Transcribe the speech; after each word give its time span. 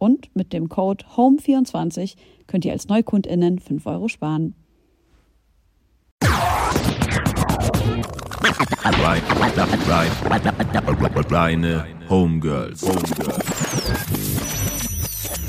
Und 0.00 0.34
mit 0.34 0.54
dem 0.54 0.70
Code 0.70 1.04
HOME24 1.14 2.16
könnt 2.46 2.64
ihr 2.64 2.72
als 2.72 2.88
NeukundInnen 2.88 3.58
5 3.58 3.84
Euro 3.84 4.08
sparen. 4.08 4.54
Reine 11.28 11.84
Homegirls. 12.08 12.82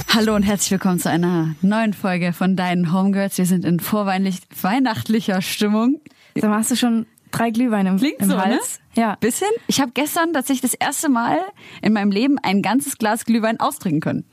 Hallo 0.09 0.35
und 0.35 0.43
herzlich 0.43 0.71
willkommen 0.71 0.99
zu 0.99 1.09
einer 1.09 1.55
neuen 1.61 1.93
Folge 1.93 2.33
von 2.33 2.57
Deinen 2.57 2.91
Homegirls. 2.91 3.37
Wir 3.37 3.45
sind 3.45 3.63
in 3.63 3.79
vorweihnachtlicher 3.79 5.41
Stimmung. 5.41 6.01
Mal, 6.35 6.49
hast 6.49 6.71
du 6.71 6.75
schon 6.75 7.05
drei 7.31 7.51
Glühweine 7.51 7.91
im, 7.91 7.97
Klingt 7.97 8.19
im 8.19 8.29
so, 8.29 8.35
ne? 8.35 8.43
Hals? 8.43 8.81
Ja. 8.95 9.15
Bisschen. 9.15 9.47
Ich 9.67 9.79
habe 9.79 9.91
gestern 9.93 10.33
tatsächlich 10.33 10.69
das 10.69 10.73
erste 10.73 11.07
Mal 11.07 11.37
in 11.81 11.93
meinem 11.93 12.11
Leben 12.11 12.37
ein 12.43 12.61
ganzes 12.61 12.97
Glas 12.97 13.23
Glühwein 13.23 13.57
austrinken 13.57 14.01
können. 14.01 14.25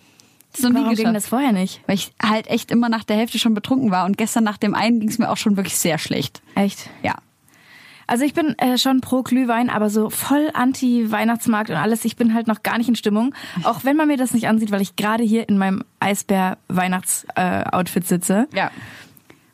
Das 0.52 0.62
nie 0.62 0.74
Warum 0.74 0.94
ging 0.94 1.14
das 1.14 1.28
vorher 1.28 1.52
nicht? 1.52 1.80
Weil 1.86 1.96
ich 1.96 2.12
halt 2.22 2.48
echt 2.48 2.70
immer 2.70 2.88
nach 2.88 3.04
der 3.04 3.16
Hälfte 3.16 3.38
schon 3.38 3.54
betrunken 3.54 3.90
war 3.90 4.06
und 4.06 4.16
gestern 4.16 4.44
nach 4.44 4.56
dem 4.56 4.74
einen 4.74 5.00
ging 5.00 5.08
es 5.08 5.18
mir 5.18 5.30
auch 5.30 5.36
schon 5.36 5.56
wirklich 5.56 5.76
sehr 5.76 5.98
schlecht. 5.98 6.42
Echt? 6.54 6.90
Ja. 7.02 7.16
Also 8.08 8.24
ich 8.24 8.32
bin 8.32 8.58
äh, 8.58 8.78
schon 8.78 9.02
pro 9.02 9.22
Glühwein, 9.22 9.68
aber 9.68 9.90
so 9.90 10.08
voll 10.08 10.48
anti-Weihnachtsmarkt 10.54 11.68
und 11.68 11.76
alles. 11.76 12.06
Ich 12.06 12.16
bin 12.16 12.32
halt 12.32 12.46
noch 12.46 12.62
gar 12.62 12.78
nicht 12.78 12.88
in 12.88 12.96
Stimmung. 12.96 13.34
Auch 13.64 13.84
wenn 13.84 13.98
man 13.98 14.08
mir 14.08 14.16
das 14.16 14.32
nicht 14.32 14.48
ansieht, 14.48 14.70
weil 14.70 14.80
ich 14.80 14.96
gerade 14.96 15.22
hier 15.22 15.46
in 15.46 15.58
meinem 15.58 15.84
Eisbär-Weihnachts-Outfit 16.00 18.08
sitze. 18.08 18.48
Ja. 18.54 18.70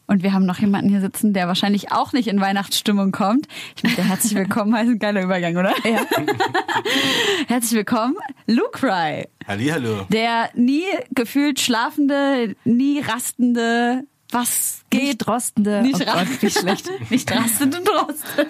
Und 0.07 0.23
wir 0.23 0.33
haben 0.33 0.45
noch 0.45 0.59
jemanden 0.59 0.91
hier 0.91 1.01
sitzen, 1.01 1.33
der 1.33 1.49
wahrscheinlich 1.49 1.93
auch 1.93 2.13
nicht 2.13 2.29
in 2.29 2.41
Weihnachtsstimmung 2.41 3.11
kommt. 3.11 3.47
Ich 3.77 3.83
möchte 3.83 4.05
herzlich 4.05 4.35
willkommen 4.35 4.75
heißen. 4.75 4.99
Geiler 4.99 5.23
Übergang, 5.23 5.57
oder? 5.57 5.73
Ja. 5.85 6.01
herzlich 7.49 7.73
willkommen, 7.73 8.17
Luke 8.47 8.83
Rye. 8.83 9.29
Hallihallo. 9.47 10.07
Der 10.11 10.51
nie 10.55 10.85
gefühlt 11.15 11.59
schlafende, 11.59 12.55
nie 12.65 13.01
rastende, 13.01 14.05
was 14.31 14.83
geht? 14.91 15.03
Nicht 15.03 15.29
rostende. 15.29 15.81
Nicht, 15.81 16.01
oh 16.01 16.05
Gott, 16.05 16.43
wie 16.43 16.51
schlecht. 16.51 16.91
nicht 17.11 17.31
rastende 17.33 17.81
Droste. 17.81 18.47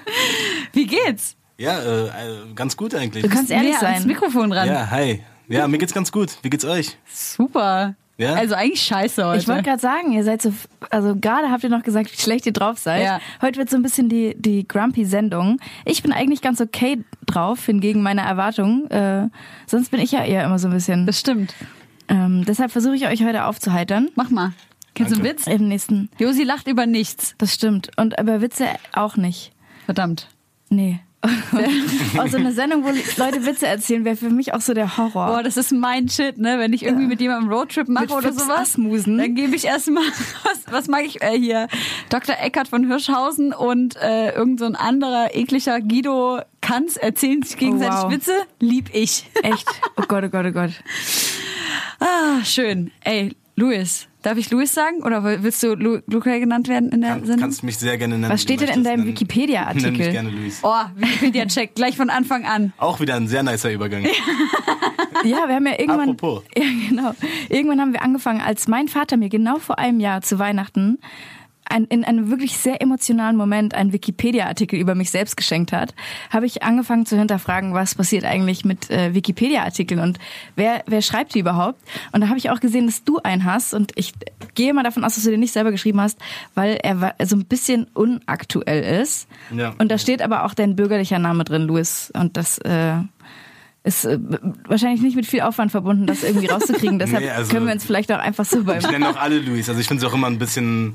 Wie 0.73 0.87
geht's? 0.87 1.37
Ja, 1.57 1.79
äh, 1.79 2.07
äh, 2.07 2.11
ganz 2.57 2.77
gut 2.77 2.97
eigentlich. 2.97 3.23
Du 3.23 3.29
kannst 3.29 3.53
ehrlich 3.53 3.77
ans 3.77 4.01
sein. 4.01 4.07
Mikrofon 4.09 4.51
ran. 4.53 4.67
ja, 4.67 4.91
hi. 4.91 5.23
Ja, 5.47 5.69
mir 5.69 5.79
geht's 5.79 5.95
ganz 5.95 6.11
gut. 6.11 6.39
Wie 6.43 6.51
geht's 6.51 6.65
euch? 6.65 6.97
Super. 7.07 7.95
Ja? 8.17 8.35
Also 8.35 8.55
eigentlich 8.55 8.83
scheiße 8.83 9.27
heute. 9.27 9.41
Ich 9.41 9.49
wollte 9.49 9.65
gerade 9.65 9.81
sagen, 9.81 10.13
ihr 10.13 10.23
seid 10.23 10.41
so, 10.41 10.53
also 10.91 11.17
gerade 11.17 11.51
habt 11.51 11.65
ihr 11.65 11.71
noch 11.71 11.83
gesagt, 11.83 12.13
wie 12.13 12.21
schlecht 12.21 12.47
ihr 12.47 12.53
drauf 12.53 12.79
seid. 12.79 13.03
Ja. 13.03 13.21
Heute 13.43 13.59
wird 13.59 13.71
so 13.71 13.77
ein 13.77 13.83
bisschen 13.83 14.09
die, 14.09 14.37
die 14.39 14.67
Grumpy-Sendung. 14.69 15.59
Ich 15.85 16.03
bin 16.03 16.13
eigentlich 16.13 16.41
ganz 16.41 16.61
okay 16.61 17.05
drauf, 17.27 17.67
hingegen 17.67 18.03
meine 18.03 18.21
Erwartungen. 18.23 18.89
Äh, 18.91 19.29
sonst 19.67 19.91
bin 19.91 20.01
ich 20.01 20.13
ja 20.13 20.25
eher 20.25 20.45
immer 20.45 20.59
so 20.59 20.69
ein 20.69 20.75
bisschen. 20.75 21.07
das 21.07 21.19
stimmt. 21.19 21.55
Ähm, 22.09 22.45
deshalb 22.45 22.71
versuche 22.71 22.95
ich 22.95 23.07
euch 23.07 23.25
heute 23.25 23.47
aufzuheiter. 23.47 24.03
Mach 24.15 24.31
mal. 24.31 24.53
Kennst 24.95 25.13
du 25.13 25.17
einen 25.17 25.25
Danke. 25.25 25.47
Witz? 25.47 25.47
Im 25.47 25.69
nächsten. 25.69 26.09
Josi 26.19 26.45
lacht 26.45 26.69
über 26.69 26.87
nichts. 26.87 27.35
Das 27.39 27.53
stimmt. 27.53 27.91
Und 27.97 28.19
über 28.21 28.41
Witze 28.41 28.67
auch 28.93 29.17
nicht. 29.17 29.53
Verdammt. 29.87 30.29
Nee. 30.69 31.01
Auch 32.19 32.29
so 32.29 32.37
eine 32.37 32.53
Sendung, 32.53 32.85
wo 32.85 32.89
Leute 33.23 33.47
Witze 33.47 33.67
erzählen, 33.67 34.05
wäre 34.05 34.17
für 34.17 34.31
mich 34.31 34.53
auch 34.55 34.61
so 34.61 34.75
der 34.75 34.97
Horror. 34.97 35.27
Boah, 35.29 35.43
das 35.43 35.57
ist 35.57 35.73
mein 35.73 36.09
Shit, 36.09 36.39
ne? 36.39 36.59
Wenn 36.59 36.73
ich 36.73 36.83
irgendwie 36.85 37.07
mit 37.07 37.21
jemandem 37.21 37.51
Roadtrip 37.53 37.89
mache 37.89 38.05
Mit 38.07 38.13
oder 38.13 38.29
Fips 38.29 38.43
sowas, 38.45 38.59
Asmussen. 38.61 39.19
dann 39.19 39.35
gebe 39.35 39.55
ich 39.57 39.65
erstmal, 39.65 40.05
was, 40.45 40.61
was 40.71 40.89
mag 40.89 41.05
ich 41.05 41.23
äh, 41.23 41.39
hier? 41.39 41.69
Dr. 42.11 42.37
Eckert 42.41 42.69
von 42.69 42.87
Hirschhausen 42.87 43.53
und 43.53 43.97
äh, 43.97 44.33
irgend 44.35 44.59
so 44.61 44.67
ein 44.67 44.77
anderer 44.77 45.35
ekliger 45.35 45.81
Guido 45.81 46.41
Kanz 46.61 46.97
erzählen 46.97 47.43
sich 47.43 47.57
gegenseitig 47.57 47.95
Oh, 47.99 48.03
wow. 48.05 48.13
Witze. 48.13 48.33
Lieb 48.61 48.91
ich. 48.93 49.29
Echt? 49.43 49.69
Oh 49.97 50.03
Gott, 50.09 50.25
oh 50.25 50.29
Gott, 50.29 50.47
oh 50.47 50.53
Gott. 50.53 50.71
Ah, 52.01 52.43
schön. 52.45 52.91
Ey, 53.03 53.37
Luis. 53.57 54.09
Darf 54.25 54.39
ich 54.39 54.51
Luis 54.51 54.73
sagen? 54.73 55.03
Oder 55.03 55.23
willst 55.23 55.63
du 55.63 55.75
Lu 55.75 55.99
Luca 56.07 56.39
genannt 56.39 56.67
werden 56.67 56.89
in 56.93 57.03
der 57.03 57.11
Kann, 57.11 57.27
Sendung? 57.27 57.41
kannst 57.43 57.63
mich 57.63 57.77
sehr 57.77 57.99
gerne 57.99 58.17
nennen. 58.17 58.33
Was 58.33 58.41
steht 58.41 58.63
denn 58.63 58.71
in 58.71 58.83
deinem 58.83 59.07
Wikipedia-Artikel? 59.07 59.91
Nenn 59.91 59.99
mich 59.99 60.11
gerne 60.13 60.31
Luis. 60.31 60.61
Oh, 60.63 60.73
Wikipedia-Check, 60.97 61.75
gleich 61.75 61.95
von 61.95 62.09
Anfang 62.09 62.47
an. 62.47 62.73
Auch 62.79 63.01
wieder 63.01 63.17
ein 63.17 63.29
sehr 63.29 63.43
nicer 63.43 63.71
Übergang. 63.71 64.07
Ja, 65.23 65.49
wir 65.49 65.55
haben 65.55 65.67
ja 65.67 65.79
irgendwann. 65.79 66.11
Apropos. 66.11 66.43
Ja, 66.57 66.65
genau. 66.91 67.13
Irgendwann 67.49 67.81
haben 67.81 67.93
wir 67.95 68.03
angefangen, 68.03 68.43
als 68.43 68.69
mein 68.69 68.89
Vater 68.89 69.17
mir 69.17 69.31
genau 69.31 69.59
vor 69.59 69.79
einem 69.79 70.01
Jahr 70.01 70.21
zu 70.21 70.39
Weihnachten 70.39 70.99
ein, 71.69 71.85
in 71.85 72.05
einem 72.05 72.31
wirklich 72.31 72.59
sehr 72.59 72.81
emotionalen 72.83 73.37
Moment 73.37 73.75
einen 73.75 73.93
Wikipedia-Artikel 73.93 74.79
über 74.79 74.95
mich 74.95 75.11
selbst 75.11 75.37
geschenkt 75.37 75.73
hat, 75.73 75.95
habe 76.31 76.47
ich 76.47 76.63
angefangen 76.63 77.07
zu 77.07 77.17
hinterfragen, 77.19 77.75
was 77.75 77.95
passiert 77.95 78.25
eigentlich 78.25 78.65
mit 78.65 78.91
äh, 78.91 79.15
Wikipedia-Artikeln 79.15 80.01
und 80.01 80.19
wer, 80.57 80.83
wer 80.87 81.03
schreibt 81.03 81.35
die 81.35 81.41
überhaupt? 81.41 81.81
Und 82.13 82.21
da 82.21 82.29
habe 82.29 82.39
ich 82.39 82.51
auch 82.51 82.61
gesehen, 82.61 82.87
dass 82.87 83.05
du 83.05 83.19
einen 83.19 83.45
hast 83.45 83.75
und 83.75 83.93
ich 83.97 84.13
gehe 84.55 84.75
mal 84.75 84.83
davon 84.83 85.05
aus, 85.05 85.15
dass 85.15 85.25
du 85.25 85.31
den 85.31 85.41
nicht 85.41 85.53
selber 85.53 85.71
geschrieben 85.73 86.01
hast, 86.01 86.19
weil 86.55 86.79
er 86.83 87.15
so 87.27 87.37
ein 87.37 87.45
bisschen 87.47 87.87
unaktuell 87.95 89.01
ist. 89.03 89.27
Ja. 89.55 89.75
Und 89.79 89.91
da 89.91 89.99
steht 89.99 90.23
aber 90.23 90.45
auch 90.45 90.55
dein 90.55 90.77
bürgerlicher 90.77 91.19
Name 91.19 91.45
drin, 91.45 91.63
Louis. 91.63 92.13
Und 92.15 92.37
das 92.37 92.59
äh, 92.59 92.97
ist 93.85 94.05
äh, 94.05 94.19
wahrscheinlich 94.67 95.03
nicht 95.03 95.17
mit 95.17 95.27
viel 95.27 95.41
Aufwand 95.43 95.71
verbunden, 95.71 96.07
das 96.07 96.23
irgendwie 96.23 96.47
rauszukriegen. 96.47 96.99
Deshalb 97.01 97.23
Nee, 97.23 97.31
also- 97.31 97.51
können 97.53 97.67
wir 97.67 97.73
uns 97.73 97.85
vielleicht 97.85 98.11
auch 98.13 98.19
einfach 98.19 98.45
so 98.45 98.65
beim 98.65 98.79
Ich 98.79 98.91
nenne 98.91 99.09
auch 99.09 99.17
alle 99.17 99.39
Luis. 99.39 99.69
Also 99.69 99.81
ich 99.81 99.89
finde 99.89 100.05
es 100.05 100.11
auch 100.11 100.15
immer 100.15 100.27
ein 100.27 100.39
bisschen. 100.39 100.95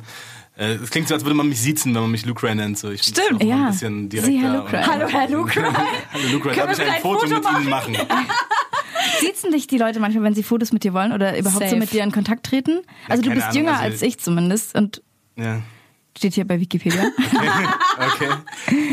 Äh, 0.60 0.74
Es 0.76 0.90
klingt 0.92 1.08
so, 1.08 1.14
als 1.16 1.24
würde 1.24 1.36
man 1.36 1.50
mich 1.50 1.60
siezen, 1.62 1.94
wenn 1.96 2.02
man 2.02 2.12
mich 2.12 2.26
Luke 2.26 2.46
Ray 2.46 2.54
nennt. 2.56 2.78
So, 2.78 2.92
ich 2.92 3.02
Stimmt. 3.04 3.44
Ja. 3.44 3.56
Ein 3.66 3.72
bisschen 3.72 4.10
direkter 4.10 4.32
Sie, 4.32 4.40
Herr 4.40 4.66
Ray. 4.74 4.84
Hallo, 4.84 5.08
Herr 5.08 5.30
Luke. 5.30 5.54
Hallo. 6.14 6.40
Können 6.40 6.56
Darf 6.56 6.56
wir 6.56 6.64
ich 6.64 6.70
ein 6.70 6.76
vielleicht 6.76 6.96
ein 6.98 7.02
Foto 7.02 7.28
Foto 7.28 7.36
mit 7.52 7.60
Ihnen 7.62 7.70
machen? 7.70 7.98
Siezen 9.22 9.52
dich 9.52 9.68
die 9.68 9.78
Leute 9.78 10.00
manchmal, 10.00 10.24
wenn 10.24 10.36
sie 10.36 10.44
Fotos 10.44 10.72
mit 10.72 10.84
dir 10.84 10.94
wollen 10.94 11.12
oder 11.14 11.38
überhaupt 11.38 11.60
Safe. 11.62 11.72
so 11.72 11.78
mit 11.78 11.92
dir 11.94 12.04
in 12.04 12.12
Kontakt 12.12 12.46
treten? 12.46 12.82
Also 13.08 13.22
du 13.24 13.30
keine 13.30 13.40
bist 13.42 13.48
Ahnung, 13.52 13.58
jünger 13.66 13.80
also- 13.80 13.84
als 13.94 14.02
ich 14.02 14.18
zumindest 14.20 14.76
und 14.76 15.02
Ja. 15.36 15.62
steht 16.18 16.34
hier 16.34 16.46
bei 16.46 16.60
Wikipedia. 16.60 17.06
Okay. 18.14 18.30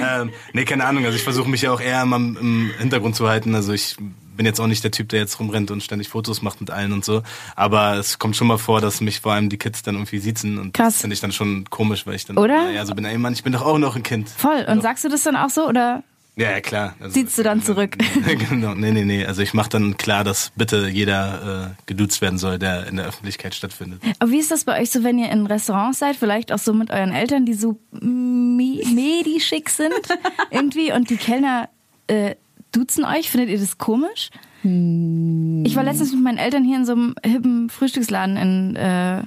ähm, 0.03 0.31
nee, 0.53 0.65
keine 0.65 0.84
Ahnung. 0.84 1.05
Also 1.05 1.16
ich 1.16 1.22
versuche 1.22 1.49
mich 1.49 1.62
ja 1.62 1.71
auch 1.71 1.81
eher 1.81 2.03
im 2.03 2.71
Hintergrund 2.78 3.15
zu 3.15 3.28
halten. 3.28 3.55
Also 3.55 3.72
ich 3.72 3.97
bin 4.36 4.47
jetzt 4.47 4.60
auch 4.60 4.66
nicht 4.66 4.84
der 4.84 4.91
Typ, 4.91 5.08
der 5.08 5.20
jetzt 5.20 5.38
rumrennt 5.41 5.70
und 5.70 5.82
ständig 5.82 6.08
Fotos 6.08 6.42
macht 6.42 6.60
mit 6.60 6.70
allen 6.70 6.93
und 6.93 7.05
so. 7.05 7.22
Aber 7.55 7.94
es 7.96 8.19
kommt 8.19 8.37
schon 8.37 8.46
mal 8.46 8.58
vor, 8.58 8.81
dass 8.81 9.00
mich 9.00 9.20
vor 9.20 9.32
allem 9.32 9.49
die 9.49 9.58
Kids 9.58 9.82
dann 9.82 9.94
irgendwie 9.96 10.19
siezen. 10.19 10.58
Und 10.58 10.75
Krass. 10.75 10.94
das 10.94 11.00
finde 11.02 11.14
ich 11.14 11.20
dann 11.20 11.32
schon 11.32 11.64
komisch, 11.70 12.06
weil 12.06 12.14
ich 12.14 12.25
dann 12.26 12.38
Oder? 12.38 12.70
ja 12.70 12.84
so 12.87 12.94
bin, 12.94 13.05
ey 13.05 13.19
Mann, 13.19 13.32
ich 13.32 13.43
bin 13.43 13.52
doch 13.52 13.62
auch 13.64 13.78
noch 13.78 13.96
ein 13.96 14.02
Kind. 14.02 14.28
Voll. 14.28 14.64
Und 14.69 14.82
sagst 14.82 15.05
du 15.05 15.08
das 15.08 15.22
dann 15.22 15.37
auch 15.37 15.50
so 15.50 15.66
oder 15.66 16.02
Ja, 16.37 16.50
ja, 16.50 16.61
klar. 16.61 16.94
Also, 17.00 17.14
Ziehst 17.14 17.38
du 17.38 17.43
dann 17.43 17.62
zurück? 17.62 17.96
genau, 18.50 18.75
nee, 18.75 18.90
nee, 18.90 19.05
nee. 19.05 19.25
Also 19.25 19.40
ich 19.43 19.55
mache 19.55 19.70
dann 19.70 19.96
klar, 19.96 20.22
dass 20.22 20.52
bitte 20.55 20.87
jeder 20.88 21.70
äh, 21.78 21.82
geduzt 21.87 22.20
werden 22.20 22.38
soll, 22.38 22.58
der 22.58 22.87
in 22.88 22.96
der 22.96 23.06
Öffentlichkeit 23.06 23.55
stattfindet. 23.55 24.02
Aber 24.19 24.31
wie 24.31 24.38
ist 24.38 24.50
das 24.50 24.64
bei 24.64 24.81
euch 24.82 24.90
so, 24.90 25.02
wenn 25.02 25.19
ihr 25.19 25.31
in 25.31 25.46
Restaurants 25.46 25.99
seid, 25.99 26.16
vielleicht 26.16 26.52
auch 26.52 26.58
so 26.58 26.75
mit 26.75 26.90
euren 26.90 27.12
Eltern, 27.12 27.46
die 27.46 27.55
so 27.55 27.78
me- 27.93 28.82
medi-schick 28.94 29.70
sind 29.70 29.94
irgendwie 30.50 30.93
und 30.93 31.08
die 31.08 31.16
Kellner 31.16 31.69
äh, 32.08 32.34
duzen 32.76 33.05
euch? 33.05 33.31
Findet 33.31 33.50
ihr 33.50 33.58
das 33.58 33.78
komisch? 33.78 34.31
Ich 34.62 35.76
war 35.76 35.84
letztens 35.84 36.12
mit 36.12 36.23
meinen 36.23 36.38
Eltern 36.38 36.64
hier 36.64 36.76
in 36.76 36.84
so 36.84 36.93
einem 36.93 37.14
hippen 37.25 37.70
Frühstücksladen 37.70 38.37
in, 38.37 38.76
äh, 38.76 39.23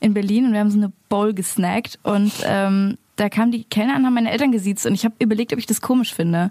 in 0.00 0.12
Berlin 0.12 0.46
und 0.46 0.52
wir 0.52 0.60
haben 0.60 0.70
so 0.70 0.76
eine 0.76 0.92
Bowl 1.08 1.32
gesnackt 1.32 1.98
und 2.02 2.32
ähm, 2.44 2.98
da 3.16 3.28
kamen 3.28 3.52
die 3.52 3.64
Kellner 3.64 3.94
an, 3.94 4.04
haben 4.04 4.14
meine 4.14 4.30
Eltern 4.30 4.52
gesiezt 4.52 4.84
und 4.84 4.94
ich 4.94 5.04
habe 5.04 5.14
überlegt, 5.18 5.52
ob 5.52 5.58
ich 5.58 5.66
das 5.66 5.80
komisch 5.80 6.12
finde. 6.14 6.50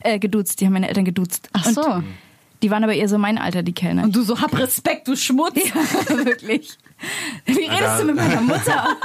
Äh, 0.00 0.18
geduzt, 0.18 0.60
die 0.60 0.66
haben 0.66 0.74
meine 0.74 0.88
Eltern 0.88 1.04
geduzt. 1.04 1.48
Ach 1.52 1.66
Und 1.66 1.74
so. 1.74 2.02
Die 2.62 2.70
waren 2.72 2.82
aber 2.82 2.92
eher 2.94 3.08
so 3.08 3.18
mein 3.18 3.38
Alter, 3.38 3.62
die 3.62 3.72
Kellner. 3.72 4.02
Und 4.02 4.16
du 4.16 4.22
so, 4.22 4.40
hab 4.40 4.56
Respekt, 4.58 5.06
du 5.06 5.14
Schmutz. 5.14 5.54
Ja, 5.56 6.16
wirklich. 6.24 6.76
Wie 7.46 7.52
redest 7.52 7.80
da- 7.80 7.98
du 8.00 8.06
mit 8.06 8.16
meiner 8.16 8.40
Mutter? 8.40 8.96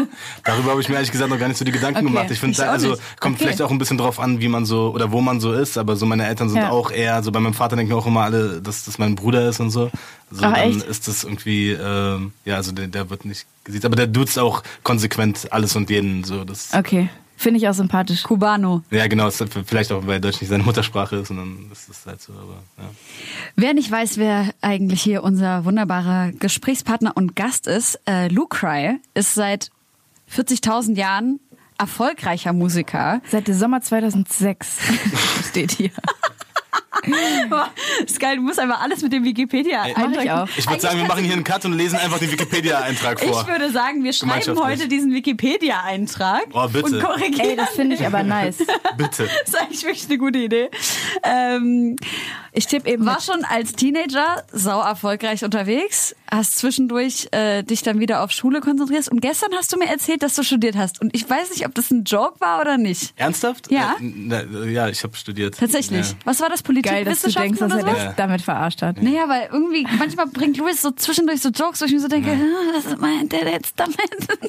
Darüber 0.43 0.71
habe 0.71 0.81
ich 0.81 0.89
mir 0.89 0.95
ehrlich 0.95 1.11
gesagt 1.11 1.29
noch 1.29 1.37
gar 1.37 1.47
nicht 1.47 1.57
so 1.57 1.63
die 1.65 1.71
Gedanken 1.71 1.99
Okay, 1.99 2.07
gemacht. 2.07 2.31
Ich 2.31 2.39
finde, 2.39 2.67
also 2.67 2.97
kommt 3.19 3.35
Okay. 3.35 3.43
vielleicht 3.43 3.61
auch 3.61 3.69
ein 3.69 3.77
bisschen 3.77 3.99
drauf 3.99 4.19
an, 4.19 4.41
wie 4.41 4.47
man 4.47 4.65
so 4.65 4.91
oder 4.91 5.11
wo 5.11 5.21
man 5.21 5.39
so 5.39 5.53
ist. 5.53 5.77
Aber 5.77 5.95
so 5.95 6.07
meine 6.07 6.25
Eltern 6.25 6.49
sind 6.49 6.57
Ja. 6.61 6.71
auch 6.71 6.89
eher, 6.89 7.21
so 7.21 7.31
bei 7.31 7.39
meinem 7.39 7.53
Vater 7.53 7.75
denken 7.75 7.93
auch 7.93 8.07
immer 8.07 8.21
alle, 8.21 8.59
dass 8.61 8.85
das 8.85 8.97
mein 8.97 9.13
Bruder 9.13 9.47
ist 9.47 9.59
und 9.59 9.69
so. 9.69 9.91
So 10.31 10.43
Ach, 10.45 10.53
dann 10.53 10.55
echt? 10.55 10.81
ist 10.81 11.07
das 11.07 11.23
irgendwie, 11.23 11.71
ähm, 11.73 12.33
ja, 12.45 12.55
also 12.55 12.71
der, 12.71 12.87
der 12.87 13.11
wird 13.11 13.25
nicht 13.25 13.45
gesehen. 13.63 13.85
Aber 13.85 13.95
der 13.95 14.07
duzt 14.07 14.39
auch 14.39 14.63
konsequent 14.81 15.51
alles 15.53 15.75
und 15.75 15.91
jeden. 15.91 16.23
So, 16.23 16.43
das, 16.43 16.73
Okay, 16.73 17.09
finde 17.43 17.59
ich 17.59 17.67
auch 17.67 17.73
sympathisch. 17.73 18.23
Cubano. 18.23 18.81
Ja, 18.89 19.05
genau, 19.07 19.27
ist 19.27 19.43
vielleicht 19.65 19.91
auch, 19.91 20.07
weil 20.07 20.19
Deutsch 20.19 20.41
nicht 20.41 20.49
seine 20.49 20.63
Muttersprache 20.63 21.17
ist 21.17 21.29
und 21.29 21.37
dann 21.37 21.69
ist 21.71 21.89
das 21.89 22.05
halt 22.05 22.21
so. 22.21 22.33
Aber, 22.33 22.63
ja. 22.77 22.89
Wer 23.55 23.73
nicht 23.73 23.91
weiß, 23.91 24.17
wer 24.17 24.53
eigentlich 24.61 25.01
hier 25.01 25.23
unser 25.23 25.65
wunderbarer 25.65 26.31
Gesprächspartner 26.31 27.15
und 27.15 27.35
Gast 27.35 27.67
ist, 27.67 27.99
äh, 28.07 28.29
Lucry 28.29 28.99
ist 29.13 29.35
seit 29.35 29.69
40.000 30.33 30.95
Jahren 30.97 31.39
erfolgreicher 31.77 32.53
Musiker. 32.53 33.21
Seit 33.29 33.47
dem 33.47 33.55
Sommer 33.55 33.81
2006 33.81 34.79
steht 35.49 35.71
hier. 35.71 35.91
Boah, 37.49 37.69
ist 38.05 38.19
geil, 38.19 38.37
du 38.37 38.41
musst 38.43 38.59
einfach 38.59 38.81
alles 38.81 39.01
mit 39.01 39.11
dem 39.11 39.23
Wikipedia 39.23 39.85
Mach 39.97 40.11
ich. 40.47 40.59
Ich 40.59 40.67
würde 40.69 40.81
sagen, 40.81 40.97
wir 40.99 41.05
machen 41.07 41.23
hier 41.23 41.33
einen 41.33 41.43
Cut 41.43 41.65
und 41.65 41.73
lesen 41.73 41.97
einfach 41.99 42.19
den 42.19 42.31
Wikipedia-Eintrag 42.31 43.19
vor. 43.19 43.41
Ich 43.41 43.47
würde 43.47 43.71
sagen, 43.71 44.03
wir 44.03 44.13
schreiben 44.13 44.57
heute 44.59 44.87
diesen 44.87 45.13
Wikipedia-Eintrag 45.13 46.43
Oh, 46.53 46.61
und 46.63 46.99
korrigieren. 47.01 47.39
Ey, 47.49 47.55
das 47.55 47.69
finde 47.71 47.95
ich 47.95 48.05
aber 48.05 48.23
nice. 48.23 48.57
Bitte. 48.97 49.27
Das 49.27 49.49
ist 49.49 49.59
eigentlich 49.59 49.83
wirklich 49.83 50.05
eine 50.07 50.17
gute 50.17 50.39
Idee. 50.39 50.69
Ähm, 51.23 51.95
Ich 52.53 52.67
tippe 52.67 52.89
eben 52.89 53.05
war 53.05 53.15
mit. 53.15 53.23
schon 53.23 53.43
als 53.45 53.73
Teenager 53.73 54.43
sau 54.51 54.81
erfolgreich 54.81 55.43
unterwegs, 55.43 56.15
hast 56.31 56.57
zwischendurch 56.57 57.27
äh, 57.31 57.63
dich 57.63 57.81
dann 57.83 57.99
wieder 57.99 58.23
auf 58.23 58.31
Schule 58.31 58.61
konzentriert 58.61 59.07
und 59.09 59.21
gestern 59.21 59.51
hast 59.55 59.73
du 59.73 59.77
mir 59.77 59.87
erzählt, 59.87 60.23
dass 60.23 60.35
du 60.35 60.43
studiert 60.43 60.75
hast 60.77 61.01
und 61.01 61.15
ich 61.15 61.29
weiß 61.29 61.49
nicht, 61.51 61.65
ob 61.65 61.75
das 61.75 61.91
ein 61.91 62.03
Joke 62.05 62.39
war 62.39 62.61
oder 62.61 62.77
nicht. 62.77 63.13
Ernsthaft? 63.17 63.71
Ja. 63.71 63.95
Äh, 63.99 64.03
na, 64.15 64.43
ja, 64.65 64.87
ich 64.87 65.03
habe 65.03 65.15
studiert. 65.15 65.57
Tatsächlich. 65.59 66.11
Ja. 66.11 66.15
Was 66.25 66.39
war 66.39 66.49
das? 66.49 66.62
Geil, 66.81 67.05
dass 67.05 67.21
du 67.21 67.31
denkst, 67.31 67.59
dass 67.59 67.71
er 67.73 67.83
dich 67.83 68.15
damit 68.15 68.41
verarscht 68.41 68.81
hat. 68.81 69.01
Naja, 69.01 69.27
weil 69.27 69.49
irgendwie, 69.51 69.85
manchmal 69.97 70.27
bringt 70.27 70.57
Louis 70.57 70.81
so 70.81 70.91
zwischendurch 70.91 71.41
so 71.41 71.49
Jokes, 71.49 71.81
wo 71.81 71.85
ich 71.85 71.91
mir 71.91 71.99
so 71.99 72.07
denke, 72.07 72.31
ah, 72.31 72.77
was 72.83 72.97
meint 72.99 73.31
der 73.31 73.49
jetzt 73.51 73.73
damit? 73.77 73.97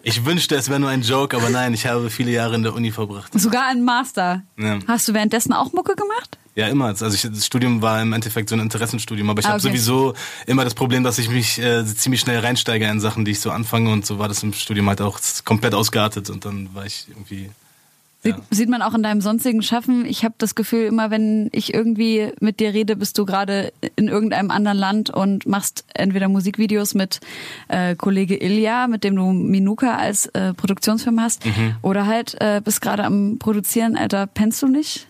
Ich 0.02 0.24
wünschte, 0.24 0.54
es 0.56 0.68
wäre 0.68 0.80
nur 0.80 0.90
ein 0.90 1.02
Joke, 1.02 1.36
aber 1.36 1.50
nein, 1.50 1.74
ich 1.74 1.86
habe 1.86 2.10
viele 2.10 2.30
Jahre 2.30 2.54
in 2.54 2.62
der 2.62 2.74
Uni 2.74 2.90
verbracht. 2.90 3.38
Sogar 3.38 3.66
ein 3.68 3.82
Master. 3.84 4.42
Ja. 4.58 4.78
Hast 4.86 5.08
du 5.08 5.14
währenddessen 5.14 5.52
auch 5.52 5.72
Mucke 5.72 5.94
gemacht? 5.96 6.38
Ja, 6.56 6.68
immer. 6.68 6.86
Also 6.86 7.08
ich, 7.08 7.22
das 7.22 7.44
Studium 7.46 7.82
war 7.82 8.00
im 8.00 8.12
Endeffekt 8.12 8.48
so 8.48 8.54
ein 8.54 8.60
Interessenstudium, 8.60 9.28
aber 9.28 9.40
ich 9.40 9.46
Ah, 9.46 9.50
habe 9.50 9.58
okay. 9.58 9.68
sowieso 9.70 10.14
immer 10.46 10.62
das 10.62 10.74
Problem, 10.74 11.02
dass 11.02 11.18
ich 11.18 11.28
mich 11.28 11.58
äh, 11.58 11.84
ziemlich 11.84 12.20
schnell 12.20 12.38
reinsteige 12.38 12.86
in 12.86 13.00
Sachen, 13.00 13.24
die 13.24 13.32
ich 13.32 13.40
so 13.40 13.50
anfange 13.50 13.90
und 13.90 14.06
so 14.06 14.20
war 14.20 14.28
das 14.28 14.42
im 14.44 14.52
Studium 14.52 14.88
halt 14.88 15.00
auch 15.00 15.18
komplett 15.44 15.74
ausgeartet 15.74 16.30
und 16.30 16.44
dann 16.44 16.72
war 16.72 16.86
ich 16.86 17.06
irgendwie 17.08 17.50
Sieht, 18.24 18.36
Ja. 18.36 18.42
sieht 18.50 18.68
man 18.70 18.80
auch 18.82 18.94
in 18.94 19.02
deinem 19.02 19.20
sonstigen 19.20 19.62
Schaffen. 19.62 20.06
Ich 20.06 20.24
habe 20.24 20.34
das 20.38 20.54
Gefühl, 20.54 20.86
immer 20.86 21.10
wenn 21.10 21.50
ich 21.52 21.74
irgendwie 21.74 22.32
mit 22.40 22.58
dir 22.58 22.72
rede, 22.72 22.96
bist 22.96 23.18
du 23.18 23.26
gerade 23.26 23.72
in 23.96 24.08
irgendeinem 24.08 24.50
anderen 24.50 24.78
Land 24.78 25.10
und 25.10 25.46
machst 25.46 25.84
entweder 25.94 26.28
Musikvideos 26.28 26.94
mit 26.94 27.20
äh, 27.68 27.94
Kollege 27.94 28.36
Ilja, 28.42 28.86
mit 28.88 29.04
dem 29.04 29.14
du 29.14 29.30
Minuka 29.32 29.96
als 29.96 30.26
äh, 30.26 30.54
Produktionsfirma 30.54 31.22
hast, 31.22 31.44
Mhm. 31.44 31.76
oder 31.82 32.06
halt 32.06 32.34
äh, 32.40 32.62
bist 32.64 32.80
gerade 32.80 33.04
am 33.04 33.36
Produzieren. 33.38 33.96
Alter, 33.96 34.26
pennst 34.26 34.62
du 34.62 34.68
nicht? 34.68 35.06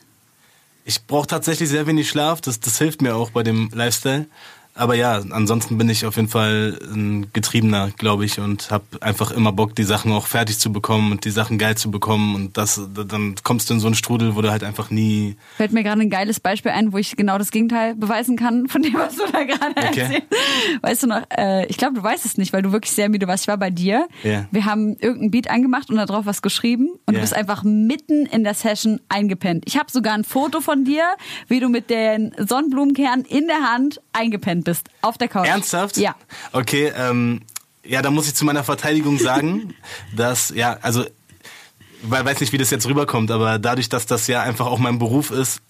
Ich 0.84 1.06
brauche 1.06 1.26
tatsächlich 1.28 1.69
sehr 1.69 1.87
wenig 1.87 2.08
Schlaf, 2.10 2.40
das, 2.43 2.60
das 2.60 2.76
hilft 2.78 3.00
mir 3.00 3.14
auch 3.17 3.31
bei 3.31 3.43
dem 3.43 3.70
Lifestyle. 3.72 4.26
Aber 4.76 4.94
ja, 4.96 5.20
ansonsten 5.30 5.78
bin 5.78 5.88
ich 5.88 6.04
auf 6.04 6.16
jeden 6.16 6.28
Fall 6.28 6.78
ein 6.92 7.28
Getriebener, 7.32 7.90
glaube 7.96 8.24
ich, 8.24 8.40
und 8.40 8.70
habe 8.72 8.84
einfach 9.00 9.30
immer 9.30 9.52
Bock, 9.52 9.76
die 9.76 9.84
Sachen 9.84 10.10
auch 10.12 10.26
fertig 10.26 10.58
zu 10.58 10.72
bekommen 10.72 11.12
und 11.12 11.24
die 11.24 11.30
Sachen 11.30 11.58
geil 11.58 11.76
zu 11.76 11.92
bekommen. 11.92 12.34
Und 12.34 12.56
das, 12.56 12.80
dann 12.92 13.36
kommst 13.44 13.70
du 13.70 13.74
in 13.74 13.80
so 13.80 13.86
einen 13.86 13.94
Strudel, 13.94 14.34
wo 14.34 14.42
du 14.42 14.50
halt 14.50 14.64
einfach 14.64 14.90
nie. 14.90 15.36
Fällt 15.56 15.72
mir 15.72 15.84
gerade 15.84 16.00
ein 16.02 16.10
geiles 16.10 16.40
Beispiel 16.40 16.72
ein, 16.72 16.92
wo 16.92 16.98
ich 16.98 17.14
genau 17.16 17.38
das 17.38 17.52
Gegenteil 17.52 17.94
beweisen 17.94 18.36
kann 18.36 18.66
von 18.66 18.82
dem, 18.82 18.94
was 18.94 19.14
du 19.16 19.22
da 19.30 19.44
gerade 19.44 19.74
Okay. 19.76 20.00
erzählst. 20.00 20.22
Weißt 20.82 21.02
du 21.04 21.06
noch, 21.06 21.22
äh, 21.36 21.66
ich 21.66 21.76
glaube, 21.76 21.94
du 21.94 22.02
weißt 22.02 22.24
es 22.26 22.36
nicht, 22.36 22.52
weil 22.52 22.62
du 22.62 22.72
wirklich 22.72 22.90
sehr 22.92 23.08
müde 23.08 23.28
warst. 23.28 23.44
Ich 23.44 23.48
war 23.48 23.56
bei 23.58 23.70
dir. 23.70 24.08
Ja. 24.24 24.46
Wir 24.50 24.64
haben 24.64 24.96
irgendein 24.98 25.30
Beat 25.30 25.50
angemacht 25.50 25.88
und 25.90 25.96
da 25.96 26.06
drauf 26.06 26.26
was 26.26 26.42
geschrieben 26.42 26.88
und 27.06 27.14
Ja. 27.14 27.18
du 27.18 27.20
bist 27.20 27.34
einfach 27.34 27.62
mitten 27.62 28.26
in 28.26 28.42
der 28.42 28.54
Session 28.54 29.00
eingepennt. 29.08 29.62
Ich 29.66 29.78
habe 29.78 29.90
sogar 29.92 30.14
ein 30.14 30.24
Foto 30.24 30.60
von 30.60 30.84
dir, 30.84 31.04
wie 31.46 31.60
du 31.60 31.68
mit 31.68 31.90
den 31.90 32.34
Sonnenblumenkernen 32.38 33.24
in 33.24 33.46
der 33.46 33.70
Hand 33.72 34.00
eingepennt 34.14 34.64
bist. 34.64 34.88
Auf 35.02 35.19
der 35.19 35.28
Couch. 35.28 35.46
Ernsthaft? 35.46 35.96
Ja. 35.96 36.14
Okay, 36.52 36.93
ähm, 36.96 37.43
ja, 37.84 38.00
da 38.00 38.11
muss 38.11 38.26
ich 38.26 38.34
zu 38.34 38.44
meiner 38.44 38.64
Verteidigung 38.64 39.19
sagen, 39.19 39.75
dass, 40.16 40.50
ja, 40.50 40.78
also, 40.81 41.05
weil 42.02 42.25
weiß 42.25 42.40
nicht, 42.40 42.52
wie 42.52 42.58
das 42.58 42.70
jetzt 42.70 42.87
rüberkommt, 42.87 43.31
aber 43.31 43.58
dadurch, 43.58 43.88
dass 43.88 44.06
das 44.06 44.26
ja 44.26 44.43
einfach 44.43 44.66
auch 44.66 44.78
mein 44.78 44.99
Beruf 44.99 45.31
ist, 45.31 45.61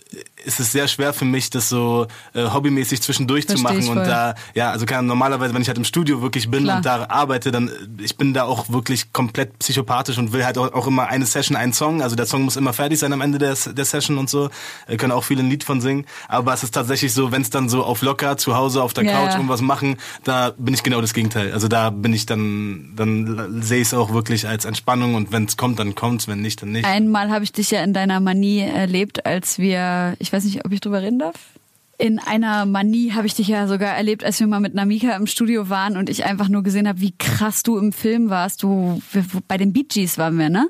ist 0.44 0.60
es 0.60 0.72
sehr 0.72 0.88
schwer 0.88 1.12
für 1.12 1.24
mich, 1.24 1.50
das 1.50 1.68
so 1.68 2.06
äh, 2.34 2.44
hobbymäßig 2.44 3.02
zwischendurch 3.02 3.46
zu 3.46 3.56
Versteh 3.56 3.62
machen 3.62 3.80
ich 3.80 3.88
und 3.90 3.98
da, 3.98 4.34
ja, 4.54 4.70
also 4.70 4.86
kann 4.86 5.06
normalerweise, 5.06 5.54
wenn 5.54 5.62
ich 5.62 5.68
halt 5.68 5.78
im 5.78 5.84
Studio 5.84 6.22
wirklich 6.22 6.50
bin 6.50 6.64
Klar. 6.64 6.76
und 6.78 6.86
da 6.86 7.06
arbeite, 7.08 7.50
dann, 7.50 7.68
äh, 7.68 7.72
ich 8.02 8.16
bin 8.16 8.34
da 8.34 8.44
auch 8.44 8.68
wirklich 8.68 9.12
komplett 9.12 9.58
psychopathisch 9.58 10.18
und 10.18 10.32
will 10.32 10.44
halt 10.44 10.58
auch, 10.58 10.72
auch 10.72 10.86
immer 10.86 11.08
eine 11.08 11.26
Session, 11.26 11.56
einen 11.56 11.72
Song, 11.72 12.02
also 12.02 12.16
der 12.16 12.26
Song 12.26 12.42
muss 12.42 12.56
immer 12.56 12.72
fertig 12.72 12.98
sein 12.98 13.12
am 13.12 13.20
Ende 13.20 13.38
der, 13.38 13.54
der 13.54 13.84
Session 13.84 14.18
und 14.18 14.28
so, 14.30 14.50
äh, 14.86 14.96
können 14.96 15.12
auch 15.12 15.24
viele 15.24 15.42
ein 15.42 15.50
Lied 15.50 15.64
von 15.64 15.80
singen, 15.80 16.06
aber 16.28 16.52
es 16.52 16.62
ist 16.62 16.72
tatsächlich 16.72 17.12
so, 17.12 17.32
wenn 17.32 17.42
es 17.42 17.50
dann 17.50 17.68
so 17.68 17.84
auf 17.84 18.02
locker 18.02 18.36
zu 18.36 18.56
Hause 18.56 18.82
auf 18.82 18.92
der 18.94 19.04
Ja, 19.04 19.12
Couch 19.12 19.30
ja. 19.30 19.36
irgendwas 19.36 19.60
machen, 19.60 19.96
da 20.24 20.52
bin 20.56 20.74
ich 20.74 20.82
genau 20.82 21.00
das 21.00 21.14
Gegenteil. 21.14 21.52
Also 21.52 21.68
da 21.68 21.90
bin 21.90 22.12
ich 22.12 22.26
dann, 22.26 22.92
dann 22.96 23.62
sehe 23.62 23.80
ich 23.80 23.88
es 23.88 23.94
auch 23.94 24.12
wirklich 24.12 24.46
als 24.48 24.64
Entspannung 24.64 25.14
und 25.14 25.32
wenn 25.32 25.44
es 25.44 25.56
kommt, 25.56 25.78
dann 25.78 25.94
kommt's, 25.94 26.28
wenn 26.28 26.40
nicht, 26.40 26.62
dann 26.62 26.72
nicht. 26.72 26.84
Einmal 26.84 27.30
habe 27.30 27.44
ich 27.44 27.52
dich 27.52 27.70
ja 27.70 27.82
in 27.82 27.92
deiner 27.92 28.20
Manie 28.20 28.60
erlebt, 28.60 29.24
als 29.26 29.58
wir, 29.58 30.14
ich 30.18 30.32
weiß 30.34 30.44
nicht, 30.44 30.64
ob 30.64 30.72
ich 30.72 30.80
drüber 30.80 31.00
reden 31.02 31.18
darf. 31.18 31.34
In 31.96 32.18
einer 32.18 32.66
Manie 32.66 33.12
habe 33.12 33.26
ich 33.26 33.34
dich 33.34 33.46
ja 33.46 33.68
sogar 33.68 33.96
erlebt, 33.96 34.24
als 34.24 34.40
wir 34.40 34.48
mal 34.48 34.58
mit 34.60 34.74
Namika 34.74 35.14
im 35.14 35.26
Studio 35.28 35.68
waren 35.70 35.96
und 35.96 36.10
ich 36.10 36.24
einfach 36.24 36.48
nur 36.48 36.62
gesehen 36.64 36.88
habe, 36.88 37.00
wie 37.00 37.14
krass 37.16 37.62
du 37.62 37.78
im 37.78 37.92
Film 37.92 38.30
warst. 38.30 38.62
Du 38.64 39.00
wir- 39.12 39.24
bei 39.46 39.56
den 39.56 39.72
Bee 39.72 39.84
Gees 39.88 40.18
waren 40.18 40.36
wir, 40.38 40.50
ne? 40.50 40.66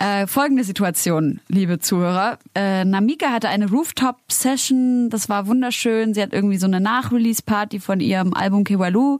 Äh, 0.00 0.26
folgende 0.28 0.62
Situation, 0.64 1.40
liebe 1.48 1.80
Zuhörer. 1.80 2.38
Äh, 2.54 2.84
Namika 2.84 3.30
hatte 3.30 3.48
eine 3.48 3.68
Rooftop-Session, 3.70 5.10
das 5.10 5.28
war 5.28 5.46
wunderschön. 5.46 6.14
Sie 6.14 6.22
hat 6.22 6.32
irgendwie 6.32 6.58
so 6.58 6.66
eine 6.66 6.80
Nach-Release-Party 6.80 7.80
von 7.80 7.98
ihrem 8.00 8.34
Album 8.34 8.64
Kewalu 8.64 9.18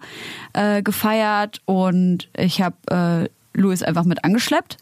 äh, 0.52 0.82
gefeiert 0.82 1.60
und 1.64 2.28
ich 2.36 2.60
habe 2.62 2.76
äh, 3.56 3.58
Louis 3.58 3.82
einfach 3.82 4.04
mit 4.04 4.24
angeschleppt. 4.24 4.76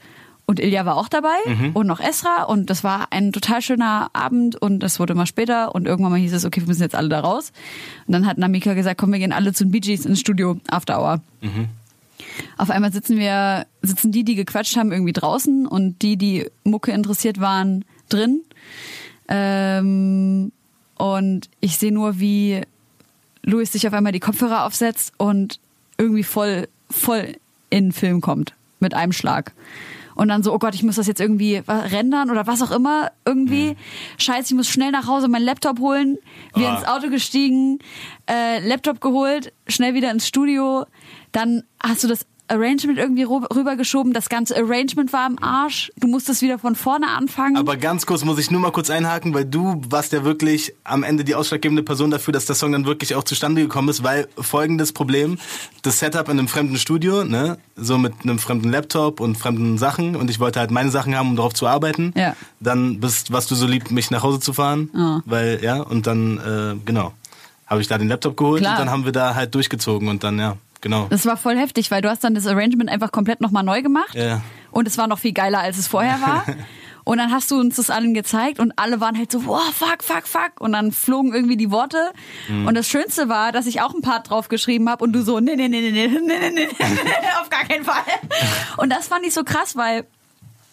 Und 0.49 0.61
Ilja 0.61 0.87
war 0.87 0.97
auch 0.97 1.09
dabei 1.09 1.37
und 1.75 1.89
noch 1.89 1.99
Esra 1.99 2.45
und 2.45 2.71
das 2.71 2.85
war 2.85 3.09
ein 3.11 3.33
total 3.33 3.61
schöner 3.63 4.11
Abend 4.13 4.55
und 4.55 4.85
es 4.85 5.01
wurde 5.01 5.13
immer 5.13 5.27
später 5.27 5.75
und 5.75 5.87
irgendwann 5.87 6.13
mal 6.13 6.21
hieß 6.21 6.33
es, 6.35 6.45
okay, 6.45 6.61
wir 6.61 6.69
müssen 6.69 6.83
jetzt 6.83 6.95
alle 6.95 7.09
da 7.09 7.19
raus. 7.19 7.53
Und 8.07 8.13
dann 8.13 8.27
hat 8.27 8.39
Namika 8.39 8.75
gesagt, 8.75 9.01
komm, 9.01 9.11
wir 9.11 9.19
gehen 9.19 9.33
alle 9.33 9.53
zu 9.53 9.65
den 9.65 9.73
Bee 9.73 9.81
Gees 9.81 10.07
ins 10.07 10.21
Studio, 10.21 10.57
After 10.69 11.01
Hour. 11.01 11.21
Auf 12.57 12.71
einmal 12.71 12.93
sitzen 12.93 13.19
wir, 13.19 13.67
sitzen 13.83 14.13
die, 14.13 14.23
die 14.23 14.37
gequatscht 14.37 14.77
haben, 14.77 14.93
irgendwie 14.93 15.13
draußen 15.13 15.67
und 15.67 16.01
die, 16.03 16.17
die 16.17 16.47
Mucke 16.63 16.93
interessiert 16.93 17.41
waren, 17.41 17.85
drin. 18.09 18.43
Ähm, 19.29 20.53
und 20.97 21.49
ich 21.61 21.77
sehe 21.79 21.93
nur, 21.93 22.21
wie 22.21 22.63
Louis 23.43 23.73
sich 23.73 23.87
auf 23.87 23.93
einmal 23.93 24.13
die 24.13 24.21
Kopfhörer 24.21 24.65
aufsetzt 24.65 25.13
und 25.19 25.59
irgendwie 25.99 26.23
voll, 26.23 26.69
voll 26.89 27.37
in 27.71 27.87
den 27.87 27.93
Film 27.93 28.21
kommt. 28.21 28.55
Mit 28.79 28.95
einem 28.95 29.13
Schlag. 29.13 29.53
Und 30.17 30.29
dann 30.29 30.43
so, 30.43 30.53
oh 30.53 30.59
Gott, 30.59 30.75
ich 30.75 30.83
muss 30.83 30.97
das 30.97 31.07
jetzt 31.07 31.21
irgendwie 31.21 31.63
rendern 31.69 32.31
oder 32.31 32.47
was 32.49 32.61
auch 32.63 32.73
immer. 32.73 33.13
Irgendwie. 33.25 33.77
Scheiße, 34.19 34.53
ich 34.53 34.57
muss 34.57 34.69
schnell 34.69 34.91
nach 34.91 35.07
Hause 35.07 35.29
meinen 35.29 35.45
Laptop 35.45 35.79
holen. 35.79 36.19
Wir 36.55 36.69
Ah. 36.71 36.77
ins 36.79 36.89
Auto 36.89 37.09
gestiegen, 37.11 37.79
äh, 38.29 38.67
Laptop 38.67 39.01
geholt, 39.01 39.53
schnell 39.69 39.95
wieder 39.95 40.11
ins 40.11 40.27
Studio. 40.27 40.87
Dann 41.33 41.63
hast 41.83 42.03
du 42.03 42.09
das 42.09 42.27
Arrangement 42.49 42.99
irgendwie 42.99 43.25
rübergeschoben. 43.25 44.13
Das 44.13 44.29
ganze 44.29 44.57
Arrangement 44.57 45.13
war 45.13 45.27
am 45.27 45.39
Arsch. 45.41 45.91
Du 45.99 46.07
musstest 46.09 46.43
wieder 46.43 46.59
von 46.59 46.75
vorne 46.75 47.09
anfangen. 47.09 47.57
Aber 47.57 47.77
ganz 47.77 48.07
kurz 48.07 48.25
muss 48.25 48.39
ich 48.39 48.51
nur 48.51 48.61
mal 48.61 48.71
kurz 48.73 48.91
einhaken, 48.91 49.35
weil 49.35 49.45
du 49.45 49.81
warst 49.89 50.13
ja 50.13 50.25
wirklich 50.25 50.73
am 50.85 51.03
Ende 51.03 51.25
die 51.25 51.35
ausschlaggebende 51.35 51.83
Person 51.83 52.11
dafür, 52.11 52.33
dass 52.33 52.47
der 52.47 52.55
Song 52.55 52.73
dann 52.73 52.87
wirklich 52.87 53.15
auch 53.15 53.25
zustande 53.25 53.63
gekommen 53.63 53.89
ist, 53.89 54.03
weil 54.03 54.29
folgendes 54.39 54.93
Problem, 54.93 55.39
das 55.83 55.99
Setup 55.99 56.29
in 56.29 56.39
einem 56.39 56.49
fremden 56.49 56.77
Studio, 56.77 57.25
ne, 57.25 57.59
so 57.77 57.99
mit 57.99 58.15
einem 58.23 58.39
fremden 58.39 58.71
Laptop 58.71 59.21
und 59.21 59.37
fremden 59.37 59.79
Sachen 59.79 60.17
und 60.17 60.31
ich 60.31 60.41
wollte 60.41 60.61
halt 60.61 60.71
meine 60.71 60.91
Sachen 60.91 61.17
haben, 61.17 61.31
um 61.31 61.37
darauf 61.37 61.55
zu 61.55 61.67
arbeiten. 61.67 62.13
Ja. 62.17 62.35
Dann 62.61 63.01
bist, 63.01 63.33
warst 63.33 63.51
du 63.51 63.55
so 63.55 63.67
lieb, 63.67 63.91
mich 63.91 64.11
nach 64.11 64.23
Hause 64.23 64.41
zu 64.41 64.53
fahren, 64.53 64.91
Ah. 64.95 65.21
weil, 65.27 65.61
ja, 65.63 65.81
und 65.81 66.07
dann, 66.07 66.39
äh, 66.39 66.75
genau, 66.85 67.13
habe 67.67 67.81
ich 67.81 67.89
da 67.89 67.99
den 67.99 68.09
Laptop 68.09 68.37
geholt 68.37 68.61
Klar. 68.63 68.75
und 68.75 68.79
dann 68.81 68.91
haben 68.91 69.05
wir 69.05 69.13
da 69.13 69.35
halt 69.35 69.55
durchgezogen 69.55 70.09
und 70.09 70.23
dann, 70.23 70.39
ja, 70.39 70.57
genau. 70.87 71.07
Das 71.11 71.27
war 71.27 71.37
voll 71.37 71.57
heftig, 71.59 71.91
weil 71.91 72.01
du 72.01 72.09
hast 72.09 72.23
dann 72.23 72.35
das 72.35 72.47
Arrangement 72.47 72.91
einfach 72.91 73.11
komplett 73.11 73.41
nochmal 73.41 73.65
neu 73.65 73.83
gemacht. 73.83 74.15
Ja. 74.15 74.43
Und 74.71 74.87
es 74.87 74.97
war 74.99 75.07
noch 75.09 75.19
viel 75.19 75.33
geiler, 75.33 75.61
als 75.61 75.79
es 75.79 75.89
vorher 75.89 76.21
war. 76.21 76.45
Und 77.05 77.19
dann 77.19 77.31
hast 77.31 77.53
du 77.53 77.61
uns 77.61 77.77
das 77.77 77.89
allen 77.89 78.15
gezeigt 78.15 78.59
und 78.59 78.73
alle 78.75 79.01
waren 79.01 79.17
halt 79.17 79.31
so, 79.31 79.39
boah, 79.39 79.63
fuck, 79.73 80.03
fuck, 80.03 80.27
fuck. 80.27 80.61
Und 80.61 80.73
dann 80.73 80.91
flogen 80.91 81.33
irgendwie 81.33 81.57
die 81.57 81.71
Worte. 81.71 82.11
Und 82.49 82.75
das 82.75 82.89
Schönste 82.89 83.29
war, 83.29 83.53
dass 83.53 83.67
ich 83.67 83.81
auch 83.81 83.95
ein 83.95 84.03
Part 84.03 84.29
drauf 84.29 84.49
geschrieben 84.49 84.91
habe 84.91 85.05
und 85.05 85.13
du 85.13 85.23
so, 85.23 85.39
nee, 85.39 85.55
nee, 85.55 85.69
nee, 85.69 85.81
nee, 85.93 86.09
nee, 86.09 86.19
nee, 86.19 86.51
nee, 86.51 86.51
nee, 86.51 86.69
nee, 86.69 86.91
auf 87.41 87.49
gar 87.49 87.63
keinen 87.63 87.85
Fall. 87.85 88.03
Und 88.77 88.91
das 88.91 89.07
fand 89.07 89.25
ich 89.25 89.35
so 89.35 89.45
krass, 89.45 89.77
weil 89.77 90.05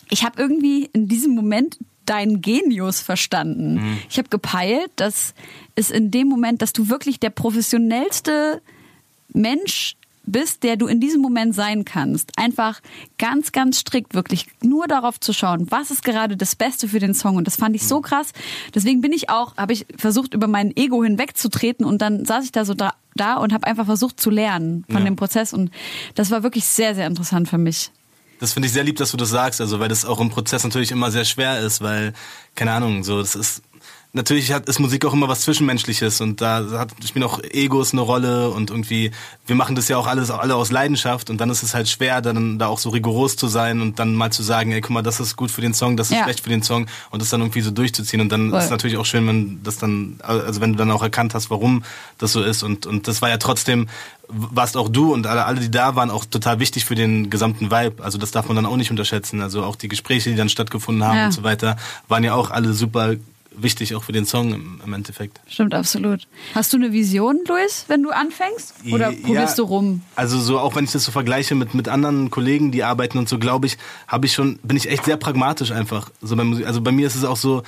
ich 0.10 0.25
habe 0.25 0.41
irgendwie 0.41 0.89
in 0.91 1.08
diesem 1.08 1.36
Moment 1.36 1.77
deinen 2.08 2.41
Genius 2.41 3.00
verstanden. 3.00 4.00
Ich 4.10 4.17
habe 4.17 4.29
gepeilt, 4.29 4.89
dass 4.96 5.36
es 5.75 5.91
in 5.91 6.10
dem 6.10 6.29
Moment, 6.29 6.63
dass 6.63 6.74
du 6.74 6.89
wirklich 6.89 7.20
der 7.20 7.29
professionellste 7.29 8.60
Mensch 9.34 9.98
bist, 10.25 10.63
der 10.63 10.77
du 10.77 10.88
in 10.88 11.00
diesem 11.00 11.22
Moment 11.22 11.53
sein 11.53 11.86
kannst. 11.86 12.32
Einfach 12.38 12.82
ganz, 13.18 13.51
ganz 13.51 13.80
strikt 13.80 14.13
wirklich 14.13 14.48
nur 14.62 14.88
darauf 14.88 15.20
zu 15.20 15.34
schauen, 15.34 15.68
was 15.70 15.92
ist 15.92 16.03
gerade 16.03 16.38
das 16.38 16.56
Beste 16.56 16.88
für 16.88 17.00
den 17.00 17.13
Song. 17.13 17.36
Und 17.36 17.46
das 17.46 17.56
fand 17.58 17.75
ich 17.75 17.86
so 17.88 18.01
krass. 18.01 18.32
Deswegen 18.74 19.01
bin 19.01 19.12
ich 19.12 19.30
auch, 19.30 19.58
habe 19.58 19.74
ich 19.74 19.86
versucht, 19.98 20.34
über 20.34 20.48
mein 20.48 20.75
Ego 20.75 21.03
hinwegzutreten 21.03 21.86
und 21.86 22.01
dann 22.01 22.25
saß 22.25 22.46
ich 22.46 22.51
da 22.51 22.65
so 22.65 22.74
da, 22.74 22.94
da 23.15 23.36
und 23.36 23.53
habe 23.53 23.68
einfach 23.68 23.86
versucht 23.86 24.20
zu 24.20 24.30
lernen 24.30 24.86
von 24.89 25.00
Ja. 25.00 25.06
dem 25.06 25.15
Prozess. 25.15 25.53
Und 25.53 25.72
das 26.15 26.32
war 26.32 26.44
wirklich 26.44 26.65
sehr, 26.65 26.96
sehr 26.96 27.08
interessant 27.08 27.50
für 27.50 27.58
mich. 27.58 27.92
Das 28.39 28.53
finde 28.53 28.68
ich 28.68 28.74
sehr 28.74 28.84
lieb, 28.84 28.98
dass 28.98 29.12
du 29.12 29.18
das 29.18 29.30
sagst, 29.30 29.62
also 29.62 29.80
weil 29.80 29.88
das 29.88 30.03
auch 30.06 30.20
im 30.20 30.30
Prozess 30.30 30.63
natürlich 30.63 30.92
immer 30.92 31.12
sehr 31.12 31.24
schwer 31.24 31.60
ist, 31.60 31.82
weil, 31.82 32.13
keine 32.56 32.72
Ahnung, 32.74 33.03
so, 33.03 33.20
das 33.20 33.36
ist, 33.36 33.62
natürlich 34.15 34.51
hat, 34.53 34.70
ist 34.70 34.79
Musik 34.79 35.03
auch 35.05 35.13
immer 35.13 35.27
was 35.27 35.41
Zwischenmenschliches 35.41 36.22
und 36.22 36.39
da 36.39 36.63
hat, 36.74 36.91
spielen 37.05 37.24
auch 37.24 37.39
Egos 37.43 37.93
eine 37.93 38.01
Rolle 38.01 38.51
und 38.51 38.70
irgendwie, 38.70 39.12
wir 39.48 39.55
machen 39.55 39.75
das 39.75 39.88
ja 39.88 39.98
auch 39.98 40.05
alles, 40.05 40.29
alle 40.29 40.55
aus 40.55 40.70
Leidenschaft 40.72 41.32
und 41.32 41.39
dann 41.41 41.50
ist 41.50 41.63
es 41.63 41.74
halt 41.74 41.89
schwer, 41.89 42.22
dann 42.22 42.60
da 42.60 42.67
auch 42.67 42.77
so 42.77 42.89
rigoros 42.91 43.36
zu 43.36 43.48
sein 43.48 43.82
und 43.82 43.98
dann 43.98 44.13
mal 44.13 44.32
zu 44.32 44.43
sagen, 44.43 44.72
ey, 44.72 44.82
guck 44.82 44.91
mal, 44.91 45.01
das 45.01 45.20
ist 45.20 45.36
gut 45.36 45.50
für 45.50 45.62
den 45.62 45.74
Song, 45.74 45.98
das 45.98 46.12
ist 46.12 46.17
Ja. 46.17 46.24
schlecht 46.25 46.41
für 46.41 46.50
den 46.50 46.62
Song 46.62 46.86
und 47.10 47.22
das 47.24 47.29
dann 47.29 47.41
irgendwie 47.41 47.62
so 47.62 47.72
durchzuziehen 47.72 48.22
und 48.22 48.32
dann 48.32 48.51
Voll. 48.51 48.60
ist 48.60 48.65
es 48.65 48.72
natürlich 48.72 48.98
auch 48.98 49.05
schön, 49.05 49.27
wenn 49.27 49.63
das 49.63 49.79
dann, 49.79 50.20
also 50.22 50.62
wenn 50.62 50.74
du 50.74 50.77
dann 50.77 50.91
auch 50.91 51.01
erkannt 51.03 51.34
hast, 51.34 51.50
warum 51.50 51.84
das 52.20 52.32
so 52.34 52.43
ist 52.43 52.62
und, 52.62 52.86
und 52.86 53.08
das 53.08 53.22
war 53.24 53.29
ja 53.29 53.38
trotzdem, 53.38 53.89
warst 54.29 54.77
auch 54.77 54.89
du 54.89 55.12
und 55.13 55.25
alle, 55.25 55.46
alle, 55.46 55.60
die 55.60 55.72
da 55.72 55.96
waren, 55.96 56.12
auch 56.12 56.25
total 56.25 56.60
wichtig 56.60 56.86
für 56.86 56.96
den 56.96 57.29
gesamten 57.29 57.72
Vibe. 57.72 58.03
Also 58.03 58.17
das 58.17 58.32
darf 58.32 58.48
man 58.48 58.55
dann 58.55 58.65
auch 58.65 58.77
nicht 58.77 58.89
unterschätzen. 58.89 59.41
Also 59.41 59.63
auch 59.63 59.75
die 59.75 59.89
Gespräche, 59.89 60.29
die 60.32 60.36
dann 60.36 60.50
stattgefunden 60.50 61.03
haben 61.03 61.17
Ja. 61.17 61.25
und 61.25 61.32
so 61.34 61.43
weiter, 61.43 61.75
waren 62.08 62.24
ja 62.24 62.34
auch 62.34 62.50
alle 62.50 62.74
super 62.74 63.15
wichtig, 63.55 63.95
auch 63.95 64.03
für 64.03 64.12
den 64.12 64.25
Song 64.25 64.53
im, 64.53 64.81
im 64.86 64.93
Endeffekt. 64.93 65.39
Stimmt, 65.48 65.74
absolut. 65.74 66.27
Hast 66.55 66.74
du 66.74 66.77
eine 66.77 66.91
Vision, 66.91 67.39
Luis, 67.48 67.86
wenn 67.88 68.03
du 68.03 68.12
anfängst? 68.12 68.74
Oder 68.91 69.12
Ja, 69.12 69.17
probierst 69.24 69.57
du 69.60 69.63
rum? 69.63 70.01
Also 70.15 70.39
so 70.39 70.60
auch 70.60 70.75
wenn 70.75 70.83
ich 70.86 70.91
das 70.91 71.03
so 71.05 71.12
vergleiche 71.12 71.55
mit 71.55 71.74
mit 71.74 71.88
anderen 71.88 72.29
Kollegen, 72.29 72.72
die 72.72 72.83
arbeiten 72.83 73.17
und 73.17 73.29
so, 73.29 73.39
glaube 73.39 73.67
ich, 73.67 73.77
habe 74.07 74.25
ich 74.25 74.33
schon 74.33 74.60
bin 74.63 74.77
ich 74.77 74.89
echt 74.89 75.05
sehr 75.05 75.17
pragmatisch 75.17 75.72
einfach. 75.72 76.10
So 76.22 76.36
bei 76.36 76.43
Musik, 76.43 76.65
also 76.67 76.81
bei 76.81 76.91
mir 76.91 77.07
ist 77.07 77.15
es 77.15 77.24
auch 77.25 77.38
so, 77.38 77.63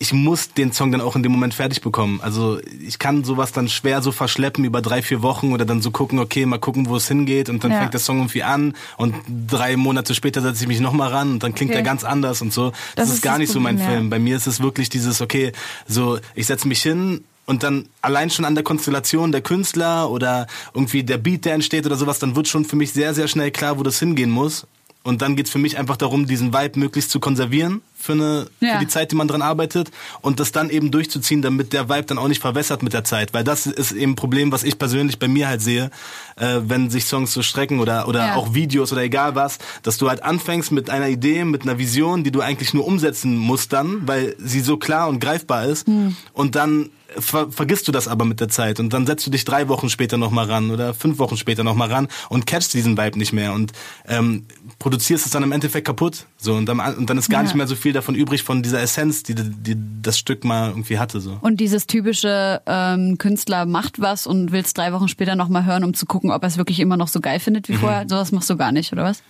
ich 0.00 0.12
muss 0.12 0.52
den 0.52 0.72
Song 0.72 0.92
dann 0.92 1.00
auch 1.00 1.16
in 1.16 1.24
dem 1.24 1.32
Moment 1.32 1.54
fertig 1.54 1.80
bekommen. 1.80 2.20
Also 2.22 2.60
ich 2.86 3.00
kann 3.00 3.24
sowas 3.24 3.50
dann 3.50 3.68
schwer 3.68 4.00
so 4.00 4.12
verschleppen 4.12 4.64
über 4.64 4.80
drei, 4.80 5.02
vier 5.02 5.22
Wochen 5.22 5.52
oder 5.52 5.64
dann 5.64 5.82
so 5.82 5.90
gucken, 5.90 6.20
okay, 6.20 6.46
mal 6.46 6.58
gucken, 6.58 6.88
wo 6.88 6.94
es 6.96 7.08
hingeht 7.08 7.48
und 7.48 7.64
dann 7.64 7.72
Ja. 7.72 7.78
fängt 7.80 7.94
der 7.94 8.00
Song 8.00 8.18
irgendwie 8.18 8.44
an 8.44 8.74
und 8.96 9.14
drei 9.48 9.76
Monate 9.76 10.14
später 10.14 10.40
setze 10.40 10.62
ich 10.62 10.68
mich 10.68 10.78
nochmal 10.78 11.08
ran 11.08 11.32
und 11.32 11.42
dann 11.42 11.52
klingt 11.54 11.72
Okay. 11.72 11.80
er 11.80 11.82
ganz 11.84 12.04
anders 12.04 12.40
und 12.42 12.52
so. 12.52 12.70
Das, 12.70 12.76
Das 12.94 13.08
ist 13.08 13.14
ist 13.16 13.22
gar 13.22 13.38
nicht 13.38 13.50
so 13.52 13.58
mein 13.58 13.74
Problem, 13.76 13.90
ja. 13.92 13.96
Film. 13.98 14.10
Bei 14.10 14.18
mir 14.20 14.36
ist 14.36 14.46
es 14.46 14.60
wirklich 14.62 14.88
dieses, 14.88 15.20
okay, 15.20 15.50
so 15.88 16.18
ich 16.36 16.46
setze 16.46 16.68
mich 16.68 16.80
hin 16.80 17.24
und 17.46 17.64
dann 17.64 17.86
allein 18.00 18.30
schon 18.30 18.44
an 18.44 18.54
der 18.54 18.62
Konstellation 18.62 19.32
der 19.32 19.40
Künstler 19.40 20.10
oder 20.10 20.46
irgendwie 20.74 21.02
der 21.02 21.18
Beat, 21.18 21.44
der 21.44 21.54
entsteht 21.54 21.86
oder 21.86 21.96
sowas, 21.96 22.20
dann 22.20 22.36
wird 22.36 22.46
schon 22.46 22.64
für 22.64 22.76
mich 22.76 22.92
sehr, 22.92 23.14
sehr 23.14 23.26
schnell 23.26 23.50
klar, 23.50 23.78
wo 23.78 23.82
das 23.82 23.98
hingehen 23.98 24.30
muss. 24.30 24.64
Und 25.02 25.22
dann 25.22 25.36
geht's 25.36 25.50
für 25.50 25.58
mich 25.58 25.78
einfach 25.78 25.96
darum, 25.96 26.26
diesen 26.26 26.52
Vibe 26.52 26.78
möglichst 26.78 27.10
zu 27.10 27.18
konservieren 27.20 27.80
für, 28.08 28.12
eine, 28.14 28.46
Ja. 28.60 28.74
für 28.74 28.78
die 28.84 28.88
Zeit, 28.88 29.12
die 29.12 29.16
man 29.16 29.28
dran 29.28 29.42
arbeitet 29.42 29.90
und 30.22 30.40
das 30.40 30.50
dann 30.50 30.70
eben 30.70 30.90
durchzuziehen, 30.90 31.42
damit 31.42 31.74
der 31.74 31.90
Vibe 31.90 32.04
dann 32.04 32.16
auch 32.18 32.28
nicht 32.28 32.40
verwässert 32.40 32.82
mit 32.82 32.94
der 32.94 33.04
Zeit. 33.04 33.34
Weil 33.34 33.44
das 33.44 33.66
ist 33.66 33.92
eben 33.92 34.12
ein 34.12 34.16
Problem, 34.16 34.50
was 34.50 34.62
ich 34.64 34.78
persönlich 34.78 35.18
bei 35.18 35.28
mir 35.28 35.46
halt 35.48 35.60
sehe, 35.60 35.90
äh, 36.36 36.60
wenn 36.64 36.88
sich 36.88 37.04
Songs 37.04 37.32
so 37.34 37.42
strecken 37.42 37.80
oder, 37.80 38.08
oder 38.08 38.26
Ja. 38.28 38.34
auch 38.36 38.54
Videos 38.54 38.92
oder 38.92 39.02
egal 39.02 39.34
was, 39.34 39.58
dass 39.82 39.98
du 39.98 40.08
halt 40.08 40.22
anfängst 40.22 40.72
mit 40.72 40.88
einer 40.88 41.08
Idee, 41.08 41.44
mit 41.44 41.62
einer 41.62 41.76
Vision, 41.78 42.24
die 42.24 42.30
du 42.30 42.40
eigentlich 42.40 42.72
nur 42.72 42.86
umsetzen 42.86 43.36
musst 43.36 43.72
dann, 43.74 44.06
weil 44.08 44.34
sie 44.38 44.60
so 44.60 44.78
klar 44.78 45.08
und 45.08 45.20
greifbar 45.20 45.66
ist. 45.66 45.86
Und 46.32 46.54
dann 46.54 46.88
ver 47.18 47.50
vergisst 47.50 47.88
du 47.88 47.92
das 47.92 48.06
aber 48.06 48.26
mit 48.26 48.38
der 48.38 48.50
Zeit 48.50 48.78
und 48.80 48.92
dann 48.92 49.06
setzt 49.06 49.26
du 49.26 49.30
dich 49.30 49.44
drei 49.46 49.68
Wochen 49.68 49.88
später 49.88 50.18
nochmal 50.18 50.44
ran 50.44 50.70
oder 50.70 50.92
fünf 50.92 51.18
Wochen 51.18 51.38
später 51.38 51.64
nochmal 51.64 51.90
ran 51.90 52.06
und 52.28 52.46
catchst 52.46 52.74
diesen 52.74 52.98
Vibe 52.98 53.18
nicht 53.18 53.32
mehr 53.32 53.54
und 53.54 53.72
ähm, 54.06 54.44
produzierst 54.78 55.24
es 55.24 55.32
dann 55.32 55.42
im 55.42 55.52
Endeffekt 55.52 55.86
kaputt. 55.86 56.26
So 56.36 56.54
und 56.54 56.66
dann, 56.66 56.78
und 56.80 57.08
dann 57.08 57.16
ist 57.16 57.30
gar 57.30 57.40
Ja. 57.40 57.44
nicht 57.44 57.54
mehr 57.54 57.66
so 57.66 57.76
viel 57.76 57.94
davon 57.98 58.14
übrig 58.14 58.42
von 58.42 58.62
dieser 58.62 58.80
Essenz, 58.80 59.22
die, 59.22 59.34
die 59.34 59.76
das 60.02 60.18
Stück 60.18 60.44
mal 60.44 60.70
irgendwie 60.70 60.98
hatte. 60.98 61.20
So. 61.20 61.38
Und 61.40 61.58
dieses 61.60 61.86
typische 61.86 62.60
ähm, 62.66 63.18
Künstler 63.18 63.66
macht 63.66 64.00
was 64.00 64.26
und 64.26 64.52
willst 64.52 64.76
drei 64.78 64.92
Wochen 64.92 65.08
später 65.08 65.36
nochmal 65.36 65.64
hören, 65.64 65.84
um 65.84 65.94
zu 65.94 66.06
gucken, 66.06 66.30
ob 66.30 66.42
er 66.42 66.48
es 66.48 66.56
wirklich 66.56 66.80
immer 66.80 66.96
noch 66.96 67.08
so 67.08 67.20
geil 67.20 67.40
findet 67.40 67.68
wie 67.68 67.74
Mhm. 67.74 67.78
vorher. 67.78 68.08
Sowas 68.08 68.32
machst 68.32 68.48
du 68.50 68.56
gar 68.56 68.72
nicht, 68.72 68.92
oder 68.92 69.04
was? 69.04 69.22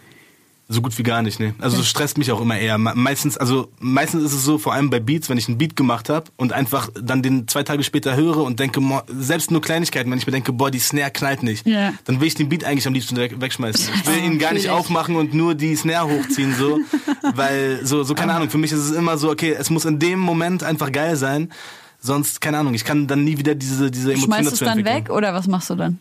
So 0.70 0.82
gut 0.82 0.96
wie 0.98 1.02
gar 1.02 1.22
nicht, 1.22 1.40
ne. 1.40 1.54
Also 1.60 1.78
das 1.78 1.88
stresst 1.88 2.18
mich 2.18 2.30
auch 2.30 2.42
immer 2.42 2.58
eher. 2.58 2.76
Me- 2.76 2.92
Meistens, 2.94 3.38
also 3.38 3.72
meistens 3.80 4.22
ist 4.22 4.34
es 4.34 4.44
so, 4.44 4.58
vor 4.58 4.74
allem 4.74 4.90
bei 4.90 5.00
Beats, 5.00 5.30
wenn 5.30 5.38
ich 5.38 5.48
einen 5.48 5.56
Beat 5.56 5.76
gemacht 5.76 6.10
habe 6.10 6.26
und 6.36 6.52
einfach 6.52 6.90
dann 7.00 7.22
den 7.22 7.48
zwei 7.48 7.62
Tage 7.62 7.82
später 7.82 8.14
höre 8.16 8.36
und 8.42 8.60
denke, 8.60 8.82
selbst 9.08 9.50
nur 9.50 9.62
Kleinigkeiten, 9.62 10.10
wenn 10.10 10.18
ich 10.18 10.26
mir 10.26 10.32
denke, 10.32 10.52
boah, 10.52 10.70
die 10.70 10.78
Snare 10.78 11.10
knallt 11.10 11.42
nicht, 11.42 11.66
Ja. 11.66 11.94
dann 12.04 12.20
will 12.20 12.28
ich 12.28 12.34
den 12.34 12.50
Beat 12.50 12.64
eigentlich 12.64 12.86
am 12.86 12.92
liebsten 12.92 13.16
weg- 13.16 13.40
wegschmeißen. 13.40 13.88
Ich 13.94 14.06
will 14.06 14.18
ihn 14.24 14.38
gar 14.38 14.52
nicht 14.52 14.68
aufmachen 14.68 15.16
und 15.16 15.32
nur 15.32 15.54
die 15.54 15.74
Snare 15.74 16.06
hochziehen, 16.06 16.54
so, 16.54 16.78
weil 17.34 17.80
so, 17.86 18.02
so 18.04 18.14
keine 18.14 18.34
Ahnung. 18.34 18.50
Für 18.50 18.58
mich 18.58 18.70
ist 18.70 18.80
es 18.80 18.90
immer 18.90 19.16
so, 19.16 19.30
okay, 19.30 19.56
es 19.58 19.70
muss 19.70 19.86
in 19.86 19.98
dem 19.98 20.18
Moment 20.18 20.62
einfach 20.64 20.92
geil 20.92 21.16
sein. 21.16 21.50
Sonst, 21.98 22.42
keine 22.42 22.58
Ahnung, 22.58 22.74
ich 22.74 22.84
kann 22.84 23.06
dann 23.06 23.24
nie 23.24 23.38
wieder 23.38 23.54
diese, 23.54 23.90
diese 23.90 24.12
Emotionen 24.12 24.34
Schmeißt 24.42 24.52
es 24.52 24.58
dazu 24.60 24.64
dann 24.66 24.84
weg 24.84 25.08
oder 25.08 25.32
was 25.32 25.46
machst 25.48 25.70
du 25.70 25.76
dann? 25.76 25.98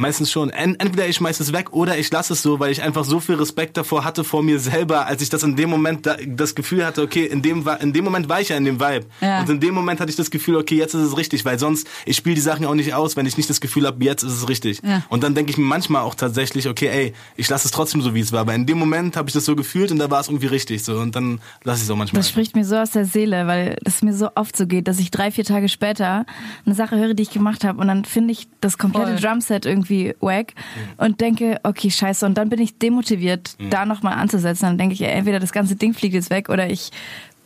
Meistens 0.00 0.30
schon. 0.30 0.48
En 0.48 0.80
entweder 0.80 1.06
ich 1.06 1.16
schmeiß 1.16 1.40
es 1.40 1.52
weg 1.52 1.74
oder 1.74 1.98
ich 1.98 2.10
lasse 2.10 2.32
es 2.32 2.42
so, 2.42 2.58
weil 2.58 2.72
ich 2.72 2.82
einfach 2.82 3.04
so 3.04 3.20
viel 3.20 3.34
Respekt 3.34 3.76
davor 3.76 4.02
hatte 4.02 4.24
vor 4.24 4.42
mir 4.42 4.58
selber, 4.58 5.06
als 5.06 5.20
ich 5.20 5.28
das 5.28 5.42
in 5.42 5.56
dem 5.56 5.68
Moment 5.68 6.06
da, 6.06 6.16
das 6.26 6.54
Gefühl 6.54 6.86
hatte, 6.86 7.02
okay, 7.02 7.26
in 7.26 7.42
dem, 7.42 7.68
in 7.80 7.92
dem 7.92 8.04
Moment 8.04 8.26
war 8.30 8.40
ich 8.40 8.48
ja 8.48 8.56
in 8.56 8.64
dem 8.64 8.80
Vibe. 8.80 9.04
Ja. 9.20 9.40
Und 9.40 9.50
in 9.50 9.60
dem 9.60 9.74
Moment 9.74 10.00
hatte 10.00 10.08
ich 10.08 10.16
das 10.16 10.30
Gefühl, 10.30 10.56
okay, 10.56 10.76
jetzt 10.76 10.94
ist 10.94 11.02
es 11.02 11.18
richtig, 11.18 11.44
weil 11.44 11.58
sonst, 11.58 11.86
ich 12.06 12.16
spiele 12.16 12.34
die 12.34 12.40
Sachen 12.40 12.64
auch 12.64 12.72
nicht 12.72 12.94
aus, 12.94 13.14
wenn 13.16 13.26
ich 13.26 13.36
nicht 13.36 13.50
das 13.50 13.60
Gefühl 13.60 13.86
habe, 13.86 14.02
jetzt 14.02 14.22
ist 14.22 14.32
es 14.32 14.48
richtig. 14.48 14.80
Ja. 14.82 15.02
Und 15.10 15.22
dann 15.22 15.34
denke 15.34 15.50
ich 15.50 15.58
mir 15.58 15.64
manchmal 15.64 16.00
auch 16.00 16.14
tatsächlich, 16.14 16.66
okay, 16.66 16.88
ey, 16.88 17.12
ich 17.36 17.50
lasse 17.50 17.66
es 17.66 17.70
trotzdem 17.70 18.00
so, 18.00 18.14
wie 18.14 18.20
es 18.20 18.32
war. 18.32 18.40
Aber 18.40 18.54
in 18.54 18.64
dem 18.64 18.78
Moment 18.78 19.18
habe 19.18 19.28
ich 19.28 19.34
das 19.34 19.44
so 19.44 19.54
gefühlt 19.54 19.92
und 19.92 19.98
da 19.98 20.10
war 20.10 20.20
es 20.20 20.28
irgendwie 20.28 20.46
richtig. 20.46 20.82
So. 20.82 20.94
Und 20.94 21.14
dann 21.14 21.40
lasse 21.62 21.80
ich 21.80 21.84
es 21.84 21.90
auch 21.90 21.96
manchmal. 21.96 22.20
Das 22.20 22.30
spricht 22.30 22.56
mir 22.56 22.64
so 22.64 22.76
aus 22.76 22.92
der 22.92 23.04
Seele, 23.04 23.46
weil 23.46 23.76
es 23.84 24.00
mir 24.00 24.14
so 24.14 24.30
oft 24.34 24.56
so 24.56 24.66
geht, 24.66 24.88
dass 24.88 24.98
ich 24.98 25.10
drei, 25.10 25.30
vier 25.30 25.44
Tage 25.44 25.68
später 25.68 26.24
eine 26.64 26.74
Sache 26.74 26.96
höre, 26.96 27.12
die 27.12 27.22
ich 27.22 27.30
gemacht 27.30 27.64
habe 27.64 27.78
und 27.82 27.88
dann 27.88 28.06
finde 28.06 28.32
ich 28.32 28.48
das 28.62 28.78
komplette 28.78 29.18
Voll. 29.18 29.20
Drumset 29.20 29.66
irgendwie 29.66 29.89
wack 30.20 30.54
und 30.96 31.20
denke, 31.20 31.58
okay, 31.62 31.90
scheiße. 31.90 32.24
Und 32.26 32.38
dann 32.38 32.48
bin 32.48 32.60
ich 32.60 32.78
demotiviert, 32.78 33.56
da 33.70 33.84
nochmal 33.84 34.14
anzusetzen. 34.14 34.66
Dann 34.66 34.78
denke 34.78 34.94
ich, 34.94 35.02
ey, 35.02 35.10
entweder 35.10 35.40
das 35.40 35.52
ganze 35.52 35.76
Ding 35.76 35.94
fliegt 35.94 36.14
jetzt 36.14 36.30
weg 36.30 36.48
oder 36.48 36.70
ich 36.70 36.90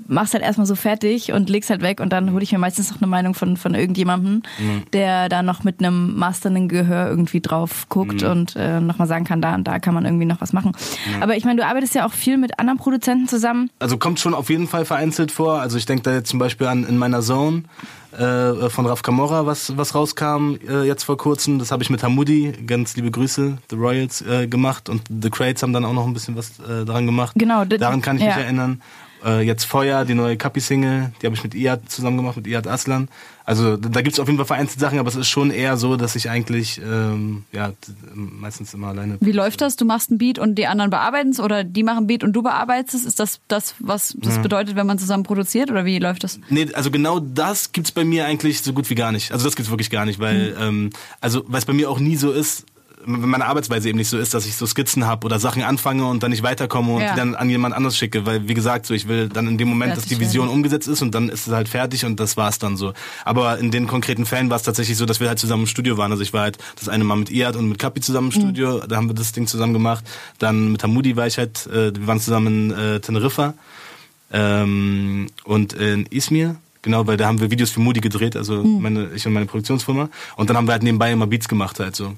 mach's 0.06 0.34
halt 0.34 0.42
erstmal 0.42 0.66
so 0.66 0.74
fertig 0.74 1.32
und 1.32 1.48
leg's 1.48 1.70
halt 1.70 1.82
weg 1.82 2.00
und 2.00 2.12
dann 2.12 2.32
hole 2.32 2.42
ich 2.42 2.52
mir 2.52 2.58
meistens 2.58 2.90
noch 2.90 2.98
eine 2.98 3.06
Meinung 3.06 3.34
von, 3.34 3.56
von 3.56 3.74
irgendjemandem, 3.74 4.42
der 4.92 5.28
da 5.28 5.42
noch 5.42 5.64
mit 5.64 5.80
einem 5.80 6.16
masternden 6.18 6.68
Gehör 6.68 7.08
irgendwie 7.08 7.40
drauf 7.40 7.88
guckt 7.88 8.22
und 8.22 8.56
äh, 8.56 8.80
nochmal 8.80 9.08
sagen 9.08 9.24
kann, 9.24 9.40
da 9.40 9.54
und 9.54 9.64
da 9.64 9.78
kann 9.78 9.94
man 9.94 10.04
irgendwie 10.04 10.26
noch 10.26 10.40
was 10.40 10.52
machen. 10.52 10.72
Aber 11.20 11.36
ich 11.36 11.44
meine, 11.44 11.60
du 11.60 11.66
arbeitest 11.66 11.94
ja 11.94 12.06
auch 12.06 12.12
viel 12.12 12.36
mit 12.36 12.58
anderen 12.58 12.78
Produzenten 12.78 13.28
zusammen. 13.28 13.70
Also 13.78 13.96
kommt 13.96 14.20
schon 14.20 14.34
auf 14.34 14.50
jeden 14.50 14.66
Fall 14.66 14.84
vereinzelt 14.84 15.30
vor. 15.32 15.60
Also 15.60 15.78
ich 15.78 15.86
denke 15.86 16.02
da 16.02 16.12
jetzt 16.12 16.28
zum 16.28 16.38
Beispiel 16.38 16.66
an 16.66 16.84
In 16.84 16.98
meiner 16.98 17.20
Zone 17.20 17.64
äh, 18.18 18.70
von 18.70 18.86
Raf 18.86 19.02
Camorra, 19.02 19.46
was, 19.46 19.76
was 19.76 19.94
rauskam 19.94 20.56
äh, 20.68 20.82
jetzt 20.82 21.04
vor 21.04 21.16
kurzem. 21.16 21.58
Das 21.58 21.70
habe 21.70 21.82
ich 21.82 21.90
mit 21.90 22.02
Hamudi, 22.02 22.52
ganz 22.66 22.96
liebe 22.96 23.10
Grüße, 23.10 23.58
The 23.70 23.76
Royals, 23.76 24.22
äh, 24.22 24.46
gemacht. 24.46 24.88
Und 24.88 25.02
The 25.08 25.30
Crates 25.30 25.62
haben 25.62 25.72
dann 25.72 25.84
auch 25.84 25.92
noch 25.92 26.06
ein 26.06 26.14
bisschen 26.14 26.36
was 26.36 26.58
äh, 26.60 26.84
daran 26.84 27.06
gemacht. 27.06 27.34
Genau, 27.36 27.64
Daran 27.64 28.00
kann 28.00 28.16
ich 28.16 28.22
ja. 28.22 28.28
mich 28.28 28.44
erinnern. 28.44 28.82
Äh, 29.24 29.40
jetzt 29.42 29.64
Feuer, 29.64 30.04
die 30.04 30.14
neue 30.14 30.36
Kapi-Single, 30.36 31.12
die 31.20 31.26
habe 31.26 31.34
ich 31.34 31.42
mit 31.42 31.54
Iyad 31.54 31.90
zusammen 31.90 32.16
gemacht, 32.16 32.36
mit 32.36 32.46
Iyad 32.46 32.66
Aslan. 32.66 33.08
Also 33.46 33.76
da 33.76 34.00
gibt's 34.00 34.18
auf 34.18 34.26
jeden 34.26 34.38
Fall 34.38 34.46
vereinzelt 34.46 34.80
Sachen, 34.80 34.98
aber 34.98 35.08
es 35.08 35.16
ist 35.16 35.28
schon 35.28 35.50
eher 35.50 35.76
so, 35.76 35.96
dass 35.96 36.16
ich 36.16 36.30
eigentlich 36.30 36.80
ähm, 36.82 37.44
ja, 37.52 37.72
meistens 38.14 38.72
immer 38.72 38.88
alleine 38.88 39.18
Wie 39.20 39.32
läuft 39.32 39.60
das? 39.60 39.76
Du 39.76 39.84
machst 39.84 40.10
ein 40.10 40.18
Beat 40.18 40.38
und 40.38 40.54
die 40.54 40.66
anderen 40.66 40.90
bearbeiten 40.90 41.30
es 41.30 41.40
oder 41.40 41.62
die 41.62 41.82
machen 41.82 42.06
Beat 42.06 42.24
und 42.24 42.32
du 42.32 42.42
bearbeitest 42.42 42.94
es? 42.94 43.04
Ist 43.04 43.20
das 43.20 43.40
das, 43.48 43.74
was 43.80 44.16
das 44.18 44.38
bedeutet, 44.40 44.76
wenn 44.76 44.86
man 44.86 44.98
zusammen 44.98 45.24
produziert 45.24 45.70
oder 45.70 45.84
wie 45.84 45.98
läuft 45.98 46.24
das? 46.24 46.40
Nee, 46.48 46.68
also 46.72 46.90
genau 46.90 47.18
das 47.20 47.72
gibt's 47.72 47.92
bei 47.92 48.04
mir 48.04 48.24
eigentlich 48.24 48.62
so 48.62 48.72
gut 48.72 48.88
wie 48.88 48.94
gar 48.94 49.12
nicht. 49.12 49.32
Also 49.32 49.44
das 49.44 49.56
gibt's 49.56 49.70
wirklich 49.70 49.90
gar 49.90 50.06
nicht, 50.06 50.20
weil 50.20 50.56
ähm, 50.58 50.90
also 51.20 51.44
weil 51.46 51.58
es 51.58 51.66
bei 51.66 51.74
mir 51.74 51.90
auch 51.90 51.98
nie 51.98 52.16
so 52.16 52.32
ist, 52.32 52.64
wenn 53.06 53.28
meine 53.28 53.46
Arbeitsweise 53.46 53.88
eben 53.88 53.98
nicht 53.98 54.08
so 54.08 54.18
ist, 54.18 54.34
dass 54.34 54.46
ich 54.46 54.56
so 54.56 54.66
Skizzen 54.66 55.06
habe 55.06 55.24
oder 55.26 55.38
Sachen 55.38 55.62
anfange 55.62 56.06
und 56.06 56.22
dann 56.22 56.30
nicht 56.30 56.42
weiterkomme 56.42 56.92
und 56.94 57.00
Ja. 57.02 57.12
die 57.12 57.18
dann 57.18 57.34
an 57.34 57.50
jemand 57.50 57.74
anderes 57.74 57.96
schicke, 57.96 58.26
weil 58.26 58.48
wie 58.48 58.54
gesagt, 58.54 58.86
so 58.86 58.94
ich 58.94 59.06
will 59.08 59.28
dann 59.28 59.46
in 59.46 59.58
dem 59.58 59.68
Moment, 59.68 59.96
dass 59.96 60.04
die 60.04 60.14
Fertig 60.14 60.28
Vision 60.28 60.46
werden. 60.46 60.56
umgesetzt 60.56 60.88
ist 60.88 61.02
und 61.02 61.14
dann 61.14 61.28
ist 61.28 61.46
es 61.46 61.52
halt 61.52 61.68
fertig 61.68 62.04
und 62.04 62.18
das 62.20 62.36
war's 62.36 62.58
dann 62.58 62.76
so. 62.76 62.92
Aber 63.24 63.58
in 63.58 63.70
den 63.70 63.86
konkreten 63.86 64.26
Fällen 64.26 64.50
war 64.50 64.56
es 64.56 64.62
tatsächlich 64.62 64.96
so, 64.96 65.06
dass 65.06 65.20
wir 65.20 65.28
halt 65.28 65.38
zusammen 65.38 65.64
im 65.64 65.66
Studio 65.68 65.96
waren. 65.98 66.10
Also 66.10 66.22
ich 66.22 66.32
war 66.32 66.42
halt 66.42 66.58
das 66.78 66.88
eine 66.88 67.04
Mal 67.04 67.16
mit 67.16 67.30
Iad 67.30 67.56
und 67.56 67.68
mit 67.68 67.78
Kapi 67.78 68.00
zusammen 68.00 68.28
im 68.28 68.32
Studio, 68.40 68.80
da 68.86 68.96
haben 68.96 69.08
wir 69.08 69.14
das 69.14 69.32
Ding 69.32 69.46
zusammen 69.46 69.72
gemacht. 69.72 70.04
Dann 70.38 70.72
mit 70.72 70.82
Hamudi 70.82 71.16
war 71.16 71.26
ich 71.26 71.38
halt, 71.38 71.66
äh, 71.66 71.94
wir 71.94 72.06
waren 72.06 72.20
zusammen 72.20 72.70
in 72.70 72.78
äh, 72.78 73.00
Teneriffa. 73.00 73.54
ähm, 74.32 75.26
und 75.44 75.72
in 75.74 76.06
Izmir. 76.06 76.56
Genau, 76.82 77.06
weil 77.06 77.16
da 77.16 77.26
haben 77.26 77.40
wir 77.40 77.50
Videos 77.50 77.70
für 77.70 77.80
Moody 77.80 78.00
gedreht, 78.00 78.36
also 78.36 78.62
meine, 78.62 79.08
ich 79.14 79.26
und 79.26 79.32
meine 79.32 79.46
Produktionsfirma. 79.46 80.10
Und 80.36 80.50
dann 80.50 80.56
haben 80.56 80.66
wir 80.68 80.72
halt 80.72 80.82
nebenbei 80.82 81.12
immer 81.12 81.26
Beats 81.26 81.48
gemacht 81.48 81.80
halt 81.80 81.96
so. 81.96 82.14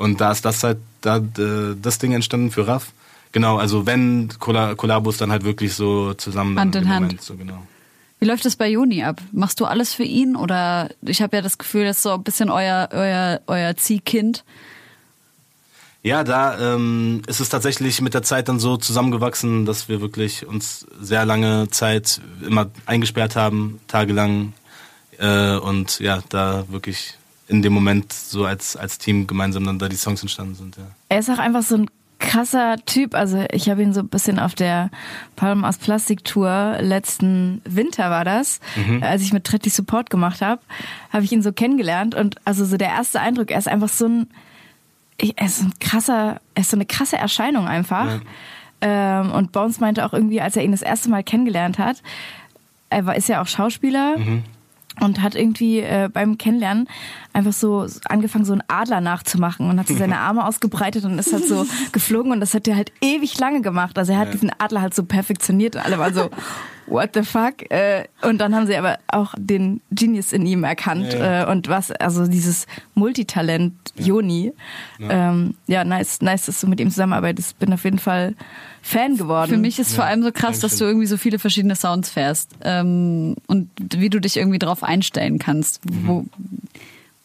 Und 0.00 0.20
da 0.22 0.32
ist 0.32 0.46
das 0.46 0.64
halt, 0.64 0.78
da 1.02 1.18
äh, 1.18 1.76
das 1.80 1.98
Ding 1.98 2.12
entstanden 2.12 2.50
für 2.50 2.66
Raff. 2.66 2.92
Genau, 3.32 3.58
also 3.58 3.84
wenn 3.84 4.30
Kolla- 4.38 4.74
Kollabos 4.74 5.18
dann 5.18 5.30
halt 5.30 5.44
wirklich 5.44 5.74
so 5.74 6.14
zusammen 6.14 6.58
Hand 6.58 6.74
in 6.74 6.88
Hand. 6.88 7.02
Moment, 7.02 7.22
so 7.22 7.36
genau. 7.36 7.66
Wie 8.18 8.24
läuft 8.26 8.46
das 8.46 8.56
bei 8.56 8.68
Joni 8.68 9.04
ab? 9.04 9.20
Machst 9.32 9.60
du 9.60 9.66
alles 9.66 9.92
für 9.92 10.04
ihn 10.04 10.36
oder 10.36 10.88
ich 11.02 11.20
habe 11.20 11.36
ja 11.36 11.42
das 11.42 11.58
Gefühl, 11.58 11.84
das 11.84 11.98
ist 11.98 12.02
so 12.04 12.12
ein 12.14 12.22
bisschen 12.22 12.48
euer 12.50 12.88
euer 12.92 13.40
euer 13.46 13.76
Ziehkind. 13.76 14.42
Ja, 16.02 16.24
da 16.24 16.58
ähm, 16.74 17.20
ist 17.26 17.40
es 17.40 17.50
tatsächlich 17.50 18.00
mit 18.00 18.14
der 18.14 18.22
Zeit 18.22 18.48
dann 18.48 18.58
so 18.58 18.78
zusammengewachsen, 18.78 19.66
dass 19.66 19.90
wir 19.90 20.00
wirklich 20.00 20.46
uns 20.46 20.86
sehr 20.98 21.26
lange 21.26 21.68
Zeit 21.70 22.22
immer 22.40 22.70
eingesperrt 22.86 23.36
haben, 23.36 23.80
tagelang. 23.86 24.54
Äh, 25.18 25.56
und 25.56 26.00
ja, 26.00 26.22
da 26.30 26.64
wirklich 26.68 27.18
in 27.50 27.62
dem 27.62 27.72
Moment 27.72 28.12
so 28.12 28.44
als, 28.44 28.76
als 28.76 28.98
Team 28.98 29.26
gemeinsam 29.26 29.64
dann 29.64 29.78
da 29.78 29.88
die 29.88 29.96
Songs 29.96 30.22
entstanden 30.22 30.54
sind. 30.54 30.76
Ja. 30.76 30.84
Er 31.08 31.18
ist 31.18 31.30
auch 31.30 31.38
einfach 31.38 31.62
so 31.62 31.76
ein 31.76 31.90
krasser 32.20 32.76
Typ. 32.86 33.14
Also 33.14 33.44
ich 33.50 33.68
habe 33.68 33.82
ihn 33.82 33.92
so 33.92 34.00
ein 34.00 34.08
bisschen 34.08 34.38
auf 34.38 34.54
der 34.54 34.90
Palm 35.36 35.64
aus 35.64 35.78
Plastik 35.78 36.24
Tour 36.24 36.76
letzten 36.80 37.60
Winter 37.64 38.10
war 38.10 38.24
das, 38.24 38.60
als 39.00 39.22
ich 39.22 39.32
mit 39.32 39.44
Tretti 39.44 39.70
Support 39.70 40.10
gemacht 40.10 40.42
habe, 40.42 40.60
habe 41.12 41.24
ich 41.24 41.32
ihn 41.32 41.42
so 41.42 41.52
kennengelernt 41.52 42.14
und 42.14 42.36
also 42.44 42.64
so 42.64 42.76
der 42.76 42.88
erste 42.88 43.20
Eindruck, 43.20 43.50
er 43.50 43.58
ist 43.58 43.68
einfach 43.68 43.88
so 43.88 44.06
ein 44.06 44.26
er 45.36 45.46
ist 45.46 45.58
so 45.58 45.64
ein 45.64 45.72
krasser, 45.80 46.40
er 46.54 46.60
ist 46.60 46.70
so 46.70 46.76
eine 46.76 46.86
krasse 46.86 47.18
Erscheinung 47.18 47.66
einfach. 47.68 48.20
Ähm, 48.80 49.32
und 49.32 49.52
Bones 49.52 49.78
meinte 49.80 50.06
auch 50.06 50.14
irgendwie, 50.14 50.40
als 50.40 50.56
er 50.56 50.64
ihn 50.64 50.70
das 50.70 50.80
erste 50.80 51.10
Mal 51.10 51.22
kennengelernt 51.22 51.78
hat, 51.78 52.02
er 52.88 53.04
war, 53.04 53.16
ist 53.16 53.28
ja 53.28 53.42
auch 53.42 53.46
Schauspieler 53.46 54.16
und 55.00 55.22
hat 55.22 55.34
irgendwie 55.34 55.80
äh, 55.80 56.08
beim 56.12 56.38
Kennenlernen 56.38 56.88
einfach 57.32 57.52
so 57.52 57.86
angefangen, 58.08 58.44
so 58.44 58.52
einen 58.52 58.62
Adler 58.68 59.00
nachzumachen 59.00 59.68
und 59.68 59.78
hat 59.78 59.88
so 59.88 59.96
seine 59.96 60.18
Arme 60.20 60.46
ausgebreitet 60.46 61.04
und 61.04 61.18
ist 61.18 61.32
halt 61.32 61.46
so 61.46 61.66
geflogen 61.92 62.32
und 62.32 62.40
das 62.40 62.54
hat 62.54 62.68
er 62.68 62.76
halt 62.76 62.92
ewig 63.00 63.38
lange 63.38 63.62
gemacht. 63.62 63.98
Also 63.98 64.12
er 64.12 64.18
hat 64.18 64.32
diesen 64.32 64.50
Adler 64.58 64.82
halt 64.82 64.94
so 64.94 65.04
perfektioniert 65.04 65.76
und 65.76 65.84
alle 65.84 65.98
waren 65.98 66.14
so, 66.14 66.30
what 66.86 67.10
the 67.14 67.22
fuck? 67.22 67.70
Äh, 67.70 68.04
und 68.22 68.38
dann 68.38 68.54
haben 68.54 68.66
sie 68.66 68.76
aber 68.76 68.98
auch 69.08 69.34
den 69.38 69.80
Genius 69.90 70.32
in 70.32 70.44
ihm 70.46 70.64
erkannt 70.64 71.12
Ja, 71.12 71.42
Äh, 71.44 71.50
und 71.50 71.68
was, 71.68 71.90
also 71.92 72.26
dieses 72.26 72.66
Multitalent 72.94 73.74
Joni. 73.96 74.52
Ja. 74.98 75.30
Ähm, 75.30 75.54
ja, 75.66 75.84
nice, 75.84 76.20
nice, 76.20 76.46
dass 76.46 76.60
du 76.60 76.66
mit 76.66 76.80
ihm 76.80 76.90
zusammenarbeitest. 76.90 77.58
Bin 77.58 77.72
auf 77.72 77.84
jeden 77.84 77.98
Fall 77.98 78.34
Fan 78.82 79.16
geworden. 79.16 79.50
Für 79.50 79.56
mich 79.58 79.78
ist 79.78 79.94
vor 79.94 80.04
allem 80.04 80.22
so 80.22 80.32
krass, 80.32 80.58
dass 80.60 80.78
du 80.78 80.84
irgendwie 80.84 81.06
so 81.06 81.16
viele 81.16 81.38
verschiedene 81.38 81.76
Sounds 81.76 82.10
fährst 82.10 82.50
ähm, 82.62 83.36
und 83.46 83.70
wie 83.78 84.10
du 84.10 84.20
dich 84.20 84.36
irgendwie 84.36 84.58
drauf 84.58 84.82
einstellen 84.82 85.38
kannst. 85.38 85.80
Wo, 85.84 86.24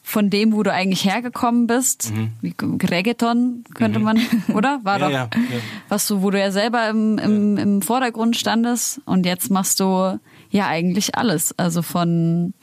von 0.03 0.29
dem, 0.29 0.53
wo 0.53 0.62
du 0.62 0.71
eigentlich 0.71 1.03
hergekommen 1.03 1.65
bist, 1.65 2.13
wie 2.41 2.53
Reggaeton 2.59 3.63
könnte 3.74 4.00
man, 4.00 4.19
oder? 4.53 4.79
War 4.83 5.00
Ja, 5.00 5.05
doch. 5.05 5.12
ja, 5.12 5.29
ja. 5.33 5.59
Was 5.89 6.07
du, 6.07 6.21
wo 6.21 6.29
du 6.29 6.39
ja 6.39 6.51
selber 6.51 6.88
im, 6.89 7.17
im, 7.17 7.57
im 7.57 7.81
Vordergrund 7.81 8.38
standest 8.38 9.01
und 9.05 9.25
jetzt 9.25 9.50
machst 9.50 9.79
du 9.79 10.19
ja 10.51 10.67
eigentlich 10.67 11.15
alles. 11.17 11.57
Also 11.57 11.81
von, 11.81 12.53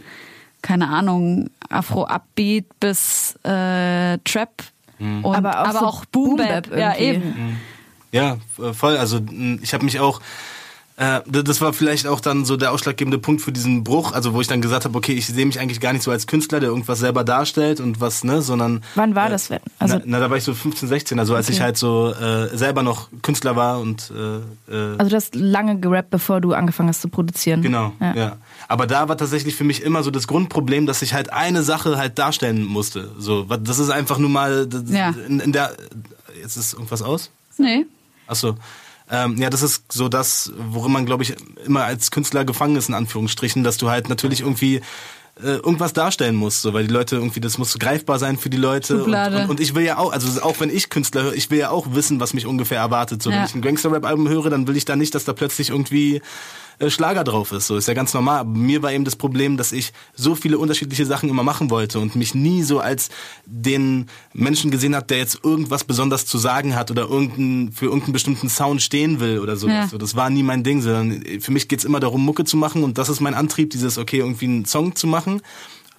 keine 0.63 0.89
Ahnung, 0.89 1.51
Afro-Upbeat 1.69 2.67
bis 2.79 3.35
äh, 3.43 4.19
Trap. 4.19 4.63
Und, 5.01 5.27
Aber 5.27 5.63
auch 5.63 5.73
so 5.73 5.87
auch 5.87 6.05
Boom 6.05 6.37
Boom-Bap 6.37 6.71
Bap. 6.71 6.79
Ja, 6.79 6.95
irgendwie. 6.97 7.29
eben. 7.29 7.61
Ja, 8.13 8.39
äh, 8.59 8.73
voll. 8.73 8.97
Also 8.97 9.21
ich 9.63 9.73
habe 9.75 9.85
mich 9.85 9.99
auch, 9.99 10.21
äh, 10.97 11.21
das 11.27 11.63
war 11.63 11.73
vielleicht 11.73 12.07
auch 12.07 12.21
dann 12.21 12.45
so 12.45 12.59
der 12.59 12.71
ausschlaggebende 12.73 13.17
Punkt 13.19 13.41
für 13.41 13.51
diesen 13.53 13.83
Bruch, 13.83 14.13
also 14.13 14.35
wo 14.35 14.43
ich 14.43 14.47
dann 14.47 14.61
gesagt 14.61 14.85
habe, 14.85 14.97
okay, 14.99 15.15
ich 15.15 15.27
sehe 15.27 15.47
mich 15.47 15.59
eigentlich 15.59 15.81
gar 15.81 15.95
nicht 15.95 16.03
so 16.03 16.11
als 16.11 16.27
Künstler, 16.27 16.61
der 16.61 16.69
irgendwas 16.69 16.99
selber 16.99 17.25
darstellt 17.25 17.81
und 17.81 18.03
was, 18.03 18.23
ne, 18.25 18.43
sondern 18.43 18.85
Wann 18.95 19.15
war 19.15 19.31
das? 19.31 19.51
Also, 19.79 19.97
na, 19.97 20.03
na, 20.05 20.21
da 20.21 20.29
war 20.29 20.37
ich 20.37 20.45
so 20.45 20.53
15, 20.53 20.87
16, 20.91 21.19
also 21.19 21.35
als 21.35 21.47
Okay. 21.47 21.55
ich 21.57 21.63
halt 21.63 21.79
so 21.79 22.13
äh, 22.13 22.55
selber 22.55 22.83
noch 22.83 23.09
Künstler 23.23 23.57
war 23.57 23.81
und 23.81 24.13
äh, 24.15 24.73
äh, 24.73 24.97
also 24.99 25.09
du 25.09 25.17
hast 25.17 25.35
lange 25.35 25.79
gerappt, 25.81 26.11
bevor 26.11 26.43
du 26.43 26.53
angefangen 26.53 26.91
hast 26.91 27.01
zu 27.01 27.09
produzieren. 27.09 27.63
Genau, 27.63 27.95
Ja. 27.99 28.15
ja. 28.15 28.37
Aber 28.69 28.87
da 28.87 29.09
war 29.09 29.17
tatsächlich 29.17 29.55
für 29.55 29.65
mich 29.65 29.83
immer 29.83 30.03
so 30.03 30.11
das 30.11 30.27
Grundproblem, 30.27 30.85
dass 30.87 31.01
ich 31.01 31.15
halt 31.15 31.33
eine 31.33 31.63
Sache 31.63 31.97
halt 31.97 32.19
darstellen 32.19 32.65
musste. 32.65 33.11
So, 33.19 33.45
das 33.45 33.79
ist 33.79 33.89
einfach 33.89 34.19
nur 34.19 34.31
mal 34.31 34.67
das, 34.67 34.85
Ja. 34.91 35.15
in, 35.27 35.41
in 35.41 35.53
der. 35.53 35.73
Jetzt 36.41 36.57
ist 36.57 36.73
irgendwas 36.75 37.03
aus? 37.03 37.31
Nee. 37.59 37.87
Achso. 38.33 38.57
Ähm, 39.11 39.37
ja, 39.37 39.51
das 39.51 39.63
ist 39.63 39.93
so 39.93 40.09
das, 40.09 40.53
worin 40.57 40.93
man, 40.93 41.07
glaube 41.07 41.23
ich, 41.23 41.35
immer 41.67 41.85
als 41.85 42.11
Künstler 42.11 42.45
gefangen 42.45 42.77
ist, 42.77 42.89
in 42.89 42.95
Anführungsstrichen, 42.95 43.63
dass 43.63 43.77
du 43.77 43.91
halt 43.91 44.09
natürlich 44.09 44.41
irgendwie 44.41 44.81
äh, 45.43 45.57
irgendwas 45.57 45.93
darstellen 45.93 46.35
musst, 46.35 46.63
so, 46.63 46.73
weil 46.73 46.87
die 46.87 46.93
Leute 46.93 47.17
irgendwie, 47.17 47.41
das 47.41 47.59
muss 47.59 47.79
greifbar 47.79 48.19
sein 48.19 48.39
für 48.39 48.49
die 48.51 48.57
Leute. 48.59 49.05
Und, 49.05 49.13
und, 49.15 49.51
und 49.51 49.61
ich 49.61 49.75
will 49.75 49.83
ja 49.85 49.99
auch, 49.99 50.13
also 50.13 50.43
auch 50.43 50.61
wenn 50.61 50.71
ich 50.71 50.89
Künstler 50.89 51.23
höre, 51.25 51.35
ich 51.35 51.51
will 51.51 51.59
ja 51.59 51.71
auch 51.71 51.89
wissen, 51.93 52.21
was 52.21 52.33
mich 52.35 52.47
ungefähr 52.47 52.79
erwartet. 52.79 53.23
So, 53.23 53.31
Ja. 53.31 53.37
wenn 53.39 53.45
ich 53.45 53.55
ein 53.55 53.63
Gangster-Rap-Album 53.63 54.29
höre, 54.29 54.51
dann 54.51 54.67
will 54.67 54.77
ich 54.77 54.85
da 54.85 54.97
nicht, 54.97 55.15
dass 55.15 55.25
da 55.25 55.33
plötzlich 55.33 55.71
irgendwie 55.71 56.23
äh, 56.83 56.91
Schlager 56.91 57.25
drauf 57.25 57.53
ist. 57.53 57.69
So 57.69 57.77
ist 57.77 57.89
ja 57.89 57.95
ganz 57.95 58.13
normal. 58.13 58.41
Aber 58.41 58.51
mir 58.51 58.83
war 58.83 58.93
eben 58.93 59.05
das 59.05 59.17
Problem, 59.17 59.57
dass 59.57 59.73
ich 59.73 59.93
so 60.15 60.35
viele 60.35 60.59
unterschiedliche 60.59 61.07
Sachen 61.07 61.29
immer 61.29 61.43
machen 61.43 61.71
wollte 61.71 62.01
und 62.01 62.17
mich 62.17 62.35
nie 62.35 62.63
so 62.63 62.81
als 62.81 63.09
den 63.47 64.09
Menschen 64.33 64.71
gesehen 64.71 64.97
hat, 64.97 65.11
der 65.11 65.19
jetzt 65.19 65.41
irgendwas 65.45 65.85
besonders 65.85 66.27
zu 66.27 66.39
sagen 66.39 66.75
hat 66.75 66.91
oder 66.91 67.03
irgendein, 67.03 67.73
für 67.73 67.87
irgendeinen 67.87 68.13
bestimmten 68.13 68.49
Sound 68.49 68.83
stehen 68.83 69.21
will 69.21 69.39
oder 69.39 69.57
so. 69.57 69.69
Ja. 69.69 69.87
so 69.87 69.97
das 69.97 70.17
war 70.17 70.29
nie 70.29 70.43
mein 70.43 70.65
Ding, 70.65 70.83
sondern 70.83 71.23
für 71.41 71.53
mich 71.53 71.69
geht's 71.69 71.85
immer 71.85 72.01
darum, 72.01 72.25
Mucke 72.25 72.45
zu 72.45 72.57
machen 72.57 72.83
und 72.83 72.99
das 72.99 73.09
ist 73.09 73.21
mein 73.21 73.35
Antrieb, 73.35 73.71
dieses, 73.71 73.99
okay, 73.99 74.19
irgendwie 74.19 74.47
einen 74.47 74.65
Song 74.65 74.97
zu 74.97 75.07
machen. 75.07 75.41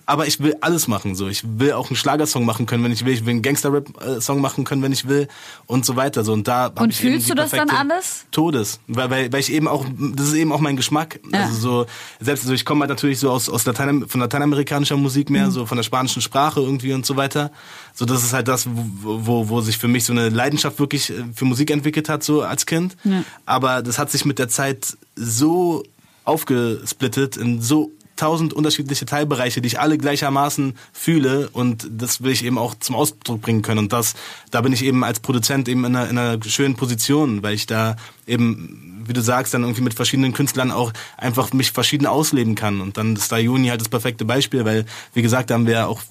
Aber 0.05 0.27
ich 0.27 0.39
will 0.41 0.55
alles 0.59 0.87
machen, 0.87 1.15
so. 1.15 1.27
Ich 1.27 1.43
will 1.45 1.71
auch 1.73 1.87
einen 1.89 1.95
Schlagersong 1.95 2.43
machen 2.45 2.65
können, 2.65 2.83
wenn 2.83 2.91
ich 2.91 3.05
will. 3.05 3.13
Ich 3.13 3.25
will 3.25 3.31
einen 3.31 3.41
Gangster-Rap-Song 3.41 4.41
machen 4.41 4.63
können, 4.65 4.81
wenn 4.81 4.91
ich 4.91 5.07
will. 5.07 5.27
Und 5.65 5.85
so 5.85 5.95
weiter, 5.95 6.23
so. 6.23 6.33
Und 6.33 6.47
da 6.47 6.67
Und 6.67 6.93
fühlst 6.93 7.29
du 7.29 7.35
das 7.35 7.51
dann 7.51 7.69
alles? 7.69 8.25
Todes, 8.31 8.79
weil, 8.87 9.09
weil, 9.09 9.31
weil 9.31 9.39
ich 9.39 9.51
eben 9.51 9.67
auch, 9.67 9.85
das 10.15 10.27
ist 10.27 10.33
eben 10.33 10.51
auch 10.51 10.59
mein 10.59 10.75
Geschmack. 10.75 11.19
Ja. 11.31 11.43
Also 11.43 11.55
so, 11.55 11.85
selbst, 12.19 12.43
also 12.43 12.53
ich 12.53 12.65
komme 12.65 12.81
halt 12.81 12.89
natürlich 12.89 13.19
so 13.19 13.31
aus, 13.31 13.47
aus 13.49 13.65
Latein, 13.65 14.07
von 14.07 14.19
lateinamerikanischer 14.19 14.97
Musik 14.97 15.29
Mhm. 15.29 15.33
mehr, 15.33 15.51
so 15.51 15.65
von 15.65 15.77
der 15.77 15.83
spanischen 15.83 16.21
Sprache 16.21 16.59
irgendwie 16.59 16.93
und 16.93 17.05
so 17.05 17.15
weiter. 17.15 17.51
So, 17.93 18.05
das 18.05 18.23
ist 18.23 18.33
halt 18.33 18.47
das, 18.47 18.67
wo, 18.67 19.19
wo, 19.25 19.49
wo 19.49 19.61
sich 19.61 19.77
für 19.77 19.87
mich 19.87 20.03
so 20.03 20.11
eine 20.11 20.29
Leidenschaft 20.29 20.79
wirklich 20.79 21.11
äh, 21.11 21.23
für 21.33 21.45
Musik 21.45 21.71
entwickelt 21.71 22.09
hat, 22.09 22.23
so 22.23 22.41
als 22.41 22.65
Kind. 22.65 22.97
Ja. 23.05 23.23
Aber 23.45 23.81
das 23.81 23.97
hat 23.99 24.11
sich 24.11 24.25
mit 24.25 24.37
der 24.39 24.49
Zeit 24.49 24.97
so 25.15 25.83
aufgesplittet 26.25 27.37
in 27.37 27.61
so 27.61 27.91
tausend 28.15 28.53
unterschiedliche 28.53 29.05
Teilbereiche, 29.05 29.61
die 29.61 29.67
ich 29.67 29.79
alle 29.79 29.97
gleichermaßen 29.97 30.75
fühle 30.91 31.49
und 31.49 31.87
das 31.91 32.21
will 32.21 32.31
ich 32.31 32.45
eben 32.45 32.57
auch 32.57 32.75
zum 32.75 32.95
Ausdruck 32.95 33.41
bringen 33.41 33.61
können. 33.61 33.79
Und 33.79 33.93
das, 33.93 34.13
da 34.51 34.61
bin 34.61 34.73
ich 34.73 34.83
eben 34.83 35.03
als 35.03 35.19
Produzent 35.19 35.67
eben 35.67 35.83
in 35.85 35.95
einer, 35.95 36.09
in 36.09 36.17
einer 36.17 36.43
schönen 36.43 36.75
Position, 36.75 37.43
weil 37.43 37.55
ich 37.55 37.65
da 37.65 37.95
eben, 38.27 39.03
wie 39.05 39.13
du 39.13 39.21
sagst, 39.21 39.53
dann 39.53 39.63
irgendwie 39.63 39.81
mit 39.81 39.93
verschiedenen 39.93 40.33
Künstlern 40.33 40.71
auch 40.71 40.93
einfach 41.17 41.53
mich 41.53 41.71
verschieden 41.71 42.07
ausleben 42.07 42.55
kann 42.55 42.81
und 42.81 42.97
dann 42.97 43.15
ist 43.15 43.31
da 43.31 43.37
Juni 43.37 43.67
halt 43.67 43.81
das 43.81 43.89
perfekte 43.89 44.25
Beispiel, 44.25 44.65
weil 44.65 44.85
wie 45.13 45.21
gesagt, 45.21 45.49
da 45.49 45.55
haben 45.55 45.67
wir 45.67 45.87
auch 45.87 46.01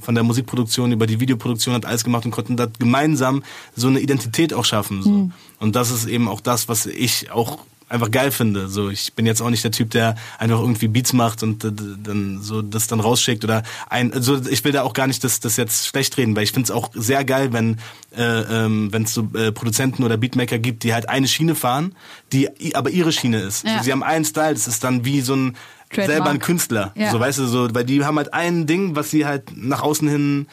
von 0.00 0.14
der 0.14 0.24
Musikproduktion 0.24 0.92
über 0.92 1.06
die 1.06 1.20
Videoproduktion 1.20 1.74
hat 1.74 1.86
alles 1.86 2.04
gemacht 2.04 2.24
und 2.24 2.30
konnten 2.30 2.56
da 2.56 2.66
gemeinsam 2.78 3.42
so 3.76 3.88
eine 3.88 4.00
Identität 4.00 4.54
auch 4.54 4.64
schaffen 4.64 5.02
so. 5.02 5.30
und 5.60 5.76
das 5.76 5.90
ist 5.90 6.06
eben 6.06 6.28
auch 6.28 6.40
das, 6.40 6.68
was 6.68 6.86
ich 6.86 7.30
auch 7.30 7.58
einfach 7.92 8.10
geil 8.10 8.30
finde. 8.30 8.68
So, 8.68 8.88
ich 8.88 9.12
bin 9.12 9.26
jetzt 9.26 9.42
auch 9.42 9.50
nicht 9.50 9.62
der 9.62 9.70
Typ, 9.70 9.90
der 9.90 10.16
einfach 10.38 10.58
irgendwie 10.58 10.88
Beats 10.88 11.12
macht 11.12 11.42
und 11.42 11.62
dann 11.62 12.40
so 12.40 12.62
das 12.62 12.86
dann 12.86 13.00
rausschickt 13.00 13.44
oder 13.44 13.62
ein. 13.88 14.12
Also 14.12 14.40
ich 14.48 14.64
will 14.64 14.72
da 14.72 14.82
auch 14.82 14.94
gar 14.94 15.06
nicht 15.06 15.22
das, 15.22 15.40
das 15.40 15.56
jetzt 15.56 15.86
schlecht 15.86 16.16
reden, 16.16 16.34
weil 16.34 16.44
ich 16.44 16.52
finde 16.52 16.64
es 16.64 16.70
auch 16.70 16.90
sehr 16.94 17.24
geil, 17.24 17.52
wenn 17.52 17.78
äh, 18.16 18.22
ähm, 18.22 18.92
wenn 18.92 19.04
es 19.04 19.14
so 19.14 19.28
äh, 19.34 19.52
Produzenten 19.52 20.04
oder 20.04 20.16
Beatmaker 20.16 20.58
gibt, 20.58 20.82
die 20.82 20.94
halt 20.94 21.08
eine 21.08 21.28
Schiene 21.28 21.41
fahren, 21.54 21.94
die 22.32 22.74
aber 22.74 22.90
ihre 22.90 23.12
Schiene 23.12 23.40
ist. 23.40 23.64
Ja. 23.64 23.82
Sie 23.82 23.92
haben 23.92 24.02
einen 24.02 24.24
Style, 24.24 24.54
das 24.54 24.66
ist 24.66 24.82
dann 24.84 25.04
wie 25.04 25.20
so 25.20 25.34
ein 25.34 25.56
Trademark. 25.90 26.10
selber 26.10 26.30
ein 26.30 26.38
Künstler. 26.38 26.92
Ja. 26.94 27.10
So 27.10 27.20
weißt 27.20 27.38
du 27.38 27.46
so, 27.46 27.68
weil 27.74 27.84
die 27.84 28.04
haben 28.04 28.16
halt 28.16 28.32
ein 28.32 28.66
Ding, 28.66 28.96
was 28.96 29.10
sie 29.10 29.26
halt 29.26 29.44
nach 29.54 29.82
außen 29.82 30.08
hin 30.08 30.46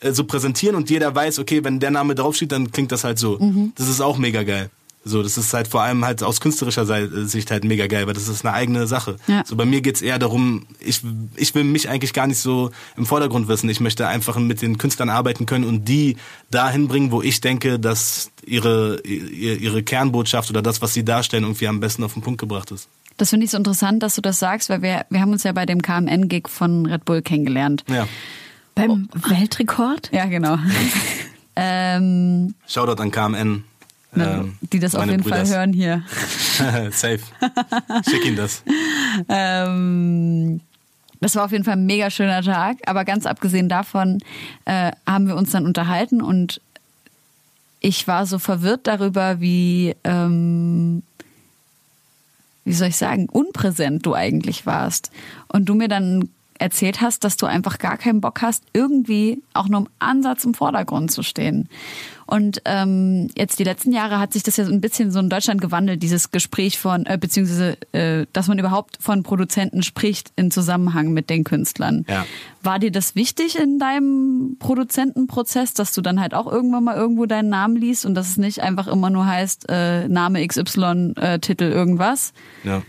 äh, 0.00 0.12
so 0.12 0.24
präsentieren 0.24 0.76
und 0.76 0.90
jeder 0.90 1.14
weiß, 1.14 1.38
okay, 1.38 1.62
wenn 1.64 1.80
der 1.80 1.90
Name 1.90 2.14
draufsteht, 2.14 2.52
dann 2.52 2.70
klingt 2.70 2.92
das 2.92 3.04
halt 3.04 3.18
so. 3.18 3.38
Mhm. 3.38 3.72
Das 3.76 3.88
ist 3.88 4.00
auch 4.00 4.18
mega 4.18 4.42
geil. 4.42 4.70
So, 5.04 5.22
das 5.22 5.38
ist 5.38 5.54
halt 5.54 5.68
vor 5.68 5.82
allem 5.82 6.04
halt 6.04 6.22
aus 6.22 6.40
künstlerischer 6.40 6.84
Seite- 6.84 7.26
Sicht 7.26 7.50
halt 7.50 7.64
mega 7.64 7.86
geil, 7.86 8.06
weil 8.06 8.14
das 8.14 8.28
ist 8.28 8.44
eine 8.44 8.54
eigene 8.54 8.86
Sache. 8.86 9.16
Ja. 9.26 9.42
So 9.46 9.56
bei 9.56 9.64
mir 9.64 9.80
geht's 9.80 10.02
eher 10.02 10.18
darum, 10.18 10.66
ich, 10.80 11.00
ich 11.36 11.54
will 11.54 11.64
mich 11.64 11.88
eigentlich 11.88 12.12
gar 12.12 12.26
nicht 12.26 12.38
so 12.38 12.70
im 12.96 13.06
Vordergrund 13.06 13.48
wissen. 13.48 13.70
Ich 13.70 13.80
möchte 13.80 14.06
einfach 14.06 14.36
mit 14.36 14.60
den 14.60 14.76
Künstlern 14.76 15.08
arbeiten 15.08 15.46
können 15.46 15.64
und 15.64 15.88
die 15.88 16.16
dahin 16.50 16.88
bringen, 16.88 17.10
wo 17.10 17.22
ich 17.22 17.40
denke, 17.40 17.78
dass 17.78 18.30
ihre, 18.44 19.00
ihre, 19.00 19.82
Kernbotschaft 19.82 20.50
oder 20.50 20.62
das, 20.62 20.82
was 20.82 20.92
sie 20.92 21.04
darstellen, 21.04 21.44
irgendwie 21.44 21.68
am 21.68 21.80
besten 21.80 22.04
auf 22.04 22.14
den 22.14 22.22
Punkt 22.22 22.40
gebracht 22.40 22.70
ist. 22.70 22.88
Das 23.16 23.30
finde 23.30 23.44
ich 23.44 23.50
so 23.50 23.56
interessant, 23.56 24.02
dass 24.02 24.14
du 24.14 24.20
das 24.20 24.38
sagst, 24.38 24.68
weil 24.68 24.82
wir, 24.82 25.06
wir 25.10 25.20
haben 25.20 25.32
uns 25.32 25.42
ja 25.42 25.52
bei 25.52 25.66
dem 25.66 25.82
KMN-Gig 25.82 26.48
von 26.48 26.86
Red 26.86 27.04
Bull 27.04 27.22
kennengelernt. 27.22 27.84
Ja. 27.88 28.06
Beim 28.74 29.08
Weltrekord? 29.12 30.10
Ja, 30.12 30.26
genau. 30.26 30.56
ähm, 31.56 32.54
Shoutout 32.66 33.02
an 33.02 33.10
KMN. 33.10 33.64
Ähm, 34.16 34.56
die 34.72 34.78
das 34.78 34.94
auf 34.94 35.06
jeden 35.06 35.22
Brüders. 35.22 35.50
Fall 35.50 35.58
hören 35.58 35.72
hier. 35.72 36.02
Safe. 36.90 37.20
Schick 38.08 38.24
ihm 38.24 38.36
das. 38.36 38.62
Ähm, 39.28 40.60
das 41.20 41.34
war 41.34 41.46
auf 41.46 41.50
jeden 41.50 41.64
Fall 41.64 41.72
ein 41.72 41.86
mega 41.86 42.08
schöner 42.08 42.42
Tag, 42.42 42.76
aber 42.86 43.04
ganz 43.04 43.26
abgesehen 43.26 43.68
davon 43.68 44.18
äh, 44.64 44.92
haben 45.06 45.26
wir 45.26 45.34
uns 45.34 45.50
dann 45.50 45.66
unterhalten 45.66 46.22
und 46.22 46.60
ich 47.80 48.06
war 48.06 48.26
so 48.26 48.38
verwirrt 48.38 48.86
darüber, 48.86 49.40
wie, 49.40 49.96
ähm, 50.04 51.02
wie 52.64 52.72
soll 52.72 52.88
ich 52.88 52.96
sagen, 52.96 53.28
unpräsent 53.28 54.04
du 54.06 54.14
eigentlich 54.14 54.66
warst. 54.66 55.10
Und 55.48 55.66
du 55.66 55.74
mir 55.74 55.88
dann 55.88 56.28
erzählt 56.58 57.00
hast, 57.00 57.24
dass 57.24 57.36
du 57.36 57.46
einfach 57.46 57.78
gar 57.78 57.96
keinen 57.96 58.20
Bock 58.20 58.42
hast, 58.42 58.64
irgendwie 58.72 59.42
auch 59.54 59.68
nur 59.68 59.80
im 59.80 59.88
Ansatz 59.98 60.44
im 60.44 60.54
Vordergrund 60.54 61.10
zu 61.10 61.22
stehen. 61.22 61.68
Und 62.30 62.60
ähm, 62.66 63.30
jetzt 63.38 63.58
die 63.58 63.64
letzten 63.64 63.90
Jahre 63.90 64.18
hat 64.18 64.34
sich 64.34 64.42
das 64.42 64.58
ja 64.58 64.66
so 64.66 64.72
ein 64.72 64.82
bisschen 64.82 65.10
so 65.10 65.18
in 65.18 65.30
Deutschland 65.30 65.62
gewandelt, 65.62 66.02
dieses 66.02 66.30
Gespräch 66.30 66.78
von, 66.78 67.06
äh, 67.06 67.16
beziehungsweise, 67.18 67.78
äh, 67.92 68.26
dass 68.34 68.48
man 68.48 68.58
überhaupt 68.58 68.98
von 69.00 69.22
Produzenten 69.22 69.82
spricht 69.82 70.30
in 70.36 70.50
Zusammenhang 70.50 71.14
mit 71.14 71.30
den 71.30 71.42
Künstlern. 71.42 72.04
Ja. 72.06 72.26
War 72.62 72.78
dir 72.78 72.90
das 72.90 73.14
wichtig 73.14 73.58
in 73.58 73.78
deinem 73.78 74.56
Produzentenprozess, 74.58 75.72
dass 75.72 75.94
du 75.94 76.02
dann 76.02 76.20
halt 76.20 76.34
auch 76.34 76.46
irgendwann 76.46 76.84
mal 76.84 76.96
irgendwo 76.96 77.24
deinen 77.24 77.48
Namen 77.48 77.76
liest 77.76 78.04
und 78.04 78.14
dass 78.14 78.28
es 78.28 78.36
nicht 78.36 78.60
einfach 78.60 78.88
immer 78.88 79.08
nur 79.08 79.24
heißt, 79.24 79.64
äh, 79.70 80.06
Name 80.06 80.46
XY, 80.46 81.14
äh, 81.16 81.38
Titel 81.38 81.64
irgendwas? 81.64 82.34
Ja. 82.62 82.82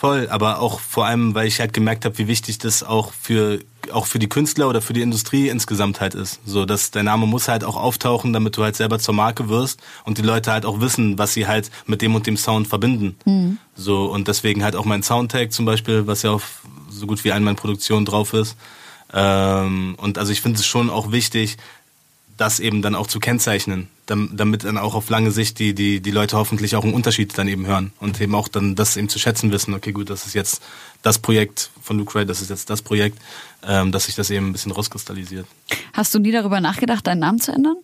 Voll, 0.00 0.30
aber 0.30 0.60
auch 0.60 0.80
vor 0.80 1.04
allem, 1.04 1.34
weil 1.34 1.46
ich 1.46 1.60
halt 1.60 1.74
gemerkt 1.74 2.06
habe, 2.06 2.16
wie 2.16 2.26
wichtig 2.26 2.56
das 2.56 2.82
auch 2.82 3.12
für 3.12 3.58
auch 3.92 4.06
für 4.06 4.18
die 4.18 4.30
Künstler 4.30 4.66
oder 4.70 4.80
für 4.80 4.94
die 4.94 5.02
Industrie 5.02 5.50
insgesamt 5.50 6.00
halt 6.00 6.14
ist. 6.14 6.40
So, 6.46 6.64
dass 6.64 6.90
dein 6.90 7.04
Name 7.04 7.26
muss 7.26 7.48
halt 7.48 7.64
auch 7.64 7.76
auftauchen, 7.76 8.32
damit 8.32 8.56
du 8.56 8.62
halt 8.62 8.76
selber 8.76 8.98
zur 8.98 9.12
Marke 9.12 9.50
wirst 9.50 9.78
und 10.06 10.16
die 10.16 10.22
Leute 10.22 10.52
halt 10.52 10.64
auch 10.64 10.80
wissen, 10.80 11.18
was 11.18 11.34
sie 11.34 11.46
halt 11.46 11.70
mit 11.84 12.00
dem 12.00 12.14
und 12.14 12.26
dem 12.26 12.38
Sound 12.38 12.66
verbinden. 12.66 13.14
So 13.74 14.06
und 14.06 14.26
deswegen 14.26 14.64
halt 14.64 14.74
auch 14.74 14.86
mein 14.86 15.02
Soundtag 15.02 15.52
zum 15.52 15.66
Beispiel, 15.66 16.06
was 16.06 16.22
ja 16.22 16.30
auf 16.30 16.62
so 16.88 17.06
gut 17.06 17.22
wie 17.24 17.32
allen 17.32 17.44
meinen 17.44 17.56
Produktionen 17.56 18.06
drauf 18.06 18.32
ist. 18.32 18.56
Ähm, 19.12 19.96
und 19.98 20.16
also 20.16 20.32
ich 20.32 20.40
finde 20.40 20.60
es 20.60 20.64
schon 20.64 20.88
auch 20.88 21.12
wichtig, 21.12 21.58
das 22.40 22.58
eben 22.58 22.80
dann 22.80 22.94
auch 22.94 23.06
zu 23.06 23.20
kennzeichnen, 23.20 23.88
dam- 24.06 24.30
damit 24.34 24.64
dann 24.64 24.78
auch 24.78 24.94
auf 24.94 25.10
lange 25.10 25.30
Sicht 25.30 25.58
die, 25.58 25.74
die, 25.74 26.00
die 26.00 26.10
Leute 26.10 26.36
hoffentlich 26.38 26.74
auch 26.74 26.84
einen 26.84 26.94
Unterschied 26.94 27.36
dann 27.36 27.48
eben 27.48 27.66
hören 27.66 27.92
und 28.00 28.18
eben 28.20 28.34
auch 28.34 28.48
dann 28.48 28.74
das 28.76 28.96
eben 28.96 29.08
zu 29.10 29.18
schätzen 29.18 29.52
wissen, 29.52 29.74
okay 29.74 29.92
gut, 29.92 30.08
das 30.08 30.26
ist 30.26 30.34
jetzt 30.34 30.62
das 31.02 31.18
Projekt 31.18 31.70
von 31.82 31.98
Luke 31.98 32.14
Ray, 32.18 32.24
das 32.24 32.40
ist 32.40 32.48
jetzt 32.48 32.70
das 32.70 32.80
Projekt, 32.80 33.18
ähm, 33.62 33.92
dass 33.92 34.06
sich 34.06 34.14
das 34.14 34.30
eben 34.30 34.46
ein 34.48 34.52
bisschen 34.52 34.72
rauskristallisiert. 34.72 35.46
Hast 35.92 36.14
du 36.14 36.18
nie 36.18 36.32
darüber 36.32 36.60
nachgedacht, 36.60 37.06
deinen 37.06 37.18
Namen 37.20 37.40
zu 37.40 37.52
ändern? 37.52 37.76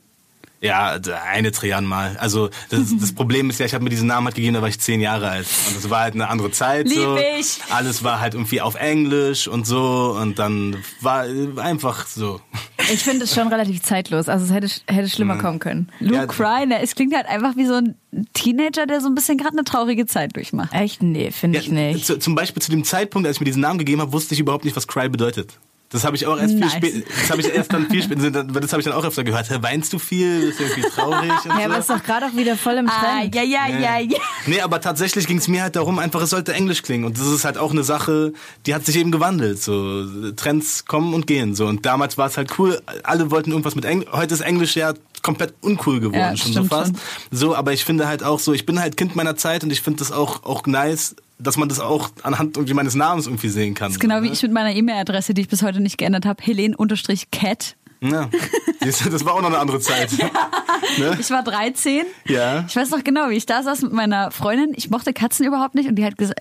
Ja, 0.66 0.98
eine 1.30 1.52
Trillion 1.52 1.84
Mal. 1.84 2.16
Also 2.18 2.50
das, 2.70 2.80
das 3.00 3.12
Problem 3.14 3.50
ist 3.50 3.60
ja, 3.60 3.66
ich 3.66 3.74
habe 3.74 3.84
mir 3.84 3.90
diesen 3.90 4.08
Namen 4.08 4.26
halt 4.26 4.36
gegeben, 4.36 4.54
da 4.54 4.62
war 4.62 4.68
ich 4.68 4.80
zehn 4.80 5.00
Jahre 5.00 5.28
alt. 5.28 5.46
Und 5.68 5.76
das 5.76 5.88
war 5.90 6.00
halt 6.00 6.14
eine 6.14 6.28
andere 6.28 6.50
Zeit. 6.50 6.88
so. 6.88 7.14
Lieb 7.16 7.24
ich. 7.38 7.58
Alles 7.70 8.02
war 8.04 8.20
halt 8.20 8.34
irgendwie 8.34 8.60
auf 8.60 8.74
Englisch 8.74 9.48
und 9.48 9.66
so. 9.66 10.16
Und 10.20 10.38
dann 10.38 10.76
war 11.00 11.26
äh, 11.26 11.48
einfach 11.60 12.06
so. 12.06 12.40
Ich 12.92 13.02
finde 13.02 13.24
es 13.24 13.34
schon 13.34 13.48
relativ 13.48 13.82
zeitlos. 13.82 14.28
Also 14.28 14.44
es 14.44 14.52
hätte, 14.52 14.68
hätte 14.86 15.08
schlimmer 15.08 15.38
kommen 15.38 15.58
können. 15.58 15.90
Luke 16.00 16.14
Ja. 16.16 16.26
Cry, 16.26 16.66
ne, 16.66 16.80
es 16.82 16.94
klingt 16.94 17.14
halt 17.14 17.26
einfach 17.26 17.56
wie 17.56 17.66
so 17.66 17.74
ein 17.74 17.96
Teenager, 18.32 18.86
der 18.86 19.00
so 19.00 19.08
ein 19.08 19.14
bisschen 19.14 19.38
gerade 19.38 19.52
eine 19.52 19.64
traurige 19.64 20.06
Zeit 20.06 20.36
durchmacht. 20.36 20.72
Echt? 20.72 21.02
Nee, 21.02 21.30
finde 21.30 21.58
ich 21.58 21.70
nicht. 21.70 22.06
zu, 22.06 22.18
zum 22.18 22.34
Beispiel 22.34 22.62
zu 22.62 22.70
dem 22.70 22.84
Zeitpunkt, 22.84 23.26
als 23.26 23.36
ich 23.36 23.40
mir 23.40 23.46
diesen 23.46 23.62
Namen 23.62 23.78
gegeben 23.78 24.00
habe, 24.00 24.12
wusste 24.12 24.34
ich 24.34 24.40
überhaupt 24.40 24.64
nicht, 24.64 24.76
was 24.76 24.86
Cry 24.86 25.08
bedeutet. 25.08 25.58
Das 25.90 26.04
habe 26.04 26.16
ich 26.16 26.26
auch 26.26 26.36
erst 26.36 26.54
Nice. 26.54 26.72
viel 26.74 26.90
spät, 26.90 27.06
das 27.20 27.30
habe 27.30 27.40
ich 27.40 27.54
erst 27.54 27.72
dann 27.72 27.88
viel 27.88 28.02
spät, 28.02 28.18
das 28.20 28.72
habe 28.72 28.80
ich 28.80 28.84
dann 28.84 28.92
auch 28.94 29.04
öfter 29.04 29.22
gehört. 29.22 29.48
Hä, 29.50 29.58
weinst 29.60 29.92
du 29.92 30.00
viel? 30.00 30.46
Bist 30.48 30.58
du 30.58 30.64
irgendwie 30.64 30.82
traurig? 30.90 31.30
Und 31.44 31.50
Ja, 31.52 31.56
so. 31.58 31.62
aber 31.64 31.78
ist 31.78 31.90
doch 31.90 32.02
gerade 32.02 32.26
auch 32.26 32.36
wieder 32.36 32.56
voll 32.56 32.74
im 32.74 32.88
Ah, 32.88 33.00
Trend. 33.20 33.34
ja, 33.36 33.42
ja, 33.42 33.68
ja, 33.68 33.98
ja. 34.00 34.18
Nee, 34.46 34.60
aber 34.60 34.80
tatsächlich 34.80 35.28
ging 35.28 35.38
es 35.38 35.46
mir 35.46 35.62
halt 35.62 35.76
darum, 35.76 36.00
einfach 36.00 36.20
es 36.22 36.30
sollte 36.30 36.52
Englisch 36.54 36.82
klingen. 36.82 37.04
Und 37.04 37.18
das 37.18 37.26
ist 37.28 37.44
halt 37.44 37.56
auch 37.56 37.70
eine 37.70 37.84
Sache, 37.84 38.32
die 38.66 38.74
hat 38.74 38.84
sich 38.84 38.96
eben 38.96 39.12
gewandelt. 39.12 39.62
So 39.62 40.32
Trends 40.32 40.86
kommen 40.86 41.14
und 41.14 41.28
gehen. 41.28 41.54
So 41.54 41.66
und 41.66 41.86
damals 41.86 42.18
war 42.18 42.26
es 42.26 42.36
halt 42.36 42.58
cool. 42.58 42.80
Alle 43.04 43.30
wollten 43.30 43.50
irgendwas 43.52 43.76
mit 43.76 43.84
Englisch. 43.84 44.08
Heute 44.12 44.34
ist 44.34 44.40
Englisch 44.40 44.74
ja 44.74 44.92
komplett 45.26 45.54
uncool 45.60 45.98
geworden, 46.00 46.18
Ja, 46.18 46.36
schon 46.36 46.52
so 46.52 46.64
fast. 46.64 46.92
schon. 46.92 47.00
So, 47.30 47.54
aber 47.54 47.72
ich 47.72 47.84
finde 47.84 48.06
halt 48.06 48.22
auch 48.22 48.38
so, 48.38 48.52
ich 48.54 48.64
bin 48.64 48.80
halt 48.80 48.96
Kind 48.96 49.16
meiner 49.16 49.36
Zeit 49.36 49.64
und 49.64 49.72
ich 49.72 49.82
finde 49.82 49.98
das 49.98 50.12
auch 50.12 50.44
auch 50.44 50.64
nice, 50.66 51.16
dass 51.38 51.56
man 51.56 51.68
das 51.68 51.80
auch 51.80 52.10
anhand 52.22 52.56
irgendwie 52.56 52.74
meines 52.74 52.94
Namens 52.94 53.26
irgendwie 53.26 53.48
sehen 53.48 53.74
kann. 53.74 53.88
Das 53.88 53.96
ist 53.96 54.00
genau 54.00 54.18
so, 54.18 54.22
wie 54.22 54.28
ne? 54.28 54.32
ich 54.32 54.42
mit 54.42 54.52
meiner 54.52 54.74
E-Mail-Adresse, 54.74 55.34
die 55.34 55.42
ich 55.42 55.48
bis 55.48 55.62
heute 55.62 55.80
nicht 55.80 55.98
geändert 55.98 56.24
habe, 56.24 56.42
Helen-Cat. 56.42 57.76
Ja. 58.00 58.28
Das 58.80 59.24
war 59.24 59.34
auch 59.34 59.40
noch 59.40 59.48
eine 59.48 59.58
andere 59.58 59.80
Zeit. 59.80 60.12
ne? 60.98 61.16
Ich 61.18 61.30
war 61.30 61.42
13. 61.42 62.02
Ja. 62.26 62.64
Ich 62.68 62.76
weiß 62.76 62.90
noch 62.90 63.02
genau, 63.02 63.30
wie 63.30 63.34
ich 63.34 63.46
da 63.46 63.62
saß 63.62 63.82
mit 63.82 63.92
meiner 63.92 64.30
Freundin. 64.30 64.72
Ich 64.76 64.90
mochte 64.90 65.12
Katzen 65.12 65.44
überhaupt 65.44 65.74
nicht 65.74 65.88
und 65.88 65.96
die 65.96 66.04
hat 66.04 66.16
gesagt, 66.16 66.38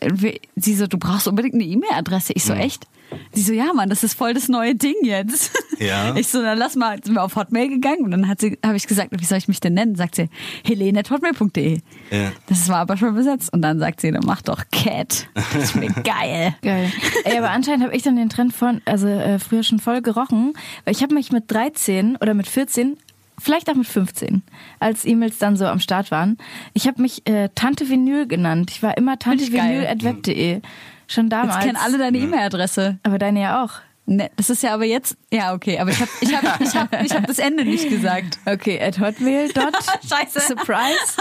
sie 0.55 0.75
so, 0.75 0.85
du 0.85 0.97
brauchst 0.97 1.27
unbedingt 1.27 1.55
eine 1.55 1.63
E-Mail-Adresse. 1.63 2.33
Ich 2.33 2.43
so, 2.43 2.53
echt? 2.53 2.85
Sie 3.31 3.41
so, 3.41 3.53
ja, 3.53 3.73
Mann, 3.73 3.89
das 3.89 4.03
ist 4.03 4.17
voll 4.17 4.33
das 4.33 4.47
neue 4.47 4.75
Ding 4.75 4.95
jetzt. 5.03 5.51
Ja. 5.79 6.15
Ich 6.15 6.27
so, 6.29 6.41
dann 6.41 6.57
lass 6.57 6.75
mal, 6.75 6.97
sind 7.03 7.15
wir 7.15 7.23
auf 7.23 7.35
Hotmail 7.35 7.67
gegangen 7.67 8.03
und 8.05 8.11
dann 8.11 8.27
hat 8.27 8.39
sie, 8.39 8.57
habe 8.65 8.77
ich 8.77 8.87
gesagt, 8.87 9.09
wie 9.11 9.25
soll 9.25 9.37
ich 9.37 9.47
mich 9.47 9.59
denn 9.59 9.73
nennen? 9.73 9.95
Sagt 9.95 10.15
sie, 10.15 10.29
helene.hotmail.de. 10.63 11.79
Ja. 12.11 12.31
Das 12.47 12.69
war 12.69 12.77
aber 12.77 12.95
schon 12.95 13.13
besetzt 13.13 13.51
und 13.51 13.61
dann 13.61 13.79
sagt 13.79 14.01
sie, 14.01 14.11
dann 14.11 14.23
mach 14.25 14.41
doch 14.41 14.63
Cat. 14.71 15.27
Das 15.33 15.55
ist 15.55 15.75
mir 15.75 15.89
geil. 16.03 16.55
Geil. 16.61 16.91
Ey, 17.25 17.37
aber 17.37 17.49
anscheinend 17.49 17.83
habe 17.83 17.95
ich 17.95 18.03
dann 18.03 18.15
den 18.15 18.29
Trend 18.29 18.53
von, 18.53 18.81
also 18.85 19.07
äh, 19.07 19.39
früher 19.39 19.63
schon 19.63 19.79
voll 19.79 20.01
gerochen, 20.01 20.53
weil 20.85 20.95
ich 20.95 21.03
habe 21.03 21.13
mich 21.13 21.31
mit 21.31 21.51
13 21.51 22.17
oder 22.17 22.33
mit 22.33 22.47
14 22.47 22.97
Vielleicht 23.37 23.69
auch 23.69 23.75
mit 23.75 23.87
15, 23.87 24.43
als 24.79 25.05
E-Mails 25.05 25.37
dann 25.39 25.57
so 25.57 25.65
am 25.65 25.79
Start 25.81 26.09
waren. 26.09 26.37
Ich 26.73 26.87
habe 26.87 27.01
mich 27.01 27.27
äh, 27.27 27.49
Tante 27.53 27.89
Vinyl 27.89 28.27
genannt. 28.27 28.71
Ich 28.71 28.81
war 28.81 28.97
immer 28.97 29.17
Find 29.21 29.41
ich 29.41 29.51
geil. 29.51 29.85
tantevinyl.web.de. 29.85 30.61
Schon 31.07 31.29
damals. 31.29 31.55
Jetzt 31.55 31.65
kennen 31.65 31.77
alle 31.77 31.97
deine 31.97 32.17
E-Mail-Adresse. 32.17 32.99
Aber 33.03 33.19
deine 33.19 33.41
ja 33.41 33.63
auch. 33.63 33.71
Ne, 34.07 34.29
das 34.35 34.51
ist 34.51 34.61
ja 34.61 34.71
aber 34.75 34.85
jetzt, 34.85 35.17
ja 35.33 35.55
okay, 35.55 35.79
aber 35.79 35.89
ich 35.89 35.99
habe 35.99 36.11
ich 36.21 36.35
hab, 36.35 36.61
ich 36.61 36.75
hab, 36.75 37.03
ich 37.03 37.11
hab 37.11 37.25
das 37.25 37.39
Ende 37.39 37.65
nicht 37.65 37.89
gesagt. 37.89 38.37
Okay, 38.45 38.79
at 38.79 38.99
hotmail. 38.99 39.51
Scheiße. 40.09 40.41
Surprise. 40.41 41.17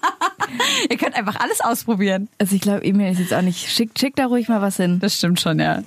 Ihr 0.90 0.98
könnt 0.98 1.14
einfach 1.14 1.36
alles 1.36 1.62
ausprobieren. 1.62 2.28
Also 2.38 2.54
ich 2.54 2.60
glaube, 2.60 2.84
E-Mail 2.84 3.12
ist 3.12 3.20
jetzt 3.20 3.32
auch 3.32 3.40
nicht. 3.40 3.70
Schick, 3.70 3.98
schick 3.98 4.16
da 4.16 4.26
ruhig 4.26 4.48
mal 4.48 4.60
was 4.60 4.76
hin. 4.76 5.00
Das 5.00 5.14
stimmt 5.14 5.40
schon, 5.40 5.58
ja. 5.58 5.82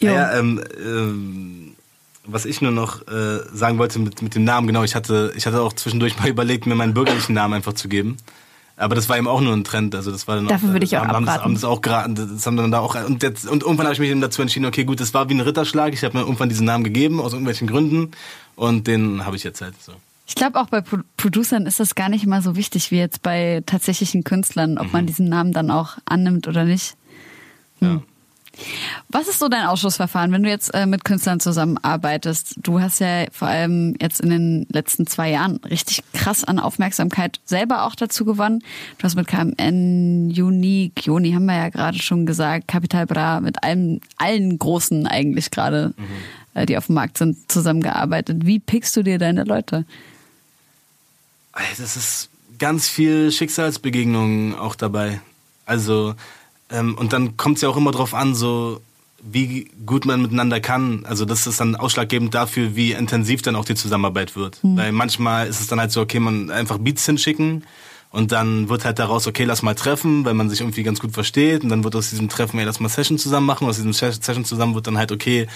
Jo. 0.00 0.12
Ja, 0.12 0.38
ähm, 0.38 0.62
ähm, 0.84 1.74
was 2.26 2.44
ich 2.44 2.60
nur 2.60 2.70
noch 2.72 3.06
äh, 3.08 3.40
sagen 3.52 3.78
wollte 3.78 3.98
mit, 4.00 4.20
mit 4.20 4.34
dem 4.34 4.44
Namen, 4.44 4.66
genau, 4.66 4.82
ich 4.82 4.94
hatte, 4.94 5.32
ich 5.34 5.46
hatte 5.46 5.62
auch 5.62 5.72
zwischendurch 5.72 6.18
mal 6.18 6.28
überlegt, 6.28 6.66
mir 6.66 6.74
meinen 6.74 6.92
bürgerlichen 6.92 7.34
Namen 7.34 7.54
einfach 7.54 7.72
zu 7.72 7.88
geben. 7.88 8.18
Aber 8.76 8.94
das 8.94 9.08
war 9.08 9.16
eben 9.16 9.28
auch 9.28 9.40
nur 9.40 9.52
ein 9.52 9.62
Trend. 9.64 9.94
Also 9.94 10.10
das 10.10 10.26
war 10.26 10.36
dann 10.36 10.48
Dafür 10.48 10.70
auch, 10.70 10.72
würde 10.72 10.84
ich 10.84 10.96
auch 10.96 11.02
haben, 11.02 11.12
haben 11.12 11.26
das, 11.26 11.34
abraten. 11.34 11.44
haben 11.44 11.54
das 11.54 11.64
auch 11.64 11.80
geraten. 11.80 12.14
Das 12.14 12.46
haben 12.46 12.56
dann 12.56 12.70
da 12.70 12.80
auch 12.80 12.96
und, 13.04 13.22
jetzt, 13.22 13.46
und 13.46 13.62
irgendwann 13.62 13.86
habe 13.86 13.94
ich 13.94 14.00
mich 14.00 14.10
eben 14.10 14.20
dazu 14.20 14.42
entschieden, 14.42 14.66
okay, 14.66 14.84
gut, 14.84 15.00
das 15.00 15.14
war 15.14 15.28
wie 15.28 15.34
ein 15.34 15.40
Ritterschlag. 15.40 15.92
Ich 15.92 16.02
habe 16.02 16.16
mir 16.16 16.24
irgendwann 16.24 16.48
diesen 16.48 16.66
Namen 16.66 16.82
gegeben 16.82 17.20
aus 17.20 17.32
irgendwelchen 17.32 17.68
Gründen 17.68 18.10
und 18.56 18.86
den 18.86 19.24
habe 19.24 19.36
ich 19.36 19.44
jetzt 19.44 19.60
halt 19.60 19.80
so. 19.80 19.92
Ich 20.26 20.34
glaube, 20.34 20.58
auch 20.58 20.66
bei 20.68 20.80
Pro 20.80 20.98
Producern 21.16 21.66
ist 21.66 21.80
das 21.80 21.94
gar 21.94 22.08
nicht 22.08 22.26
mal 22.26 22.42
so 22.42 22.56
wichtig 22.56 22.90
wie 22.90 22.96
jetzt 22.96 23.22
bei 23.22 23.62
tatsächlichen 23.66 24.24
Künstlern, 24.24 24.78
ob 24.78 24.92
man 24.92 25.06
diesen 25.06 25.28
Namen 25.28 25.52
dann 25.52 25.70
auch 25.70 25.98
annimmt 26.06 26.48
oder 26.48 26.64
nicht. 26.64 26.96
Ja. 27.80 28.00
Was 29.08 29.28
ist 29.28 29.38
so 29.38 29.48
dein 29.48 29.66
Ausschussverfahren, 29.66 30.32
wenn 30.32 30.42
du 30.42 30.48
jetzt 30.48 30.74
äh, 30.74 30.86
mit 30.86 31.04
Künstlern 31.04 31.40
zusammenarbeitest? 31.40 32.56
Du 32.56 32.80
hast 32.80 33.00
ja 33.00 33.26
vor 33.32 33.48
allem 33.48 33.96
jetzt 34.00 34.20
in 34.20 34.30
den 34.30 34.66
letzten 34.70 35.06
zwei 35.06 35.30
Jahren 35.30 35.56
richtig 35.58 36.02
krass 36.12 36.44
an 36.44 36.58
Aufmerksamkeit 36.58 37.40
selber 37.44 37.84
auch 37.84 37.94
dazu 37.94 38.24
gewonnen. 38.24 38.62
Du 38.98 39.04
hast 39.04 39.14
mit 39.14 39.26
KMN, 39.26 40.30
Unique, 40.30 41.06
Joni 41.06 41.32
haben 41.32 41.46
wir 41.46 41.56
ja 41.56 41.68
gerade 41.68 41.98
schon 41.98 42.26
gesagt, 42.26 42.68
Capital 42.68 43.06
Bra, 43.06 43.40
mit 43.40 43.62
allen, 43.62 44.00
allen 44.16 44.58
Großen 44.58 45.06
eigentlich 45.06 45.50
gerade, 45.50 45.94
äh, 46.54 46.66
die 46.66 46.76
auf 46.76 46.86
dem 46.86 46.94
Markt 46.94 47.18
sind, 47.18 47.50
zusammengearbeitet. 47.50 48.46
Wie 48.46 48.58
pickst 48.58 48.96
du 48.96 49.02
dir 49.02 49.18
deine 49.18 49.44
Leute? 49.44 49.84
Das 51.78 51.96
ist 51.96 52.30
ganz 52.58 52.88
viel 52.88 53.30
Schicksalsbegegnungen 53.30 54.54
auch 54.54 54.74
dabei. 54.74 55.20
Also, 55.66 56.14
ähm, 56.74 56.94
und 56.96 57.12
dann 57.12 57.36
kommt 57.36 57.56
es 57.56 57.62
ja 57.62 57.68
auch 57.68 57.76
immer 57.76 57.92
drauf 57.92 58.14
an, 58.14 58.34
so 58.34 58.80
wie 59.22 59.70
gut 59.86 60.04
man 60.04 60.20
miteinander 60.20 60.60
kann. 60.60 61.06
Also 61.06 61.24
das 61.24 61.46
ist 61.46 61.58
dann 61.60 61.76
ausschlaggebend 61.76 62.34
dafür, 62.34 62.76
wie 62.76 62.92
intensiv 62.92 63.40
dann 63.40 63.56
auch 63.56 63.64
die 63.64 63.74
Zusammenarbeit 63.74 64.36
wird. 64.36 64.58
Weil 64.62 64.92
manchmal 64.92 65.46
ist 65.46 65.60
es 65.60 65.66
dann 65.66 65.80
halt 65.80 65.92
so, 65.92 66.02
okay, 66.02 66.20
man 66.20 66.50
einfach 66.50 66.76
Beats 66.76 67.06
hinschicken 67.06 67.64
und 68.10 68.32
dann 68.32 68.68
wird 68.68 68.84
halt 68.84 68.98
daraus, 68.98 69.26
okay, 69.26 69.44
lass 69.44 69.62
mal 69.62 69.74
treffen, 69.74 70.26
weil 70.26 70.34
man 70.34 70.50
sich 70.50 70.60
irgendwie 70.60 70.82
ganz 70.82 71.00
gut 71.00 71.12
versteht 71.12 71.62
und 71.64 71.70
dann 71.70 71.84
wird 71.84 71.96
aus 71.96 72.10
diesem 72.10 72.28
Treffen, 72.28 72.58
ey, 72.58 72.66
lass 72.66 72.80
mal 72.80 72.90
Session 72.90 73.18
zusammen 73.18 73.46
machen. 73.46 73.66
Aus 73.66 73.76
diesem 73.76 73.94
Session 73.94 74.44
zusammen 74.44 74.74
wird 74.74 74.86
dann 74.86 74.98
halt, 74.98 75.10
okay, 75.10 75.46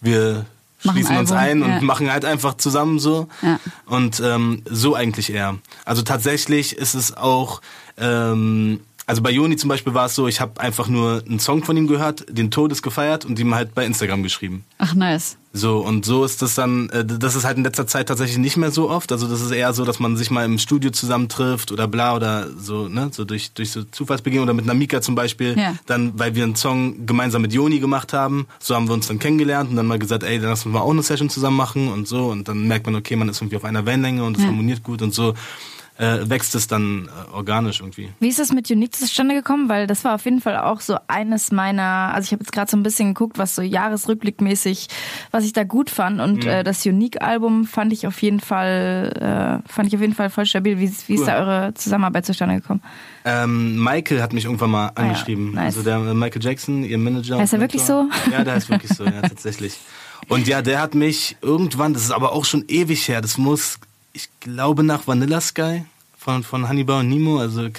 wir 0.00 0.46
Machen 0.82 0.96
schließen 0.96 1.16
uns 1.18 1.30
ein 1.30 1.62
und 1.62 1.70
ja. 1.70 1.80
machen 1.82 2.10
halt 2.10 2.24
einfach 2.24 2.56
zusammen 2.56 2.98
so. 2.98 3.28
Ja. 3.42 3.60
Und 3.84 4.20
ähm, 4.24 4.62
so 4.64 4.94
eigentlich 4.94 5.30
eher. 5.30 5.58
Also 5.84 6.00
tatsächlich 6.02 6.76
ist 6.76 6.94
es 6.94 7.14
auch, 7.16 7.60
ähm, 7.98 8.80
Also 9.10 9.22
bei 9.22 9.32
Joni 9.32 9.56
zum 9.56 9.66
Beispiel 9.66 9.92
war 9.92 10.06
es 10.06 10.14
so, 10.14 10.28
ich 10.28 10.40
habe 10.40 10.60
einfach 10.60 10.86
nur 10.86 11.24
einen 11.28 11.40
Song 11.40 11.64
von 11.64 11.76
ihm 11.76 11.88
gehört, 11.88 12.24
den 12.30 12.52
Todes 12.52 12.80
gefeiert 12.80 13.24
und 13.24 13.40
ihm 13.40 13.52
halt 13.56 13.74
bei 13.74 13.84
Instagram 13.84 14.22
geschrieben. 14.22 14.64
Ach, 14.78 14.94
nice. 14.94 15.36
So, 15.52 15.78
und 15.78 16.04
so 16.04 16.24
ist 16.24 16.42
das 16.42 16.54
dann, 16.54 16.88
äh, 16.90 17.04
das 17.04 17.34
ist 17.34 17.42
halt 17.44 17.56
in 17.56 17.64
letzter 17.64 17.88
Zeit 17.88 18.06
tatsächlich 18.06 18.38
nicht 18.38 18.56
mehr 18.56 18.70
so 18.70 18.88
oft. 18.88 19.10
Also 19.10 19.26
das 19.26 19.40
ist 19.40 19.50
eher 19.50 19.72
so, 19.72 19.84
dass 19.84 19.98
man 19.98 20.16
sich 20.16 20.30
mal 20.30 20.44
im 20.44 20.58
Studio 20.60 20.92
zusammentrifft 20.92 21.72
oder 21.72 21.88
bla 21.88 22.14
oder 22.14 22.46
so, 22.56 22.86
ne, 22.86 23.08
so 23.12 23.24
durch, 23.24 23.50
durch 23.52 23.72
so 23.72 23.82
Zufallsbegegnungen 23.82 24.48
oder 24.48 24.54
mit 24.54 24.64
einer 24.70 24.78
Mika 24.78 25.00
zum 25.02 25.16
Beispiel. 25.16 25.58
Ja. 25.58 25.74
Dann, 25.86 26.16
weil 26.16 26.36
wir 26.36 26.44
einen 26.44 26.54
Song 26.54 27.04
gemeinsam 27.04 27.42
mit 27.42 27.52
Joni 27.52 27.80
gemacht 27.80 28.12
haben, 28.12 28.46
so 28.60 28.76
haben 28.76 28.86
wir 28.86 28.94
uns 28.94 29.08
dann 29.08 29.18
kennengelernt 29.18 29.70
und 29.70 29.74
dann 29.74 29.88
mal 29.88 29.98
gesagt, 29.98 30.22
ey, 30.22 30.38
dann 30.38 30.50
lass 30.50 30.64
uns 30.64 30.72
mal 30.72 30.82
auch 30.82 30.90
eine 30.92 31.02
Session 31.02 31.28
zusammen 31.30 31.56
machen 31.56 31.88
und 31.88 32.06
so. 32.06 32.26
Und 32.28 32.46
dann 32.46 32.68
merkt 32.68 32.86
man, 32.86 32.94
okay, 32.94 33.16
man 33.16 33.28
ist 33.28 33.40
irgendwie 33.40 33.56
auf 33.56 33.64
einer 33.64 33.84
Wellenlänge 33.86 34.22
und 34.22 34.36
es 34.36 34.44
Ja. 34.44 34.50
harmoniert 34.50 34.84
gut 34.84 35.02
und 35.02 35.12
so 35.12 35.34
äh, 36.00 36.30
wächst 36.30 36.54
es 36.54 36.66
dann 36.66 37.08
äh, 37.08 37.34
organisch 37.34 37.80
irgendwie. 37.80 38.08
Wie 38.20 38.28
ist 38.28 38.38
das 38.38 38.52
mit 38.52 38.70
Unique 38.70 38.94
zustande 38.94 39.34
gekommen? 39.34 39.68
Weil 39.68 39.86
das 39.86 40.02
war 40.02 40.14
auf 40.14 40.24
jeden 40.24 40.40
Fall 40.40 40.56
auch 40.56 40.80
so 40.80 40.96
eines 41.08 41.52
meiner, 41.52 42.12
also 42.14 42.24
ich 42.26 42.32
habe 42.32 42.42
jetzt 42.42 42.52
gerade 42.52 42.70
so 42.70 42.76
ein 42.78 42.82
bisschen 42.82 43.08
geguckt, 43.12 43.36
was 43.38 43.54
so 43.54 43.60
Jahresrückblickmäßig, 44.14 44.88
was 45.30 45.44
ich 45.44 45.52
da 45.52 45.64
gut 45.64 45.90
fand. 45.90 46.20
Und 46.20 46.44
Mhm. 46.44 46.50
äh, 46.50 46.64
das 46.64 46.84
Unique-Album 46.86 47.66
fand 47.66 47.92
ich 47.92 48.06
auf 48.06 48.20
jeden 48.22 48.40
Fall, 48.40 49.60
äh, 49.66 49.68
fand 49.70 49.88
ich 49.88 49.94
auf 49.94 50.00
jeden 50.00 50.14
Fall 50.14 50.30
voll 50.30 50.46
stabil. 50.46 50.78
Wie, 50.78 50.88
wie 51.06 51.14
ist 51.14 51.20
Cool. 51.20 51.26
da 51.26 51.38
eure 51.38 51.74
Zusammenarbeit 51.74 52.26
zustande 52.26 52.56
gekommen? 52.56 52.82
Ähm, 53.24 53.82
Michael 53.82 54.22
hat 54.22 54.32
mich 54.32 54.46
irgendwann 54.46 54.70
mal 54.70 54.86
Ah 54.94 55.02
ja, 55.02 55.08
angeschrieben. 55.08 55.52
nice. 55.52 55.76
Also 55.76 55.82
der 55.82 55.96
äh, 55.96 56.14
Michael 56.14 56.42
Jackson, 56.42 56.82
ihr 56.84 56.96
Manager. 56.98 57.38
Heißt 57.38 57.52
er 57.52 57.60
wirklich 57.60 57.82
so? 57.82 58.08
Ja, 58.32 58.42
der 58.44 58.54
heißt 58.54 58.70
wirklich 58.70 58.92
so, 58.92 59.04
ja, 59.04 59.20
tatsächlich. 59.22 59.78
Und 60.28 60.46
ja, 60.48 60.62
der 60.62 60.80
hat 60.80 60.94
mich 60.94 61.36
irgendwann, 61.42 61.92
das 61.92 62.04
ist 62.04 62.10
aber 62.12 62.32
auch 62.32 62.44
schon 62.44 62.64
ewig 62.68 63.06
her, 63.08 63.20
das 63.20 63.36
muss, 63.38 63.78
ich 64.12 64.28
glaube, 64.40 64.82
nach 64.82 65.06
Vanilla 65.06 65.40
Sky 65.40 65.84
von, 66.18 66.42
von 66.42 66.68
Hannibal 66.68 67.00
und 67.00 67.08
Nemo. 67.08 67.38
Also, 67.38 67.62
Äh, 67.64 67.70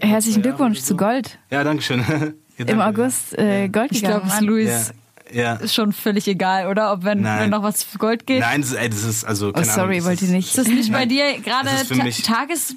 Herzlichen 0.00 0.42
Glückwunsch 0.42 0.78
oder 0.78 0.84
zu 0.86 0.92
so. 0.94 0.96
Gold. 0.96 1.38
Ja, 1.50 1.64
danke 1.64 1.82
schön. 1.82 2.04
Ja, 2.58 2.64
Im 2.66 2.78
danke. 2.78 3.02
August 3.02 3.38
äh, 3.38 3.68
Gold 3.68 3.92
Ich 3.92 4.02
glaube, 4.02 4.26
es 4.26 4.34
Mann. 4.34 4.44
Luis 4.44 4.92
Ja, 5.32 5.42
ja. 5.42 5.54
ist 5.54 5.74
schon 5.74 5.92
völlig 5.92 6.26
egal, 6.26 6.66
oder? 6.66 6.92
Ob 6.92 7.04
wenn, 7.04 7.22
wenn 7.22 7.50
noch 7.50 7.62
was 7.62 7.84
für 7.84 7.98
Gold 7.98 8.26
geht. 8.26 8.40
Nein, 8.40 8.62
das 8.62 8.70
ist, 8.70 8.76
ey, 8.76 8.88
das 8.90 9.04
ist 9.04 9.24
also. 9.24 9.52
Oh, 9.54 9.62
sorry, 9.62 9.80
Ahnung, 9.80 9.96
das 9.98 10.04
wollt 10.06 10.22
ihr 10.22 10.26
ist- 10.28 10.34
nicht. 10.34 10.48
Ist 10.48 10.58
das 10.58 10.66
nicht 10.66 10.92
bei 10.92 11.06
dir 11.06 11.38
gerade 11.40 11.68
ist 11.70 12.24
Ta 12.26 12.34
Tages 12.40 12.74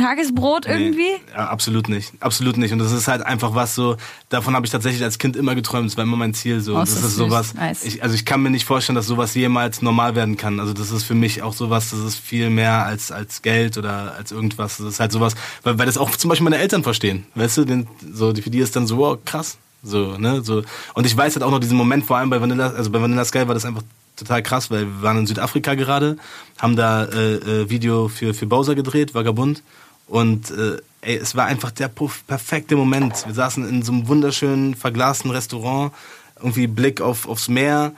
Tagesbrot 0.00 0.66
Nee, 0.66 0.72
irgendwie? 0.74 1.10
Ja, 1.34 1.48
absolut 1.48 1.88
nicht. 1.88 2.12
Absolut 2.20 2.56
nicht. 2.56 2.72
Und 2.72 2.78
das 2.78 2.92
ist 2.92 3.06
halt 3.08 3.22
einfach 3.22 3.54
was 3.54 3.74
so, 3.74 3.96
davon 4.28 4.54
habe 4.54 4.66
ich 4.66 4.72
tatsächlich 4.72 5.02
als 5.02 5.18
Kind 5.18 5.36
immer 5.36 5.54
geträumt. 5.54 5.88
Das 5.90 5.96
war 5.96 6.04
immer 6.04 6.16
mein 6.16 6.34
Ziel. 6.34 6.60
So. 6.60 6.74
Oh, 6.76 6.80
das 6.80 6.90
ist 6.90 6.96
ist 6.96 7.04
das 7.04 7.14
sowas. 7.14 7.54
Nice. 7.54 7.84
Ich, 7.84 8.02
also 8.02 8.14
ich 8.14 8.24
kann 8.24 8.42
mir 8.42 8.50
nicht 8.50 8.64
vorstellen, 8.64 8.96
dass 8.96 9.06
sowas 9.06 9.34
jemals 9.34 9.82
normal 9.82 10.14
werden 10.14 10.36
kann. 10.36 10.58
Also 10.60 10.72
das 10.72 10.90
ist 10.90 11.04
für 11.04 11.14
mich 11.14 11.42
auch 11.42 11.52
sowas, 11.54 11.90
das 11.90 12.00
ist 12.00 12.16
viel 12.18 12.50
mehr 12.50 12.84
als, 12.84 13.12
als 13.12 13.42
Geld 13.42 13.78
oder 13.78 14.14
als 14.16 14.32
irgendwas. 14.32 14.78
Das 14.78 14.86
ist 14.86 15.00
halt 15.00 15.12
sowas, 15.12 15.34
weil, 15.62 15.78
weil 15.78 15.86
das 15.86 15.98
auch 15.98 16.10
zum 16.16 16.28
Beispiel 16.30 16.44
meine 16.44 16.58
Eltern 16.58 16.82
verstehen. 16.82 17.26
Weißt 17.34 17.56
du, 17.58 17.64
den, 17.64 17.86
so, 18.12 18.32
die- 18.32 18.42
für 18.42 18.50
die 18.50 18.58
ist 18.58 18.74
dann 18.76 18.86
so, 18.86 18.96
wow, 18.98 19.18
krass. 19.24 19.58
So, 19.82 20.18
ne, 20.18 20.42
so. 20.42 20.62
Und 20.94 21.06
ich 21.06 21.16
weiß 21.16 21.34
halt 21.36 21.42
auch 21.42 21.50
noch 21.50 21.58
diesen 21.60 21.76
Moment, 21.76 22.04
vor 22.04 22.18
allem 22.18 22.28
bei 22.28 22.40
Vanilla, 22.40 22.68
also 22.70 22.90
bei 22.90 23.00
Vanilla 23.00 23.24
Sky 23.24 23.46
war 23.48 23.54
das 23.54 23.64
einfach 23.64 23.82
total 24.16 24.42
krass, 24.42 24.70
weil 24.70 24.84
wir 24.86 25.00
waren 25.02 25.16
in 25.16 25.26
Südafrika 25.26 25.74
gerade, 25.74 26.18
haben 26.58 26.76
da 26.76 27.04
äh, 27.04 27.34
äh, 27.36 27.70
Video 27.70 28.08
für, 28.08 28.34
für 28.34 28.44
Bowser 28.46 28.74
gedreht, 28.74 29.14
Vagabund. 29.14 29.62
Und 30.10 30.50
äh, 30.50 30.78
ey, 31.02 31.16
es 31.16 31.36
war 31.36 31.46
einfach 31.46 31.70
der 31.70 31.88
perfekte 31.88 32.74
Moment. 32.74 33.24
Wir 33.26 33.34
saßen 33.34 33.66
in 33.66 33.82
so 33.82 33.92
einem 33.92 34.08
wunderschönen, 34.08 34.74
verglasten 34.74 35.30
Restaurant, 35.30 35.92
irgendwie 36.36 36.66
Blick 36.66 37.00
auf, 37.00 37.28
aufs 37.28 37.48
Meer. 37.48 37.92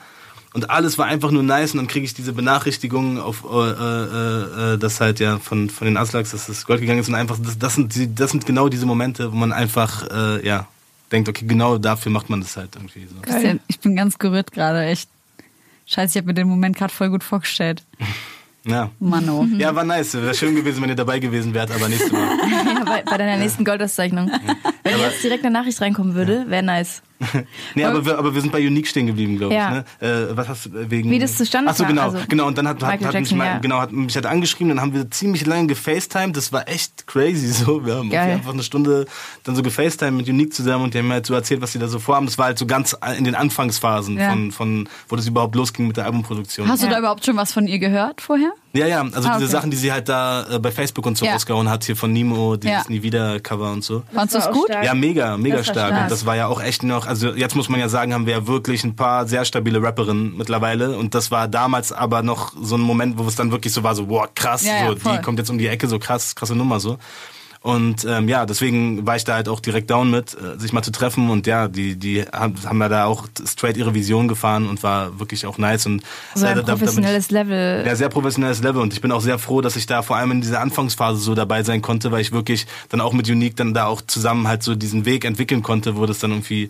Und 0.53 0.69
alles 0.69 0.99
war 0.99 1.07
einfach 1.07 1.31
nur 1.31 1.43
nice. 1.43 1.73
Und 1.73 1.79
dann 1.79 1.87
kriege 1.87 2.05
ich 2.05 2.13
diese 2.13 2.35
Benachrichtigung 2.35 3.19
auf, 3.19 3.45
äh, 3.51 3.71
äh, 3.71 4.75
äh, 4.75 4.79
dass 4.79 5.01
halt 5.01 5.21
ja 5.21 5.39
von, 5.39 5.71
von 5.71 5.87
den 5.87 5.97
Aslaks, 5.97 6.33
dass 6.33 6.47
das 6.47 6.67
Gold 6.67 6.83
gegangen 6.83 7.01
ist. 7.01 7.09
Und 7.09 7.15
einfach, 7.15 7.39
das, 7.43 7.59
das, 7.59 7.77
sind, 7.77 7.95
die, 7.95 8.15
das 8.15 8.31
sind 8.31 8.45
genau 8.45 8.69
diese 8.69 8.85
Momente, 8.85 9.33
wo 9.33 9.37
man 9.37 9.51
einfach, 9.51 10.07
äh, 10.11 10.47
ja, 10.47 10.69
denkt, 11.11 11.31
okay, 11.31 11.47
genau 11.47 11.79
dafür 11.79 12.13
macht 12.13 12.29
man 12.29 12.43
das 12.43 12.59
halt 12.59 12.77
irgendwie 12.77 13.07
so. 13.07 13.23
Christian, 13.23 13.61
ich 13.69 13.81
bin 13.81 13.97
ganz 13.97 14.19
gerührt 14.19 14.53
gerade, 14.53 14.85
echt. 14.85 15.09
Scheiße, 15.87 16.11
ich 16.11 16.17
habe 16.19 16.27
mir 16.27 16.35
den 16.35 16.49
Moment 16.49 16.77
gerade 16.77 16.93
voll 16.93 17.09
gut 17.09 17.25
vorgestellt. 17.25 17.83
Ja. 18.65 18.91
Mano. 19.01 19.47
Ja, 19.59 19.75
war 19.75 19.85
nice. 19.85 20.15
Wäre 20.15 20.35
schön 20.35 20.55
gewesen, 20.55 20.83
wenn 20.83 20.91
ihr 20.91 20.95
dabei 20.97 21.19
gewesen 21.19 21.53
wärt, 21.55 21.71
aber 21.71 21.89
nächstes 21.89 22.13
Mal. 22.13 22.21
Ja, 22.75 22.85
bei, 22.85 23.03
bei 23.03 23.19
deiner 23.19 23.37
nächsten 23.37 23.65
Goldauszeichnung. 23.65 24.31
Wenn 24.83 24.99
jetzt 24.99 25.23
direkt 25.23 25.45
eine 25.45 25.53
Nachricht 25.53 25.81
reinkommen 25.81 26.15
würde, 26.15 26.45
wäre 26.49 26.63
nice. 26.63 27.03
Nee, 27.75 27.85
aber 27.85 28.05
wir, 28.05 28.19
aber 28.19 28.35
wir 28.35 28.41
sind 28.41 28.53
bei 28.53 28.59
Unique 28.67 28.87
stehen 28.87 29.07
geblieben, 29.07 29.39
glaube 29.39 29.55
Ja. 29.55 29.85
ich. 30.01 30.01
Ne? 30.09 30.29
Äh, 30.31 30.37
was 30.37 30.49
hast 30.49 30.67
du 30.67 30.71
äh, 30.79 30.91
wegen. 30.91 31.11
Wie 31.11 31.19
das 31.19 31.37
zustande 31.37 31.71
Ach 31.71 31.77
so, 31.77 31.85
genau. 31.85 32.03
also 32.03 32.19
genau. 32.29 32.47
Und 32.47 32.59
dann 32.59 32.69
hat, 32.69 32.83
hat, 32.83 32.93
hat, 32.93 33.01
Jackson, 33.01 33.21
mich, 33.21 33.33
mal, 33.35 33.45
ja. 33.47 33.59
genau, 33.59 33.79
hat 33.81 33.93
mich 33.93 34.15
halt 34.15 34.27
angeschrieben, 34.27 34.69
dann 34.69 34.81
haben 34.81 34.95
wir 34.95 35.11
ziemlich 35.11 35.47
lange 35.47 35.67
gefacetimed. 35.69 36.37
Das 36.37 36.53
war 36.53 36.69
echt 36.69 37.07
crazy 37.07 37.49
so. 37.49 37.85
Wir 37.87 37.97
haben 37.97 38.11
Geil. 38.11 38.33
einfach 38.33 38.53
eine 38.53 38.63
Stunde 38.63 39.07
dann 39.45 39.55
so 39.57 39.63
gefacetimed 39.63 40.17
mit 40.17 40.29
Unique 40.29 40.53
zusammen 40.53 40.85
und 40.85 40.95
die 40.95 40.99
haben 40.99 41.09
mir 41.09 41.15
halt 41.15 41.27
so 41.27 41.35
erzählt, 41.35 41.61
was 41.61 41.73
sie 41.73 41.79
da 41.79 41.89
so 41.89 41.99
vorhaben. 41.99 42.27
Das 42.27 42.39
war 42.39 42.47
halt 42.47 42.59
so 42.59 42.67
ganz 42.67 42.97
in 43.17 43.25
den 43.25 43.35
Anfangsphasen 43.35 44.19
Ja. 44.19 44.31
von, 44.31 44.53
von, 44.53 44.89
wo 45.09 45.17
das 45.17 45.27
überhaupt 45.27 45.55
losging 45.55 45.87
mit 45.87 45.97
der 45.97 46.07
Albumproduktion. 46.07 46.69
Hast 46.69 46.83
du 46.83 46.89
da 46.89 46.99
überhaupt 46.99 47.25
schon 47.25 47.37
was 47.37 47.53
von 47.53 47.67
ihr 47.67 47.79
gehört 47.79 48.21
vorher? 48.21 48.53
Ja, 48.75 48.87
ja, 48.87 49.03
also 49.03 49.29
Ah, 49.29 49.35
diese 49.35 49.45
okay. 49.45 49.47
Sachen, 49.47 49.71
die 49.71 49.77
sie 49.77 49.93
halt 49.93 50.09
da 50.09 50.47
äh, 50.51 50.59
bei 50.59 50.71
Facebook 50.73 51.05
und 51.07 51.19
so 51.19 51.27
Ja. 51.27 51.33
rausgehauen 51.35 51.69
hat, 51.69 51.85
hier 51.85 51.95
von 51.95 52.11
Nemo, 52.13 52.57
dieses 52.57 52.85
Ja. 52.85 52.85
Nie 52.89 53.03
wieder 53.03 53.39
Cover 53.41 53.71
und 53.71 53.85
so. 53.85 54.03
Fandst 54.15 54.35
du 54.35 54.39
es 54.39 54.51
gut? 54.51 54.65
stark. 54.69 54.85
Ja, 54.85 54.95
mega, 54.95 55.37
mega 55.37 55.59
Das 55.59 55.67
war 55.69 55.75
stark. 55.75 55.89
stark. 55.89 56.03
Und 56.05 56.11
das 56.11 56.25
war 56.27 56.37
ja 56.37 56.47
auch 56.47 56.63
echt 56.63 56.83
noch, 56.83 57.07
also 57.07 57.31
jetzt 57.35 57.55
muss 57.55 57.69
man 57.69 57.81
ja 57.81 57.89
sagen, 57.91 58.15
haben 58.15 58.25
wir 58.25 58.33
ja 58.33 58.47
wirklich 58.47 58.83
ein 58.85 58.97
paar 58.97 59.27
sehr 59.29 59.45
stabile 59.45 59.83
Rapperinnen 59.83 60.37
mittlerweile. 60.39 60.97
Und 60.97 61.15
das 61.15 61.31
war 61.31 61.49
damals 61.49 61.93
aber 61.93 62.23
noch 62.23 62.53
so 62.63 62.77
ein 62.77 62.81
Moment, 62.81 63.19
wo 63.19 63.27
es 63.29 63.37
dann 63.37 63.51
wirklich 63.53 63.73
so 63.75 63.83
war, 63.83 63.95
so, 63.95 64.07
boah, 64.07 64.27
krass, 64.35 64.65
Ja, 64.65 64.87
so, 64.89 64.95
die 64.95 65.19
kommt 65.21 65.39
jetzt 65.39 65.51
um 65.51 65.59
die 65.59 65.67
Ecke, 65.67 65.87
so 65.87 65.99
krass, 65.99 66.35
krasse 66.35 66.55
Nummer 66.55 66.81
so. 66.81 66.97
Und 67.63 68.05
ähm, 68.05 68.29
ja, 68.29 68.45
deswegen 68.45 69.07
war 69.07 69.15
ich 69.15 69.23
da 69.23 69.35
halt 69.35 69.49
auch 69.49 69.61
direkt 69.61 69.89
down 69.89 70.11
mit, 70.11 70.35
äh, 70.35 70.59
sich 70.59 70.73
mal 70.73 70.83
zu 70.83 70.91
treffen. 70.91 71.31
Und 71.31 71.47
ja, 71.47 71.69
die, 71.69 71.95
die 71.95 72.23
haben, 72.23 72.57
haben 72.67 72.81
ja 72.81 72.89
da 72.89 73.05
auch 73.05 73.29
straight 73.47 73.77
ihre 73.77 73.95
Vision 73.95 74.27
gefahren 74.27 74.69
und 74.69 74.83
war 74.83 75.21
wirklich 75.21 75.47
auch 75.47 75.59
nice. 75.59 75.87
Und 75.87 76.03
So 76.35 76.45
äh, 76.45 76.49
ein 76.49 76.57
da- 76.57 76.63
da 76.63 76.73
ich- 76.75 76.79
professionelles 76.81 77.31
Level. 77.31 77.85
ja, 77.87 77.95
sehr 77.95 78.09
professionelles 78.09 78.63
Level 78.63 78.83
und 78.83 78.93
ich 78.93 79.01
bin 79.01 79.13
auch 79.13 79.21
sehr 79.21 79.39
froh, 79.39 79.61
dass 79.61 79.77
ich 79.77 79.87
da 79.87 80.03
vor 80.03 80.17
allem 80.17 80.33
in 80.33 80.41
dieser 80.41 80.61
Anfangsphase 80.61 81.21
so 81.21 81.35
dabei 81.37 81.63
sein 81.63 81.83
konnte, 81.83 82.11
weil 82.11 82.21
ich 82.23 82.33
wirklich 82.33 82.67
dann 82.89 83.01
auch 83.01 83.13
mit 83.13 83.29
Unique 83.31 83.55
dann 83.55 83.75
da 83.75 83.87
auch 83.87 84.01
zusammen 84.01 84.49
halt 84.49 84.65
so 84.65 84.75
diesen 84.75 85.05
Weg 85.05 85.25
entwickeln 85.25 85.63
konnte, 85.63 85.97
wo 85.97 86.05
das 86.05 86.19
dann 86.19 86.33
irgendwie 86.33 86.69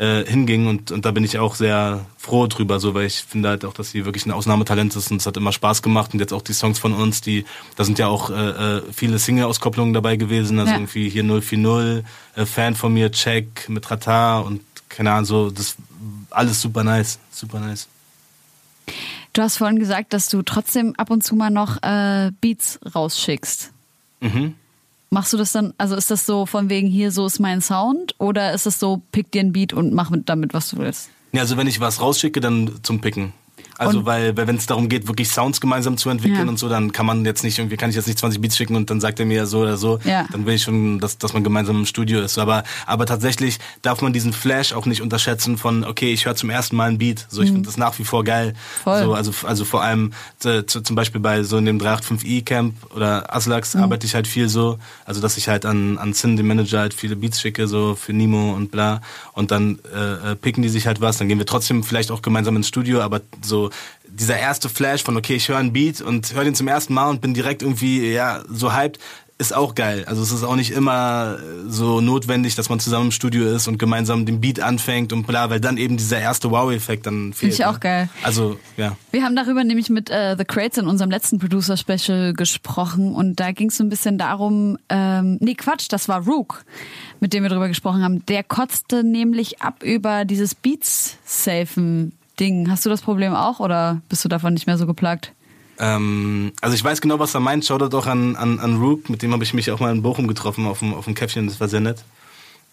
äh, 0.00 0.24
hinging 0.24 0.66
und, 0.66 0.90
und 0.92 1.04
da 1.04 1.10
bin 1.10 1.24
ich 1.24 1.38
auch 1.38 1.54
sehr 1.54 2.06
froh 2.16 2.46
drüber, 2.46 2.80
so 2.80 2.94
weil 2.94 3.04
ich 3.06 3.16
finde 3.22 3.50
halt 3.50 3.66
auch, 3.66 3.74
dass 3.74 3.90
sie 3.90 4.06
wirklich 4.06 4.24
ein 4.24 4.32
Ausnahmetalent 4.32 4.96
ist 4.96 5.10
und 5.10 5.18
es 5.20 5.26
hat 5.26 5.36
immer 5.36 5.52
Spaß 5.52 5.82
gemacht 5.82 6.14
und 6.14 6.20
jetzt 6.20 6.32
auch 6.32 6.40
die 6.40 6.54
Songs 6.54 6.78
von 6.78 6.94
uns, 6.94 7.20
die 7.20 7.44
da 7.76 7.84
sind 7.84 7.98
ja 7.98 8.06
auch 8.08 8.30
äh, 8.30 8.78
äh, 8.78 8.82
viele 8.92 9.18
Single-Auskopplungen 9.18 9.92
dabei 9.92 10.16
gewesen, 10.16 10.58
also 10.58 10.72
Ja. 10.72 10.78
irgendwie 10.78 11.10
hier 11.10 11.22
040, 11.22 12.02
äh, 12.34 12.46
Fan 12.46 12.74
von 12.74 12.94
mir, 12.94 13.12
Check 13.12 13.68
mit 13.68 13.90
Rata 13.90 14.38
und 14.40 14.62
keine 14.88 15.12
Ahnung, 15.12 15.26
so 15.26 15.50
das 15.50 15.76
alles 16.30 16.62
super 16.62 16.82
nice, 16.82 17.18
super 17.30 17.60
nice. 17.60 17.86
Du 19.34 19.42
hast 19.42 19.58
vorhin 19.58 19.78
gesagt, 19.78 20.12
dass 20.14 20.28
du 20.28 20.42
trotzdem 20.42 20.94
ab 20.96 21.10
und 21.10 21.22
zu 21.22 21.36
mal 21.36 21.50
noch 21.50 21.82
äh, 21.82 22.32
Beats 22.40 22.80
rausschickst. 22.94 23.70
Mhm. 24.20 24.54
Machst 25.12 25.32
du 25.32 25.36
das 25.36 25.50
dann, 25.50 25.74
also 25.76 25.96
ist 25.96 26.12
das 26.12 26.24
so 26.24 26.46
von 26.46 26.70
wegen 26.70 26.86
hier, 26.86 27.10
so 27.10 27.26
ist 27.26 27.40
mein 27.40 27.60
Sound? 27.60 28.14
Oder 28.18 28.52
ist 28.52 28.66
es 28.66 28.78
so, 28.78 29.02
pick 29.10 29.32
dir 29.32 29.40
ein 29.40 29.52
Beat 29.52 29.72
und 29.72 29.92
mach 29.92 30.10
mit, 30.10 30.28
damit, 30.28 30.54
was 30.54 30.70
du 30.70 30.76
willst? 30.78 31.10
Ja, 31.32 31.40
also 31.40 31.56
wenn 31.56 31.66
ich 31.66 31.80
was 31.80 32.00
rausschicke, 32.00 32.40
dann 32.40 32.78
zum 32.84 33.00
Picken. 33.00 33.32
Also 33.80 34.00
Und- 34.00 34.04
weil, 34.06 34.36
weil 34.36 34.46
wenn 34.46 34.56
es 34.56 34.66
darum 34.66 34.90
geht, 34.90 35.08
wirklich 35.08 35.30
Sounds 35.30 35.58
gemeinsam 35.58 35.96
zu 35.96 36.10
entwickeln 36.10 36.42
Ja. 36.44 36.48
und 36.48 36.58
so, 36.58 36.68
dann 36.68 36.92
kann 36.92 37.06
man 37.06 37.24
jetzt 37.24 37.42
nicht 37.42 37.58
irgendwie, 37.58 37.78
kann 37.78 37.88
ich 37.88 37.96
jetzt 37.96 38.06
nicht 38.06 38.18
20 38.18 38.38
Beats 38.40 38.56
schicken 38.58 38.76
und 38.76 38.90
dann 38.90 39.00
sagt 39.00 39.18
er 39.20 39.24
mir 39.24 39.46
so 39.46 39.60
oder 39.60 39.78
so. 39.78 39.98
Ja. 40.04 40.26
Dann 40.30 40.44
will 40.44 40.54
ich 40.56 40.62
schon, 40.62 40.98
dass, 41.00 41.16
dass 41.16 41.32
man 41.32 41.42
gemeinsam 41.44 41.76
im 41.78 41.86
Studio 41.86 42.20
ist. 42.20 42.36
Aber, 42.36 42.62
aber 42.84 43.06
tatsächlich 43.06 43.58
darf 43.80 44.02
man 44.02 44.12
diesen 44.12 44.34
Flash 44.34 44.74
auch 44.74 44.84
nicht 44.84 45.00
unterschätzen 45.00 45.56
von, 45.56 45.84
okay, 45.84 46.12
ich 46.12 46.26
höre 46.26 46.36
zum 46.36 46.50
ersten 46.50 46.76
Mal 46.76 46.90
ein 46.90 46.98
Beat. 46.98 47.26
So, 47.30 47.40
ich 47.40 47.48
finde 47.50 47.62
das 47.66 47.78
nach 47.78 47.98
wie 47.98 48.04
vor 48.04 48.22
geil. 48.22 48.48
Mhm. 48.52 48.82
Voll. 48.84 49.02
So, 49.04 49.14
also, 49.14 49.32
also 49.46 49.64
vor 49.64 49.82
allem 49.82 50.12
äh, 50.44 50.64
zu, 50.66 50.82
zum 50.82 50.94
Beispiel 50.94 51.22
bei 51.22 51.42
so 51.42 51.56
in 51.56 51.64
dem 51.64 51.78
385i 51.80 52.44
Camp 52.44 52.74
oder 52.94 53.34
Aslax 53.34 53.74
Mhm. 53.74 53.82
arbeite 53.84 54.04
ich 54.06 54.14
halt 54.14 54.26
viel 54.26 54.50
so. 54.50 54.78
Also 55.06 55.22
dass 55.22 55.38
ich 55.38 55.48
halt 55.48 55.64
an, 55.64 55.96
an 55.96 56.12
Sin, 56.12 56.36
dem 56.36 56.46
Manager, 56.48 56.80
halt 56.80 56.92
viele 56.92 57.16
Beats 57.16 57.40
schicke, 57.40 57.66
so 57.66 57.94
für 57.94 58.12
Nemo 58.12 58.52
und 58.52 58.70
bla. 58.70 59.00
Und 59.32 59.50
dann 59.52 59.78
äh, 59.94 60.32
äh, 60.32 60.36
picken 60.36 60.62
die 60.62 60.68
sich 60.68 60.86
halt 60.86 61.00
was. 61.00 61.16
Dann 61.16 61.28
gehen 61.28 61.38
wir 61.38 61.46
trotzdem 61.46 61.82
vielleicht 61.82 62.10
auch 62.10 62.20
gemeinsam 62.20 62.56
ins 62.56 62.68
Studio, 62.68 63.00
aber 63.00 63.22
so 63.40 63.69
dieser 64.06 64.38
erste 64.38 64.68
Flash 64.68 65.02
von, 65.02 65.16
okay, 65.16 65.34
ich 65.34 65.48
höre 65.48 65.58
einen 65.58 65.72
Beat 65.72 66.00
und 66.00 66.34
höre 66.34 66.44
den 66.44 66.54
zum 66.54 66.68
ersten 66.68 66.94
Mal 66.94 67.08
und 67.08 67.20
bin 67.20 67.34
direkt 67.34 67.62
irgendwie, 67.62 68.10
ja, 68.12 68.42
so 68.48 68.72
hyped, 68.72 68.98
ist 69.40 69.56
auch 69.56 69.74
geil. 69.74 70.04
Also 70.06 70.22
es 70.22 70.32
ist 70.32 70.44
auch 70.44 70.54
nicht 70.54 70.70
immer 70.70 71.38
äh, 71.38 71.70
so 71.70 72.02
notwendig, 72.02 72.56
dass 72.56 72.68
man 72.68 72.78
zusammen 72.78 73.06
im 73.06 73.10
Studio 73.10 73.46
ist 73.46 73.68
und 73.68 73.78
gemeinsam 73.78 74.26
den 74.26 74.40
Beat 74.40 74.60
anfängt 74.60 75.14
und 75.14 75.26
bla, 75.26 75.48
weil 75.48 75.60
dann 75.60 75.78
eben 75.78 75.96
dieser 75.96 76.20
erste 76.20 76.50
Wow-Effekt 76.50 77.06
dann 77.06 77.32
fehlt. 77.32 77.54
ich 77.54 77.64
auch 77.64 77.74
ne? 77.74 77.80
geil. 77.80 78.08
Also, 78.22 78.58
ja. 78.76 78.96
Wir 79.12 79.24
haben 79.24 79.34
darüber 79.34 79.64
nämlich 79.64 79.88
mit 79.88 80.10
äh, 80.10 80.36
The 80.36 80.44
Crates 80.44 80.76
in 80.76 80.86
unserem 80.86 81.10
letzten 81.10 81.38
Producer-Special 81.38 82.34
gesprochen 82.34 83.14
und 83.14 83.40
da 83.40 83.52
ging 83.52 83.70
es 83.70 83.78
so 83.78 83.84
ein 83.84 83.88
bisschen 83.88 84.18
darum, 84.18 84.76
ähm, 84.90 85.38
nee 85.40 85.54
Quatsch, 85.54 85.86
das 85.88 86.06
war 86.06 86.26
Rook, 86.26 86.62
mit 87.20 87.32
dem 87.32 87.42
wir 87.42 87.48
darüber 87.48 87.68
gesprochen 87.68 88.02
haben. 88.02 88.24
Der 88.26 88.44
kotzte 88.44 89.02
nämlich 89.04 89.62
ab 89.62 89.82
über 89.82 90.26
dieses 90.26 90.54
Beats-Safen-Ding. 92.40 92.70
Hast 92.70 92.84
du 92.84 92.90
das 92.90 93.02
Problem 93.02 93.34
auch 93.34 93.60
oder 93.60 94.00
bist 94.08 94.24
du 94.24 94.28
davon 94.28 94.54
nicht 94.54 94.66
mehr 94.66 94.78
so 94.78 94.86
geplagt? 94.86 95.32
Ähm, 95.78 96.52
also 96.60 96.74
ich 96.74 96.82
weiß 96.82 97.00
genau, 97.00 97.18
was 97.18 97.34
er 97.34 97.40
meint. 97.40 97.64
Schaut 97.64 97.82
auch 97.94 98.06
an, 98.06 98.36
an, 98.36 98.58
an 98.58 98.78
Rook, 98.78 99.08
mit 99.08 99.22
dem 99.22 99.32
habe 99.32 99.44
ich 99.44 99.54
mich 99.54 99.70
auch 99.70 99.80
mal 99.80 99.92
in 99.92 100.02
Bochum 100.02 100.26
getroffen 100.26 100.66
auf 100.66 100.80
dem, 100.80 100.94
auf 100.94 101.04
dem 101.04 101.14
Käffchen, 101.14 101.46
das 101.46 101.60
war 101.60 101.68
sehr 101.68 101.80
nett. 101.80 102.02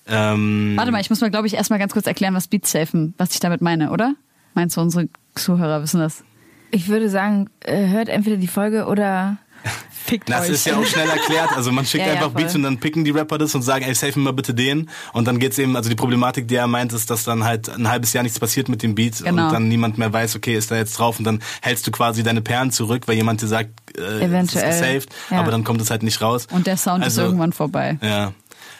Ähm, 0.07 0.73
Warte 0.77 0.91
mal, 0.91 1.01
ich 1.01 1.09
muss 1.09 1.21
mal, 1.21 1.29
glaube 1.29 1.47
ich, 1.47 1.53
erstmal 1.53 1.79
ganz 1.79 1.93
kurz 1.93 2.07
erklären, 2.07 2.33
was 2.33 2.47
Beatsafen, 2.47 3.13
was 3.17 3.33
ich 3.33 3.39
damit 3.39 3.61
meine, 3.61 3.91
oder? 3.91 4.15
Meinst 4.53 4.77
du, 4.77 4.81
unsere 4.81 5.09
Zuhörer 5.35 5.81
wissen 5.81 5.99
das? 5.99 6.23
Ich 6.71 6.87
würde 6.87 7.09
sagen, 7.09 7.49
äh, 7.61 7.87
hört 7.87 8.09
entweder 8.09 8.37
die 8.37 8.47
Folge 8.47 8.87
oder 8.87 9.37
Fickt 10.07 10.29
Das 10.29 10.45
euch. 10.45 10.49
ist 10.51 10.65
ja 10.65 10.77
auch 10.77 10.85
schnell 10.85 11.09
erklärt. 11.09 11.49
Also 11.55 11.71
man 11.71 11.85
schickt 11.85 12.03
Ja, 12.05 12.13
ja, 12.13 12.13
einfach 12.15 12.31
voll. 12.31 12.41
Beats 12.43 12.55
und 12.55 12.63
dann 12.63 12.77
picken 12.79 13.03
die 13.03 13.11
Rapper 13.11 13.37
das 13.37 13.53
und 13.55 13.61
sagen, 13.61 13.83
ey, 13.83 13.93
safe 13.93 14.17
mir 14.17 14.25
mal 14.25 14.31
bitte 14.33 14.53
den. 14.53 14.89
Und 15.13 15.27
dann 15.27 15.37
geht's 15.39 15.57
eben, 15.59 15.75
also 15.75 15.89
die 15.89 15.95
Problematik, 15.95 16.47
die 16.47 16.55
er 16.55 16.67
meint, 16.67 16.93
ist, 16.93 17.09
dass 17.09 17.23
dann 17.25 17.43
halt 17.43 17.67
ein 17.69 17.89
halbes 17.89 18.13
Jahr 18.13 18.23
nichts 18.23 18.39
passiert 18.39 18.69
mit 18.69 18.83
dem 18.83 18.95
Beat 18.95 19.23
Genau. 19.23 19.47
und 19.47 19.53
dann 19.53 19.67
niemand 19.67 19.97
mehr 19.97 20.11
weiß, 20.13 20.35
okay, 20.37 20.55
ist 20.55 20.71
da 20.71 20.75
jetzt 20.77 20.97
drauf 20.97 21.19
und 21.19 21.25
dann 21.25 21.41
hältst 21.61 21.85
du 21.87 21.91
quasi 21.91 22.23
deine 22.23 22.41
Perlen 22.41 22.71
zurück, 22.71 23.03
weil 23.07 23.15
jemand 23.15 23.41
dir 23.41 23.47
sagt, 23.47 23.71
äh, 23.97 24.23
Eventuell. 24.25 24.63
es 24.69 24.75
ist 24.75 24.81
gesaved, 24.81 25.09
Ja. 25.29 25.39
aber 25.41 25.51
dann 25.51 25.63
kommt 25.63 25.81
es 25.81 25.89
halt 25.91 26.03
nicht 26.03 26.21
raus. 26.21 26.47
Und 26.51 26.67
der 26.67 26.77
Sound 26.77 26.99
ist 27.05 27.17
Also- 27.17 27.23
irgendwann 27.23 27.51
vorbei. 27.53 27.97
Ja. 28.01 28.31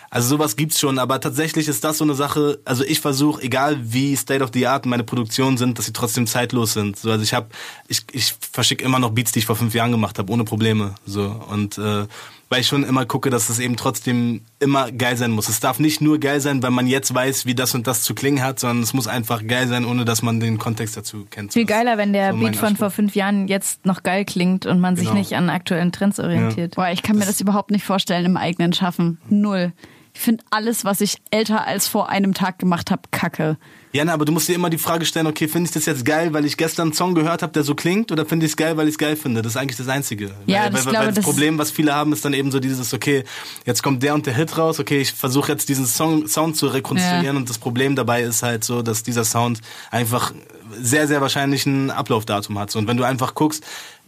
Also 0.09 0.29
sowas 0.29 0.55
gibt's 0.55 0.79
schon, 0.79 0.99
aber 0.99 1.19
tatsächlich 1.19 1.67
ist 1.67 1.83
das 1.83 1.97
so 1.97 2.05
eine 2.05 2.15
Sache, 2.15 2.59
also 2.63 2.83
ich 2.83 3.01
versuche, 3.01 3.41
egal 3.41 3.77
wie 3.81 4.15
State 4.15 4.43
of 4.43 4.51
the 4.53 4.67
Art 4.67 4.85
meine 4.85 5.03
Produktionen 5.03 5.57
sind, 5.57 5.77
dass 5.77 5.85
sie 5.85 5.93
trotzdem 5.93 6.27
zeitlos 6.27 6.73
sind. 6.73 6.97
So, 6.97 7.11
also 7.11 7.23
ich 7.23 7.33
habe, 7.33 7.47
ich, 7.87 8.03
ich 8.11 8.33
verschicke 8.51 8.83
immer 8.83 8.99
noch 8.99 9.11
Beats, 9.11 9.33
die 9.33 9.39
ich 9.39 9.45
vor 9.45 9.55
fünf 9.55 9.73
Jahren 9.73 9.91
gemacht 9.91 10.17
habe, 10.17 10.31
ohne 10.31 10.45
Probleme. 10.45 10.95
So. 11.05 11.23
Und 11.49 11.77
äh, 11.77 12.07
weil 12.49 12.61
ich 12.61 12.67
schon 12.67 12.83
immer 12.83 13.05
gucke, 13.05 13.29
dass 13.29 13.49
es 13.49 13.59
eben 13.59 13.75
trotzdem 13.75 14.41
immer 14.59 14.91
geil 14.91 15.17
sein 15.17 15.31
muss. 15.31 15.49
Es 15.49 15.59
darf 15.59 15.79
nicht 15.79 15.99
nur 16.01 16.19
geil 16.19 16.39
sein, 16.39 16.63
weil 16.63 16.71
man 16.71 16.87
jetzt 16.87 17.13
weiß, 17.13 17.45
wie 17.45 17.55
das 17.55 17.75
und 17.75 17.87
das 17.87 18.03
zu 18.03 18.15
klingen 18.15 18.41
hat, 18.43 18.59
sondern 18.59 18.83
es 18.83 18.93
muss 18.93 19.07
einfach 19.07 19.45
geil 19.45 19.67
sein, 19.67 19.83
ohne 19.85 20.05
dass 20.05 20.21
man 20.21 20.39
den 20.39 20.57
Kontext 20.57 20.95
dazu 20.95 21.25
kennt. 21.29 21.53
viel 21.53 21.65
Das 21.65 21.75
geiler, 21.77 21.97
wenn 21.97 22.13
der 22.13 22.31
so 22.31 22.39
Beat 22.39 22.55
von 22.55 22.69
Anspruch. 22.69 22.85
vor 22.85 22.91
fünf 22.91 23.15
Jahren 23.15 23.47
jetzt 23.47 23.85
noch 23.85 24.03
geil 24.03 24.23
klingt 24.25 24.65
und 24.65 24.79
man 24.79 24.95
sich 24.95 25.07
Genau. 25.07 25.17
nicht 25.19 25.33
an 25.35 25.49
aktuellen 25.49 25.91
Trends 25.91 26.19
orientiert. 26.19 26.75
Boah, 26.75 26.89
ich 26.89 27.03
kann 27.03 27.17
mir 27.17 27.25
das 27.25 27.41
überhaupt 27.41 27.71
nicht 27.71 27.83
vorstellen 27.85 28.25
im 28.25 28.37
eigenen 28.37 28.71
Schaffen. 28.73 29.17
Null. 29.29 29.73
Ich 30.13 30.21
finde 30.21 30.43
alles, 30.49 30.83
was 30.85 31.01
ich 31.01 31.17
älter 31.31 31.67
als 31.67 31.87
vor 31.87 32.09
einem 32.09 32.33
Tag 32.33 32.57
gemacht 32.59 32.89
habe, 32.91 33.03
kacke. 33.11 33.57
Ja, 33.93 34.03
na, 34.05 34.13
aber 34.13 34.25
du 34.25 34.31
musst 34.33 34.47
dir 34.49 34.53
immer 34.53 34.69
die 34.69 34.77
Frage 34.77 35.05
stellen, 35.05 35.27
okay, 35.27 35.47
finde 35.47 35.67
ich 35.67 35.73
das 35.73 35.85
jetzt 35.85 36.03
geil, 36.03 36.33
weil 36.33 36.45
ich 36.45 36.57
gestern 36.57 36.87
einen 36.87 36.93
Song 36.93 37.15
gehört 37.15 37.41
habe, 37.41 37.53
der 37.53 37.63
so 37.63 37.73
klingt, 37.73 38.11
oder 38.11 38.25
finde 38.25 38.45
ich 38.45 38.51
es 38.51 38.57
geil, 38.57 38.75
weil 38.77 38.87
ich 38.87 38.95
es 38.95 38.97
geil 38.97 39.15
finde? 39.15 39.41
Das 39.41 39.53
ist 39.53 39.57
eigentlich 39.57 39.77
das 39.77 39.87
Einzige. 39.87 40.31
Ja, 40.45 40.63
weil, 40.65 40.71
das 40.71 40.85
weil, 40.85 40.91
glaube, 40.91 40.97
weil 40.97 41.05
das 41.07 41.15
das- 41.15 41.25
Problem, 41.25 41.57
was 41.57 41.71
viele 41.71 41.95
haben, 41.95 42.11
ist 42.13 42.23
dann 42.25 42.33
eben 42.33 42.51
so 42.51 42.59
dieses, 42.59 42.93
okay, 42.93 43.23
jetzt 43.65 43.81
kommt 43.83 44.03
der 44.03 44.13
und 44.13 44.25
der 44.25 44.35
Hit 44.35 44.57
raus, 44.57 44.79
okay, 44.79 44.99
ich 44.99 45.13
versuche 45.13 45.51
jetzt 45.53 45.69
diesen 45.69 45.85
Song, 45.87 46.27
Sound 46.27 46.57
zu 46.57 46.67
rekonstruieren 46.67 47.25
Ja. 47.25 47.31
und 47.31 47.49
das 47.49 47.57
Problem 47.59 47.95
dabei 47.95 48.23
ist 48.23 48.43
halt 48.43 48.63
so, 48.65 48.81
dass 48.81 49.03
dieser 49.03 49.23
Sound 49.23 49.61
einfach 49.89 50.33
sehr, 50.81 51.07
sehr 51.07 51.21
wahrscheinlich 51.21 51.65
ein 51.65 51.89
Ablaufdatum 51.89 52.59
hat. 52.59 52.75
Und 52.75 52.87
wenn 52.87 52.97
du 52.97 53.03
einfach 53.05 53.35
guckst, 53.35 53.63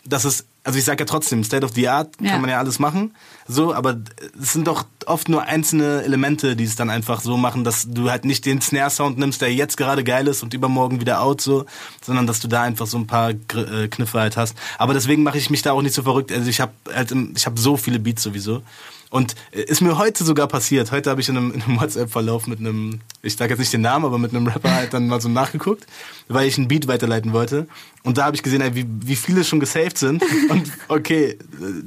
das 0.05 0.25
ist, 0.25 0.45
also 0.63 0.77
ich 0.77 0.85
sage 0.85 1.01
ja 1.01 1.05
trotzdem, 1.05 1.43
State 1.43 1.65
of 1.65 1.71
the 1.73 1.87
Art 1.87 2.09
Ja. 2.21 2.31
kann 2.31 2.41
man 2.41 2.49
ja 2.49 2.59
alles 2.59 2.79
machen, 2.79 3.15
so, 3.47 3.73
aber 3.73 3.97
es 4.39 4.53
sind 4.53 4.67
doch 4.67 4.85
oft 5.05 5.29
nur 5.29 5.43
einzelne 5.43 6.03
Elemente, 6.03 6.55
die 6.55 6.65
es 6.65 6.75
dann 6.75 6.89
einfach 6.89 7.21
so 7.21 7.37
machen, 7.37 7.63
dass 7.63 7.87
du 7.89 8.11
halt 8.11 8.25
nicht 8.25 8.45
den 8.45 8.61
Snare-Sound 8.61 9.17
nimmst, 9.17 9.41
der 9.41 9.53
jetzt 9.53 9.77
gerade 9.77 10.03
geil 10.03 10.27
ist 10.27 10.43
und 10.43 10.53
übermorgen 10.53 10.99
wieder 11.01 11.21
out, 11.21 11.41
so, 11.41 11.65
sondern 12.05 12.27
dass 12.27 12.39
du 12.39 12.47
da 12.47 12.61
einfach 12.63 12.85
so 12.87 12.97
ein 12.97 13.07
paar 13.07 13.31
äh, 13.31 13.87
Kniffe 13.89 14.19
halt 14.19 14.37
hast. 14.37 14.55
Aber 14.77 14.93
deswegen 14.93 15.23
mache 15.23 15.37
ich 15.37 15.49
mich 15.49 15.61
da 15.61 15.71
auch 15.71 15.81
nicht 15.81 15.95
so 15.95 16.03
verrückt. 16.03 16.31
Also 16.31 16.49
ich 16.49 16.59
habe 16.61 16.73
halt, 16.93 17.11
ich 17.35 17.45
habe 17.45 17.59
so 17.59 17.77
viele 17.77 17.99
Beats 17.99 18.21
sowieso. 18.21 18.61
Und 19.09 19.35
äh, 19.51 19.61
ist 19.61 19.81
mir 19.81 19.97
heute 19.97 20.23
sogar 20.23 20.47
passiert. 20.47 20.91
Heute 20.91 21.09
habe 21.09 21.21
ich 21.21 21.29
in 21.29 21.37
einem, 21.37 21.51
in 21.51 21.61
einem 21.61 21.79
WhatsApp-Verlauf 21.79 22.47
mit 22.47 22.59
einem, 22.59 23.01
ich 23.21 23.35
sage 23.35 23.51
jetzt 23.51 23.59
nicht 23.59 23.73
den 23.73 23.81
Namen, 23.81 24.05
aber 24.05 24.17
mit 24.19 24.33
einem 24.33 24.45
Rapper 24.47 24.71
halt 24.71 24.93
dann 24.93 25.07
mal 25.07 25.19
so 25.19 25.29
nachgeguckt, 25.29 25.85
weil 26.27 26.47
ich 26.47 26.57
einen 26.57 26.67
Beat 26.67 26.87
weiterleiten 26.87 27.33
wollte. 27.33 27.67
Und 28.03 28.17
da 28.17 28.25
habe 28.25 28.35
ich 28.35 28.43
gesehen, 28.43 28.63
wie, 28.75 28.85
wie 28.87 29.15
viele 29.15 29.43
schon 29.43 29.59
gesaved 29.59 29.97
sind. 29.97 30.23
Und 30.49 30.71
okay, 30.87 31.37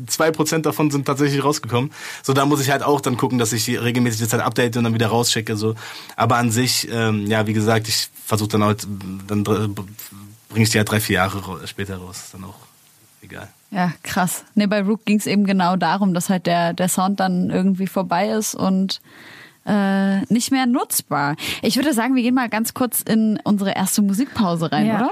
zwei 0.09 0.31
Prozent 0.33 0.67
davon 0.67 0.91
sind 0.91 1.07
tatsächlich 1.07 1.45
rausgekommen. 1.45 1.93
So, 2.23 2.33
da 2.33 2.45
muss 2.45 2.61
ich 2.61 2.71
halt 2.71 2.83
auch 2.83 3.01
dann 3.01 3.17
gucken, 3.17 3.39
dass 3.39 3.53
ich 3.53 3.65
die 3.65 3.77
regelmäßig 3.77 4.21
das 4.21 4.33
halt 4.33 4.43
update 4.43 4.77
und 4.77 4.85
dann 4.85 4.95
wieder 4.95 5.09
rauschecke. 5.09 5.57
So. 5.57 5.75
Aber 6.17 6.37
an 6.37 6.51
sich, 6.51 6.89
ähm, 6.91 7.27
ja, 7.27 7.47
wie 7.47 7.53
gesagt, 7.53 7.89
ich 7.89 8.09
versuche 8.25 8.49
dann 8.49 8.65
halt, 8.65 8.87
dann 9.27 9.45
bringe 9.45 10.65
ich 10.65 10.71
die 10.71 10.79
halt 10.79 10.91
drei, 10.91 11.01
vier 11.01 11.15
Jahre 11.15 11.67
später 11.67 11.97
raus. 11.97 12.31
Dann 12.33 12.45
auch 12.45 12.72
egal. 13.23 13.49
Ja, 13.71 13.93
krass. 14.03 14.45
Nee, 14.55 14.67
bei 14.67 14.83
Rook 14.83 15.05
ging 15.07 15.19
es 15.19 15.27
eben 15.27 15.45
genau 15.45 15.77
darum, 15.77 16.13
dass 16.15 16.29
halt 16.29 16.47
der, 16.47 16.75
der 16.75 16.89
Sound 16.89 17.21
dann 17.21 17.49
irgendwie 17.51 17.87
vorbei 17.87 18.29
ist 18.29 18.55
und 18.55 19.01
äh, 19.65 20.21
nicht 20.33 20.51
mehr 20.51 20.67
nutzbar. 20.67 21.37
Ich 21.63 21.77
würde 21.77 21.95
sagen, 21.95 22.15
wir 22.17 22.23
gehen 22.23 22.35
mal 22.35 22.49
ganz 22.49 22.75
kurz 22.75 23.01
in 23.01 23.39
unsere 23.45 23.71
erste 23.77 24.03
Musikpause 24.03 24.73
rein, 24.73 24.87
Ja. 24.87 24.97
oder? 24.97 25.11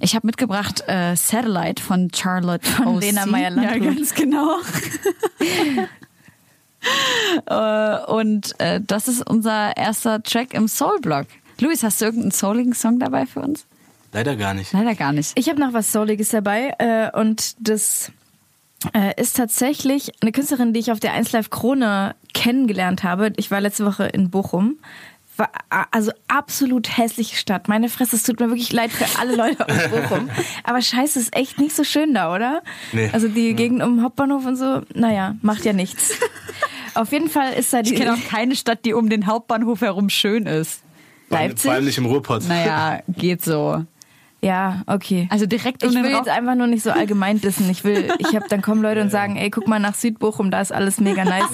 Ich 0.00 0.14
habe 0.14 0.26
mitgebracht 0.26 0.82
äh, 0.88 1.14
Satellite 1.14 1.82
von 1.82 2.10
Charlotte 2.14 2.66
Von 2.68 2.86
O.C. 2.88 3.06
Lena 3.06 3.26
Meyer-Landrut. 3.26 3.84
Ja, 3.84 3.92
ganz 3.92 4.14
genau. 4.14 4.56
äh, 7.46 8.10
und 8.10 8.58
äh, 8.60 8.80
das 8.80 9.08
ist 9.08 9.28
unser 9.28 9.76
erster 9.76 10.22
Track 10.22 10.54
im 10.54 10.68
Soul-Block. 10.68 11.26
Luis, 11.60 11.82
hast 11.82 12.00
du 12.00 12.06
irgendeinen 12.06 12.32
souligen 12.32 12.72
Song 12.74 12.98
dabei 12.98 13.26
für 13.26 13.40
uns? 13.40 13.66
Leider 14.12 14.36
gar 14.36 14.54
nicht. 14.54 14.72
Leider 14.72 14.94
gar 14.94 15.12
nicht. 15.12 15.32
Ich 15.36 15.48
habe 15.48 15.60
noch 15.60 15.72
was 15.72 15.90
Souliges 15.90 16.28
dabei 16.28 16.74
äh, 16.78 17.10
und 17.18 17.56
das 17.58 18.12
äh, 18.92 19.20
ist 19.20 19.36
tatsächlich 19.36 20.12
eine 20.20 20.32
Künstlerin, 20.32 20.72
die 20.72 20.80
ich 20.80 20.92
auf 20.92 21.00
der 21.00 21.12
1 21.14 21.32
Live 21.32 21.50
Krone 21.50 22.14
kennengelernt 22.34 23.04
habe. 23.04 23.32
Ich 23.36 23.50
war 23.50 23.60
letzte 23.60 23.86
Woche 23.86 24.04
in 24.04 24.30
Bochum. 24.30 24.78
War 25.38 25.50
also 25.90 26.12
absolut 26.28 26.98
hässliche 26.98 27.36
Stadt. 27.36 27.66
Meine 27.66 27.88
Fresse, 27.88 28.16
es 28.16 28.22
tut 28.22 28.38
mir 28.38 28.48
wirklich 28.48 28.70
leid 28.70 28.90
für 28.90 29.18
alle 29.18 29.34
Leute 29.34 29.66
aus 29.66 29.88
Bochum. 29.90 30.28
Aber 30.62 30.82
scheiße, 30.82 31.18
ist 31.18 31.34
echt 31.34 31.58
nicht 31.58 31.74
so 31.74 31.84
schön 31.84 32.12
da, 32.12 32.34
oder? 32.34 32.62
Nee. 32.92 33.08
Also 33.12 33.28
die 33.28 33.54
Gegend 33.54 33.82
um 33.82 33.96
den 33.96 34.04
Hauptbahnhof 34.04 34.44
und 34.44 34.56
so, 34.56 34.82
naja, 34.94 35.36
macht 35.40 35.64
ja 35.64 35.72
nichts. 35.72 36.12
Auf 36.94 37.12
jeden 37.12 37.30
Fall 37.30 37.54
ist 37.54 37.72
da 37.72 37.80
die 37.80 37.94
Ich 37.94 37.98
kenne 37.98 38.12
auch 38.12 38.28
keine 38.28 38.54
Stadt, 38.56 38.84
die 38.84 38.92
um 38.92 39.08
den 39.08 39.26
Hauptbahnhof 39.26 39.80
herum 39.80 40.10
schön 40.10 40.44
ist. 40.44 40.82
Leipzig. 41.30 41.62
Vor 41.62 41.72
allem 41.72 41.84
nicht 41.86 41.96
im 41.96 42.04
Ruhrpott. 42.06 42.46
Naja, 42.46 43.00
geht 43.08 43.42
so. 43.42 43.86
Ja, 44.44 44.82
okay. 44.88 45.28
Also 45.30 45.46
direkt 45.46 45.84
um 45.84 45.90
Ich 45.90 45.94
den 45.94 46.02
will 46.04 46.10
Ra- 46.12 46.18
jetzt 46.18 46.28
einfach 46.28 46.56
nur 46.56 46.66
nicht 46.66 46.82
so 46.82 46.90
allgemein 46.90 47.40
dissen. 47.40 47.70
Ich 47.70 47.84
will, 47.84 48.12
ich 48.18 48.34
habe, 48.34 48.46
dann 48.48 48.60
kommen 48.60 48.82
Leute 48.82 49.00
und 49.00 49.10
sagen, 49.10 49.36
ey, 49.36 49.50
guck 49.50 49.68
mal 49.68 49.78
nach 49.78 49.94
Südbochum, 49.94 50.50
da 50.50 50.60
ist 50.60 50.72
alles 50.72 51.00
mega 51.00 51.24
nice. 51.24 51.44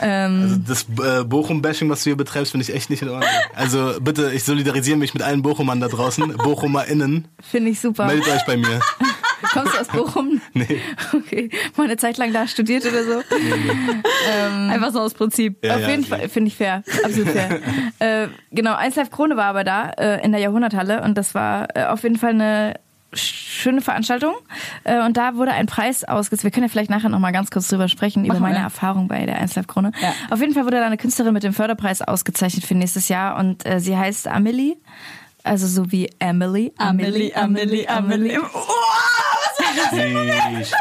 Also 0.00 0.56
das 0.66 0.86
äh, 1.00 1.22
Bochum-Bashing, 1.22 1.88
was 1.88 2.00
du 2.02 2.10
hier 2.10 2.16
betreibst, 2.16 2.50
finde 2.50 2.64
ich 2.64 2.74
echt 2.74 2.90
nicht 2.90 3.02
in 3.02 3.08
Ordnung. 3.08 3.28
Also 3.54 3.92
bitte, 4.00 4.32
ich 4.32 4.42
solidarisiere 4.42 4.96
mich 4.96 5.14
mit 5.14 5.22
allen 5.22 5.42
Bochumern 5.42 5.80
da 5.80 5.86
draußen. 5.86 6.36
BochumerInnen, 6.38 7.28
Finde 7.40 7.70
ich 7.70 7.78
super. 7.80 8.06
meldet 8.06 8.26
euch 8.28 8.44
bei 8.44 8.56
mir. 8.56 8.80
Kommst 9.52 9.74
du 9.74 9.80
aus 9.80 9.88
Bochum? 9.88 10.40
Nee. 10.54 10.80
Okay. 11.14 11.50
Mal 11.76 11.84
eine 11.84 11.96
Zeit 11.96 12.18
lang 12.18 12.32
da 12.32 12.46
studiert 12.46 12.84
oder 12.84 13.04
so. 13.04 13.22
Einfach 14.70 14.92
so 14.92 15.00
aus 15.00 15.14
Prinzip. 15.14 15.64
Ja, 15.64 15.76
Auf 15.76 15.80
ja, 15.80 15.90
jeden. 15.90 16.04
Fall, 16.04 16.28
finde 16.28 16.48
ich 16.48 16.56
fair. 16.56 16.82
Absolut 17.04 17.30
fair. 17.30 17.60
äh, 17.98 18.28
genau, 18.50 18.74
1 18.74 18.96
Live 18.96 19.10
Krone 19.10 19.36
war 19.36 19.46
aber 19.46 19.64
da 19.64 19.90
äh, 19.90 20.24
in 20.24 20.32
der 20.32 20.40
Jahrhunderthalle 20.40 21.02
und 21.02 21.16
das 21.16 21.34
war 21.34 21.68
äh, 21.74 21.84
auf 21.84 22.02
jeden 22.02 22.18
Fall 22.18 22.30
eine 22.30 22.74
schöne 23.14 23.80
Veranstaltung 23.80 24.34
äh, 24.84 25.04
und 25.04 25.16
da 25.16 25.36
wurde 25.36 25.52
ein 25.52 25.66
Preis 25.66 26.04
ausgesetzt. 26.04 26.44
Wir 26.44 26.50
können 26.50 26.64
ja 26.64 26.70
vielleicht 26.70 26.90
nachher 26.90 27.08
noch 27.08 27.18
mal 27.18 27.32
ganz 27.32 27.50
kurz 27.50 27.68
drüber 27.68 27.88
sprechen 27.88 28.24
über 28.24 28.34
Machen 28.34 28.42
meine 28.42 28.58
wir. 28.58 28.64
Erfahrung 28.64 29.08
bei 29.08 29.26
der 29.26 29.38
1 29.38 29.54
Live 29.54 29.66
Krone. 29.66 29.92
Ja. 30.00 30.14
Auf 30.30 30.40
jeden 30.40 30.54
Fall 30.54 30.64
wurde 30.64 30.78
da 30.78 30.86
eine 30.86 30.96
Künstlerin 30.96 31.34
mit 31.34 31.42
dem 31.42 31.52
Förderpreis 31.52 32.02
ausgezeichnet 32.02 32.64
für 32.64 32.74
nächstes 32.74 33.08
Jahr 33.08 33.36
und 33.38 33.66
äh, 33.66 33.80
sie 33.80 33.96
heißt 33.96 34.28
Amelie, 34.28 34.76
also 35.44 35.66
so 35.66 35.92
wie 35.92 36.10
Emily. 36.18 36.72
Amelie, 36.78 37.34
Amelie, 37.34 37.86
Amelie. 37.88 38.38
Ich, 40.60 40.72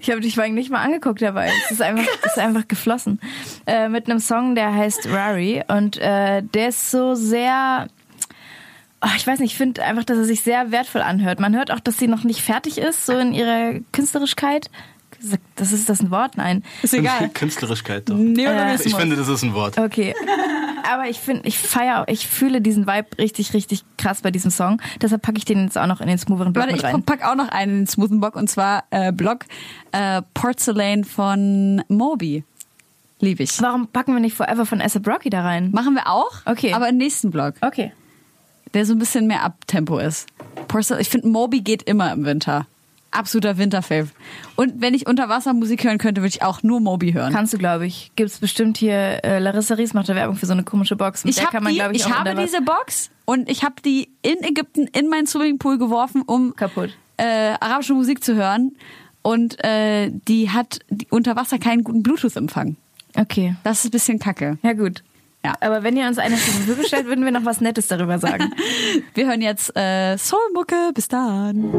Ich 0.00 0.10
habe 0.10 0.20
dich 0.20 0.34
vorhin 0.34 0.54
nicht 0.54 0.70
mal 0.70 0.82
angeguckt 0.82 1.22
dabei. 1.22 1.50
Es 1.64 1.72
ist 1.72 1.82
einfach, 1.82 2.04
es 2.22 2.32
ist 2.32 2.38
einfach 2.38 2.66
geflossen. 2.68 3.20
Äh, 3.66 3.88
mit 3.88 4.08
einem 4.08 4.20
Song, 4.20 4.54
der 4.54 4.74
heißt 4.74 5.08
Rari 5.08 5.62
und 5.68 5.98
äh, 5.98 6.42
der 6.42 6.68
ist 6.68 6.90
so 6.90 7.14
sehr. 7.14 7.88
Oh, 9.02 9.08
ich 9.16 9.26
weiß 9.26 9.40
nicht, 9.40 9.52
ich 9.52 9.58
finde 9.58 9.82
einfach, 9.82 10.04
dass 10.04 10.18
er 10.18 10.24
sich 10.24 10.42
sehr 10.42 10.70
wertvoll 10.72 11.00
anhört. 11.00 11.40
Man 11.40 11.56
hört 11.56 11.70
auch, 11.70 11.80
dass 11.80 11.96
sie 11.98 12.06
noch 12.06 12.24
nicht 12.24 12.42
fertig 12.42 12.78
ist, 12.78 13.06
so 13.06 13.16
in 13.18 13.32
ihrer 13.32 13.80
Künstlerischkeit. 13.92 14.70
Das 15.56 15.72
ist 15.72 15.88
das 15.88 16.00
ein 16.00 16.10
Wort? 16.10 16.36
Nein. 16.36 16.62
Ist 16.82 16.94
egal. 16.94 17.28
Künstlerischkeit 17.34 18.08
doch. 18.08 18.14
Neologismus. 18.14 18.86
Ich 18.86 18.94
finde, 18.94 19.16
das 19.16 19.28
ist 19.28 19.42
ein 19.42 19.54
Wort. 19.54 19.78
Okay. 19.78 20.14
Aber 20.92 21.08
ich 21.08 21.18
finde, 21.18 21.46
ich 21.46 21.58
feiere, 21.58 22.04
ich 22.08 22.26
fühle 22.28 22.60
diesen 22.60 22.86
Vibe 22.86 23.18
richtig, 23.18 23.52
richtig 23.54 23.84
krass 23.98 24.20
bei 24.22 24.30
diesem 24.30 24.50
Song. 24.50 24.80
Deshalb 25.00 25.22
packe 25.22 25.38
ich 25.38 25.44
den 25.44 25.64
jetzt 25.64 25.76
auch 25.78 25.86
noch 25.86 26.00
in 26.00 26.06
den 26.08 26.18
smoothen 26.18 26.52
Block 26.52 26.62
Warte, 26.64 26.72
mit 26.76 26.82
ich 26.82 26.84
rein. 26.84 27.02
pack 27.02 27.24
auch 27.26 27.34
noch 27.34 27.48
einen 27.48 27.72
in 27.72 27.78
den 27.80 27.86
smoothen 27.86 28.20
Block 28.20 28.36
und 28.36 28.48
zwar 28.48 28.84
äh, 28.90 29.12
Block 29.12 29.46
äh, 29.92 30.22
Porcelain 30.34 31.04
von 31.04 31.82
Moby. 31.88 32.44
Liebe 33.20 33.42
ich. 33.42 33.60
Warum 33.60 33.86
packen 33.88 34.14
wir 34.14 34.20
nicht 34.20 34.34
Forever 34.36 34.64
von 34.64 34.80
ASAP 34.80 35.06
Rocky 35.06 35.28
da 35.30 35.42
rein? 35.42 35.70
Machen 35.72 35.94
wir 35.94 36.06
auch, 36.08 36.30
Okay. 36.46 36.72
aber 36.72 36.88
im 36.88 36.96
nächsten 36.96 37.30
Block, 37.30 37.54
Okay. 37.60 37.92
der 38.72 38.86
so 38.86 38.94
ein 38.94 38.98
bisschen 38.98 39.26
mehr 39.26 39.42
Abtempo 39.44 39.98
ist. 39.98 40.26
Porcelain, 40.68 41.02
ich 41.02 41.10
finde, 41.10 41.28
Moby 41.28 41.60
geht 41.60 41.82
immer 41.82 42.12
im 42.12 42.24
Winter. 42.24 42.66
Absoluter 43.12 43.58
Winterfave. 43.58 44.08
Und 44.56 44.80
wenn 44.80 44.94
ich 44.94 45.06
Unterwassermusik 45.06 45.82
hören 45.84 45.98
könnte, 45.98 46.20
würde 46.20 46.28
ich 46.28 46.42
auch 46.42 46.62
nur 46.62 46.80
Moby 46.80 47.12
hören. 47.12 47.32
Kannst 47.32 47.52
du, 47.52 47.58
glaube 47.58 47.86
ich. 47.86 48.12
Gibt's 48.14 48.38
bestimmt 48.38 48.78
hier, 48.78 49.24
äh, 49.24 49.38
Larissa 49.40 49.74
Ries 49.74 49.94
macht 49.94 50.08
da 50.08 50.14
Werbung 50.14 50.36
für 50.36 50.46
so 50.46 50.52
eine 50.52 50.62
komische 50.62 50.94
Box. 50.96 51.24
Mit 51.24 51.36
ich 51.36 51.44
kann 51.44 51.64
man, 51.64 51.72
die, 51.72 51.80
ich, 51.80 51.90
ich 51.92 52.06
auch 52.06 52.10
habe 52.10 52.34
diese 52.36 52.62
Box 52.62 53.10
und 53.24 53.48
ich 53.50 53.64
habe 53.64 53.74
die 53.84 54.10
in 54.22 54.42
Ägypten 54.44 54.86
in 54.86 55.08
meinen 55.08 55.26
Swimmingpool 55.26 55.78
geworfen, 55.78 56.22
um 56.24 56.54
Kaputt. 56.54 56.90
äh, 57.16 57.54
arabische 57.60 57.94
Musik 57.94 58.22
zu 58.22 58.36
hören 58.36 58.76
und 59.22 59.62
äh, 59.64 60.10
die 60.28 60.50
hat 60.50 60.78
die 60.88 61.08
unter 61.10 61.34
Wasser 61.36 61.58
keinen 61.58 61.82
guten 61.84 62.02
Bluetooth-Empfang. 62.02 62.76
Okay. 63.16 63.56
Das 63.64 63.80
ist 63.80 63.86
ein 63.86 63.90
bisschen 63.90 64.18
kacke. 64.20 64.56
Ja, 64.62 64.72
gut. 64.72 65.02
Ja. 65.44 65.54
Aber 65.60 65.82
wenn 65.82 65.96
ihr 65.96 66.06
uns 66.06 66.18
eine 66.18 66.36
zur 66.36 66.52
Verfügung 66.54 66.84
stellt, 66.84 67.06
würden 67.06 67.24
wir 67.24 67.32
noch 67.32 67.44
was 67.44 67.60
Nettes 67.60 67.88
darüber 67.88 68.18
sagen. 68.18 68.52
Wir 69.14 69.26
hören 69.26 69.40
jetzt 69.40 69.74
äh, 69.74 70.16
Soulmucke. 70.18 70.92
Bis 70.94 71.08
dann. 71.08 71.72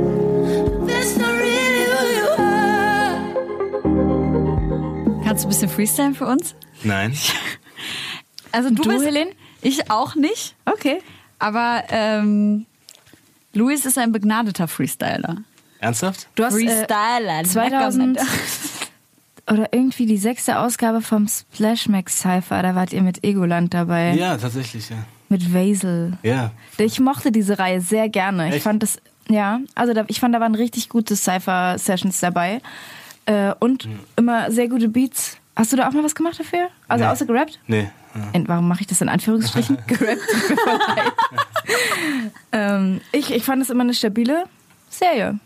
Kannst 5.23 5.43
du 5.43 5.47
ein 5.47 5.49
bisschen 5.51 5.69
freestylen 5.69 6.15
für 6.15 6.25
uns? 6.25 6.55
Nein. 6.83 7.17
Also 8.53 8.67
du, 8.69 8.81
Du, 8.81 8.89
bist, 8.89 9.05
Helene? 9.05 9.31
Ich 9.61 9.89
auch 9.89 10.15
nicht. 10.15 10.55
Okay. 10.65 11.01
Aber 11.39 11.83
ähm, 11.89 12.65
Luis 13.53 13.85
ist 13.85 13.97
ein 13.97 14.11
begnadeter 14.11 14.67
Freestyler. 14.67 15.37
Ernsthaft? 15.79 16.27
Du 16.35 16.43
hast 16.43 16.55
äh, 16.55 16.67
Freestyler. 16.67 17.43
2000 17.45 18.19
oder 19.51 19.73
irgendwie 19.73 20.05
die 20.05 20.17
sechste 20.17 20.57
Ausgabe 20.59 21.01
vom 21.01 21.27
Splash 21.27 21.89
Max 21.89 22.21
Cypher, 22.21 22.61
da 22.63 22.73
wart 22.73 22.93
ihr 22.93 23.01
mit 23.03 23.23
Egoland 23.23 23.73
dabei. 23.73 24.13
Ja, 24.13 24.37
tatsächlich, 24.37 24.89
ja. 24.89 24.95
Mit 25.29 25.53
Vasil. 25.53 26.13
Ja. 26.23 26.51
Ich 26.77 26.99
mochte 26.99 27.31
diese 27.31 27.59
Reihe 27.59 27.81
sehr 27.81 28.07
gerne. 28.09 28.47
Ich 28.49 28.55
Echt? 28.55 28.63
fand 28.63 28.81
das, 28.83 28.99
ja, 29.29 29.59
also 29.75 29.93
da, 29.93 30.05
ich 30.07 30.19
fand, 30.19 30.33
da 30.33 30.39
waren 30.39 30.55
richtig 30.55 30.89
gute 30.89 31.15
Cypher-Sessions 31.15 32.19
dabei. 32.21 32.61
Äh, 33.25 33.53
und 33.59 33.83
Hm. 33.83 33.99
immer 34.15 34.51
sehr 34.51 34.67
gute 34.69 34.87
Beats. 34.89 35.37
Hast 35.55 35.71
du 35.73 35.77
da 35.77 35.87
auch 35.87 35.91
mal 35.93 36.03
was 36.03 36.15
gemacht 36.15 36.39
dafür? 36.39 36.69
Also 36.87 37.03
Nee. 37.03 37.11
außer 37.11 37.25
gerappt? 37.25 37.59
Nee. 37.67 37.89
Ja. 38.15 38.41
Warum 38.47 38.67
mache 38.67 38.81
ich 38.81 38.87
das 38.87 39.01
in 39.01 39.09
Anführungsstrichen? 39.09 39.77
gerappt. 39.87 40.21
ähm, 42.51 43.01
ich, 43.11 43.31
ich 43.31 43.43
fand 43.43 43.61
es 43.61 43.69
immer 43.69 43.83
eine 43.83 43.93
stabile 43.93 44.45
Serie. 44.89 45.39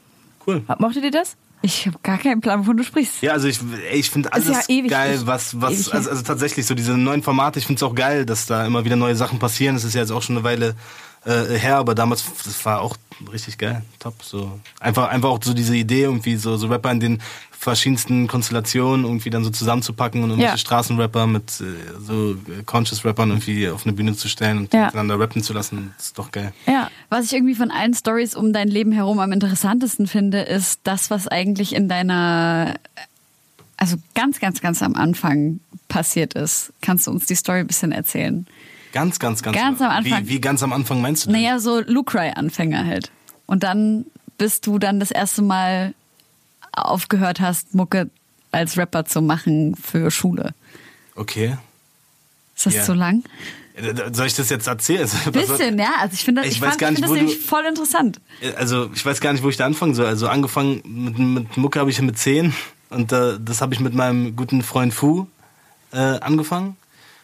Cool. 0.45 0.63
Mochtet 0.79 1.03
ihr 1.03 1.11
das? 1.11 1.35
Ich 1.61 1.87
habe 1.87 1.97
gar 2.03 2.17
keinen 2.17 2.41
Plan, 2.41 2.59
wovon 2.59 2.77
du 2.77 2.83
sprichst. 2.83 3.21
Ja, 3.21 3.31
also 3.31 3.47
ich, 3.47 3.59
ich 3.91 4.09
finde 4.11 4.31
alles 4.31 4.67
ja 4.67 4.87
geil, 4.87 5.21
was, 5.25 5.59
was, 5.61 5.89
also, 5.89 6.09
also 6.11 6.21
tatsächlich 6.21 6.65
so 6.65 6.75
diese 6.75 6.95
neuen 6.95 7.23
Formate, 7.23 7.57
ich 7.59 7.65
finde 7.65 7.79
es 7.79 7.83
auch 7.83 7.95
geil, 7.95 8.25
dass 8.25 8.45
da 8.45 8.65
immer 8.65 8.85
wieder 8.85 8.95
neue 8.95 9.15
Sachen 9.15 9.39
passieren. 9.39 9.75
Es 9.75 9.83
ist 9.83 9.95
ja 9.95 10.01
jetzt 10.01 10.11
auch 10.11 10.21
schon 10.21 10.37
eine 10.37 10.43
Weile 10.43 10.75
äh, 11.25 11.57
her, 11.57 11.77
aber 11.77 11.95
damals, 11.95 12.23
das 12.45 12.63
war 12.65 12.81
auch 12.81 12.95
richtig 13.31 13.57
geil, 13.57 13.83
top. 13.99 14.21
So 14.23 14.59
einfach, 14.79 15.09
einfach 15.09 15.29
auch 15.29 15.39
so 15.43 15.53
diese 15.53 15.75
Idee, 15.75 16.03
irgendwie 16.03 16.35
so, 16.35 16.57
so 16.57 16.67
Rapper 16.67 16.91
in 16.91 16.99
den 16.99 17.21
verschiedensten 17.57 18.27
Konstellationen 18.27 19.05
irgendwie 19.05 19.31
dann 19.31 19.43
so 19.43 19.49
zusammenzupacken 19.49 20.21
und 20.23 20.29
irgendwelche 20.29 20.53
Ja. 20.53 20.57
Straßenrapper 20.57 21.25
mit 21.25 21.61
äh, 21.61 21.63
so 21.99 22.33
äh, 22.33 22.61
Conscious 22.65 23.03
Rappern 23.03 23.29
irgendwie 23.31 23.69
auf 23.69 23.85
eine 23.85 23.93
Bühne 23.93 24.15
zu 24.15 24.27
stellen 24.27 24.59
und 24.59 24.73
Ja. 24.73 24.85
miteinander 24.85 25.19
rappen 25.19 25.41
zu 25.41 25.51
lassen, 25.53 25.95
ist 25.97 26.17
doch 26.19 26.31
geil. 26.31 26.53
Ja. 26.67 26.91
Was 27.09 27.25
ich 27.25 27.33
irgendwie 27.33 27.55
von 27.55 27.71
allen 27.71 27.93
Stories 27.95 28.35
um 28.35 28.53
dein 28.53 28.67
Leben 28.67 28.91
herum 28.91 29.17
am 29.19 29.31
interessantesten 29.31 30.05
finde, 30.05 30.41
ist 30.41 30.81
das, 30.83 31.09
was 31.09 31.27
eigentlich 31.27 31.73
in 31.73 31.89
deiner, 31.89 32.75
also 33.77 33.95
ganz, 34.13 34.39
ganz, 34.39 34.61
ganz 34.61 34.83
am 34.83 34.93
Anfang 34.95 35.59
passiert 35.87 36.33
ist. 36.35 36.71
Kannst 36.81 37.07
du 37.07 37.11
uns 37.11 37.25
die 37.25 37.35
Story 37.35 37.59
ein 37.61 37.67
bisschen 37.67 37.91
erzählen? 37.93 38.45
Ganz, 38.95 39.19
ganz, 39.19 39.43
ganz. 39.43 39.57
Ganz 39.57 39.81
am 39.81 39.91
Anfang. 39.91 40.23
Wie, 40.23 40.29
wie 40.29 40.39
ganz 40.41 40.63
am 40.63 40.71
Anfang 40.71 41.01
meinst 41.01 41.25
du? 41.25 41.29
denn? 41.31 41.41
Naja, 41.41 41.59
so 41.59 41.81
Lucry-Anfänger 41.81 42.85
halt. 42.85 43.11
Und 43.45 43.63
dann, 43.63 44.05
bis 44.37 44.61
du 44.61 44.79
dann 44.79 45.01
das 45.01 45.11
erste 45.11 45.41
Mal 45.41 45.93
aufgehört 46.71 47.41
hast, 47.41 47.75
Mucke 47.75 48.09
als 48.53 48.77
Rapper 48.77 49.03
zu 49.03 49.21
machen 49.21 49.75
für 49.75 50.09
Schule. 50.11 50.53
Okay. 51.15 51.57
Ist 52.55 52.67
das 52.67 52.73
Ja. 52.75 52.83
zu 52.83 52.93
lang? 52.93 53.23
Äh, 53.75 54.13
Soll 54.13 54.27
ich 54.27 54.33
das 54.35 54.49
jetzt 54.49 54.67
erzählen? 54.67 55.09
Bisschen, 55.33 55.77
ja. 55.77 55.89
Also 55.99 56.13
ich 56.13 56.23
finde 56.23 56.41
das, 56.43 56.49
Ich 56.51 56.55
ich 56.57 56.61
weiß 56.61 56.69
fand, 56.69 56.79
gar 56.79 56.91
ich 56.93 57.01
das 57.01 57.09
wo 57.09 57.13
du- 57.15 57.19
nämlich 57.19 57.37
voll 57.39 57.65
interessant. 57.65 58.21
Also 58.57 58.89
ich 58.95 59.05
weiß 59.05 59.19
gar 59.19 59.33
nicht, 59.33 59.43
wo 59.43 59.49
ich 59.49 59.57
da 59.57 59.65
anfangen 59.65 59.93
soll. 59.93 60.05
Also 60.05 60.29
angefangen 60.29 60.81
mit, 60.85 61.19
mit 61.19 61.57
Mucke 61.57 61.81
habe 61.81 61.89
ich 61.89 62.01
mit 62.01 62.17
10 62.17 62.53
und 62.91 63.11
äh, 63.11 63.37
das 63.43 63.59
habe 63.59 63.73
ich 63.73 63.81
mit 63.81 63.93
meinem 63.93 64.37
guten 64.37 64.61
Freund 64.63 64.93
Fu 64.93 65.27
äh, 65.91 65.97
angefangen. 65.97 66.77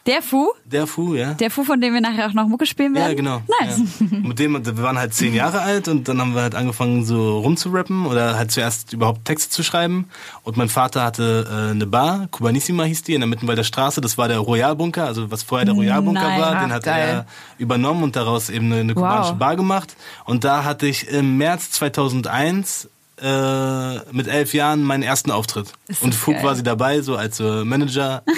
Der 0.07 0.23
Fu, 0.23 0.49
Der 0.65 0.87
Fu, 0.87 1.13
ja. 1.13 1.35
der 1.35 1.51
Fu, 1.51 1.63
von 1.63 1.79
dem 1.79 1.93
wir 1.93 2.01
nachher 2.01 2.27
auch 2.27 2.33
noch 2.33 2.47
Mucke 2.47 2.65
spielen 2.65 2.95
werden. 2.95 3.09
ja, 3.09 3.13
genau. 3.13 3.41
Nice. 3.61 3.81
Ja. 3.99 4.17
Mit 4.27 4.39
dem, 4.39 4.65
wir 4.65 4.77
waren 4.81 4.97
halt 4.97 5.13
zehn 5.13 5.33
Jahre 5.35 5.61
alt 5.61 5.87
und 5.87 6.07
dann 6.07 6.19
haben 6.19 6.33
wir 6.33 6.41
halt 6.41 6.55
angefangen 6.55 7.05
so 7.05 7.37
rumzurappen 7.39 8.07
oder 8.07 8.35
halt 8.35 8.51
zuerst 8.51 8.93
überhaupt 8.93 9.25
Texte 9.25 9.51
zu 9.51 9.61
schreiben. 9.61 10.07
Und 10.41 10.57
mein 10.57 10.69
Vater 10.69 11.03
hatte 11.03 11.47
äh, 11.47 11.69
eine 11.71 11.85
Bar, 11.85 12.27
Cubanissima 12.31 12.83
hieß 12.85 13.03
die, 13.03 13.13
in 13.13 13.21
der 13.21 13.27
Mittenwalder 13.27 13.63
Straße. 13.63 14.01
Das 14.01 14.17
war 14.17 14.27
der 14.27 14.39
Royalbunker, 14.39 15.05
also 15.05 15.29
was 15.29 15.43
vorher 15.43 15.65
der 15.65 15.75
Royalbunker 15.75 16.19
Nein. 16.21 16.41
war, 16.41 16.53
Ach, 16.55 16.61
den 16.63 16.73
hat 16.73 16.83
geil. 16.83 17.07
er 17.09 17.25
übernommen 17.59 18.01
und 18.01 18.15
daraus 18.15 18.49
eben 18.49 18.65
eine, 18.71 18.81
eine 18.81 18.95
Wow. 18.95 19.03
kubanische 19.03 19.33
Bar 19.35 19.55
gemacht. 19.55 19.95
Und 20.25 20.43
da 20.43 20.63
hatte 20.63 20.87
ich 20.87 21.09
im 21.09 21.37
März 21.37 21.69
2001 21.71 22.89
äh, 23.21 23.99
mit 24.13 24.27
elf 24.27 24.53
Jahren 24.53 24.83
meinen 24.83 25.03
ersten 25.03 25.31
Auftritt. 25.31 25.73
Ist 25.87 26.01
Und 26.01 26.15
Fug 26.15 26.35
geil. 26.35 26.43
war 26.43 26.55
sie 26.55 26.63
dabei, 26.63 27.01
so 27.01 27.15
als 27.15 27.39
äh, 27.39 27.63
Manager. 27.63 28.23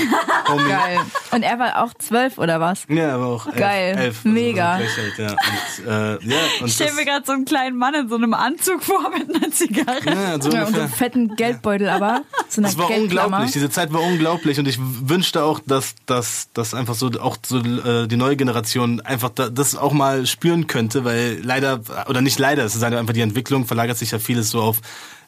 Geil. 0.46 1.00
Und 1.32 1.42
er 1.44 1.58
war 1.58 1.84
auch 1.84 1.94
zwölf 1.96 2.38
oder 2.38 2.60
was? 2.60 2.84
Ja, 2.90 3.16
aber 3.16 3.28
auch 3.28 3.48
elf, 3.48 3.56
Geil. 3.56 3.96
elf 3.98 4.26
Mega. 4.26 4.74
Also 4.74 4.86
gleich 4.86 4.98
alt, 5.00 5.18
ja. 5.18 6.18
Und, 6.18 6.28
äh, 6.28 6.30
ja, 6.30 6.38
Ich 6.66 6.74
stelle 6.74 6.94
mir 6.94 7.06
gerade 7.06 7.26
so 7.26 7.32
einen 7.32 7.46
kleinen 7.46 7.78
Mann 7.78 7.94
in 7.96 8.10
so 8.10 8.16
einem 8.16 8.34
Anzug 8.34 8.84
vor 8.84 9.10
mit 9.18 9.34
einer 9.34 9.52
Zigarre. 9.52 10.00
ja, 10.06 10.42
so 10.42 10.50
Ja, 10.52 10.66
und 10.66 10.76
so 10.76 10.82
einen 10.82 10.90
fetten 10.92 11.36
Geldbeutel 11.38 11.88
aber. 11.90 12.24
So 12.50 12.62
Das 12.62 12.78
war 12.78 12.88
Geldklammer. 12.88 13.26
unglaublich, 13.28 13.52
diese 13.54 13.70
Zeit 13.70 13.94
war 13.94 14.02
unglaublich 14.02 14.60
und 14.60 14.68
ich 14.68 14.78
wünschte 14.80 15.44
auch, 15.44 15.60
dass, 15.66 15.96
dass, 16.06 16.50
dass 16.54 16.74
einfach 16.74 16.96
so 16.96 17.10
auch 17.22 17.38
so 17.44 17.60
äh, 17.60 18.06
die 18.08 18.18
neue 18.18 18.36
Generation 18.36 19.00
einfach 19.02 19.30
da, 19.30 19.50
das 19.50 19.76
auch 19.76 19.94
mal 19.94 20.26
spüren 20.28 20.68
könnte, 20.68 21.06
weil 21.06 21.40
leider, 21.42 21.80
oder 22.10 22.22
nicht 22.22 22.38
leider, 22.38 22.64
es 22.66 22.76
ist 22.76 22.84
einfach 22.84 23.14
die 23.14 23.22
Entwicklung, 23.22 23.66
verlagert 23.66 23.98
sich 23.98 24.12
ja 24.12 24.20
vieles 24.20 24.50
so 24.50 24.62
auf 24.62 24.73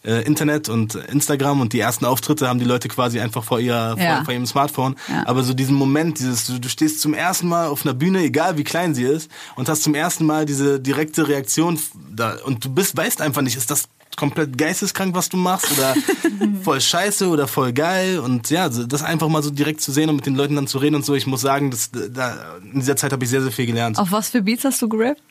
äh, 0.04 0.24
Internet 0.24 0.70
und 0.70 0.96
Instagram 0.96 1.62
und 1.62 1.74
die 1.74 1.80
ersten 1.80 2.06
Auftritte 2.06 2.48
haben 2.48 2.60
die 2.60 2.66
Leute 2.66 2.88
quasi 2.90 3.20
einfach 3.20 3.44
vor, 3.44 3.60
ihr, 3.60 3.96
Ja. 3.98 4.18
vor, 4.18 4.26
vor 4.26 4.34
ihrem 4.34 4.46
Smartphone. 4.46 4.96
Ja. 5.10 5.24
Aber 5.26 5.44
so 5.44 5.54
diesen 5.54 5.76
Moment, 5.76 6.20
dieses, 6.20 6.46
du, 6.48 6.60
du 6.60 6.70
stehst 6.70 7.02
zum 7.02 7.14
ersten 7.14 7.48
Mal 7.48 7.68
auf 7.68 7.86
einer 7.86 7.94
Bühne, 7.96 8.20
egal 8.20 8.58
wie 8.58 8.64
klein 8.64 8.94
sie 8.94 9.04
ist, 9.04 9.32
und 9.56 9.68
hast 9.68 9.84
zum 9.84 9.96
ersten 9.96 10.26
Mal 10.26 10.46
diese 10.46 10.80
direkte 10.80 11.28
Reaktion 11.28 11.80
da, 12.16 12.38
und 12.46 12.64
du 12.66 12.70
bist, 12.70 12.96
weißt 12.96 13.22
einfach 13.22 13.42
nicht, 13.42 13.58
ist 13.58 13.72
das 13.72 13.86
komplett 14.16 14.58
geisteskrank, 14.58 15.14
was 15.14 15.28
du 15.28 15.36
machst 15.36 15.70
oder 15.78 15.94
voll 16.64 16.80
scheiße 16.80 17.28
oder 17.28 17.48
voll 17.50 17.74
geil 17.74 18.20
und 18.20 18.50
ja, 18.50 18.70
das 18.70 19.04
einfach 19.04 19.28
mal 19.28 19.44
so 19.44 19.50
direkt 19.50 19.82
zu 19.82 19.92
sehen 19.92 20.10
und 20.10 20.16
mit 20.18 20.26
den 20.26 20.36
Leuten 20.36 20.56
dann 20.56 20.68
zu 20.68 20.78
reden 20.78 20.96
und 20.96 21.04
so. 21.06 21.16
Ich 21.16 21.28
muss 21.28 21.42
sagen, 21.42 21.70
das, 21.72 21.90
da, 21.92 22.56
in 22.64 22.80
dieser 22.80 22.96
Zeit 22.96 23.12
habe 23.12 23.24
ich 23.26 23.30
sehr, 23.30 23.42
sehr 23.42 23.52
viel 23.52 23.66
gelernt. 23.66 23.98
Auf 23.98 24.12
was 24.14 24.30
für 24.30 24.42
Beats 24.42 24.64
hast 24.64 24.82
du 24.82 24.88
gerappt? 24.88 25.22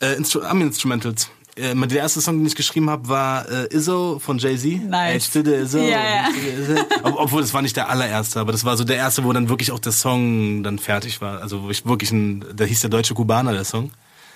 Äh, 0.00 0.14
Instru 0.14 0.40
Am 0.40 0.62
Instrumentals. 0.62 1.28
Äh, 1.56 1.74
der 1.74 1.98
erste 1.98 2.20
Song, 2.20 2.38
den 2.38 2.46
ich 2.46 2.56
geschrieben 2.56 2.90
habe, 2.90 3.08
war 3.08 3.48
äh, 3.48 3.74
Izzo 3.74 4.18
von 4.18 4.38
Jay-Z. 4.38 4.88
Nice. 4.88 5.12
Ey, 5.12 5.20
Stille 5.20 5.56
Izzo. 5.60 5.78
Ja, 5.78 5.86
ja. 5.86 6.28
Izzo. 6.28 6.84
Ob, 7.02 7.14
obwohl, 7.18 7.42
das 7.42 7.54
war 7.54 7.62
nicht 7.62 7.76
der 7.76 7.88
allererste, 7.88 8.40
aber 8.40 8.52
das 8.52 8.64
war 8.64 8.76
so 8.76 8.84
der 8.84 8.96
erste, 8.96 9.24
wo 9.24 9.32
dann 9.32 9.48
wirklich 9.48 9.70
auch 9.72 9.78
der 9.78 9.92
Song 9.92 10.62
dann 10.62 10.78
fertig 10.78 11.20
war. 11.20 11.40
Also 11.40 11.62
wo 11.62 11.70
ich 11.70 11.86
wirklich 11.86 12.10
ein, 12.12 12.44
da 12.54 12.64
hieß 12.64 12.80
der 12.80 12.90
Deutsche 12.90 13.14
Kubaner, 13.14 13.52
der 13.52 13.64
Song. 13.64 13.90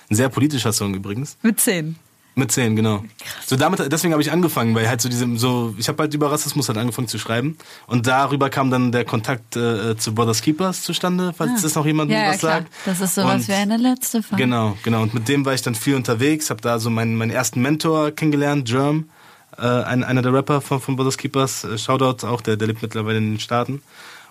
Ein 0.09 0.15
sehr 0.15 0.29
politischer 0.29 0.73
Song 0.73 0.93
übrigens. 0.95 1.37
Mit 1.41 1.59
zehn. 1.59 1.97
Mit 2.39 2.51
zehn, 2.51 2.75
genau. 2.75 3.03
So 3.45 3.55
damit, 3.55 3.91
deswegen 3.91 4.13
habe 4.13 4.21
ich 4.23 4.31
angefangen, 4.31 4.73
weil 4.75 4.87
halt 4.89 5.01
so 5.01 5.09
diesem, 5.09 5.37
so, 5.37 5.75
ich 5.77 5.87
habe 5.89 6.01
halt 6.03 6.13
über 6.13 6.31
Rassismus 6.31 6.67
halt 6.69 6.77
angefangen 6.77 7.07
zu 7.07 7.19
schreiben 7.19 7.57
und 7.87 8.07
darüber 8.07 8.49
kam 8.49 8.71
dann 8.71 8.91
der 8.91 9.05
Kontakt 9.05 9.55
äh, 9.55 9.97
zu 9.97 10.15
Brothers 10.15 10.41
Keepers 10.41 10.83
zustande, 10.83 11.33
falls 11.37 11.61
das 11.61 11.75
noch 11.75 11.85
jemandem 11.85 12.17
Ah. 12.17 12.19
Ja, 12.21 12.25
ja, 12.27 12.31
was 12.33 12.39
klar. 12.39 12.51
sagt. 12.61 12.71
Das 12.85 13.01
ist 13.01 13.15
sowas 13.15 13.35
Und- 13.41 13.47
wie 13.49 13.53
eine 13.53 13.77
letzte 13.77 14.23
Frage. 14.23 14.41
Genau, 14.41 14.77
genau. 14.83 15.01
Und 15.03 15.13
mit 15.13 15.27
dem 15.27 15.45
war 15.45 15.53
ich 15.53 15.61
dann 15.61 15.75
viel 15.75 15.95
unterwegs, 15.95 16.49
habe 16.49 16.61
da 16.61 16.79
so 16.79 16.89
meinen, 16.89 17.15
meinen 17.15 17.31
ersten 17.31 17.61
Mentor 17.61 18.11
kennengelernt, 18.11 18.67
Germ, 18.67 19.09
äh, 19.57 19.63
ein, 19.67 20.03
einer 20.03 20.21
der 20.21 20.33
Rapper 20.33 20.61
von, 20.61 20.79
von 20.79 20.95
Brothers 20.95 21.17
Keepers, 21.17 21.63
äh, 21.65 21.77
Shoutout 21.77 22.25
auch, 22.25 22.41
der, 22.41 22.55
der 22.57 22.67
lebt 22.67 22.81
mittlerweile 22.81 23.17
in 23.17 23.33
den 23.33 23.39
Staaten. 23.39 23.81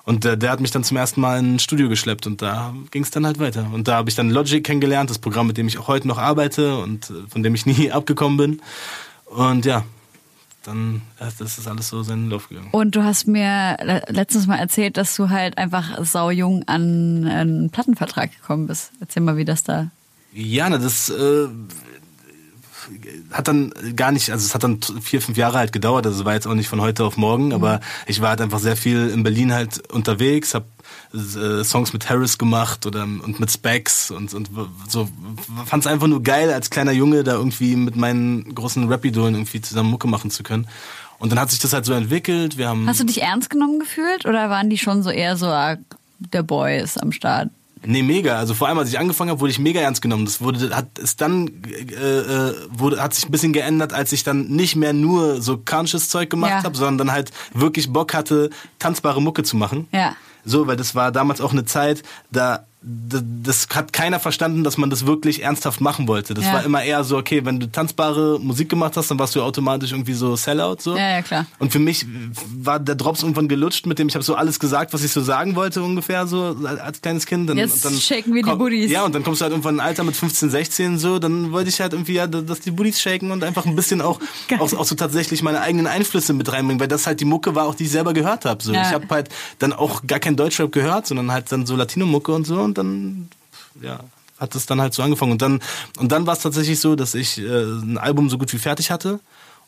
Und 0.08 0.24
äh, 0.24 0.38
der 0.38 0.50
hat 0.50 0.60
mich 0.60 0.70
dann 0.70 0.84
zum 0.84 0.96
ersten 0.96 1.20
Mal 1.20 1.38
in 1.38 1.56
ein 1.56 1.58
Studio 1.58 1.88
geschleppt 1.90 2.26
und 2.26 2.40
da 2.40 2.74
ging 2.90 3.02
es 3.02 3.10
dann 3.10 3.26
halt 3.26 3.38
weiter. 3.38 3.68
Und 3.74 3.88
da 3.88 3.96
habe 3.96 4.08
ich 4.08 4.16
dann 4.16 4.30
Logic 4.30 4.64
kennengelernt, 4.64 5.10
das 5.10 5.18
Programm, 5.18 5.46
mit 5.46 5.58
dem 5.58 5.68
ich 5.68 5.76
auch 5.78 5.86
heute 5.86 6.08
noch 6.08 6.16
arbeite 6.16 6.78
und 6.78 7.10
äh, 7.10 7.14
von 7.28 7.42
dem 7.42 7.54
ich 7.54 7.66
nie 7.66 7.92
abgekommen 7.98 8.38
bin. 8.38 8.62
Und 9.26 9.66
ja, 9.66 9.84
dann 10.64 11.02
äh, 11.20 11.26
das 11.38 11.58
ist 11.58 11.68
alles 11.68 11.88
so 11.88 12.02
seinen 12.02 12.30
Lauf 12.30 12.48
gegangen. 12.48 12.68
Und 12.72 12.96
du 12.96 13.04
hast 13.04 13.26
mir 13.26 13.76
le- 13.82 14.02
letztens 14.08 14.46
mal 14.46 14.56
erzählt, 14.56 14.96
dass 14.96 15.14
du 15.14 15.28
halt 15.28 15.58
einfach 15.58 16.02
saujung 16.06 16.62
an 16.66 17.26
einen 17.26 17.68
Plattenvertrag 17.70 18.30
gekommen 18.34 18.66
bist. 18.66 18.92
Erzähl 19.00 19.22
mal, 19.22 19.36
wie 19.36 19.44
das 19.44 19.62
da. 19.62 19.90
Ja, 20.32 20.70
na, 20.70 20.78
das 20.78 21.10
äh, 21.10 21.48
hat 23.32 23.48
dann 23.48 23.72
gar 23.96 24.12
nicht, 24.12 24.30
also 24.30 24.44
es 24.44 24.54
hat 24.54 24.64
dann 24.64 24.80
vier, 25.00 25.20
fünf 25.20 25.36
Jahre 25.36 25.58
halt 25.58 25.72
gedauert, 25.72 26.06
also 26.06 26.20
es 26.20 26.24
war 26.24 26.34
jetzt 26.34 26.46
auch 26.46 26.54
nicht 26.54 26.68
von 26.68 26.80
heute 26.80 27.04
auf 27.04 27.16
morgen, 27.16 27.52
aber 27.52 27.80
ich 28.06 28.20
war 28.20 28.30
halt 28.30 28.40
einfach 28.40 28.58
sehr 28.58 28.76
viel 28.76 29.08
in 29.08 29.22
Berlin 29.22 29.52
halt 29.52 29.88
unterwegs, 29.90 30.54
hab 30.54 30.66
äh, 31.14 31.64
Songs 31.64 31.92
mit 31.92 32.08
Harris 32.08 32.38
gemacht 32.38 32.86
oder 32.86 33.02
und 33.02 33.40
mit 33.40 33.50
Specs 33.50 34.10
und, 34.10 34.34
und 34.34 34.50
so 34.88 35.08
fand 35.66 35.84
es 35.84 35.86
einfach 35.86 36.06
nur 36.06 36.22
geil, 36.22 36.52
als 36.52 36.70
kleiner 36.70 36.92
Junge 36.92 37.24
da 37.24 37.34
irgendwie 37.34 37.76
mit 37.76 37.96
meinen 37.96 38.54
großen 38.54 38.88
Rap-Idolen 38.88 39.34
irgendwie 39.34 39.60
zusammen 39.60 39.90
Mucke 39.90 40.08
machen 40.08 40.30
zu 40.30 40.42
können. 40.42 40.68
Und 41.18 41.32
dann 41.32 41.40
hat 41.40 41.50
sich 41.50 41.58
das 41.58 41.72
halt 41.72 41.84
so 41.84 41.92
entwickelt, 41.94 42.58
wir 42.58 42.68
haben... 42.68 42.86
Hast 42.86 43.00
du 43.00 43.04
dich 43.04 43.22
ernst 43.22 43.50
genommen 43.50 43.80
gefühlt 43.80 44.24
oder 44.24 44.50
waren 44.50 44.70
die 44.70 44.78
schon 44.78 45.02
so 45.02 45.10
eher 45.10 45.36
so, 45.36 45.46
ah, 45.46 45.76
der 46.18 46.44
Boy 46.44 46.78
ist 46.78 47.02
am 47.02 47.10
Start? 47.10 47.50
Nee, 47.84 48.02
mega. 48.02 48.36
Also 48.36 48.54
vor 48.54 48.68
allem, 48.68 48.78
als 48.78 48.88
ich 48.88 48.98
angefangen 48.98 49.30
habe, 49.30 49.40
wurde 49.40 49.50
ich 49.50 49.58
mega 49.58 49.80
ernst 49.80 50.02
genommen. 50.02 50.24
Das 50.24 50.40
wurde, 50.40 50.74
hat 50.74 50.98
es 50.98 51.16
dann 51.16 51.48
äh, 51.66 52.18
äh, 52.50 52.54
wurde, 52.70 53.02
hat 53.02 53.14
sich 53.14 53.26
ein 53.26 53.30
bisschen 53.30 53.52
geändert, 53.52 53.92
als 53.92 54.12
ich 54.12 54.24
dann 54.24 54.48
nicht 54.48 54.76
mehr 54.76 54.92
nur 54.92 55.40
so 55.42 55.58
conscious 55.58 56.08
Zeug 56.08 56.30
gemacht 56.30 56.50
Ja. 56.50 56.62
habe, 56.64 56.76
sondern 56.76 56.98
dann 56.98 57.12
halt 57.12 57.30
wirklich 57.54 57.92
Bock 57.92 58.14
hatte, 58.14 58.50
tanzbare 58.78 59.22
Mucke 59.22 59.42
zu 59.42 59.56
machen. 59.56 59.88
Ja. 59.92 60.16
So, 60.44 60.66
weil 60.66 60.76
das 60.76 60.94
war 60.94 61.12
damals 61.12 61.40
auch 61.40 61.52
eine 61.52 61.64
Zeit, 61.64 62.02
da 62.30 62.66
das 62.80 63.66
hat 63.74 63.92
keiner 63.92 64.20
verstanden, 64.20 64.62
dass 64.62 64.78
man 64.78 64.88
das 64.88 65.04
wirklich 65.04 65.42
ernsthaft 65.42 65.80
machen 65.80 66.06
wollte. 66.06 66.34
Das 66.34 66.44
Ja. 66.44 66.52
war 66.54 66.64
immer 66.64 66.82
eher 66.82 67.02
so, 67.02 67.16
okay, 67.18 67.44
wenn 67.44 67.58
du 67.58 67.66
tanzbare 67.70 68.38
Musik 68.40 68.68
gemacht 68.68 68.96
hast, 68.96 69.10
dann 69.10 69.18
warst 69.18 69.34
du 69.34 69.42
automatisch 69.42 69.90
irgendwie 69.90 70.12
so 70.12 70.36
Sellout 70.36 70.76
so. 70.78 70.96
Ja, 70.96 71.10
ja, 71.16 71.22
klar. 71.22 71.46
Und 71.58 71.72
für 71.72 71.80
mich 71.80 72.06
war 72.56 72.78
der 72.78 72.94
Drops 72.94 73.22
irgendwann 73.22 73.48
gelutscht, 73.48 73.86
mit 73.86 73.98
dem 73.98 74.06
ich 74.08 74.14
habe 74.14 74.22
so 74.24 74.36
alles 74.36 74.60
gesagt, 74.60 74.92
was 74.92 75.02
ich 75.02 75.10
so 75.10 75.20
sagen 75.20 75.56
wollte 75.56 75.82
ungefähr 75.82 76.28
so 76.28 76.56
als 76.64 77.00
kleines 77.00 77.26
Kind. 77.26 77.50
Dann, 77.50 77.58
Jetzt 77.58 77.84
dann 77.84 77.94
shaken 77.94 78.32
wir 78.32 78.44
die 78.44 78.54
Booties. 78.54 78.90
Ja, 78.92 79.04
und 79.04 79.12
dann 79.12 79.24
kommst 79.24 79.40
du 79.40 79.44
halt 79.44 79.52
irgendwann 79.52 79.74
in 79.74 79.80
ein 79.80 79.86
Alter 79.86 80.04
mit 80.04 80.14
15, 80.14 80.48
16 80.50 80.98
so, 80.98 81.18
dann 81.18 81.50
wollte 81.50 81.70
ich 81.70 81.80
halt 81.80 81.94
irgendwie, 81.94 82.12
ja, 82.14 82.28
dass 82.28 82.60
die 82.60 82.70
Booties 82.70 83.00
shaken 83.00 83.32
und 83.32 83.42
einfach 83.42 83.66
ein 83.66 83.74
bisschen 83.74 84.00
auch, 84.00 84.20
auch, 84.60 84.72
auch 84.72 84.84
so 84.84 84.94
tatsächlich 84.94 85.42
meine 85.42 85.60
eigenen 85.62 85.88
Einflüsse 85.88 86.32
mit 86.32 86.52
reinbringen, 86.52 86.78
weil 86.78 86.88
das 86.88 87.08
halt 87.08 87.18
die 87.18 87.24
Mucke 87.24 87.56
war, 87.56 87.66
auch 87.66 87.74
die 87.74 87.84
ich 87.84 87.90
selber 87.90 88.12
gehört 88.14 88.44
habe. 88.44 88.62
So. 88.62 88.72
Ja. 88.72 88.82
Ich 88.82 88.92
habe 88.94 89.06
halt 89.10 89.30
dann 89.58 89.72
auch 89.72 90.06
gar 90.06 90.20
kein 90.20 90.36
Deutschrap 90.36 90.70
gehört, 90.70 91.08
sondern 91.08 91.32
halt 91.32 91.50
dann 91.50 91.66
so 91.66 91.74
Latino-Mucke 91.74 92.32
und 92.32 92.46
so 92.46 92.67
und 92.68 92.78
dann, 92.78 93.28
ja, 93.82 94.00
hat 94.38 94.54
es 94.54 94.66
dann 94.66 94.80
halt 94.80 94.94
so 94.94 95.02
angefangen. 95.02 95.32
Und 95.32 95.42
dann, 95.42 95.60
und 95.98 96.12
dann 96.12 96.26
war 96.26 96.34
es 96.34 96.40
tatsächlich 96.40 96.80
so, 96.80 96.94
dass 96.94 97.14
ich 97.14 97.38
äh, 97.38 97.42
ein 97.42 97.98
Album 97.98 98.30
so 98.30 98.38
gut 98.38 98.52
wie 98.52 98.58
fertig 98.58 98.90
hatte 98.90 99.20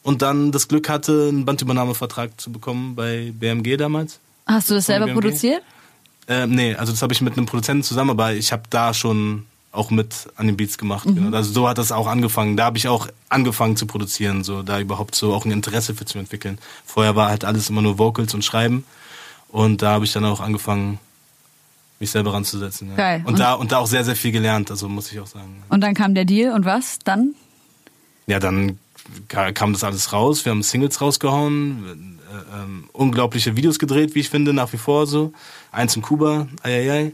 und 0.03 0.23
dann 0.23 0.53
das 0.53 0.69
Glück 0.69 0.89
hatte, 0.89 1.29
einen 1.29 1.45
Bandübernahmevertrag 1.45 2.41
zu 2.41 2.53
bekommen 2.53 2.95
bei 2.95 3.33
BMG 3.35 3.77
damals. 3.77 4.21
Hast 4.47 4.71
du 4.71 4.75
das 4.75 4.87
selber 4.87 5.07
BMG? 5.07 5.21
produziert? 5.21 5.63
Äh, 6.29 6.47
nee, 6.47 6.75
also 6.75 6.93
das 6.93 7.03
habe 7.03 7.13
ich 7.13 7.21
mit 7.21 7.37
einem 7.37 7.47
Produzenten 7.47 7.83
zusammen, 7.83 8.11
aber 8.11 8.33
ich 8.35 8.53
habe 8.53 8.63
da 8.71 8.95
schon 8.95 9.47
auch 9.73 9.91
mit 9.91 10.29
an 10.37 10.47
den 10.47 10.57
Beats 10.57 10.79
gemacht. 10.79 11.07
Mhm. 11.07 11.15
Genau. 11.17 11.37
Also 11.37 11.53
so 11.53 11.69
hat 11.69 11.79
das 11.79 11.93
auch 11.93 12.07
angefangen. 12.07 12.57
Da 12.57 12.65
habe 12.65 12.79
ich 12.79 12.89
auch 12.89 13.09
angefangen 13.29 13.77
zu 13.77 13.87
produzieren, 13.87 14.43
so 14.43 14.63
da 14.63 14.81
überhaupt 14.81 15.15
so 15.15 15.33
auch 15.33 15.45
ein 15.45 15.51
Interesse 15.51 15.95
für 15.95 16.05
zu 16.05 16.19
entwickeln. 16.19 16.59
Vorher 16.85 17.15
war 17.17 17.29
halt 17.29 17.45
alles 17.45 17.71
immer 17.71 17.83
nur 17.83 17.99
Vocals 17.99 18.35
und 18.35 18.45
Schreiben 18.45 18.85
und 19.49 19.83
da 19.83 19.93
habe 19.93 20.05
ich 20.05 20.13
dann 20.13 20.25
auch 20.25 20.41
angefangen, 20.41 20.99
mich 22.01 22.11
selber 22.11 22.33
ranzusetzen. 22.33 22.89
Ja. 22.91 22.97
Geil. 22.97 23.21
Und, 23.25 23.35
Und- 23.35 23.39
da 23.39 23.55
und 23.55 23.73
da 23.73 23.79
auch 23.79 23.87
sehr 23.87 24.05
sehr 24.05 24.17
viel 24.17 24.33
gelernt. 24.33 24.71
Also 24.71 24.89
muss 24.89 25.13
ich 25.13 25.21
auch 25.21 25.27
sagen. 25.27 25.63
Und 25.69 25.81
dann 25.83 25.95
kam 25.95 26.15
der 26.15 26.25
Deal 26.25 26.53
und 26.55 26.65
was? 26.65 26.99
Dann? 27.05 27.35
Ja, 28.27 28.39
dann 28.41 28.79
ka- 29.29 29.53
kam 29.53 29.73
das 29.73 29.85
alles 29.85 30.13
raus. 30.13 30.45
Wir 30.45 30.51
haben 30.51 30.63
Singles 30.63 31.01
rausgehauen, 31.01 32.19
äh, 32.31 32.63
ähm, 32.63 32.85
unglaubliche 32.93 33.57
Videos 33.57 33.79
gedreht, 33.79 34.15
wie 34.15 34.21
ich 34.21 34.31
finde, 34.31 34.53
nach 34.53 34.73
wie 34.73 34.79
vor 34.79 35.07
so. 35.07 35.33
Eins 35.73 35.95
in 35.95 36.03
Kuba, 36.03 36.49
eieiei. 36.63 37.13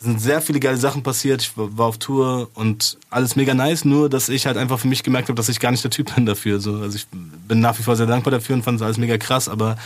Es 0.00 0.04
sind 0.04 0.20
sehr 0.20 0.40
viele 0.40 0.60
geile 0.60 0.76
Sachen 0.76 1.02
passiert. 1.02 1.42
Ich 1.42 1.56
war 1.56 1.76
war 1.76 1.86
auf 1.86 1.98
Tour 1.98 2.48
und 2.54 2.96
alles 3.10 3.34
mega 3.34 3.52
nice. 3.54 3.84
Nur, 3.84 4.08
dass 4.08 4.28
ich 4.28 4.46
halt 4.46 4.56
einfach 4.56 4.78
für 4.78 4.86
mich 4.86 5.02
gemerkt 5.02 5.28
habe, 5.28 5.34
dass 5.36 5.48
ich 5.48 5.58
gar 5.58 5.72
nicht 5.72 5.82
der 5.82 5.90
Typ 5.90 6.14
bin 6.14 6.26
dafür. 6.26 6.60
So. 6.60 6.76
Also 6.76 6.94
ich 6.96 7.08
bin 7.10 7.58
nach 7.58 7.76
wie 7.78 7.82
vor 7.82 7.96
sehr 7.96 8.06
dankbar 8.06 8.30
dafür 8.30 8.54
und 8.54 8.62
fand 8.62 8.76
es 8.76 8.82
alles 8.82 8.98
mega 8.98 9.18
krass, 9.18 9.48
aber 9.48 9.76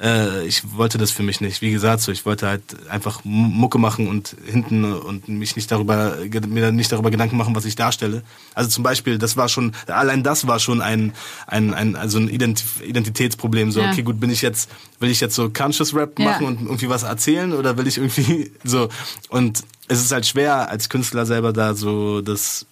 äh, 0.00 0.46
ich 0.46 0.76
wollte 0.76 0.98
das 0.98 1.10
für 1.10 1.22
mich 1.22 1.40
nicht. 1.40 1.62
Wie 1.62 1.70
gesagt, 1.70 2.02
so 2.02 2.12
ich 2.12 2.26
wollte 2.26 2.46
halt 2.46 2.62
einfach 2.90 3.20
Mucke 3.24 3.78
machen 3.78 4.08
und 4.08 4.36
hinten 4.44 4.84
und 4.84 5.28
mich 5.28 5.56
nicht 5.56 5.70
darüber 5.70 6.16
mir 6.48 6.70
nicht 6.72 6.92
darüber 6.92 7.10
Gedanken 7.10 7.36
machen, 7.36 7.54
was 7.54 7.64
ich 7.64 7.76
darstelle. 7.76 8.22
Also 8.54 8.68
zum 8.70 8.84
Beispiel, 8.84 9.18
das 9.18 9.36
war 9.36 9.48
schon 9.48 9.72
allein 9.86 10.22
das 10.22 10.46
war 10.46 10.58
schon 10.58 10.80
ein 10.80 11.12
ein, 11.46 11.72
ein 11.74 11.96
also 11.96 12.18
ein 12.18 12.28
Identif 12.28 12.80
Identitätsproblem. 12.82 13.70
So 13.72 13.80
Ja. 13.80 13.90
okay, 13.90 14.02
gut, 14.02 14.20
bin 14.20 14.30
ich 14.30 14.42
jetzt 14.42 14.68
will 15.00 15.10
ich 15.10 15.20
jetzt 15.20 15.34
so 15.34 15.48
Conscious 15.50 15.94
Rap 15.94 16.18
Ja. 16.18 16.24
machen 16.26 16.46
und 16.46 16.60
irgendwie 16.62 16.88
was 16.88 17.02
erzählen 17.02 17.52
oder 17.52 17.76
will 17.78 17.86
ich 17.86 17.96
irgendwie 17.98 18.50
so 18.64 18.88
und 19.30 19.62
es 19.88 20.00
ist 20.02 20.12
halt 20.12 20.26
schwer 20.26 20.68
als 20.68 20.88
Künstler 20.88 21.26
selber 21.26 21.52
da 21.52 21.74
so 21.74 22.20
das 22.20 22.66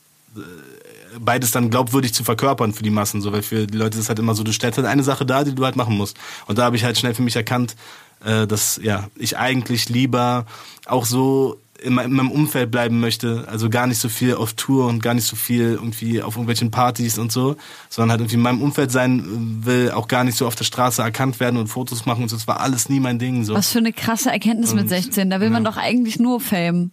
beides 1.21 1.51
dann 1.51 1.71
glaubwürdig 1.71 2.15
zu 2.15 2.25
verkörpern 2.25 2.73
für 2.73 2.83
die 2.83 2.91
Massen, 2.91 3.21
so 3.21 3.33
weil 3.33 3.43
für 3.43 3.67
die 3.67 3.79
Leute 3.79 3.99
ist 3.99 4.09
halt 4.09 4.19
immer 4.19 4.35
so, 4.35 4.43
du 4.43 4.53
stellst 4.53 4.79
halt 4.79 4.87
eine 4.89 5.03
Sache 5.03 5.27
dar, 5.27 5.45
die 5.45 5.55
du 5.55 5.65
halt 5.65 5.77
machen 5.77 5.97
musst. 5.97 6.17
Und 6.47 6.59
da 6.59 6.65
habe 6.65 6.77
ich 6.77 6.85
halt 6.85 6.99
schnell 6.99 7.15
für 7.15 7.23
mich 7.23 7.37
erkannt, 7.37 7.77
äh, 8.25 8.47
dass 8.47 8.81
ja 8.83 9.09
ich 9.17 9.37
eigentlich 9.39 9.89
lieber 9.89 10.47
auch 10.87 11.05
so 11.05 11.59
in, 11.83 11.99
in 11.99 12.12
meinem 12.12 12.31
Umfeld 12.31 12.71
bleiben 12.71 13.01
möchte, 13.01 13.47
also 13.49 13.69
gar 13.69 13.87
nicht 13.87 13.99
so 13.99 14.09
viel 14.09 14.35
auf 14.37 14.55
Tour 14.55 14.87
und 14.87 15.03
gar 15.03 15.12
nicht 15.15 15.27
so 15.27 15.37
viel 15.37 15.73
irgendwie 15.73 16.23
auf 16.23 16.35
irgendwelchen 16.35 16.71
Partys 16.71 17.19
und 17.19 17.31
so, 17.33 17.57
sondern 17.91 18.12
halt 18.12 18.21
irgendwie 18.21 18.37
in 18.37 18.43
meinem 18.43 18.62
Umfeld 18.62 18.91
sein 18.91 19.61
will, 19.65 19.91
auch 19.91 20.09
gar 20.09 20.25
nicht 20.25 20.39
so 20.39 20.47
auf 20.47 20.55
der 20.55 20.65
Straße 20.65 21.03
erkannt 21.03 21.41
werden 21.41 21.59
und 21.59 21.67
Fotos 21.67 22.07
machen 22.07 22.23
und 22.23 22.29
so. 22.29 22.37
Das 22.37 22.47
war 22.47 22.61
alles 22.61 22.89
nie 22.89 23.01
mein 23.01 23.19
Ding. 23.19 23.45
So. 23.45 23.55
Was 23.55 23.71
für 23.73 23.79
eine 23.79 23.93
krasse 23.93 24.31
Erkenntnis 24.31 24.73
mit 24.73 24.85
Und- 24.85 24.89
16. 24.89 25.29
Da 25.31 25.41
will 25.41 25.51
man 25.51 25.65
ja. 25.65 25.71
doch 25.71 25.77
eigentlich 25.77 26.19
nur 26.19 26.41
Fame. 26.41 26.91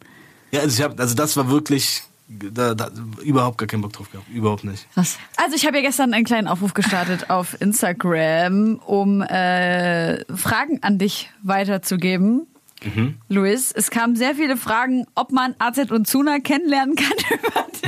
Ja, 0.51 0.61
also 0.61 0.75
ich 0.77 0.83
habe, 0.83 1.01
also 1.01 1.15
das 1.15 1.37
war 1.37 1.49
wirklich 1.49 2.03
da, 2.51 2.73
da, 2.73 2.89
überhaupt 3.23 3.57
gar 3.57 3.67
keinen 3.67 3.81
Bock 3.81 3.93
drauf 3.93 4.11
gehabt, 4.11 4.29
überhaupt 4.29 4.63
nicht. 4.63 4.87
Krass. 4.93 5.17
Also 5.37 5.55
ich 5.55 5.65
habe 5.65 5.77
ja 5.77 5.83
gestern 5.83 6.13
einen 6.13 6.25
kleinen 6.25 6.47
Aufruf 6.47 6.73
gestartet 6.73 7.29
auf 7.29 7.59
Instagram, 7.59 8.79
um 8.85 9.21
äh, 9.21 10.23
Fragen 10.35 10.79
an 10.81 10.97
dich 10.97 11.29
weiterzugeben. 11.43 12.47
Mhm. 12.83 13.15
Luis, 13.29 13.71
es 13.71 13.91
kamen 13.91 14.15
sehr 14.15 14.35
viele 14.35 14.57
Fragen, 14.57 15.05
ob 15.13 15.31
man 15.31 15.55
AZ 15.59 15.91
und 15.91 16.07
Zuna 16.07 16.39
kennenlernen 16.39 16.95
kann 16.95 17.13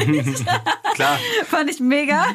über 0.05 0.13
dich. 0.21 0.45
Klar. 0.93 1.17
Fand 1.47 1.69
ich 1.71 1.79
mega. 1.79 2.25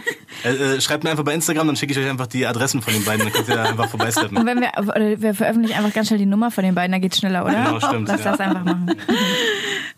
Äh, 0.44 0.50
äh, 0.76 0.80
schreibt 0.80 1.04
mir 1.04 1.11
einfach 1.11 1.24
bei 1.24 1.34
Instagram, 1.34 1.68
dann 1.68 1.76
schicke 1.76 1.92
ich 1.92 1.98
euch 1.98 2.09
einfach 2.11 2.26
die 2.26 2.46
Adressen 2.46 2.82
von 2.82 2.92
den 2.92 3.04
beiden, 3.04 3.24
dann 3.24 3.32
könnt 3.32 3.48
ihr 3.48 3.54
da 3.54 3.64
einfach 3.64 3.84
Und 3.84 3.90
vorbeisteppen. 3.90 4.44
wenn 4.44 4.61
wir, 4.61 4.72
oder 4.78 5.20
wir 5.20 5.34
veröffentlichen 5.34 5.76
einfach 5.78 5.92
ganz 5.94 6.09
schnell 6.09 6.18
die 6.18 6.26
Nummer 6.26 6.50
von 6.50 6.64
den 6.64 6.74
beiden, 6.74 6.92
da 6.92 6.98
geht's 6.98 7.18
schneller, 7.18 7.44
oder? 7.44 7.52
Genau, 7.64 7.80
stimmt, 7.80 8.09
Lass 8.09 8.24
ja. 8.24 8.30
das 8.32 8.40
einfach 8.40 8.64
machen. 8.64 8.94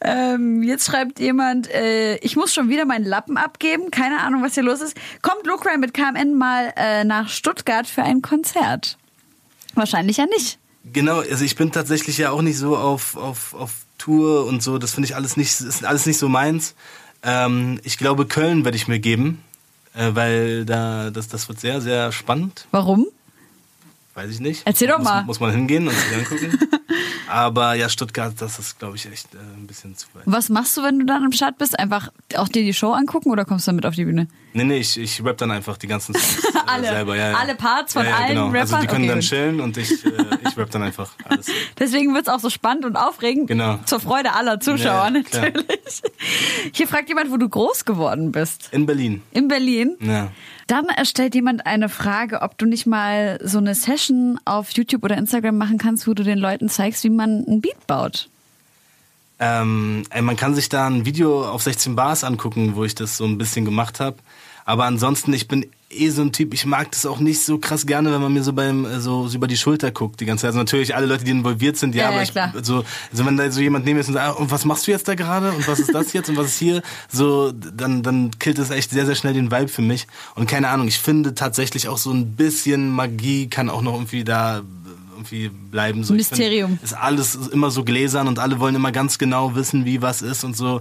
Ähm, 0.02 0.62
jetzt 0.62 0.86
schreibt 0.86 1.20
jemand, 1.20 1.68
äh, 1.70 2.16
ich 2.18 2.34
muss 2.34 2.54
schon 2.54 2.70
wieder 2.70 2.86
meinen 2.86 3.04
Lappen 3.04 3.36
abgeben. 3.36 3.90
Keine 3.90 4.20
Ahnung, 4.20 4.42
was 4.42 4.54
hier 4.54 4.62
los 4.62 4.80
ist. 4.80 4.96
Kommt 5.20 5.46
Lukray 5.46 5.76
mit 5.76 5.92
KMN 5.92 6.34
mal 6.34 6.72
äh, 6.76 7.04
nach 7.04 7.28
Stuttgart 7.28 7.86
für 7.86 8.02
ein 8.02 8.22
Konzert? 8.22 8.96
Wahrscheinlich 9.74 10.16
ja 10.16 10.24
nicht. 10.24 10.58
Genau, 10.84 11.20
also 11.20 11.44
ich 11.44 11.56
bin 11.56 11.72
tatsächlich 11.72 12.18
ja 12.18 12.30
auch 12.30 12.42
nicht 12.42 12.56
so 12.56 12.76
auf, 12.76 13.16
auf, 13.16 13.54
auf 13.54 13.72
Tour 13.98 14.46
und 14.46 14.62
so, 14.62 14.78
das 14.78 14.92
finde 14.92 15.08
ich 15.08 15.14
alles 15.14 15.36
nicht, 15.36 15.60
ist 15.60 15.84
alles 15.84 16.06
nicht 16.06 16.18
so 16.18 16.28
meins. 16.28 16.74
Ähm, 17.22 17.80
ich 17.84 17.98
glaube, 17.98 18.26
Köln 18.26 18.64
werde 18.64 18.76
ich 18.76 18.88
mir 18.88 18.98
geben, 18.98 19.42
äh, 19.94 20.10
weil 20.14 20.64
da, 20.64 21.10
das, 21.10 21.28
das 21.28 21.48
wird 21.48 21.60
sehr, 21.60 21.80
sehr 21.80 22.12
spannend. 22.12 22.66
Warum? 22.70 23.06
Weiß 24.14 24.30
ich 24.30 24.40
nicht. 24.40 24.62
Erzähl 24.64 24.88
doch 24.88 24.98
muss, 24.98 25.04
mal. 25.04 25.24
Muss 25.24 25.40
man 25.40 25.50
hingehen 25.52 25.86
und 25.86 25.94
sich 25.94 26.16
angucken. 26.16 26.58
Aber 27.28 27.74
ja, 27.74 27.88
Stuttgart, 27.88 28.34
das 28.38 28.58
ist, 28.58 28.78
glaube 28.78 28.96
ich, 28.96 29.06
echt 29.06 29.34
äh, 29.34 29.38
ein 29.38 29.66
bisschen 29.66 29.96
zu 29.96 30.08
weit. 30.14 30.22
Was 30.26 30.48
machst 30.48 30.76
du, 30.76 30.82
wenn 30.82 30.98
du 30.98 31.06
dann 31.06 31.24
am 31.24 31.30
Start 31.30 31.58
bist? 31.58 31.78
Einfach 31.78 32.10
auch 32.36 32.48
dir 32.48 32.64
die 32.64 32.74
Show 32.74 32.92
angucken 32.92 33.30
oder 33.30 33.44
kommst 33.44 33.68
du 33.68 33.72
mit 33.72 33.86
auf 33.86 33.94
die 33.94 34.04
Bühne? 34.04 34.26
Nee, 34.52 34.64
nee, 34.64 34.78
ich, 34.78 34.98
ich 34.98 35.24
rap 35.24 35.36
dann 35.38 35.50
einfach 35.50 35.76
die 35.76 35.86
ganzen 35.86 36.14
Songs 36.14 36.44
äh, 36.54 36.58
Alle- 36.66 36.88
selber. 36.88 37.16
Ja, 37.16 37.30
ja. 37.30 37.36
alle 37.38 37.54
Parts 37.54 37.92
von 37.92 38.04
ja, 38.04 38.16
allen 38.16 38.28
genau. 38.28 38.46
Also 38.50 38.74
Rappern? 38.74 38.80
die 38.80 38.86
können 38.86 39.04
Okay, 39.04 39.08
dann 39.08 39.20
gut. 39.20 39.28
chillen 39.28 39.60
und 39.60 39.76
ich, 39.76 40.04
äh, 40.04 40.10
ich 40.48 40.56
rap 40.56 40.70
dann 40.70 40.82
einfach 40.82 41.10
alles. 41.24 41.46
Deswegen 41.78 42.14
wird's 42.14 42.28
auch 42.28 42.40
so 42.40 42.50
spannend 42.50 42.84
und 42.84 42.96
aufregend. 42.96 43.46
Genau. 43.48 43.78
Zur 43.84 44.00
Freude 44.00 44.32
aller 44.34 44.60
Zuschauer 44.60 45.10
natürlich. 45.10 46.02
Hier 46.72 46.88
fragt 46.88 47.08
jemand, 47.08 47.30
wo 47.30 47.36
du 47.36 47.48
groß 47.48 47.84
geworden 47.84 48.32
bist. 48.32 48.68
In 48.72 48.86
Berlin. 48.86 49.22
In 49.32 49.48
Berlin. 49.48 49.96
Ja. 50.00 50.28
Dann 50.66 50.86
stellt 51.04 51.34
jemand 51.34 51.66
eine 51.66 51.88
Frage, 51.88 52.42
ob 52.42 52.56
du 52.58 52.66
nicht 52.66 52.86
mal 52.86 53.40
so 53.42 53.58
eine 53.58 53.74
Session 53.74 54.38
auf 54.44 54.70
YouTube 54.70 55.02
oder 55.04 55.16
Instagram 55.18 55.58
machen 55.58 55.78
kannst, 55.78 56.06
wo 56.06 56.14
du 56.14 56.22
den 56.22 56.38
Leuten 56.38 56.68
zeigst, 56.68 57.02
wie 57.02 57.10
man 57.10 57.44
ein 57.48 57.60
Beat 57.60 57.86
baut. 57.88 58.28
Ähm, 59.42 60.02
ey, 60.10 60.20
man 60.22 60.36
kann 60.36 60.54
sich 60.54 60.68
da 60.68 60.86
ein 60.86 61.06
Video 61.06 61.48
auf 61.48 61.62
16 61.62 61.96
Bars 61.96 62.24
angucken, 62.24 62.76
wo 62.76 62.84
ich 62.84 62.94
das 62.94 63.16
so 63.16 63.24
ein 63.24 63.38
bisschen 63.38 63.64
gemacht 63.64 63.98
habe. 63.98 64.16
Aber 64.64 64.84
ansonsten, 64.84 65.32
ich 65.32 65.48
bin 65.48 65.66
eh 65.90 66.08
so 66.10 66.22
ein 66.22 66.32
Typ, 66.32 66.54
ich 66.54 66.64
mag 66.66 66.90
das 66.92 67.04
auch 67.04 67.18
nicht 67.18 67.44
so 67.44 67.58
krass 67.58 67.84
gerne, 67.84 68.12
wenn 68.12 68.20
man 68.20 68.32
mir 68.32 68.42
so 68.42 68.52
beim 68.52 68.84
äh, 68.84 69.00
so, 69.00 69.26
so 69.26 69.36
über 69.36 69.48
die 69.48 69.56
Schulter 69.56 69.90
guckt 69.90 70.20
die 70.20 70.24
ganze 70.26 70.42
Zeit. 70.42 70.48
Also 70.50 70.58
natürlich 70.58 70.94
alle 70.94 71.06
Leute, 71.06 71.24
die 71.24 71.32
involviert 71.32 71.76
sind, 71.76 71.94
ja, 71.94 72.02
Ja, 72.02 72.08
aber 72.08 72.16
ja, 72.18 72.22
ich, 72.22 72.30
klar. 72.30 72.52
so 72.62 72.84
also 73.10 73.26
wenn 73.26 73.36
da 73.36 73.50
so 73.50 73.60
jemand 73.60 73.84
neben 73.84 73.96
mir 73.96 74.00
ist 74.00 74.08
und 74.08 74.14
sagt, 74.14 74.28
ah, 74.28 74.30
und 74.32 74.50
was 74.50 74.64
machst 74.64 74.86
du 74.86 74.92
jetzt 74.92 75.08
da 75.08 75.14
gerade 75.14 75.50
und 75.52 75.66
was 75.66 75.80
ist 75.80 75.92
das 75.92 76.12
jetzt 76.12 76.28
und 76.28 76.36
was 76.36 76.46
ist 76.46 76.58
hier, 76.58 76.82
so 77.10 77.52
dann 77.52 78.02
dann 78.02 78.30
killt 78.38 78.58
es 78.58 78.70
echt 78.70 78.90
sehr 78.90 79.06
sehr 79.06 79.16
schnell 79.16 79.34
den 79.34 79.50
Vibe 79.50 79.68
für 79.68 79.82
mich 79.82 80.06
und 80.36 80.48
keine 80.48 80.68
Ahnung, 80.68 80.86
ich 80.86 80.98
finde 80.98 81.34
tatsächlich 81.34 81.88
auch 81.88 81.98
so 81.98 82.12
ein 82.12 82.36
bisschen 82.36 82.90
Magie 82.90 83.48
kann 83.48 83.68
auch 83.68 83.82
noch 83.82 83.94
irgendwie 83.94 84.22
da 84.22 84.62
irgendwie 85.14 85.48
bleiben 85.48 86.04
so. 86.04 86.14
Ich 86.14 86.28
find, 86.28 86.38
Mysterium. 86.38 86.78
ist 86.82 86.94
alles 86.94 87.34
immer 87.34 87.70
so 87.70 87.84
gläsern 87.84 88.28
und 88.28 88.38
alle 88.38 88.58
wollen 88.60 88.74
immer 88.74 88.92
ganz 88.92 89.18
genau 89.18 89.54
wissen, 89.54 89.84
wie 89.84 90.00
was 90.00 90.22
ist 90.22 90.44
und 90.44 90.56
so. 90.56 90.80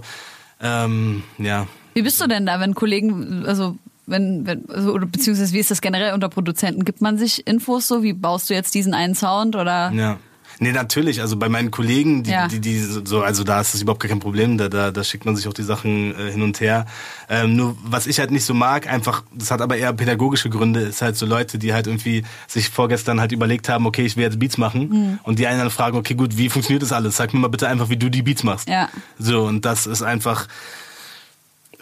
Ähm, 0.62 1.22
ja. 1.38 1.66
Wie 1.94 2.02
bist 2.02 2.20
du 2.20 2.26
denn 2.26 2.46
da, 2.46 2.60
wenn 2.60 2.74
Kollegen, 2.74 3.44
also 3.46 3.76
wenn, 4.06 4.46
wenn 4.46 4.68
also, 4.70 4.92
oder 4.92 5.06
beziehungsweise 5.06 5.52
wie 5.52 5.58
ist 5.58 5.70
das 5.70 5.80
generell 5.80 6.14
unter 6.14 6.28
Produzenten? 6.28 6.84
Gibt 6.84 7.00
man 7.00 7.18
sich 7.18 7.46
Infos 7.46 7.88
so, 7.88 8.02
wie 8.02 8.12
baust 8.12 8.50
du 8.50 8.54
jetzt 8.54 8.74
diesen 8.74 8.94
einen 8.94 9.14
Sound 9.14 9.56
oder? 9.56 9.90
Ja. 9.92 10.18
Nee, 10.62 10.72
natürlich. 10.72 11.22
Also 11.22 11.38
bei 11.38 11.48
meinen 11.48 11.70
Kollegen, 11.70 12.22
die, 12.22 12.32
Ja. 12.32 12.46
die, 12.46 12.60
die 12.60 12.80
so, 12.80 13.22
also 13.22 13.44
da 13.44 13.62
ist 13.62 13.72
das 13.72 13.80
überhaupt 13.80 14.02
gar 14.02 14.10
kein 14.10 14.18
Problem. 14.18 14.58
Da, 14.58 14.68
da, 14.68 14.90
da 14.90 15.04
schickt 15.04 15.24
man 15.24 15.34
sich 15.34 15.48
auch 15.48 15.54
die 15.54 15.62
Sachen 15.62 16.14
äh, 16.14 16.32
hin 16.32 16.42
und 16.42 16.60
her. 16.60 16.84
Ähm, 17.30 17.56
nur 17.56 17.78
was 17.82 18.06
ich 18.06 18.18
halt 18.18 18.30
nicht 18.30 18.44
so 18.44 18.52
mag, 18.52 18.86
einfach, 18.86 19.22
das 19.32 19.50
hat 19.50 19.62
aber 19.62 19.78
eher 19.78 19.92
pädagogische 19.94 20.50
Gründe, 20.50 20.80
ist 20.80 21.00
halt 21.00 21.16
so 21.16 21.24
Leute, 21.24 21.58
die 21.58 21.72
halt 21.72 21.86
irgendwie 21.86 22.24
sich 22.46 22.68
vorgestern 22.68 23.20
halt 23.20 23.32
überlegt 23.32 23.70
haben, 23.70 23.86
okay, 23.86 24.04
ich 24.04 24.16
will 24.18 24.24
jetzt 24.24 24.38
Beats 24.38 24.58
machen. 24.58 24.88
Mhm. 24.90 25.18
Und 25.22 25.38
die 25.38 25.46
einen 25.46 25.60
dann 25.60 25.70
fragen, 25.70 25.96
okay, 25.96 26.14
gut, 26.14 26.36
wie 26.36 26.50
funktioniert 26.50 26.82
das 26.82 26.92
alles? 26.92 27.16
Sag 27.16 27.32
mir 27.32 27.40
mal 27.40 27.48
bitte 27.48 27.66
einfach, 27.66 27.88
wie 27.88 27.96
du 27.96 28.10
die 28.10 28.22
Beats 28.22 28.42
machst. 28.42 28.68
Ja. 28.68 28.90
So, 29.18 29.44
und 29.44 29.64
das 29.64 29.86
ist 29.86 30.02
einfach, 30.02 30.46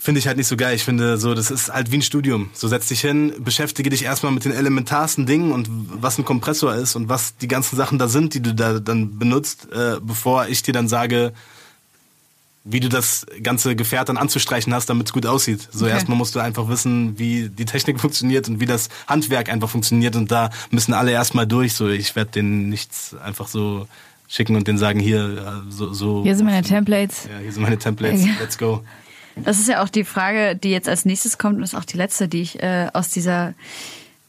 finde 0.09 0.20
ich 0.20 0.26
halt 0.26 0.38
nicht 0.38 0.46
so 0.46 0.56
geil. 0.56 0.74
Ich 0.74 0.84
finde 0.84 1.18
so, 1.18 1.34
das 1.34 1.50
ist 1.50 1.70
halt 1.70 1.92
wie 1.92 1.96
ein 1.98 2.02
Studium. 2.02 2.48
So 2.54 2.66
setz 2.66 2.88
dich 2.88 3.02
hin, 3.02 3.30
beschäftige 3.40 3.90
dich 3.90 4.04
erstmal 4.04 4.32
mit 4.32 4.42
den 4.46 4.52
elementarsten 4.52 5.26
Dingen 5.26 5.52
und 5.52 5.68
was 5.68 6.16
ein 6.16 6.24
Kompressor 6.24 6.74
ist 6.74 6.96
und 6.96 7.11
was 7.11 7.36
die 7.36 7.46
ganzen 7.46 7.76
Sachen 7.76 7.98
da 7.98 8.09
sind, 8.09 8.32
die 8.32 8.40
du 8.40 8.54
da 8.54 8.78
dann 8.80 9.18
benutzt, 9.18 9.70
äh, 9.70 9.96
bevor 10.00 10.46
ich 10.48 10.62
dir 10.62 10.72
dann 10.72 10.88
sage, 10.88 11.34
wie 12.64 12.80
du 12.80 12.88
das 12.88 13.26
ganze 13.42 13.76
Gefährt 13.76 14.09
dann 14.09 14.16
anzustreichen 14.16 14.72
hast, 14.72 14.86
damit 14.88 15.09
es 15.09 15.12
gut 15.12 15.26
aussieht. 15.26 15.68
So 15.72 15.84
Okay. 15.84 15.92
erstmal 15.92 16.16
musst 16.16 16.34
du 16.34 16.40
einfach 16.40 16.70
wissen, 16.70 17.18
wie 17.18 17.50
die 17.50 17.66
Technik 17.66 18.00
funktioniert 18.04 18.48
und 18.48 18.61
wie 18.61 18.66
das 18.66 18.88
Handwerk 19.06 19.50
einfach 19.50 19.68
funktioniert 19.68 20.16
und 20.16 20.30
da 20.30 20.48
müssen 20.70 20.94
alle 20.94 21.11
erstmal 21.11 21.46
durch. 21.46 21.74
So, 21.74 21.86
ich 21.86 22.16
werde 22.16 22.30
denen 22.30 22.70
nichts 22.70 23.14
einfach 23.22 23.46
so 23.46 23.86
schicken 24.26 24.56
und 24.56 24.66
denen 24.68 24.78
sagen, 24.78 25.00
hier, 25.00 25.20
äh, 25.68 25.70
so, 25.70 25.92
so. 25.92 26.22
Hier 26.22 26.34
sind 26.34 26.46
meine 26.46 26.62
Templates. 26.62 27.24
Ja, 27.30 27.40
hier 27.42 27.52
sind 27.52 27.62
meine 27.62 27.76
Templates, 27.76 28.24
let's 28.40 28.56
go. 28.56 28.82
Das 29.45 29.59
ist 29.59 29.68
ja 29.68 29.82
auch 29.82 29.89
die 29.89 30.05
Frage, 30.05 30.57
die 30.57 30.70
jetzt 30.70 30.89
als 30.89 31.05
nächstes 31.05 31.39
kommt 31.39 31.57
und 31.57 31.62
ist 31.62 31.74
auch 31.74 31.84
die 31.84 31.97
letzte, 31.97 32.28
die 32.28 32.43
ich 32.43 32.62
äh, 32.62 32.89
aus 32.93 33.11
dieser 33.11 33.55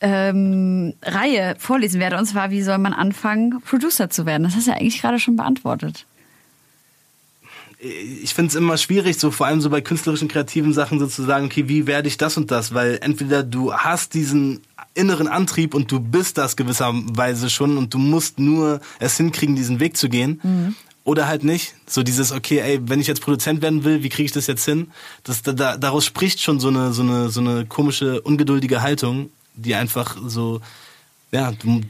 ähm, 0.02 0.94
Reihe 1.04 1.56
vorlesen 1.58 2.00
werde. 2.00 2.18
Und 2.18 2.26
zwar, 2.26 2.52
wie 2.52 2.62
soll 2.62 2.78
man 2.78 2.94
anfangen, 2.94 3.62
Producer 3.62 4.10
zu 4.10 4.26
werden? 4.26 4.44
Das 4.44 4.56
hast 4.56 4.68
du 4.68 4.72
ja 4.72 4.78
eigentlich 4.78 5.02
gerade 5.02 5.20
schon 5.20 5.36
beantwortet. 5.36 6.06
ich 7.80 8.34
finde 8.34 8.50
es 8.50 8.56
immer 8.56 8.78
schwierig, 8.78 9.18
so 9.18 9.32
vor 9.32 9.48
allem 9.48 9.62
so 9.62 9.70
bei 9.70 9.82
künstlerischen, 9.82 10.28
kreativen 10.28 10.74
Sachen 10.74 11.00
sozusagen, 11.00 11.46
okay, 11.46 11.68
wie 11.68 11.88
werde 11.88 12.08
ich 12.08 12.18
das 12.18 12.38
und 12.38 12.52
das? 12.52 12.74
Weil 12.74 13.00
entweder 13.02 13.44
du 13.44 13.74
hast 13.74 14.14
diesen 14.14 14.62
inneren 14.96 15.28
Antrieb 15.28 15.74
und 15.74 15.92
du 15.92 16.00
bist 16.00 16.38
das 16.38 16.56
gewisserweise 16.56 17.50
schon 17.50 17.78
und 17.78 17.94
du 17.94 17.98
musst 17.98 18.40
nur 18.40 18.82
es 19.00 19.18
hinkriegen, 19.18 19.56
diesen 19.56 19.80
Weg 19.80 19.96
zu 19.98 20.10
gehen. 20.10 20.42
Oder 21.10 21.26
halt 21.26 21.44
nicht. 21.44 21.74
So 21.88 22.04
dieses, 22.04 22.32
okay, 22.32 22.60
ey, 22.60 22.80
wenn 22.84 23.02
ich 23.02 23.08
jetzt 23.08 23.22
Produzent 23.22 23.64
werden 23.64 23.84
will, 23.84 24.04
wie 24.04 24.10
kriege 24.10 24.28
ich 24.28 24.32
das 24.32 24.46
jetzt 24.46 24.64
hin? 24.64 24.92
Das, 25.24 25.42
da, 25.42 25.54
da, 25.54 25.76
daraus 25.76 26.06
spricht 26.06 26.40
schon 26.40 26.60
so 26.60 26.68
eine, 26.68 26.94
so, 26.94 27.02
eine, 27.02 27.30
so 27.30 27.40
eine 27.40 27.66
komische, 27.66 28.22
ungeduldige 28.22 28.84
Haltung, 28.84 29.32
die 29.56 29.74
einfach 29.74 30.18
so, 30.24 30.62
ja, 31.32 31.52
du, 31.52 31.82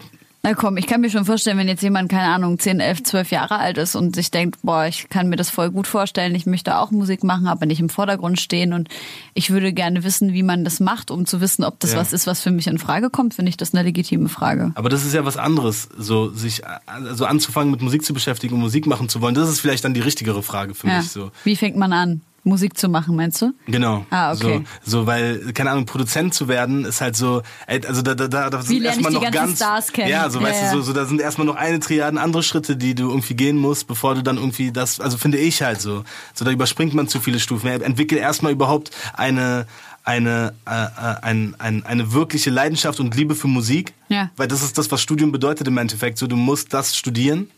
Na 0.50 0.56
komm, 0.56 0.78
ich 0.78 0.88
kann 0.88 1.02
mir 1.02 1.12
schon 1.12 1.26
vorstellen, 1.26 1.60
wenn 1.60 1.68
jetzt 1.68 1.84
jemand, 1.84 2.10
keine 2.10 2.34
Ahnung, 2.34 2.58
10, 2.58 2.80
11, 2.80 3.04
12 3.04 3.30
Jahre 3.30 3.60
alt 3.60 3.78
ist 3.78 3.94
und 3.96 4.16
sich 4.16 4.32
denkt, 4.32 4.58
boah, 4.64 4.88
ich 4.88 5.08
kann 5.08 5.30
mir 5.30 5.36
das 5.36 5.52
voll 5.52 5.70
gut 5.70 5.86
vorstellen, 5.86 6.34
ich 6.34 6.48
möchte 6.48 6.80
auch 6.80 6.90
Musik 6.90 7.24
machen, 7.24 7.46
aber 7.48 7.68
nicht 7.68 7.80
im 7.80 7.88
Vordergrund 7.90 8.40
stehen 8.40 8.74
und 8.74 8.90
ich 9.36 9.52
würde 9.52 9.74
gerne 9.74 10.04
wissen, 10.04 10.34
wie 10.34 10.42
man 10.42 10.64
das 10.64 10.80
macht, 10.80 11.12
um 11.12 11.28
zu 11.28 11.40
wissen, 11.40 11.64
ob 11.64 11.80
das 11.80 11.92
Ja. 11.94 12.00
was 12.00 12.14
ist, 12.14 12.26
was 12.26 12.42
für 12.42 12.50
mich 12.50 12.66
in 12.66 12.80
Frage 12.80 13.12
kommt, 13.12 13.36
finde 13.36 13.50
ich 13.50 13.58
das 13.58 13.76
eine 13.76 13.84
legitime 13.84 14.28
Frage. 14.28 14.72
Aber 14.74 14.90
das 14.90 15.06
ist 15.06 15.14
ja 15.14 15.24
was 15.24 15.38
anderes, 15.38 15.88
so 16.00 16.32
sich 16.32 16.64
also 16.88 17.26
anzufangen 17.26 17.70
mit 17.70 17.84
Musik 17.84 18.04
zu 18.04 18.16
beschäftigen 18.16 18.56
und 18.56 18.62
Musik 18.62 18.88
machen 18.88 19.08
zu 19.08 19.22
wollen. 19.22 19.36
Das 19.36 19.50
ist 19.50 19.60
vielleicht 19.60 19.86
dann 19.86 19.94
die 19.94 20.02
richtigere 20.02 20.42
Frage 20.42 20.74
für 20.74 20.88
Ja. 20.88 20.98
mich 20.98 21.12
so. 21.12 21.30
Wie 21.44 21.56
fängt 21.58 21.78
man 21.78 21.94
an, 21.94 22.22
Musik 22.44 22.78
zu 22.78 22.90
machen, 22.90 23.16
meinst 23.16 23.42
du? 23.42 23.54
Genau. 23.68 24.06
Ah, 24.10 24.34
okay. 24.34 24.64
So, 24.84 25.02
so, 25.02 25.08
weil, 25.08 25.54
keine 25.54 25.72
Ahnung, 25.72 25.86
Produzent 25.86 26.34
zu 26.34 26.48
werden 26.48 26.86
ist 26.86 27.02
halt 27.02 27.16
so, 27.16 27.42
also 27.68 28.02
da, 28.02 28.16
da, 28.16 28.28
da, 28.28 28.50
da 28.50 28.62
sind 28.62 28.84
erstmal 28.84 29.12
noch 29.12 29.32
ganz. 29.32 29.58
Stars 29.58 29.92
kennen? 29.92 30.10
Ja, 30.10 30.30
so 30.30 30.40
Ja, 30.40 30.46
weißt 30.46 30.62
ja. 30.62 30.72
du, 30.72 30.78
so, 30.78 30.84
so, 30.84 30.94
da 30.94 31.06
sind 31.06 31.22
erstmal 31.22 31.48
noch 31.48 31.56
eine 31.56 31.80
Triaden 31.80 32.18
andere 32.18 32.44
Schritte, 32.44 32.76
die 32.76 32.96
du 32.96 33.10
irgendwie 33.10 33.36
gehen 33.36 33.58
musst, 33.58 33.88
bevor 33.88 34.16
du 34.16 34.24
dann 34.24 34.38
irgendwie 34.38 34.72
das, 34.72 35.00
also 35.00 35.18
finde 35.18 35.38
ich 35.38 35.62
halt 35.62 35.82
so. 35.82 36.04
So, 36.34 36.46
da 36.46 36.52
überspringt 36.52 36.94
man 36.94 37.08
zu 37.08 37.20
viele 37.20 37.40
Stufen. 37.40 37.68
Entwickel 37.68 38.18
erstmal 38.18 38.52
überhaupt 38.52 38.92
eine, 39.14 39.66
eine, 40.04 40.54
äh, 40.66 40.72
äh, 40.72 41.16
ein, 41.22 41.56
ein, 41.60 41.86
eine 41.86 42.14
wirkliche 42.14 42.50
Leidenschaft 42.50 43.00
und 43.00 43.16
Liebe 43.16 43.36
für 43.36 43.48
Musik. 43.48 43.94
Ja. 44.08 44.32
Weil 44.38 44.48
das 44.48 44.64
ist 44.64 44.78
das, 44.78 44.92
was 44.92 45.02
Studium 45.02 45.32
bedeutet 45.32 45.68
im 45.68 45.78
Endeffekt. 45.78 46.18
So, 46.18 46.28
du 46.28 46.36
musst 46.36 46.74
das 46.74 46.96
studieren. 46.96 47.50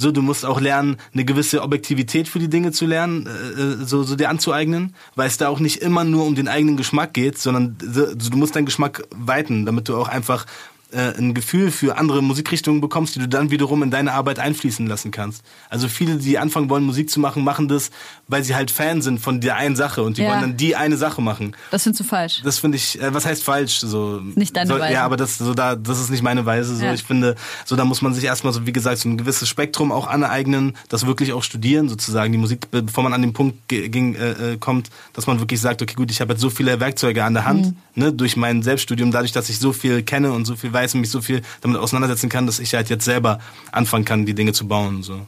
So, 0.00 0.12
du 0.12 0.22
musst 0.22 0.46
auch 0.46 0.60
lernen, 0.60 0.96
eine 1.12 1.24
gewisse 1.24 1.60
Objektivität 1.60 2.28
für 2.28 2.38
die 2.38 2.48
Dinge 2.48 2.70
zu 2.70 2.86
lernen, 2.86 3.26
äh, 3.26 3.60
äh, 3.60 3.84
so, 3.84 4.04
so 4.04 4.14
dir 4.14 4.30
anzueignen, 4.30 4.94
weil 5.16 5.26
es 5.26 5.38
da 5.38 5.48
auch 5.48 5.58
nicht 5.58 5.82
immer 5.82 6.04
nur 6.04 6.24
um 6.24 6.36
den 6.36 6.46
eigenen 6.46 6.76
Geschmack 6.76 7.14
geht, 7.14 7.36
sondern 7.36 7.76
so, 7.80 8.14
du 8.14 8.36
musst 8.36 8.54
deinen 8.54 8.66
Geschmack 8.66 9.02
weiten, 9.10 9.66
damit 9.66 9.88
du 9.88 9.96
auch 9.96 10.06
einfach 10.06 10.46
äh, 10.90 11.16
ein 11.18 11.34
Gefühl 11.34 11.70
für 11.70 11.98
andere 11.98 12.22
Musikrichtungen 12.22 12.80
bekommst, 12.80 13.14
die 13.14 13.18
du 13.20 13.28
dann 13.28 13.50
wiederum 13.50 13.82
in 13.82 13.90
deine 13.90 14.12
Arbeit 14.12 14.38
einfließen 14.38 14.86
lassen 14.86 15.10
kannst. 15.10 15.42
Also 15.68 15.88
viele, 15.88 16.16
die 16.16 16.38
anfangen 16.38 16.70
wollen, 16.70 16.84
Musik 16.84 17.10
zu 17.10 17.20
machen, 17.20 17.44
machen 17.44 17.68
das, 17.68 17.90
weil 18.26 18.42
sie 18.44 18.54
halt 18.54 18.70
Fan 18.70 19.02
sind 19.02 19.20
von 19.20 19.40
der 19.40 19.56
einen 19.56 19.76
Sache 19.76 20.02
und 20.02 20.16
die 20.18 20.22
Ja. 20.22 20.30
wollen 20.30 20.40
dann 20.40 20.56
die 20.56 20.76
eine 20.76 20.96
Sache 20.96 21.20
machen. 21.20 21.54
Das 21.70 21.82
findest 21.82 22.00
du 22.00 22.04
falsch. 22.04 22.40
Das 22.42 22.58
finde 22.58 22.76
ich, 22.76 23.00
äh, 23.00 23.12
was 23.12 23.26
heißt 23.26 23.42
falsch? 23.44 23.78
So, 23.80 24.20
Nicht 24.34 24.56
deine 24.56 24.68
so, 24.72 24.78
Weise. 24.78 24.92
Ja, 24.94 25.04
aber 25.04 25.16
das, 25.16 25.38
so 25.38 25.54
da, 25.54 25.76
das 25.76 26.00
ist 26.00 26.10
nicht 26.10 26.22
meine 26.22 26.46
Weise. 26.46 26.74
So, 26.74 26.84
Ja. 26.84 26.94
ich 26.94 27.04
finde, 27.04 27.34
so 27.64 27.76
da 27.76 27.84
muss 27.84 28.00
man 28.02 28.14
sich 28.14 28.24
erstmal 28.24 28.52
so, 28.52 28.66
wie 28.66 28.72
gesagt, 28.72 28.98
so 28.98 29.08
ein 29.08 29.18
gewisses 29.18 29.48
Spektrum 29.48 29.92
auch 29.92 30.06
aneignen, 30.06 30.74
das 30.88 31.06
wirklich 31.06 31.32
auch 31.32 31.42
studieren, 31.42 31.88
sozusagen, 31.88 32.32
die 32.32 32.38
Musik, 32.38 32.70
be- 32.70 32.82
bevor 32.82 33.04
man 33.04 33.12
an 33.12 33.22
den 33.22 33.32
Punkt 33.32 33.68
ging, 33.68 34.14
äh, 34.14 34.52
äh, 34.52 34.56
kommt, 34.58 34.88
dass 35.12 35.26
man 35.26 35.38
wirklich 35.40 35.60
sagt, 35.60 35.82
okay, 35.82 35.94
gut, 35.94 36.10
ich 36.10 36.20
habe 36.20 36.32
jetzt 36.32 36.40
so 36.40 36.50
viele 36.50 36.80
Werkzeuge 36.80 37.24
an 37.24 37.34
der 37.34 37.44
Hand, 37.44 37.66
Mhm. 37.66 37.76
ne, 38.02 38.12
durch 38.12 38.36
mein 38.36 38.62
Selbststudium, 38.62 39.10
dadurch, 39.12 39.32
dass 39.32 39.48
ich 39.50 39.58
so 39.58 39.72
viel 39.72 40.02
kenne 40.02 40.32
und 40.32 40.44
so 40.44 40.56
viel 40.56 40.72
weiß 40.78 40.94
und 40.94 41.00
mich 41.00 41.10
so 41.10 41.20
viel 41.20 41.42
damit 41.60 41.78
auseinandersetzen 41.78 42.28
kann, 42.28 42.46
dass 42.46 42.58
ich 42.58 42.74
halt 42.74 42.88
jetzt 42.88 43.04
selber 43.04 43.40
anfangen 43.72 44.04
kann, 44.04 44.26
die 44.26 44.34
Dinge 44.34 44.52
zu 44.52 44.66
bauen. 44.66 45.02
So. 45.02 45.26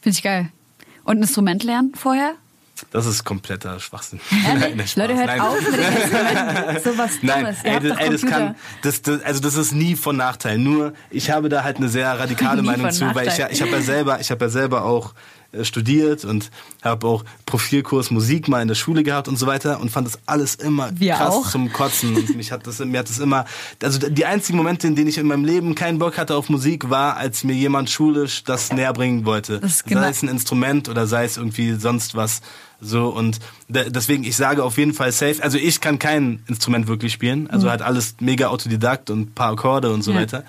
Finde 0.00 0.16
ich 0.16 0.22
geil. 0.22 0.50
Und 1.04 1.18
ein 1.18 1.22
Instrument 1.22 1.62
lernen 1.64 1.92
vorher? 1.94 2.34
Das 2.90 3.06
ist 3.06 3.24
kompletter 3.24 3.78
Schwachsinn. 3.78 4.20
Ehrlich? 4.46 4.76
Nein, 4.76 4.88
Spaß. 4.88 4.96
Leute, 4.96 5.16
hört 5.16 5.26
Nein. 5.26 5.40
auf 5.40 5.60
mit 5.60 5.72
den 5.72 5.96
Instrumenten. 5.96 6.82
So 6.84 6.98
was 6.98 7.10
Nein, 7.22 7.56
ey, 7.62 7.80
das, 7.80 7.98
ey, 7.98 8.10
das 8.10 8.22
kann, 8.22 8.56
das, 8.82 9.02
das, 9.02 9.22
also 9.22 9.40
das 9.40 9.54
ist 9.54 9.72
nie 9.72 9.94
von 9.94 10.16
Nachteil. 10.16 10.58
Nur 10.58 10.92
ich 11.10 11.30
habe 11.30 11.48
da 11.48 11.62
halt 11.62 11.76
eine 11.76 11.88
sehr 11.88 12.08
radikale 12.18 12.62
Meinung 12.62 12.90
zu, 12.90 13.04
weil 13.14 13.28
ich 13.28 13.38
ja, 13.38 13.44
Nachteil. 13.44 13.52
ich 13.52 13.62
habe 13.62 13.70
ja 13.72 13.80
selber, 13.80 14.20
ich 14.20 14.30
habe 14.30 14.44
ja 14.44 14.48
selber 14.48 14.84
auch 14.84 15.14
studiert 15.62 16.24
und 16.24 16.50
habe 16.82 17.06
auch 17.06 17.24
Profilkurs 17.46 18.10
Musik 18.10 18.48
mal 18.48 18.62
in 18.62 18.68
der 18.68 18.74
Schule 18.74 19.02
gehabt 19.02 19.28
und 19.28 19.38
so 19.38 19.46
weiter 19.46 19.80
und 19.80 19.90
fand 19.90 20.06
das 20.06 20.18
alles 20.26 20.54
immer 20.56 20.90
Wir 20.98 21.14
krass 21.14 21.34
auch. 21.34 21.50
zum 21.50 21.72
Kotzen 21.72 22.16
und 22.16 22.36
mich 22.36 22.50
hat 22.52 22.66
das, 22.66 22.78
mir 22.80 22.98
hat 22.98 23.08
das 23.08 23.18
immer, 23.18 23.44
also 23.82 23.98
die 23.98 24.24
einzigen 24.26 24.58
Momente, 24.58 24.86
in 24.86 24.96
denen 24.96 25.08
ich 25.08 25.18
in 25.18 25.26
meinem 25.26 25.44
Leben 25.44 25.74
keinen 25.74 25.98
Bock 25.98 26.18
hatte 26.18 26.34
auf 26.34 26.48
Musik, 26.48 26.90
war, 26.90 27.16
als 27.16 27.44
mir 27.44 27.54
jemand 27.54 27.90
schulisch 27.90 28.42
das 28.44 28.72
näher 28.72 28.92
bringen 28.92 29.24
wollte. 29.24 29.60
Genau- 29.86 30.00
sei 30.00 30.08
es 30.08 30.22
ein 30.22 30.28
Instrument 30.28 30.88
oder 30.88 31.06
sei 31.06 31.24
es 31.24 31.36
irgendwie 31.36 31.74
sonst 31.74 32.14
was. 32.14 32.40
So 32.80 33.08
und 33.08 33.38
de- 33.68 33.90
deswegen, 33.90 34.24
ich 34.24 34.36
sage 34.36 34.62
auf 34.62 34.76
jeden 34.76 34.92
Fall 34.92 35.10
safe. 35.12 35.42
Also 35.42 35.56
ich 35.58 35.80
kann 35.80 35.98
kein 35.98 36.42
Instrument 36.48 36.86
wirklich 36.86 37.12
spielen. 37.12 37.48
Also 37.48 37.70
halt 37.70 37.80
alles 37.82 38.16
mega 38.20 38.48
Autodidakt 38.48 39.08
und 39.10 39.20
ein 39.20 39.32
paar 39.32 39.52
Akkorde 39.52 39.92
und 39.92 40.02
so 40.02 40.12
Ja. 40.12 40.18
weiter. 40.20 40.44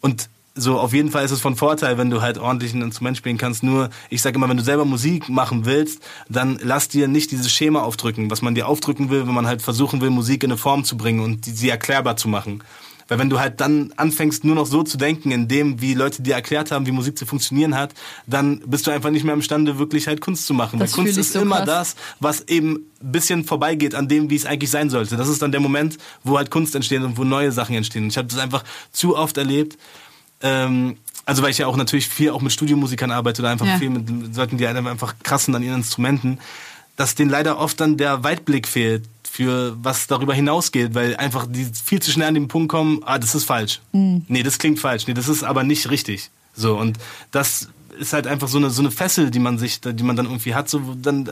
Und 0.00 0.28
so 0.56 0.80
auf 0.80 0.92
jeden 0.92 1.10
Fall 1.10 1.24
ist 1.24 1.30
es 1.30 1.40
von 1.40 1.54
Vorteil, 1.54 1.98
wenn 1.98 2.10
du 2.10 2.22
halt 2.22 2.38
ordentlich 2.38 2.74
ein 2.74 2.82
Instrument 2.82 3.16
spielen 3.16 3.36
kannst. 3.36 3.62
Nur, 3.62 3.90
ich 4.10 4.22
sage 4.22 4.36
immer, 4.36 4.48
wenn 4.48 4.56
du 4.56 4.64
selber 4.64 4.84
Musik 4.84 5.28
machen 5.28 5.66
willst, 5.66 6.02
dann 6.28 6.58
lass 6.62 6.88
dir 6.88 7.06
nicht 7.08 7.30
dieses 7.30 7.52
Schema 7.52 7.82
aufdrücken, 7.82 8.30
was 8.30 8.42
man 8.42 8.54
dir 8.54 8.66
aufdrücken 8.66 9.10
will, 9.10 9.26
wenn 9.26 9.34
man 9.34 9.46
halt 9.46 9.62
versuchen 9.62 10.00
will, 10.00 10.10
Musik 10.10 10.42
in 10.42 10.50
eine 10.50 10.58
Form 10.58 10.84
zu 10.84 10.96
bringen 10.96 11.20
und 11.20 11.44
sie 11.44 11.68
erklärbar 11.68 12.16
zu 12.16 12.28
machen. 12.28 12.62
Weil 13.08 13.18
wenn 13.18 13.30
du 13.30 13.38
halt 13.38 13.60
dann 13.60 13.92
anfängst, 13.96 14.44
nur 14.44 14.56
noch 14.56 14.66
so 14.66 14.82
zu 14.82 14.96
denken, 14.96 15.30
in 15.30 15.46
dem, 15.46 15.80
wie 15.80 15.94
Leute 15.94 16.22
dir 16.22 16.34
erklärt 16.34 16.70
haben, 16.70 16.86
wie 16.86 16.92
Musik 16.92 17.16
zu 17.16 17.24
funktionieren 17.24 17.76
hat, 17.76 17.94
dann 18.26 18.60
bist 18.66 18.86
du 18.86 18.90
einfach 18.90 19.10
nicht 19.10 19.24
mehr 19.24 19.34
imstande, 19.34 19.78
wirklich 19.78 20.08
halt 20.08 20.20
Kunst 20.20 20.46
zu 20.46 20.54
machen. 20.54 20.80
Das 20.80 20.92
Weil 20.92 21.04
Kunst 21.04 21.18
ist 21.18 21.32
so 21.32 21.40
immer 21.40 21.58
krass. 21.58 21.66
das, 21.66 21.96
was 22.18 22.40
eben 22.48 22.86
ein 23.00 23.12
bisschen 23.12 23.44
vorbeigeht 23.44 23.94
an 23.94 24.08
dem, 24.08 24.30
wie 24.30 24.36
es 24.36 24.44
eigentlich 24.44 24.70
sein 24.70 24.90
sollte. 24.90 25.16
Das 25.16 25.28
ist 25.28 25.40
dann 25.40 25.52
der 25.52 25.60
Moment, 25.60 25.98
wo 26.24 26.36
halt 26.36 26.50
Kunst 26.50 26.74
entsteht 26.74 27.02
und 27.02 27.16
wo 27.16 27.22
neue 27.22 27.52
Sachen 27.52 27.76
entstehen. 27.76 28.04
Und 28.04 28.10
ich 28.10 28.18
habe 28.18 28.28
das 28.28 28.38
einfach 28.38 28.64
zu 28.90 29.16
oft 29.16 29.36
erlebt. 29.36 29.78
Ähm, 30.42 30.96
also 31.24 31.42
weil 31.42 31.50
ich 31.50 31.58
ja 31.58 31.66
auch 31.66 31.76
natürlich 31.76 32.08
viel 32.08 32.30
auch 32.30 32.40
mit 32.40 32.52
Studiomusikern 32.52 33.10
arbeite 33.10 33.42
oder 33.42 33.50
einfach 33.50 33.66
Ja. 33.66 33.78
viel 33.78 33.90
mit, 33.90 34.36
Leuten, 34.36 34.58
die 34.58 34.66
halt 34.66 34.76
einfach 34.76 35.14
krassen 35.22 35.54
an 35.54 35.62
ihren 35.62 35.76
Instrumenten, 35.78 36.38
dass 36.96 37.14
denen 37.14 37.30
leider 37.30 37.58
oft 37.58 37.80
dann 37.80 37.96
der 37.96 38.22
Weitblick 38.24 38.68
fehlt 38.68 39.04
für 39.28 39.76
was 39.82 40.06
darüber 40.06 40.32
hinausgeht, 40.34 40.94
weil 40.94 41.16
einfach 41.16 41.46
die 41.48 41.66
viel 41.84 42.00
zu 42.00 42.10
schnell 42.10 42.28
an 42.28 42.34
den 42.34 42.48
Punkt 42.48 42.68
kommen, 42.70 43.00
ah, 43.04 43.18
das 43.18 43.34
ist 43.34 43.44
falsch. 43.44 43.80
Nee, 43.92 44.42
das 44.42 44.58
klingt 44.58 44.78
falsch. 44.78 45.06
Nee, 45.06 45.14
das 45.14 45.28
ist 45.28 45.42
aber 45.42 45.62
nicht 45.64 45.90
richtig. 45.90 46.30
So, 46.54 46.78
und 46.78 46.96
das 47.32 47.68
ist 47.98 48.12
halt 48.12 48.26
einfach 48.26 48.48
so 48.48 48.58
eine, 48.58 48.70
so 48.70 48.80
eine 48.80 48.90
Fessel, 48.90 49.30
die 49.30 49.38
man 49.38 49.58
sich, 49.58 49.80
die 49.80 50.02
man 50.04 50.16
dann 50.16 50.26
irgendwie 50.26 50.54
hat, 50.54 50.70
so, 50.70 50.80
dann, 50.96 51.28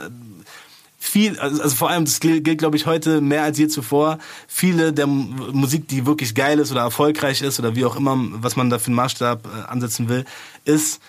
viel, 1.05 1.39
also, 1.39 1.63
also 1.63 1.77
vor 1.77 1.91
allem, 1.91 2.05
das 2.05 2.21
gilt, 2.21 2.59
glaube 2.59 2.77
ich 2.77 2.87
heute 2.87 3.21
mehr 3.21 3.43
als 3.43 3.59
je 3.59 3.69
zuvor, 3.69 4.19
viele 4.49 4.93
der 4.93 5.07
Musik, 5.07 5.87
die 5.89 6.07
wirklich 6.07 6.35
geil 6.35 6.59
ist 6.59 6.73
oder 6.73 6.81
erfolgreich 6.81 7.43
ist 7.43 7.59
oder 7.59 7.77
wie 7.77 7.85
auch 7.85 7.97
immer, 7.97 8.17
was 8.19 8.57
man 8.57 8.71
da 8.71 8.79
für 8.79 8.87
einen 8.87 8.97
Maßstab 8.97 9.47
äh, 9.47 9.71
ansetzen 9.71 10.09
will, 10.09 10.25
ist 10.65 11.01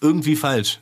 irgendwie 0.00 0.36
falsch. 0.36 0.78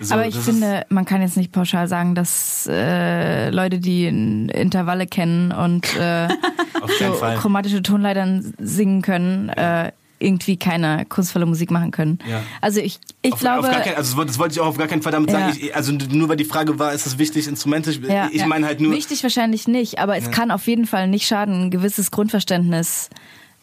So, 0.00 0.14
Aber 0.14 0.26
ich 0.26 0.36
finde, 0.36 0.84
man 0.88 1.04
kann 1.04 1.22
jetzt 1.22 1.36
nicht 1.36 1.52
pauschal 1.52 1.86
sagen, 1.86 2.16
dass 2.16 2.68
äh, 2.68 3.50
Leute, 3.50 3.78
die 3.78 4.06
in 4.06 4.48
Intervalle 4.48 5.06
kennen 5.06 5.52
und 5.52 5.96
äh, 5.96 6.28
so 6.98 7.12
chromatische 7.38 7.80
Tonleitern 7.80 8.54
singen 8.58 9.02
können, 9.02 9.50
äh, 9.50 9.92
irgendwie 10.18 10.56
keine 10.56 11.04
kunstvolle 11.06 11.44
Musik 11.46 11.70
machen 11.70 11.90
können. 11.90 12.18
Ja. 12.28 12.42
Also 12.60 12.80
ich, 12.80 12.98
ich 13.22 13.32
auf, 13.32 13.40
glaube. 13.40 13.68
auf 13.68 13.82
kein, 13.82 13.94
also 13.96 14.22
das 14.24 14.38
wollte- 14.38 14.54
ich 14.54 14.60
auch 14.60 14.66
auf 14.66 14.78
gar 14.78 14.86
keinen 14.86 15.02
Fall 15.02 15.12
damit 15.12 15.30
Ja. 15.30 15.40
sagen. 15.50 15.58
Ich, 15.60 15.74
also 15.76 15.92
nur 15.92 16.28
weil 16.28 16.36
die 16.36 16.44
Frage 16.44 16.78
war, 16.78 16.92
ist 16.92 17.06
es 17.06 17.18
wichtig, 17.18 17.46
Instrumente? 17.48 17.90
Ich, 17.90 18.00
Ja. 18.00 18.28
ich 18.32 18.46
meine 18.46 18.66
halt 18.66 18.80
nur. 18.80 18.92
Wichtig 18.92 19.22
wahrscheinlich 19.22 19.66
nicht, 19.68 19.98
aber 19.98 20.16
es 20.16 20.30
kann 20.30 20.50
auf 20.50 20.66
jeden 20.66 20.86
Fall 20.86 21.08
nicht 21.08 21.26
schaden, 21.26 21.64
ein 21.64 21.70
gewisses 21.70 22.10
Grundverständnis 22.10 23.10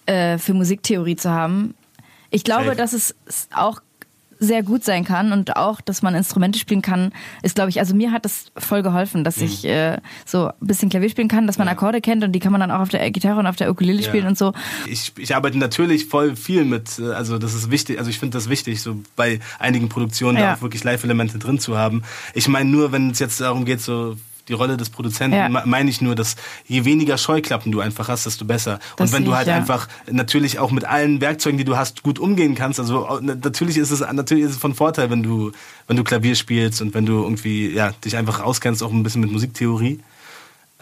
äh, 0.06 0.38
für 0.38 0.54
Musiktheorie 0.54 1.16
zu 1.16 1.30
haben. 1.32 1.74
Ich 2.30 2.44
glaube, 2.44 2.66
Safe. 2.66 2.76
dass 2.78 2.94
es 2.94 3.16
auch 3.54 3.82
sehr 4.44 4.64
gut 4.64 4.84
sein 4.84 5.06
kann 5.06 5.32
und 5.34 5.56
auch, 5.56 5.82
dass 5.82 6.02
man 6.02 6.16
Instrumente 6.16 6.58
spielen 6.58 6.82
kann, 6.82 7.14
ist, 7.44 7.54
glaube 7.54 7.70
ich, 7.70 7.80
also 7.80 7.94
mir 7.96 8.12
hat 8.12 8.26
das 8.26 8.46
voll 8.58 8.82
geholfen, 8.82 9.24
dass 9.24 9.38
ich 9.38 9.64
äh, 9.66 9.98
so 10.26 10.48
ein 10.48 10.54
bisschen 10.68 10.90
Klavier 10.90 11.10
spielen 11.10 11.28
kann, 11.28 11.46
dass 11.46 11.60
man 11.60 11.68
Akkorde 11.68 12.02
kennt 12.02 12.24
und 12.24 12.32
die 12.32 12.40
kann 12.40 12.52
man 12.52 12.60
dann 12.60 12.72
auch 12.72 12.80
auf 12.80 12.90
der 12.90 13.10
Gitarre 13.12 13.40
und 13.40 13.46
auf 13.46 13.56
der 13.56 13.70
Ukulele 13.70 14.02
Ja. 14.02 14.08
spielen 14.08 14.26
und 14.26 14.38
so. 14.40 14.52
Ich, 14.90 15.14
ich 15.20 15.36
arbeite 15.36 15.60
natürlich 15.60 16.08
voll 16.08 16.36
viel 16.36 16.66
mit, 16.66 16.98
äh, 16.98 17.12
also 17.12 17.38
das 17.38 17.54
ist 17.54 17.70
wichtig, 17.70 18.00
also 18.00 18.10
ich 18.10 18.18
finde 18.18 18.36
das 18.36 18.50
wichtig, 18.50 18.82
so 18.82 18.98
bei 19.16 19.40
einigen 19.60 19.90
Produktionen 19.90 20.40
Ja. 20.40 20.48
da 20.48 20.54
auch 20.56 20.62
wirklich 20.64 20.84
Live-Elemente 20.84 21.38
drin 21.38 21.60
zu 21.60 21.78
haben. 21.78 22.02
Ich 22.34 22.48
meine 22.48 22.68
nur, 22.70 22.92
wenn 22.92 23.12
es 23.12 23.20
jetzt 23.20 23.40
darum 23.42 23.64
geht, 23.64 23.80
so 23.82 24.16
die 24.52 24.56
Rolle 24.56 24.78
des 24.78 24.90
Produzenten, 24.90 25.38
Ja. 25.38 25.50
me- 25.50 25.64
meine 25.66 25.90
ich 25.90 26.02
nur, 26.02 26.14
dass 26.14 26.36
je 26.68 26.86
weniger 26.86 27.18
Scheuklappen 27.18 27.72
du 27.72 27.80
einfach 27.80 28.08
hast, 28.10 28.26
desto 28.26 28.46
besser. 28.46 28.80
Das 28.98 29.10
Und 29.10 29.16
wenn 29.18 29.26
du 29.26 29.32
ich, 29.32 29.38
halt 29.38 29.48
ja. 29.48 29.56
einfach 29.56 29.88
natürlich 30.12 30.60
auch 30.60 30.72
mit 30.72 30.86
allen 30.86 31.22
Werkzeugen, 31.22 31.58
die 31.58 31.64
du 31.66 31.78
hast, 31.78 32.04
gut 32.04 32.20
umgehen 32.20 32.54
kannst, 32.54 32.80
also 32.80 33.20
natürlich 33.22 33.78
ist 33.78 33.92
es 33.92 34.02
natürlich 34.02 34.44
ist 34.44 34.52
es 34.52 34.58
von 34.58 34.76
Vorteil, 34.76 35.10
wenn 35.10 35.24
du 35.24 35.52
wenn 35.88 35.98
du 35.98 36.04
Klavier 36.04 36.36
spielst 36.36 36.82
und 36.82 36.94
wenn 36.94 37.06
du 37.06 37.24
irgendwie 37.24 37.70
ja 37.72 37.92
dich 38.06 38.16
einfach 38.18 38.42
auskennst, 38.42 38.84
auch 38.84 38.92
ein 38.92 39.04
bisschen 39.04 39.22
mit 39.22 39.32
Musiktheorie. 39.32 40.00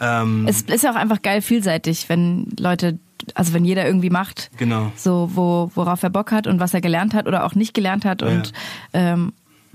Ähm, 0.00 0.46
Es 0.48 0.62
ist 0.62 0.82
ja 0.84 0.90
auch 0.92 0.96
einfach 0.96 1.22
geil 1.22 1.42
vielseitig, 1.42 2.08
wenn 2.08 2.46
Leute, 2.58 2.98
also 3.34 3.52
wenn 3.52 3.64
jeder 3.64 3.86
irgendwie 3.86 4.08
macht, 4.10 4.50
genau. 4.56 4.90
so 4.96 5.30
wo, 5.34 5.70
worauf 5.74 6.02
er 6.02 6.10
Bock 6.10 6.32
hat 6.32 6.46
und 6.46 6.58
was 6.58 6.72
er 6.74 6.80
gelernt 6.80 7.12
hat 7.14 7.26
oder 7.26 7.44
auch 7.44 7.54
nicht 7.54 7.74
gelernt 7.74 8.04
hat. 8.06 8.22
Und 8.22 8.52
ähm, 8.94 9.32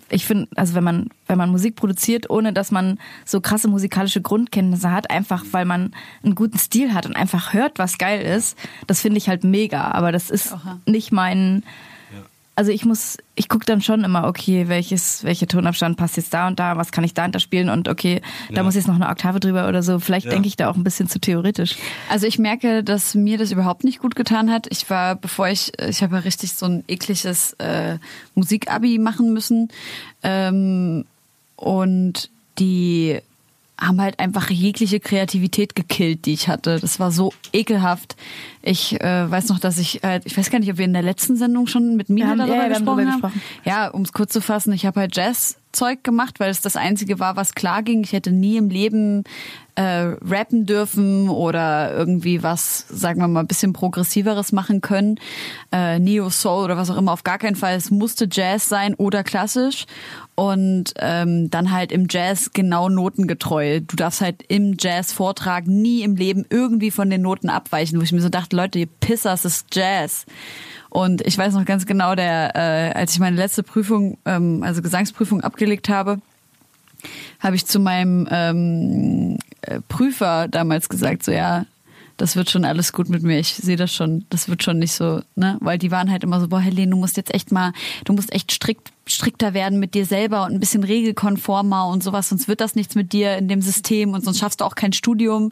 ich 0.09 0.25
finde, 0.25 0.47
also 0.55 0.75
wenn 0.75 0.83
man, 0.83 1.09
wenn 1.27 1.37
man 1.37 1.49
Musik 1.49 1.75
produziert, 1.75 2.29
ohne 2.29 2.53
dass 2.53 2.71
man 2.71 2.99
so 3.25 3.41
krasse 3.41 3.67
musikalische 3.67 4.21
Grundkenntnisse 4.21 4.91
hat, 4.91 5.09
einfach 5.09 5.43
weil 5.51 5.65
man 5.65 5.93
einen 6.23 6.35
guten 6.35 6.59
Stil 6.59 6.93
hat 6.93 7.05
und 7.05 7.15
einfach 7.15 7.53
hört, 7.53 7.79
was 7.79 7.97
geil 7.97 8.21
ist, 8.21 8.57
das 8.87 9.01
finde 9.01 9.17
ich 9.17 9.29
halt 9.29 9.43
mega. 9.43 9.91
Aber 9.91 10.11
das 10.11 10.29
ist 10.29 10.53
Aha. 10.53 10.79
nicht 10.85 11.11
mein. 11.11 11.63
Also 12.57 12.71
ich 12.71 12.85
muss, 12.85 13.17
ich 13.35 13.49
gucke 13.49 13.65
dann 13.65 13.81
schon 13.81 14.05
immer, 14.05 14.27
okay, 14.27 14.69
welches, 14.69 15.25
welcher 15.25 15.45
Tonabstand 15.45 15.97
passt 15.97 16.15
jetzt 16.15 16.33
da 16.33 16.47
und 16.47 16.57
da, 16.57 16.77
was 16.77 16.93
kann 16.93 17.03
ich 17.03 17.13
da 17.13 17.25
und 17.25 17.35
da 17.35 17.39
spielen 17.39 17.69
und 17.69 17.89
okay, 17.89 18.21
da 18.49 18.55
Ja. 18.55 18.63
muss 18.63 18.75
jetzt 18.75 18.87
noch 18.87 18.95
eine 18.95 19.09
Oktave 19.09 19.41
drüber 19.41 19.67
oder 19.67 19.83
so. 19.83 19.99
Vielleicht 19.99 20.27
Ja. 20.27 20.31
denke 20.31 20.47
ich 20.47 20.55
da 20.55 20.69
auch 20.69 20.77
ein 20.77 20.83
bisschen 20.85 21.09
zu 21.09 21.19
theoretisch. 21.19 21.75
Also 22.09 22.27
ich 22.27 22.39
merke, 22.39 22.81
dass 22.81 23.13
mir 23.13 23.37
das 23.37 23.51
überhaupt 23.51 23.83
nicht 23.83 23.99
gut 23.99 24.15
getan 24.15 24.49
hat. 24.51 24.67
Ich 24.69 24.89
war, 24.89 25.15
bevor 25.15 25.49
ich, 25.49 25.73
ich 25.79 26.01
habe 26.01 26.15
ja 26.15 26.21
richtig 26.21 26.53
so 26.53 26.65
ein 26.65 26.83
ekliges 26.87 27.53
äh, 27.59 27.97
Musikabi 28.35 28.99
machen 28.99 29.33
müssen. 29.33 29.67
Ähm, 30.23 31.03
und 31.57 32.29
die 32.57 33.19
haben 33.79 33.99
halt 34.01 34.19
einfach 34.19 34.49
jegliche 34.49 34.99
Kreativität 34.99 35.75
gekillt, 35.75 36.25
die 36.25 36.33
ich 36.33 36.47
hatte. 36.47 36.79
Das 36.79 36.99
war 36.99 37.11
so 37.11 37.33
ekelhaft. 37.51 38.15
Ich 38.61 38.99
äh, 39.01 39.29
weiß 39.29 39.49
noch, 39.49 39.59
dass 39.59 39.77
ich, 39.77 39.99
halt, 40.03 40.25
ich 40.25 40.37
weiß 40.37 40.49
gar 40.49 40.59
nicht, 40.59 40.71
ob 40.71 40.77
wir 40.77 40.85
in 40.85 40.93
der 40.93 41.01
letzten 41.01 41.35
Sendung 41.35 41.67
schon 41.67 41.95
mit 41.95 42.09
Mina 42.09 42.29
haben- 42.29 42.37
darüber 42.37 42.55
ja, 42.55 42.61
ja, 42.61 42.75
haben 42.75 42.85
gesprochen 42.85 42.97
drüber 42.97 43.11
haben. 43.11 43.21
gesprochen. 43.21 43.41
Ja, 43.65 43.87
um 43.89 44.01
es 44.03 44.13
kurz 44.13 44.31
zu 44.33 44.41
fassen, 44.41 44.71
ich 44.73 44.85
habe 44.85 45.01
halt 45.01 45.15
Jazz-Zeug 45.75 46.03
gemacht, 46.03 46.39
weil 46.39 46.49
es 46.49 46.61
das 46.61 46.75
Einzige 46.75 47.19
war, 47.19 47.35
was 47.35 47.53
klar 47.53 47.83
ging. 47.83 48.03
Ich 48.03 48.13
hätte 48.13 48.31
nie 48.31 48.57
im 48.57 48.69
Leben 48.69 49.23
äh, 49.75 50.15
rappen 50.21 50.65
dürfen 50.65 51.29
oder 51.29 51.93
irgendwie 51.93 52.43
was, 52.43 52.85
sagen 52.87 53.19
wir 53.19 53.27
mal, 53.27 53.41
ein 53.41 53.47
bisschen 53.47 53.73
progressiveres 53.73 54.53
machen 54.53 54.81
können. 54.81 55.19
Äh, 55.71 55.99
Neo 55.99 56.29
Soul 56.29 56.65
oder 56.65 56.77
was 56.77 56.89
auch 56.89 56.97
immer, 56.97 57.11
auf 57.11 57.23
gar 57.23 57.37
keinen 57.37 57.55
Fall. 57.55 57.75
Es 57.75 57.91
musste 57.91 58.27
Jazz 58.31 58.69
sein 58.69 58.95
oder 58.95 59.23
klassisch. 59.23 59.85
Und 60.35 60.93
ähm, 60.97 61.49
dann 61.49 61.71
halt 61.71 61.91
im 61.91 62.07
Jazz 62.09 62.51
genau 62.53 62.89
notengetreu. 62.89 63.79
Du 63.79 63.95
darfst 63.95 64.21
halt 64.21 64.43
im 64.47 64.75
Jazz-Vortrag 64.77 65.67
nie 65.67 66.03
im 66.03 66.15
Leben 66.15 66.45
irgendwie 66.49 66.91
von 66.91 67.09
den 67.09 67.21
Noten 67.21 67.49
abweichen, 67.49 67.99
wo 67.99 68.03
ich 68.03 68.11
mir 68.11 68.21
so 68.21 68.29
dachte, 68.29 68.55
Leute, 68.55 68.79
ihr 68.79 68.87
Pisser, 68.99 69.33
es 69.33 69.45
ist 69.45 69.73
Jazz. 69.73 70.25
Und 70.95 71.27
ich 71.27 71.37
weiß 71.37 71.53
noch 71.55 71.65
ganz 71.65 71.85
genau, 71.85 72.15
der, 72.15 72.55
äh, 72.55 72.97
als 72.97 73.11
ich 73.11 73.19
meine 73.19 73.35
letzte 73.35 73.63
Prüfung, 73.63 74.17
ähm, 74.23 74.63
also 74.63 74.81
Gesangsprüfung 74.81 75.41
abgelegt 75.41 75.89
habe, 75.89 76.21
habe 77.41 77.57
ich 77.57 77.65
zu 77.65 77.81
meinem 77.81 78.25
ähm, 78.31 79.37
äh, 79.63 79.81
Prüfer 79.89 80.47
damals 80.47 80.87
gesagt, 80.87 81.23
so 81.23 81.33
ja, 81.33 81.65
das 82.15 82.37
wird 82.37 82.49
schon 82.49 82.63
alles 82.63 82.93
gut 82.93 83.09
mit 83.09 83.23
mir. 83.23 83.39
Ich 83.39 83.55
sehe 83.55 83.75
das 83.75 83.93
schon. 83.93 84.23
Das 84.29 84.47
wird 84.47 84.63
schon 84.63 84.79
nicht 84.79 84.93
so, 84.93 85.21
ne? 85.35 85.57
Weil 85.59 85.77
die 85.77 85.91
waren 85.91 86.09
halt 86.09 86.23
immer 86.23 86.39
so, 86.39 86.47
boah, 86.47 86.61
Helene, 86.61 86.91
du 86.91 86.97
musst 86.97 87.17
jetzt 87.17 87.33
echt 87.33 87.51
mal, 87.51 87.73
du 88.05 88.13
musst 88.13 88.31
echt 88.31 88.53
strikt, 88.53 88.93
strikter 89.05 89.53
werden 89.53 89.81
mit 89.81 89.95
dir 89.95 90.05
selber 90.05 90.45
und 90.45 90.53
ein 90.53 90.61
bisschen 90.61 90.85
regelkonformer 90.85 91.89
und 91.89 92.03
sowas, 92.03 92.29
sonst 92.29 92.47
wird 92.47 92.61
das 92.61 92.75
nichts 92.75 92.95
mit 92.95 93.11
dir 93.11 93.35
in 93.35 93.49
dem 93.49 93.61
System 93.61 94.13
und 94.13 94.23
sonst 94.23 94.39
schaffst 94.39 94.61
du 94.61 94.65
auch 94.65 94.75
kein 94.75 94.93
Studium. 94.93 95.51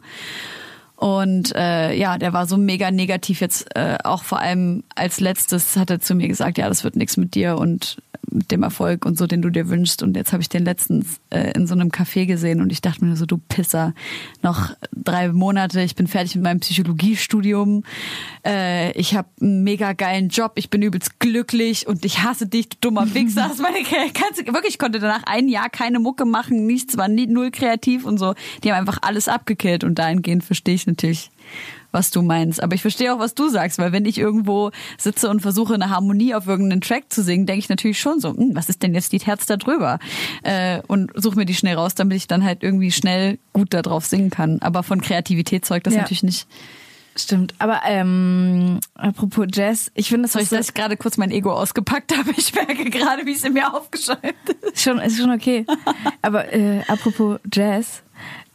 Und 1.04 1.54
äh, 1.54 1.92
ja, 1.92 2.16
der 2.16 2.32
war 2.32 2.46
so 2.46 2.56
mega 2.56 2.90
negativ 2.90 3.42
jetzt, 3.42 3.76
äh, 3.76 3.98
auch 4.04 4.24
vor 4.24 4.40
allem 4.40 4.84
als 4.94 5.20
letztes 5.20 5.76
hat 5.76 5.90
er 5.90 6.00
zu 6.00 6.14
mir 6.14 6.28
gesagt, 6.28 6.56
ja, 6.56 6.66
das 6.66 6.82
wird 6.82 6.96
nichts 6.96 7.18
mit 7.18 7.34
dir 7.34 7.58
und 7.58 7.98
dem 8.34 8.62
Erfolg 8.62 9.06
und 9.06 9.16
so, 9.16 9.26
den 9.26 9.42
du 9.42 9.50
dir 9.50 9.68
wünschst. 9.68 10.02
Und 10.02 10.16
jetzt 10.16 10.32
habe 10.32 10.42
ich 10.42 10.48
den 10.48 10.64
letztens 10.64 11.20
äh, 11.30 11.52
in 11.52 11.66
so 11.66 11.74
einem 11.74 11.90
Café 11.90 12.26
gesehen 12.26 12.60
und 12.60 12.70
ich 12.72 12.80
dachte 12.80 13.04
mir 13.04 13.16
so, 13.16 13.26
du 13.26 13.38
Pisser, 13.38 13.94
noch 14.42 14.70
drei 14.92 15.28
Monate, 15.28 15.80
ich 15.82 15.94
bin 15.94 16.06
fertig 16.06 16.34
mit 16.34 16.44
meinem 16.44 16.60
Psychologiestudium, 16.60 17.84
äh, 18.44 18.92
ich 18.92 19.14
habe 19.14 19.28
einen 19.40 19.62
mega 19.62 19.92
geilen 19.92 20.28
Job, 20.28 20.52
ich 20.56 20.70
bin 20.70 20.82
übelst 20.82 21.20
glücklich 21.20 21.86
und 21.86 22.04
ich 22.04 22.22
hasse 22.22 22.46
dich, 22.46 22.68
du 22.68 22.76
dummer 22.80 23.14
Wichser. 23.14 23.48
Das 23.48 23.58
meine 23.58 23.82
ganze, 23.82 24.46
wirklich, 24.46 24.74
ich 24.74 24.78
konnte 24.78 24.98
danach 24.98 25.22
ein 25.26 25.48
Jahr 25.48 25.70
keine 25.70 25.98
Mucke 25.98 26.24
machen, 26.24 26.66
nichts, 26.66 26.96
war 26.96 27.08
nie, 27.08 27.26
null 27.26 27.50
kreativ 27.50 28.04
und 28.04 28.18
so. 28.18 28.34
Die 28.62 28.72
haben 28.72 28.78
einfach 28.78 28.98
alles 29.02 29.28
abgekillt 29.28 29.84
und 29.84 29.98
dahingehend 29.98 30.44
verstehe 30.44 30.74
ich 30.74 30.86
natürlich, 30.86 31.30
was 31.94 32.10
du 32.10 32.20
meinst. 32.22 32.62
Aber 32.62 32.74
ich 32.74 32.82
verstehe 32.82 33.14
auch, 33.14 33.18
was 33.18 33.34
du 33.34 33.48
sagst, 33.48 33.78
weil 33.78 33.92
wenn 33.92 34.04
ich 34.04 34.18
irgendwo 34.18 34.70
sitze 34.98 35.30
und 35.30 35.40
versuche, 35.40 35.74
eine 35.74 35.88
Harmonie 35.90 36.34
auf 36.34 36.46
irgendeinen 36.46 36.80
Track 36.80 37.04
zu 37.08 37.22
singen, 37.22 37.46
denke 37.46 37.60
ich 37.60 37.68
natürlich 37.68 37.98
schon 38.00 38.20
so, 38.20 38.36
hm, 38.36 38.50
was 38.54 38.68
ist 38.68 38.82
denn 38.82 38.94
jetzt 38.94 39.12
die 39.12 39.18
Herz 39.18 39.46
da 39.46 39.56
drüber? 39.56 39.98
Äh, 40.42 40.80
und 40.88 41.10
suche 41.14 41.36
mir 41.36 41.46
die 41.46 41.54
schnell 41.54 41.76
raus, 41.76 41.94
damit 41.94 42.16
ich 42.16 42.26
dann 42.26 42.44
halt 42.44 42.62
irgendwie 42.62 42.90
schnell 42.92 43.38
gut 43.52 43.72
da 43.72 43.80
drauf 43.82 44.04
singen 44.04 44.30
kann. 44.30 44.58
Aber 44.60 44.82
von 44.82 45.00
Kreativität 45.00 45.64
zeugt 45.64 45.86
das 45.86 45.94
Ja. 45.94 46.00
natürlich 46.00 46.22
nicht. 46.22 46.46
Stimmt, 47.16 47.54
aber 47.58 47.82
ähm, 47.86 48.80
apropos 48.94 49.46
Jazz, 49.52 49.92
ich 49.94 50.08
finde, 50.08 50.22
das 50.22 50.34
ist 50.34 50.42
ich, 50.42 50.48
dass 50.48 50.68
ich 50.70 50.74
gerade 50.74 50.96
kurz 50.96 51.16
mein 51.16 51.30
Ego 51.30 51.52
ausgepackt 51.52 52.16
habe? 52.16 52.30
Ich 52.36 52.52
merke 52.54 52.90
gerade, 52.90 53.24
wie 53.24 53.32
es 53.32 53.44
in 53.44 53.52
mir 53.52 53.72
aufgeschäumt 53.72 54.34
ist. 54.62 54.82
schon, 54.82 54.98
ist 54.98 55.18
schon 55.18 55.30
okay. 55.30 55.64
aber 56.22 56.52
äh, 56.52 56.80
apropos 56.88 57.38
Jazz, 57.52 58.02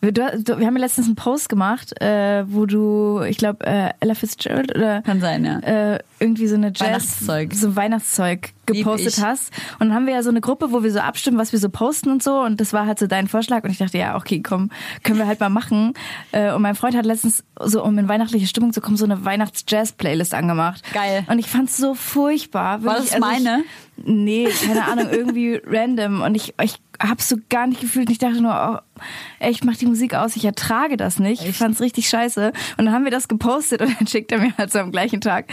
wir, 0.01 0.11
du, 0.11 0.21
wir 0.59 0.65
haben 0.65 0.75
ja 0.75 0.81
letztens 0.81 1.07
einen 1.07 1.15
Post 1.15 1.49
gemacht, 1.49 1.99
äh, 2.01 2.43
wo 2.47 2.65
du, 2.65 3.21
ich 3.27 3.37
glaube, 3.37 3.65
äh, 3.65 3.89
Ella 3.99 4.13
Fitzgerald 4.15 4.75
oder 4.75 5.01
Kann 5.01 5.19
sein, 5.21 5.43
ja. 5.45 5.59
äh, 5.59 5.99
irgendwie 6.19 6.47
so 6.47 6.55
eine 6.55 6.67
Jazz, 6.67 6.81
Weihnachtszeug. 6.81 7.53
so 7.53 7.75
Weihnachtszeug 7.75 8.49
gepostet 8.65 9.19
hast. 9.23 9.51
Und 9.79 9.87
dann 9.87 9.93
haben 9.95 10.05
wir 10.05 10.13
ja 10.13 10.23
so 10.23 10.29
eine 10.29 10.41
Gruppe, 10.41 10.71
wo 10.71 10.83
wir 10.83 10.91
so 10.91 10.99
abstimmen, 10.99 11.37
was 11.37 11.51
wir 11.51 11.59
so 11.59 11.69
posten 11.69 12.09
und 12.11 12.21
so. 12.21 12.39
Und 12.41 12.61
das 12.61 12.71
war 12.73 12.85
halt 12.85 12.99
so 12.99 13.07
dein 13.07 13.27
Vorschlag. 13.27 13.63
Und 13.63 13.71
ich 13.71 13.77
dachte, 13.79 13.97
ja, 13.97 14.15
okay, 14.15 14.41
komm, 14.41 14.69
können 15.03 15.17
wir 15.19 15.27
halt 15.27 15.39
mal 15.39 15.49
machen. 15.49 15.93
Äh, 16.31 16.51
Und 16.53 16.61
mein 16.61 16.75
Freund 16.75 16.95
hat 16.95 17.05
letztens, 17.05 17.43
so 17.59 17.83
um 17.83 17.97
in 17.97 18.07
weihnachtliche 18.07 18.47
Stimmung 18.47 18.73
zu 18.73 18.81
kommen, 18.81 18.95
so 18.97 19.05
eine 19.05 19.25
Weihnachts-Jazz-Playlist 19.25 20.33
angemacht. 20.33 20.83
Geil. 20.93 21.23
Und 21.29 21.39
ich 21.39 21.47
fand's 21.47 21.77
so 21.77 21.95
furchtbar. 21.95 22.83
War 22.83 22.95
Wirklich, 22.95 23.11
das 23.11 23.19
meine? 23.19 23.63
Ich, 23.97 24.03
nee, 24.05 24.47
keine 24.65 24.85
Ahnung, 24.85 25.07
irgendwie 25.11 25.59
random. 25.65 26.21
Und 26.21 26.35
ich, 26.35 26.53
ich 26.61 26.75
hab's 26.99 27.29
so 27.29 27.37
gar 27.49 27.67
nicht 27.67 27.81
gefühlt. 27.81 28.07
Und 28.07 28.11
ich 28.11 28.17
dachte 28.17 28.41
nur, 28.41 28.51
oh, 28.51 29.01
ey, 29.39 29.51
ich 29.51 29.63
mach 29.63 29.77
die 29.77 29.85
Musik 29.85 30.13
aus, 30.13 30.35
ich 30.35 30.43
ertrage 30.45 30.97
das 30.97 31.19
nicht. 31.19 31.45
Ich 31.45 31.57
fand's 31.57 31.79
richtig 31.79 32.09
scheiße. 32.09 32.51
Und 32.77 32.85
dann 32.85 32.93
haben 32.93 33.05
wir 33.05 33.11
das 33.11 33.27
gepostet 33.27 33.81
und 33.81 33.95
dann 33.97 34.07
schickt 34.07 34.31
er 34.31 34.39
mir 34.39 34.53
halt 34.57 34.71
so 34.71 34.79
am 34.79 34.91
gleichen 34.91 35.21
Tag 35.21 35.45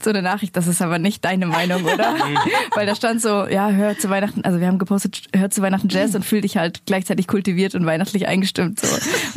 so 0.00 0.10
eine 0.10 0.22
Nachricht, 0.22 0.56
das 0.56 0.66
ist 0.66 0.80
aber 0.80 0.98
nicht 0.98 1.24
deine 1.24 1.46
Meinung, 1.46 1.84
oder? 1.84 2.14
Weil 2.74 2.86
da 2.86 2.94
stand 2.94 3.20
so, 3.20 3.46
ja, 3.46 3.70
hör 3.70 3.98
zu 3.98 4.10
Weihnachten, 4.10 4.42
also 4.44 4.60
wir 4.60 4.66
haben 4.66 4.78
gepostet, 4.78 5.22
hör 5.34 5.50
zu 5.50 5.62
Weihnachten 5.62 5.88
Jazz 5.88 6.14
und 6.14 6.24
fühl 6.24 6.40
dich 6.40 6.56
halt 6.56 6.86
gleichzeitig 6.86 7.26
kultiviert 7.26 7.74
und 7.74 7.84
weihnachtlich 7.86 8.28
eingestimmt. 8.28 8.80
So. 8.80 8.86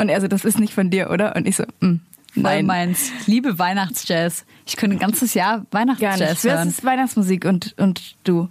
Und 0.02 0.10
er 0.10 0.22
so, 0.22 0.28
das 0.28 0.46
ist 0.46 0.60
nicht 0.60 0.74
von 0.74 0.90
dir, 0.90 1.10
oder? 1.10 1.36
Und 1.36 1.48
ich 1.48 1.56
so, 1.56 1.64
mm, 1.80 1.96
nein. 2.36 2.66
meins. 2.66 3.12
Liebe 3.26 3.58
Weihnachtsjazz. 3.58 4.46
Ich 4.66 4.76
könnte 4.76 4.98
ein 4.98 5.00
ganzes 5.00 5.34
Jahr 5.34 5.66
Gar 5.72 5.86
nicht. 5.86 6.02
Weihnachtsjazz 6.02 6.42
Das 6.42 6.44
hören. 6.44 6.70
ist 6.70 6.84
Weihnachtsmusik 6.84 7.46
und, 7.46 7.74
und 7.78 8.16
du. 8.24 8.50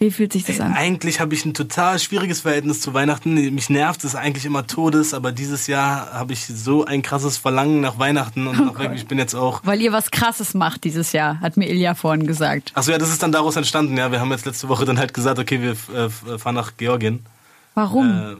Wie 0.00 0.12
fühlt 0.12 0.32
sich 0.32 0.44
das 0.44 0.60
an? 0.60 0.74
Eigentlich 0.74 1.18
habe 1.18 1.34
ich 1.34 1.44
ein 1.44 1.54
total 1.54 1.98
schwieriges 1.98 2.42
Verhältnis 2.42 2.80
zu 2.80 2.94
Weihnachten. 2.94 3.34
Mich 3.34 3.68
nervt 3.68 4.04
es 4.04 4.14
eigentlich 4.14 4.44
immer 4.44 4.64
Todes, 4.66 5.12
aber 5.12 5.32
dieses 5.32 5.66
Jahr 5.66 6.12
habe 6.12 6.32
ich 6.32 6.46
so 6.46 6.84
ein 6.84 7.02
krasses 7.02 7.36
Verlangen 7.36 7.80
nach 7.80 7.98
Weihnachten 7.98 8.46
und 8.46 8.64
nach 8.64 8.78
wirklich, 8.78 9.02
ich 9.02 9.08
bin 9.08 9.18
jetzt 9.18 9.34
auch. 9.34 9.60
Weil 9.64 9.80
ihr 9.80 9.90
was 9.92 10.12
Krasses 10.12 10.54
macht 10.54 10.84
dieses 10.84 11.10
Jahr, 11.10 11.40
hat 11.40 11.56
mir 11.56 11.68
Ilja 11.68 11.96
vorhin 11.96 12.28
gesagt. 12.28 12.70
Achso, 12.74 12.92
ja, 12.92 12.98
das 12.98 13.10
ist 13.10 13.24
dann 13.24 13.32
daraus 13.32 13.56
entstanden. 13.56 13.96
Ja, 13.96 14.12
wir 14.12 14.20
haben 14.20 14.30
jetzt 14.30 14.46
letzte 14.46 14.68
Woche 14.68 14.84
dann 14.84 14.98
halt 14.98 15.14
gesagt, 15.14 15.40
okay, 15.40 15.60
wir 15.60 15.72
äh, 15.72 16.38
fahren 16.38 16.54
nach 16.54 16.76
Georgien. 16.76 17.26
Warum? 17.74 18.08
Äh, 18.08 18.36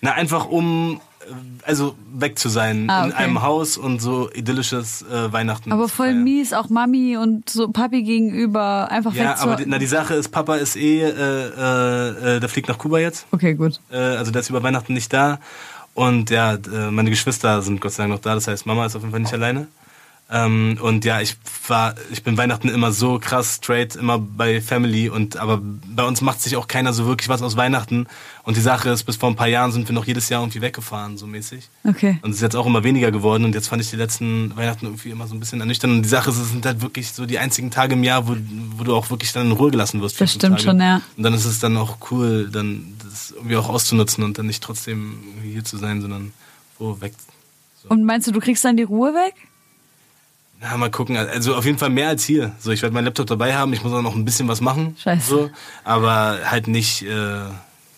na, 0.00 0.12
einfach 0.12 0.46
um 0.46 1.02
also 1.64 1.94
weg 2.12 2.38
zu 2.38 2.48
sein 2.48 2.88
Ah, 2.90 3.04
in 3.06 3.12
okay. 3.12 3.22
einem 3.22 3.42
Haus 3.42 3.76
und 3.76 4.00
so 4.00 4.30
idyllisches 4.32 5.02
äh, 5.02 5.32
Weihnachten. 5.32 5.72
Aber 5.72 5.88
voll 5.88 6.08
feiern. 6.08 6.24
mies, 6.24 6.52
auch 6.52 6.68
Mami 6.68 7.16
und 7.16 7.48
so 7.48 7.68
Papi 7.68 8.02
gegenüber 8.02 8.88
einfach 8.90 9.12
Ja, 9.14 9.30
weg 9.30 9.36
aber 9.42 9.56
zu... 9.56 9.64
die, 9.64 9.70
na, 9.70 9.78
die 9.78 9.86
Sache 9.86 10.14
ist, 10.14 10.28
Papa 10.28 10.56
ist 10.56 10.76
eh, 10.76 11.02
äh, 11.02 11.08
äh, 11.08 12.36
äh, 12.36 12.40
der 12.40 12.48
fliegt 12.48 12.68
nach 12.68 12.78
Kuba 12.78 12.98
jetzt. 12.98 13.26
Okay, 13.30 13.54
gut. 13.54 13.80
Äh, 13.90 13.96
also 13.96 14.30
der 14.30 14.40
ist 14.40 14.50
über 14.50 14.62
Weihnachten 14.62 14.92
nicht 14.94 15.12
da. 15.12 15.38
Und 15.94 16.30
ja, 16.30 16.54
äh, 16.54 16.90
meine 16.90 17.10
Geschwister 17.10 17.62
sind 17.62 17.80
Gott 17.80 17.92
sei 17.92 18.02
Dank 18.04 18.14
noch 18.14 18.20
da. 18.20 18.34
Das 18.34 18.48
heißt, 18.48 18.66
Mama 18.66 18.86
ist 18.86 18.96
auf 18.96 19.02
jeden 19.02 19.12
Fall 19.12 19.20
nicht 19.20 19.32
alleine. 19.32 19.68
Ähm, 20.30 20.78
und 20.80 21.04
ja, 21.04 21.20
ich 21.20 21.36
war, 21.68 21.94
ich 22.10 22.22
bin 22.22 22.36
Weihnachten 22.38 22.68
immer 22.68 22.92
so 22.92 23.18
krass 23.18 23.56
straight, 23.56 23.94
immer 23.94 24.18
bei 24.18 24.62
Family. 24.62 25.10
Und 25.10 25.36
aber 25.36 25.60
bei 25.62 26.02
uns 26.02 26.22
macht 26.22 26.40
sich 26.40 26.56
auch 26.56 26.66
keiner 26.66 26.94
so 26.94 27.06
wirklich 27.06 27.28
was 27.28 27.42
aus 27.42 27.56
Weihnachten. 27.56 28.06
Und 28.42 28.56
die 28.56 28.62
Sache 28.62 28.88
ist, 28.88 29.04
bis 29.04 29.16
vor 29.16 29.28
ein 29.28 29.36
paar 29.36 29.48
Jahren 29.48 29.70
sind 29.70 29.86
wir 29.86 29.94
noch 29.94 30.06
jedes 30.06 30.30
Jahr 30.30 30.42
irgendwie 30.42 30.62
weggefahren, 30.62 31.18
so 31.18 31.26
mäßig. 31.26 31.68
Okay. 31.84 32.18
Und 32.22 32.30
es 32.30 32.36
ist 32.36 32.42
jetzt 32.42 32.56
auch 32.56 32.64
immer 32.66 32.84
weniger 32.84 33.10
geworden. 33.10 33.44
Und 33.44 33.54
jetzt 33.54 33.68
fand 33.68 33.82
ich 33.82 33.90
die 33.90 33.96
letzten 33.96 34.56
Weihnachten 34.56 34.86
irgendwie 34.86 35.10
immer 35.10 35.26
so 35.26 35.34
ein 35.34 35.40
bisschen 35.40 35.60
ernüchternd. 35.60 35.94
Und 35.94 36.02
die 36.02 36.08
Sache 36.08 36.30
ist, 36.30 36.38
es 36.38 36.50
sind 36.50 36.64
halt 36.64 36.80
wirklich 36.80 37.12
so 37.12 37.26
die 37.26 37.38
einzigen 37.38 37.70
Tage 37.70 37.94
im 37.94 38.02
Jahr, 38.02 38.26
wo, 38.26 38.34
wo 38.76 38.84
du 38.84 38.96
auch 38.96 39.10
wirklich 39.10 39.32
dann 39.32 39.46
in 39.46 39.52
Ruhe 39.52 39.70
gelassen 39.70 40.00
wirst. 40.00 40.20
Das 40.20 40.32
stimmt 40.32 40.56
Tage. 40.56 40.64
schon, 40.64 40.80
ja. 40.80 41.02
Und 41.16 41.22
dann 41.22 41.34
ist 41.34 41.44
es 41.44 41.60
dann 41.60 41.76
auch 41.76 41.98
cool, 42.10 42.48
dann 42.50 42.94
das 43.04 43.32
irgendwie 43.32 43.56
auch 43.56 43.68
auszunutzen 43.68 44.24
und 44.24 44.38
dann 44.38 44.46
nicht 44.46 44.62
trotzdem 44.62 45.18
hier 45.42 45.64
zu 45.64 45.76
sein, 45.76 46.00
sondern 46.00 46.32
wo 46.78 47.00
weg. 47.02 47.12
Und 47.88 48.04
meinst 48.04 48.26
du, 48.26 48.32
du 48.32 48.40
kriegst 48.40 48.64
dann 48.64 48.78
die 48.78 48.82
Ruhe 48.84 49.12
weg? 49.12 49.34
Ja, 50.62 50.76
mal 50.76 50.90
gucken. 50.90 51.16
Also 51.16 51.54
auf 51.54 51.64
jeden 51.66 51.78
Fall 51.78 51.90
mehr 51.90 52.08
als 52.08 52.24
hier. 52.24 52.52
So, 52.58 52.70
ich 52.70 52.82
werde 52.82 52.94
meinen 52.94 53.04
Laptop 53.04 53.26
dabei 53.26 53.54
haben. 53.54 53.72
Ich 53.72 53.82
muss 53.82 53.92
auch 53.92 54.02
noch 54.02 54.14
ein 54.14 54.24
bisschen 54.24 54.48
was 54.48 54.60
machen. 54.60 54.96
Scheiße. 54.98 55.28
So, 55.28 55.50
aber 55.84 56.38
halt 56.50 56.68
nicht, 56.68 57.02
äh, 57.02 57.40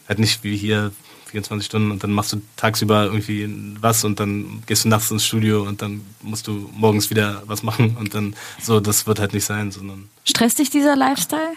halt 0.08 0.18
nicht 0.18 0.42
wie 0.42 0.56
hier 0.56 0.90
24 1.26 1.66
Stunden 1.66 1.90
und 1.90 2.02
dann 2.02 2.12
machst 2.12 2.32
du 2.32 2.40
tagsüber 2.56 3.04
irgendwie 3.04 3.48
was 3.80 4.04
und 4.04 4.20
dann 4.20 4.62
gehst 4.66 4.84
du 4.84 4.88
nachts 4.88 5.10
ins 5.10 5.24
Studio 5.24 5.62
und 5.62 5.82
dann 5.82 6.02
musst 6.22 6.46
du 6.46 6.70
morgens 6.74 7.10
wieder 7.10 7.42
was 7.46 7.62
machen 7.62 7.96
und 8.00 8.14
dann 8.14 8.34
so, 8.62 8.80
das 8.80 9.06
wird 9.06 9.18
halt 9.18 9.32
nicht 9.32 9.44
sein, 9.44 9.70
sondern 9.70 10.08
Stresst 10.24 10.58
dich 10.58 10.70
dieser 10.70 10.96
Lifestyle? 10.96 11.54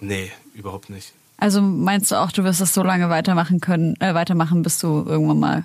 nee, 0.00 0.30
überhaupt 0.54 0.88
nicht. 0.88 1.12
Also 1.36 1.60
meinst 1.62 2.10
du 2.10 2.16
auch, 2.16 2.32
du 2.32 2.44
wirst 2.44 2.60
das 2.60 2.74
so 2.74 2.82
lange 2.82 3.08
weitermachen 3.08 3.60
können, 3.60 3.96
äh, 4.00 4.14
weitermachen, 4.14 4.62
bis 4.62 4.78
du 4.78 5.04
irgendwann 5.06 5.40
mal. 5.40 5.64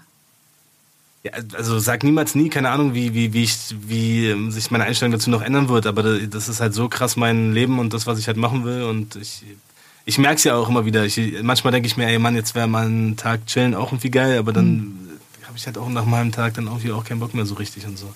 Ja, 1.26 1.32
also 1.58 1.80
sag 1.80 2.04
niemals 2.04 2.36
nie, 2.36 2.50
keine 2.50 2.70
Ahnung, 2.70 2.94
wie, 2.94 3.16
wie, 3.16 3.34
wie, 3.34 3.44
ich, 3.44 3.58
wie 3.88 4.28
ähm, 4.28 4.52
sich 4.52 4.70
meine 4.70 4.84
Einstellung 4.84 5.12
dazu 5.12 5.32
noch 5.32 5.42
ändern 5.42 5.70
wird, 5.70 5.88
aber 5.88 6.04
da- 6.04 6.18
das 6.28 6.48
ist 6.48 6.62
halt 6.62 6.76
so 6.76 6.88
krass 6.88 7.16
mein 7.16 7.52
Leben 7.52 7.80
und 7.80 7.94
das, 7.96 8.06
was 8.06 8.20
ich 8.20 8.28
halt 8.28 8.38
machen 8.38 8.64
will 8.64 8.84
und 8.84 9.16
ich, 9.16 9.42
ich 10.06 10.20
merke 10.20 10.36
es 10.36 10.44
ja 10.44 10.56
auch 10.56 10.70
immer 10.70 10.86
wieder. 10.86 11.04
Ich, 11.04 11.20
manchmal 11.42 11.72
denke 11.74 11.88
ich 11.88 11.98
mir, 11.98 12.06
ey 12.08 12.20
Mann, 12.20 12.36
jetzt 12.36 12.54
wäre 12.54 12.68
mal 12.68 12.88
ein 12.88 13.18
Tag 13.18 13.48
chillen 13.48 13.74
auch 13.74 13.88
irgendwie 13.92 14.12
geil, 14.12 14.38
aber 14.38 14.54
dann 14.54 14.68
Mhm. 14.76 15.10
habe 15.48 15.58
ich 15.58 15.66
halt 15.66 15.80
auch 15.80 15.90
nach 15.90 16.06
meinem 16.06 16.32
Tag 16.32 16.54
dann 16.54 16.68
irgendwie 16.68 16.92
auch 16.92 17.04
keinen 17.04 17.20
Bock 17.22 17.34
mehr 17.34 17.48
so 17.48 17.56
richtig 17.56 17.88
und 17.88 17.98
so. 17.98 18.14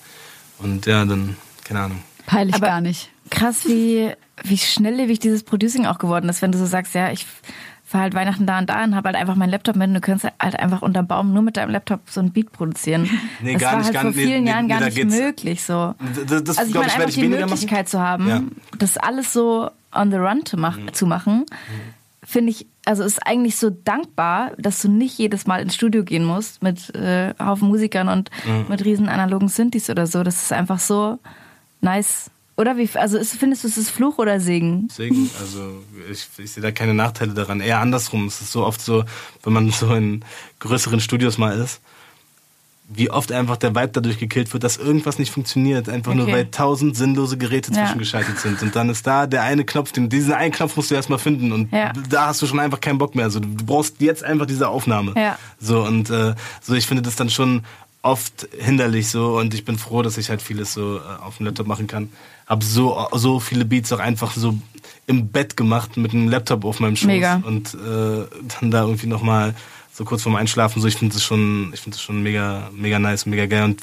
Und 0.60 0.86
ja, 0.86 1.04
dann, 1.04 1.36
keine 1.64 1.80
Ahnung. 1.80 2.04
Peilig 2.28 2.54
Aber- 2.56 2.68
gar 2.68 2.82
nicht. 2.82 3.10
Krass, 3.32 3.66
wie, 3.66 4.12
wie 4.44 4.58
schnelllebig 4.58 5.18
dieses 5.20 5.42
Producing 5.44 5.86
auch 5.88 5.98
geworden 5.98 6.30
ist, 6.30 6.42
wenn 6.44 6.52
du 6.52 6.58
so 6.60 6.66
sagst, 6.68 6.94
ja, 6.94 7.12
ich 7.12 7.26
fahre 7.90 8.04
halt 8.04 8.14
Weihnachten 8.14 8.46
da 8.46 8.60
und 8.60 8.70
da 8.70 8.84
und 8.84 8.96
habe 8.96 9.08
halt 9.10 9.16
einfach 9.16 9.34
meinen 9.36 9.50
Laptop 9.50 9.76
mit 9.76 9.88
und 9.88 9.96
du 9.96 10.00
könntest 10.02 10.32
halt 10.40 10.60
einfach 10.60 10.84
unterm 10.84 11.08
Baum 11.08 11.34
nur 11.34 11.42
mit 11.42 11.58
deinem 11.58 11.72
Laptop 11.72 12.02
so 12.06 12.20
ein 12.22 12.32
Beat 12.32 12.52
produzieren. 12.52 13.10
Nee, 13.42 13.54
das 13.54 13.62
gar 13.64 13.72
war 13.72 13.78
nicht, 13.80 13.86
halt 13.88 13.94
gar 13.96 14.02
vor. 14.04 14.12
Nee, 14.12 14.28
vielen 14.28 14.44
nee, 14.44 14.50
Jahren 14.52 14.66
nee, 14.68 14.70
gar 14.74 14.80
da 14.82 14.86
nicht 14.86 15.06
möglich 15.06 15.64
so. 15.64 15.96
Das, 16.28 16.44
das 16.44 16.58
Also 16.60 16.70
ich 16.70 16.76
meine 16.76 16.88
ich, 16.88 16.94
einfach 16.96 17.10
die 17.10 17.22
weniger 17.24 17.40
machen. 17.42 17.50
Möglichkeit 17.50 17.90
zu 17.90 18.00
haben, 18.00 18.28
Ja. 18.28 18.42
das 18.78 18.98
alles 18.98 19.34
so 19.34 19.72
on 19.92 20.12
the 20.12 20.18
run 20.18 20.46
zu, 20.46 20.56
mach 20.58 20.78
zu 20.92 21.08
machen, 21.08 21.46
finde 22.24 22.52
ich, 22.52 22.68
also 22.86 23.04
ist 23.04 23.26
eigentlich 23.26 23.56
so 23.58 23.72
dankbar, 23.72 24.52
dass 24.60 24.80
du 24.84 24.90
nicht 24.90 25.18
jedes 25.18 25.48
Mal 25.48 25.60
ins 25.62 25.74
Studio 25.74 26.04
gehen 26.04 26.26
musst 26.26 26.62
mit 26.62 26.94
äh, 26.94 27.34
Haufen 27.40 27.70
Musikern 27.70 28.08
und 28.08 28.30
mit 28.68 28.86
riesen 28.86 29.10
analogen 29.10 29.48
Synthes 29.48 29.90
oder 29.90 30.06
so. 30.06 30.22
Das 30.22 30.44
ist 30.44 30.54
einfach 30.54 30.78
so 30.80 31.18
nice. 31.82 32.30
Oder 32.60 32.76
wie, 32.78 32.90
also 32.96 33.18
ist, 33.18 33.36
findest 33.38 33.64
du, 33.64 33.70
es 33.70 33.78
ist 33.78 33.90
Fluch 33.90 34.18
oder 34.18 34.42
Segen? 34.42 34.90
Deswegen, 34.90 35.30
also 35.40 35.82
ich, 36.12 36.28
ich 36.38 36.52
sehe 36.52 36.62
da 36.62 36.72
keine 36.72 36.94
Nachteile 36.94 37.34
daran. 37.34 37.62
Eher 37.62 37.80
andersrum. 37.80 38.26
Es 38.28 38.42
ist 38.42 38.52
so 38.52 38.66
oft 38.66 38.82
so, 38.82 39.06
wenn 39.44 39.54
man 39.54 39.72
so 39.72 39.94
in 39.96 40.26
größeren 40.60 41.00
Studios 41.00 41.38
mal 41.38 41.58
ist, 41.58 41.80
wie 42.92 43.10
oft 43.12 43.32
einfach 43.32 43.56
der 43.56 43.76
Vibe 43.76 43.90
dadurch 43.94 44.18
gekillt 44.18 44.52
wird, 44.52 44.64
dass 44.66 44.76
irgendwas 44.76 45.20
nicht 45.20 45.32
funktioniert. 45.32 45.88
Einfach 45.88 46.14
nur 46.16 46.26
Okay. 46.26 46.34
weil 46.34 46.46
tausend 46.52 46.98
sinnlose 46.98 47.38
Geräte 47.38 47.72
Ja. 47.72 47.84
zwischengeschaltet 47.86 48.40
sind. 48.40 48.62
Und 48.62 48.76
dann 48.76 48.90
ist 48.90 49.08
da 49.08 49.26
der 49.26 49.44
eine 49.44 49.64
Knopf, 49.64 49.94
den, 49.94 50.10
diesen 50.10 50.34
einen 50.34 50.52
Knopf 50.52 50.76
musst 50.76 50.92
du 50.92 50.96
erstmal 50.96 51.20
finden. 51.20 51.54
Und 51.54 51.72
Ja. 51.72 51.94
da 52.10 52.26
hast 52.28 52.42
du 52.42 52.48
schon 52.48 52.60
einfach 52.60 52.82
keinen 52.82 52.98
Bock 52.98 53.16
mehr. 53.16 53.24
Also, 53.26 53.40
du 53.40 53.48
brauchst 53.66 54.02
jetzt 54.02 54.24
einfach 54.24 54.48
diese 54.48 54.68
Aufnahme. 54.68 55.14
Ja. 55.16 55.38
So, 55.62 55.82
und 55.86 56.10
äh, 56.10 56.34
so, 56.62 56.74
ich 56.74 56.88
finde 56.88 57.04
das 57.04 57.16
dann 57.16 57.30
schon 57.30 57.62
oft 58.02 58.48
hinderlich 58.58 59.10
so 59.10 59.38
und 59.38 59.54
ich 59.54 59.66
bin 59.66 59.78
froh, 59.78 60.02
dass 60.02 60.18
ich 60.18 60.30
halt 60.30 60.42
vieles 60.42 60.74
so 60.74 60.98
äh, 60.98 61.22
auf 61.22 61.38
dem 61.38 61.46
Laptop 61.46 61.68
machen 61.68 61.88
kann. 61.88 62.10
Hab 62.48 62.64
so, 62.64 63.08
so 63.14 63.40
viele 63.40 63.66
Beats 63.66 63.92
auch 63.92 64.00
einfach 64.00 64.34
so 64.34 64.58
im 65.06 65.30
Bett 65.30 65.58
gemacht 65.58 65.98
mit 65.98 66.14
einem 66.14 66.30
Laptop 66.30 66.66
auf 66.66 66.80
meinem 66.80 66.96
Schoß 66.96 67.08
Mega. 67.08 67.42
und 67.46 67.74
äh, 67.74 68.26
dann 68.60 68.72
da 68.72 68.84
irgendwie 68.84 69.08
nochmal 69.08 69.54
so 69.94 70.06
kurz 70.06 70.24
vorm 70.24 70.36
Einschlafen 70.36 70.82
so. 70.82 70.88
Ich 70.88 70.96
finde 70.96 71.14
das 71.14 71.24
schon, 71.24 71.72
ich 71.74 71.82
finde 71.82 71.98
das 71.98 72.02
schon 72.02 72.24
mega, 72.24 72.70
mega 72.74 73.00
nice, 73.00 73.26
mega 73.26 73.46
geil 73.46 73.64
und 73.64 73.82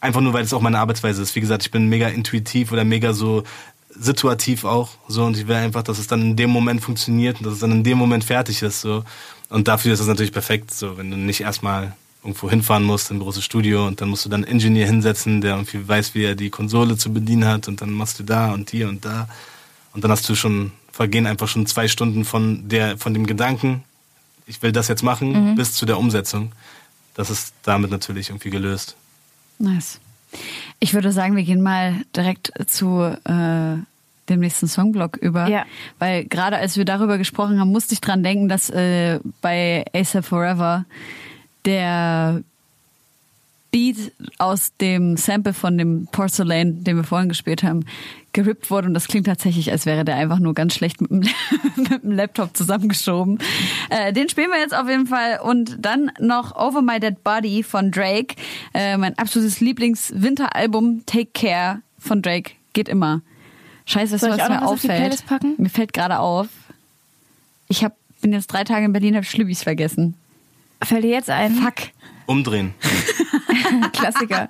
einfach 0.00 0.20
nur, 0.20 0.32
weil 0.32 0.44
es 0.44 0.52
auch 0.52 0.60
meine 0.60 0.78
Arbeitsweise 0.78 1.22
ist. 1.22 1.34
Wie 1.36 1.40
gesagt, 1.40 1.62
ich 1.62 1.70
bin 1.70 1.88
mega 1.88 2.08
intuitiv 2.08 2.72
oder 2.72 2.84
mega 2.84 3.12
so 3.12 3.44
situativ 3.96 4.64
auch 4.64 4.90
so 5.06 5.24
und 5.24 5.36
ich 5.36 5.46
will 5.46 5.54
einfach, 5.54 5.84
dass 5.84 5.98
es 5.98 6.08
dann 6.08 6.20
in 6.20 6.36
dem 6.36 6.50
Moment 6.50 6.80
funktioniert 6.80 7.38
und 7.38 7.46
dass 7.46 7.54
es 7.54 7.60
dann 7.60 7.70
in 7.70 7.84
dem 7.84 7.96
Moment 7.96 8.24
fertig 8.24 8.60
ist 8.62 8.80
so 8.80 9.04
und 9.50 9.68
dafür 9.68 9.92
ist 9.92 10.00
es 10.00 10.08
natürlich 10.08 10.32
perfekt 10.32 10.74
so, 10.74 10.98
wenn 10.98 11.12
du 11.12 11.16
nicht 11.16 11.42
erstmal 11.42 11.94
irgendwo 12.24 12.48
hinfahren 12.48 12.84
musst 12.84 13.10
in 13.10 13.18
ein 13.18 13.20
großes 13.20 13.44
Studio 13.44 13.86
und 13.86 14.00
dann 14.00 14.08
musst 14.08 14.24
du 14.24 14.28
dann 14.30 14.44
einen 14.44 14.52
Ingenieur 14.54 14.86
hinsetzen, 14.86 15.40
der 15.40 15.52
irgendwie 15.52 15.86
weiß, 15.86 16.14
wie 16.14 16.24
er 16.24 16.34
die 16.34 16.50
Konsole 16.50 16.96
zu 16.96 17.12
bedienen 17.12 17.44
hat 17.44 17.68
und 17.68 17.80
dann 17.80 17.90
machst 17.90 18.18
du 18.18 18.22
da 18.22 18.52
und 18.52 18.70
hier 18.70 18.88
und 18.88 19.04
da 19.04 19.28
und 19.92 20.02
dann 20.02 20.10
hast 20.10 20.28
du 20.28 20.34
schon 20.34 20.72
vergehen 20.90 21.26
einfach 21.26 21.48
schon 21.48 21.66
zwei 21.66 21.86
Stunden 21.86 22.24
von 22.24 22.68
der 22.68 22.98
von 22.98 23.12
dem 23.14 23.26
Gedanken, 23.26 23.84
ich 24.46 24.62
will 24.62 24.72
das 24.72 24.88
jetzt 24.88 25.02
machen, 25.02 25.54
bis 25.54 25.74
zu 25.74 25.86
der 25.86 25.98
Umsetzung. 25.98 26.52
Das 27.14 27.30
ist 27.30 27.54
damit 27.62 27.90
natürlich 27.90 28.30
irgendwie 28.30 28.50
gelöst. 28.50 28.96
Nice. 29.58 30.00
Ich 30.80 30.94
würde 30.94 31.12
sagen, 31.12 31.36
wir 31.36 31.44
gehen 31.44 31.62
mal 31.62 32.04
direkt 32.14 32.52
zu 32.66 33.02
äh, 33.02 33.76
dem 34.28 34.40
nächsten 34.40 34.66
Songblock 34.66 35.16
über. 35.16 35.48
Ja. 35.48 35.64
Weil 35.98 36.24
gerade 36.24 36.56
als 36.56 36.76
wir 36.76 36.84
darüber 36.84 37.18
gesprochen 37.18 37.60
haben, 37.60 37.70
musste 37.70 37.94
ich 37.94 38.00
dran 38.00 38.22
denken, 38.22 38.48
dass 38.48 38.70
äh, 38.70 39.20
bei 39.40 39.84
ASAP 39.94 40.24
Forever 40.24 40.84
der 41.64 42.42
Beat 43.74 44.12
aus 44.38 44.72
dem 44.80 45.16
Sample 45.16 45.52
von 45.52 45.76
dem 45.76 46.06
Porcelain, 46.12 46.84
den 46.84 46.96
wir 46.96 47.02
vorhin 47.02 47.28
gespielt 47.28 47.64
haben, 47.64 47.84
gerippt 48.32 48.70
wurde. 48.70 48.86
Und 48.86 48.94
das 48.94 49.08
klingt 49.08 49.26
tatsächlich, 49.26 49.72
als 49.72 49.84
wäre 49.84 50.04
der 50.04 50.14
einfach 50.14 50.38
nur 50.38 50.54
ganz 50.54 50.76
schlecht 50.76 51.00
mit 51.00 51.10
dem, 51.10 51.18
mit 51.76 52.04
dem 52.04 52.12
Laptop 52.12 52.56
zusammengeschoben. 52.56 53.40
Äh, 53.90 54.12
den 54.12 54.28
spielen 54.28 54.50
wir 54.50 54.60
jetzt 54.60 54.76
auf 54.76 54.88
jeden 54.88 55.08
Fall. 55.08 55.40
Und 55.42 55.78
dann 55.80 56.12
noch 56.20 56.54
Over 56.54 56.82
My 56.82 57.00
Dead 57.00 57.24
Body 57.24 57.64
von 57.64 57.90
Drake. 57.90 58.36
Äh, 58.74 58.96
mein 58.96 59.18
absolutes 59.18 59.58
Lieblings-Winteralbum 59.58 61.02
Take 61.06 61.30
Care 61.34 61.80
von 61.98 62.22
Drake. 62.22 62.52
Geht 62.74 62.88
immer. 62.88 63.22
Scheiße, 63.86 64.18
Soll 64.18 64.30
was 64.30 64.48
mir 64.48 64.64
auffällt. 64.64 65.24
Mir 65.58 65.68
fällt 65.68 65.92
gerade 65.92 66.20
auf. 66.20 66.46
Ich 67.68 67.82
hab, 67.82 67.96
bin 68.20 68.32
jetzt 68.32 68.46
drei 68.46 68.62
Tage 68.62 68.84
in 68.84 68.92
Berlin, 68.92 69.16
habe 69.16 69.26
Schlübbis 69.26 69.64
vergessen. 69.64 70.14
Fällt 70.84 71.04
dir 71.04 71.10
jetzt 71.10 71.30
ein? 71.30 71.54
Fuck. 71.54 71.74
Umdrehen. 72.26 72.74
Klassiker. 73.92 74.48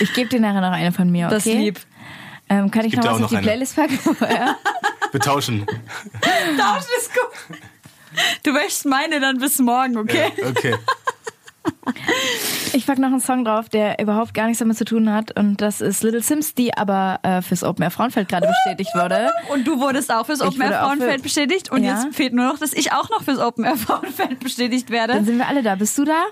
Ich 0.00 0.12
gebe 0.14 0.28
dir 0.28 0.40
nachher 0.40 0.60
noch 0.60 0.72
eine 0.72 0.92
von 0.92 1.10
mir, 1.10 1.26
okay? 1.26 1.34
Das 1.34 1.46
ist 1.46 1.54
lieb. 1.54 1.80
Ähm, 2.48 2.70
kann 2.70 2.84
ich 2.84 2.94
noch 2.94 3.04
was 3.04 3.16
die 3.16 3.22
noch 3.22 3.32
eine. 3.32 3.42
Playlist 3.42 3.76
packen? 3.76 3.98
ja. 4.20 4.56
Wir 5.10 5.20
tauschen. 5.20 5.66
Tauschen 5.66 6.90
ist 6.98 7.10
gut. 7.12 7.58
Du 8.44 8.54
wäschst 8.54 8.86
meine 8.86 9.20
dann 9.20 9.38
bis 9.38 9.58
morgen, 9.58 9.96
okay? 9.98 10.32
Ja, 10.36 10.48
okay. 10.48 10.74
Ich 12.72 12.86
pack 12.86 12.98
noch 12.98 13.08
einen 13.08 13.20
Song 13.20 13.44
drauf, 13.44 13.68
der 13.68 13.98
überhaupt 14.00 14.34
gar 14.34 14.46
nichts 14.46 14.58
damit 14.58 14.76
zu 14.76 14.84
tun 14.84 15.12
hat. 15.12 15.36
Und 15.38 15.60
das 15.60 15.80
ist 15.80 16.02
Little 16.02 16.20
Sims, 16.22 16.54
die 16.54 16.76
aber 16.76 17.20
äh, 17.22 17.42
fürs 17.42 17.62
Open 17.64 17.82
Air 17.82 17.90
Frauenfeld 17.90 18.28
gerade 18.28 18.46
bestätigt 18.48 18.90
wurde. 18.94 19.30
Und 19.52 19.66
du 19.66 19.80
wurdest 19.80 20.12
auch 20.12 20.26
fürs 20.26 20.40
Open 20.40 20.60
Air 20.60 20.80
Frauenfeld 20.80 21.22
bestätigt. 21.22 21.70
Und 21.70 21.84
Ja. 21.84 22.02
jetzt 22.02 22.14
fehlt 22.16 22.34
nur 22.34 22.46
noch, 22.46 22.58
dass 22.58 22.72
ich 22.72 22.92
auch 22.92 23.08
noch 23.10 23.22
fürs 23.22 23.38
Open 23.38 23.64
Air 23.64 23.76
Frauenfeld 23.76 24.40
bestätigt 24.40 24.88
Dann 24.88 24.94
werde. 24.94 25.24
sind 25.24 25.38
wir 25.38 25.46
alle 25.48 25.62
da. 25.62 25.74
Bist 25.76 25.96
du 25.98 26.04
da? 26.04 26.24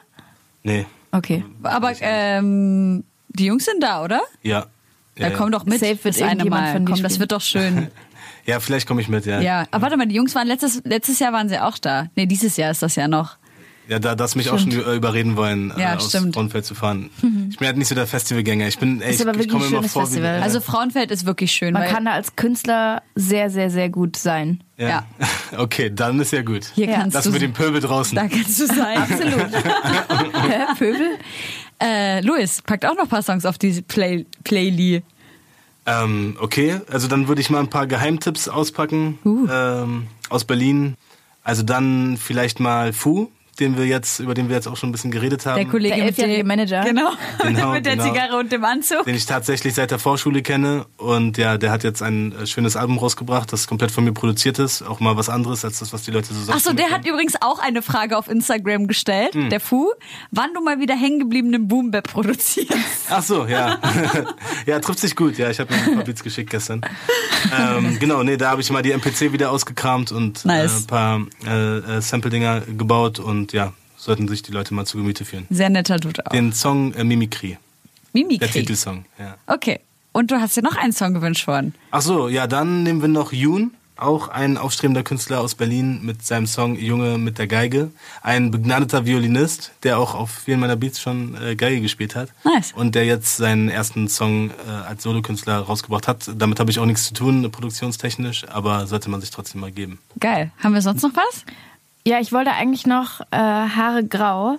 Nee. 0.62 0.86
Okay. 1.12 1.44
Aber 1.62 1.92
ähm, 2.00 3.04
die 3.28 3.46
Jungs 3.46 3.64
sind 3.64 3.82
da, 3.82 4.02
oder? 4.02 4.20
Ja. 4.42 4.66
Ja, 5.16 5.26
Ja, 5.26 5.28
ja. 5.30 5.36
komm 5.36 5.52
doch 5.52 5.64
mit. 5.64 5.78
Safe 5.78 5.92
wird 6.02 6.14
das 6.16 6.22
eine 6.22 6.32
irgendjemand 6.32 6.64
Mal. 6.66 6.72
von 6.72 6.86
dir 6.86 6.92
Komm, 6.94 7.02
das 7.02 7.20
wird 7.20 7.32
doch 7.32 7.40
schön. 7.40 7.88
ja, 8.46 8.58
vielleicht 8.60 8.86
komme 8.88 9.00
ich 9.00 9.08
mit, 9.08 9.24
ja. 9.26 9.40
ja. 9.40 9.64
Aber 9.70 9.82
warte 9.82 9.96
mal, 9.96 10.06
die 10.06 10.16
Jungs 10.16 10.34
waren 10.34 10.48
letztes, 10.48 10.82
letztes 10.84 11.20
Jahr 11.20 11.32
waren 11.32 11.48
sie 11.48 11.58
auch 11.58 11.78
da. 11.78 12.08
Nee, 12.16 12.26
dieses 12.26 12.56
Jahr 12.56 12.70
ist 12.72 12.82
das 12.82 12.96
ja 12.96 13.06
noch. 13.08 13.36
Ja, 13.86 13.98
da 13.98 14.14
das 14.14 14.34
mich 14.34 14.48
auch 14.50 14.58
schon 14.58 14.70
Stimmt. 14.72 14.86
äh, 14.86 14.94
überreden 14.96 15.36
wollen, 15.36 15.70
äh, 15.72 15.80
Ja, 15.80 15.96
aus 15.96 16.08
stimmt. 16.08 16.34
Frauenfeld 16.34 16.64
zu 16.64 16.74
fahren. 16.74 17.10
Ich 17.50 17.58
bin 17.58 17.66
halt 17.68 17.76
nicht 17.76 17.86
so 17.88 17.94
der 17.94 18.06
Festivalgänger. 18.08 18.66
Ich 18.66 18.78
bin, 18.78 19.00
ey, 19.00 19.10
Ist 19.10 19.20
ich, 19.20 19.22
aber 19.22 19.30
ich 19.32 19.36
wirklich 19.46 19.52
komme 19.52 19.64
ein 19.64 19.68
immer 19.68 19.78
schönes 19.82 19.92
vor 19.92 20.06
Festival. 20.06 20.38
wie 20.38 20.42
Also 20.42 20.60
Frauenfeld 20.60 21.10
ist 21.12 21.24
wirklich 21.26 21.52
schön. 21.52 21.72
Man 21.74 21.82
weil, 21.82 21.90
kann 21.90 22.04
da 22.06 22.12
als 22.12 22.34
Künstler 22.34 23.02
sehr, 23.14 23.48
sehr, 23.50 23.70
sehr 23.70 23.90
gut 23.90 24.16
sein. 24.16 24.62
ja. 24.76 24.88
ja. 24.88 25.04
Okay, 25.58 25.88
dann 25.94 26.18
ist 26.20 26.32
ja 26.32 26.42
gut. 26.42 26.64
Hier 26.74 26.86
Ja. 26.88 26.96
kannst 26.96 27.14
Lassen 27.14 27.28
du 27.28 27.34
wir 27.34 27.40
den 27.40 27.52
Pöbel 27.52 27.80
draußen. 27.80 28.16
da 28.16 28.26
kannst 28.26 28.58
du 28.58 28.66
sein. 28.66 28.98
Absolut. 28.98 29.52
Hä, 29.52 30.74
Pöbel? 30.78 31.18
Äh, 31.80 32.20
Luis, 32.22 32.60
packt 32.62 32.84
auch 32.86 32.94
noch 32.94 33.02
ein 33.04 33.08
paar 33.08 33.22
Songs 33.22 33.44
auf 33.46 33.56
diese 33.58 33.82
Play 33.82 34.26
Playlist. 34.42 35.04
Ähm, 35.86 36.36
okay, 36.40 36.80
also 36.90 37.06
dann 37.08 37.28
würde 37.28 37.40
ich 37.42 37.50
mal 37.50 37.60
ein 37.60 37.68
paar 37.68 37.86
Geheimtipps 37.86 38.48
auspacken 38.48 39.18
Uh. 39.24 39.46
ähm, 39.52 40.06
aus 40.30 40.44
Berlin. 40.44 40.96
Also 41.42 41.62
dann 41.62 42.16
vielleicht 42.16 42.58
mal 42.58 42.92
Fu, 42.94 43.28
den 43.60 43.76
wir 43.78 43.86
jetzt, 43.86 44.20
über 44.20 44.34
den 44.34 44.48
wir 44.48 44.56
jetzt 44.56 44.66
auch 44.68 44.76
schon 44.76 44.88
ein 44.88 44.92
bisschen 44.92 45.10
geredet 45.10 45.46
haben. 45.46 45.56
Der 45.56 45.66
Kollege 45.66 45.96
Der 45.96 46.04
mit 46.06 46.18
dem 46.18 46.46
Manager. 46.46 46.82
Genau. 46.84 47.10
Genau, 47.42 47.72
mit 47.72 47.84
der 47.86 47.96
genau. 47.96 48.12
Zigarre 48.12 48.36
und 48.38 48.50
dem 48.52 48.64
Anzug. 48.64 49.04
den 49.04 49.14
ich 49.14 49.26
tatsächlich 49.26 49.74
seit 49.74 49.90
der 49.90 49.98
Vorschule 49.98 50.42
kenne. 50.42 50.86
Und 50.96 51.36
ja, 51.38 51.58
der 51.58 51.70
hat 51.70 51.84
jetzt 51.84 52.02
ein 52.02 52.32
äh, 52.32 52.46
schönes 52.46 52.76
Album 52.76 52.98
rausgebracht, 52.98 53.52
das 53.52 53.66
komplett 53.66 53.90
von 53.90 54.04
mir 54.04 54.12
produziert 54.12 54.58
ist. 54.58 54.82
Auch 54.82 55.00
mal 55.00 55.16
was 55.16 55.28
anderes 55.28 55.64
als 55.64 55.78
das, 55.80 55.92
was 55.92 56.02
die 56.02 56.10
Leute 56.10 56.32
so 56.32 56.40
sagen. 56.40 56.56
Achso, 56.58 56.72
der 56.72 56.90
hat 56.90 57.06
übrigens 57.06 57.34
auch 57.40 57.58
eine 57.58 57.82
Frage 57.82 58.16
auf 58.16 58.28
Instagram 58.28 58.86
gestellt, 58.86 59.34
Hm. 59.34 59.50
der 59.50 59.60
Fu, 59.60 59.90
wann 60.30 60.52
du 60.54 60.60
mal 60.62 60.80
wieder 60.80 60.94
hängen 60.96 61.18
gebliebenen 61.18 61.68
Boom 61.68 61.90
Bap 61.90 62.08
produzierst. 62.08 62.72
Ach 63.10 63.22
so, 63.22 63.46
ja. 63.46 63.78
ja, 64.66 64.78
trifft 64.80 65.00
sich 65.00 65.14
gut. 65.16 65.36
Ja, 65.38 65.50
ich 65.50 65.60
habe 65.60 65.72
mir 65.74 65.80
ein 65.82 65.94
paar 65.96 66.04
Beats 66.04 66.22
geschickt 66.22 66.50
gestern. 66.50 66.80
ähm, 67.56 67.98
genau, 67.98 68.22
nee, 68.22 68.36
da 68.36 68.50
habe 68.50 68.60
ich 68.62 68.70
mal 68.70 68.82
die 68.82 68.92
MPC 68.92 69.32
wieder 69.32 69.50
ausgekramt 69.50 70.12
und 70.12 70.44
Nice. 70.44 70.72
äh, 70.72 70.76
ein 70.78 70.86
paar 70.86 71.20
äh, 71.46 71.78
äh, 71.78 72.00
Sample-Dinger 72.00 72.62
gebaut 72.76 73.18
und 73.18 73.43
ja, 73.52 73.72
sollten 73.96 74.28
sich 74.28 74.42
die 74.42 74.52
Leute 74.52 74.74
mal 74.74 74.86
zu 74.86 74.98
Gemüte 74.98 75.24
führen. 75.24 75.46
Sehr 75.50 75.70
netter 75.70 75.98
Dude 75.98 76.26
auch. 76.26 76.30
Den 76.30 76.52
Song 76.52 76.92
äh, 76.94 77.04
Mimikry, 77.04 77.50
der 77.50 77.58
Mimikry. 78.12 78.48
Titelsong. 78.48 79.04
Ja. 79.18 79.36
Okay. 79.46 79.80
Und 80.12 80.30
du 80.30 80.40
hast 80.40 80.56
dir 80.56 80.62
noch 80.62 80.76
einen 80.76 80.92
Song 80.92 81.12
gewünscht 81.12 81.46
worden. 81.48 81.74
Ach 81.90 82.00
so, 82.00 82.28
ja, 82.28 82.46
dann 82.46 82.84
nehmen 82.84 83.00
wir 83.00 83.08
noch 83.08 83.32
Yoon, 83.32 83.72
auch 83.96 84.28
ein 84.28 84.56
aufstrebender 84.56 85.02
Künstler 85.02 85.40
aus 85.40 85.54
Berlin 85.54 86.00
mit 86.02 86.24
seinem 86.24 86.46
Song 86.46 86.76
Junge 86.76 87.18
mit 87.18 87.38
der 87.38 87.46
Geige. 87.46 87.90
Ein 88.22 88.50
begnadeter 88.50 89.06
Violinist, 89.06 89.72
der 89.82 89.98
auch 89.98 90.14
auf 90.14 90.30
vielen 90.30 90.60
meiner 90.60 90.76
Beats 90.76 91.00
schon 91.00 91.36
äh, 91.40 91.56
Geige 91.56 91.80
gespielt 91.80 92.14
hat. 92.14 92.30
Nice. 92.44 92.72
Und 92.74 92.94
der 92.94 93.04
jetzt 93.04 93.36
seinen 93.36 93.68
ersten 93.68 94.08
Song 94.08 94.50
äh, 94.50 94.70
als 94.70 95.02
Solokünstler 95.02 95.58
rausgebracht 95.58 96.08
hat. 96.08 96.30
Damit 96.36 96.60
habe 96.60 96.70
ich 96.70 96.78
auch 96.78 96.86
nichts 96.86 97.06
zu 97.08 97.14
tun, 97.14 97.50
produktionstechnisch, 97.50 98.48
aber 98.48 98.86
sollte 98.86 99.10
man 99.10 99.20
sich 99.20 99.30
trotzdem 99.30 99.60
mal 99.60 99.72
geben. 99.72 99.98
Geil. 100.20 100.52
Haben 100.62 100.74
wir 100.74 100.82
sonst 100.82 101.02
noch 101.02 101.12
was? 101.14 101.44
Ja, 102.06 102.20
ich 102.20 102.32
wollte 102.32 102.52
eigentlich 102.52 102.86
noch 102.86 103.20
äh, 103.30 103.36
Haare 103.36 104.04
Grau 104.04 104.58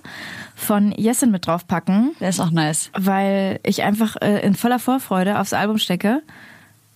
von 0.55 0.91
Jessin 0.93 1.29
mit 1.31 1.45
draufpacken, 1.47 2.15
Der 2.19 2.29
ist 2.29 2.39
auch 2.39 2.49
nice. 2.51 2.89
weil 2.93 3.59
ich 3.63 3.83
einfach 3.83 4.15
äh, 4.21 4.39
in 4.45 4.55
voller 4.55 4.79
Vorfreude 4.79 5.39
aufs 5.39 5.53
Album 5.53 5.77
stecke. 5.77 6.23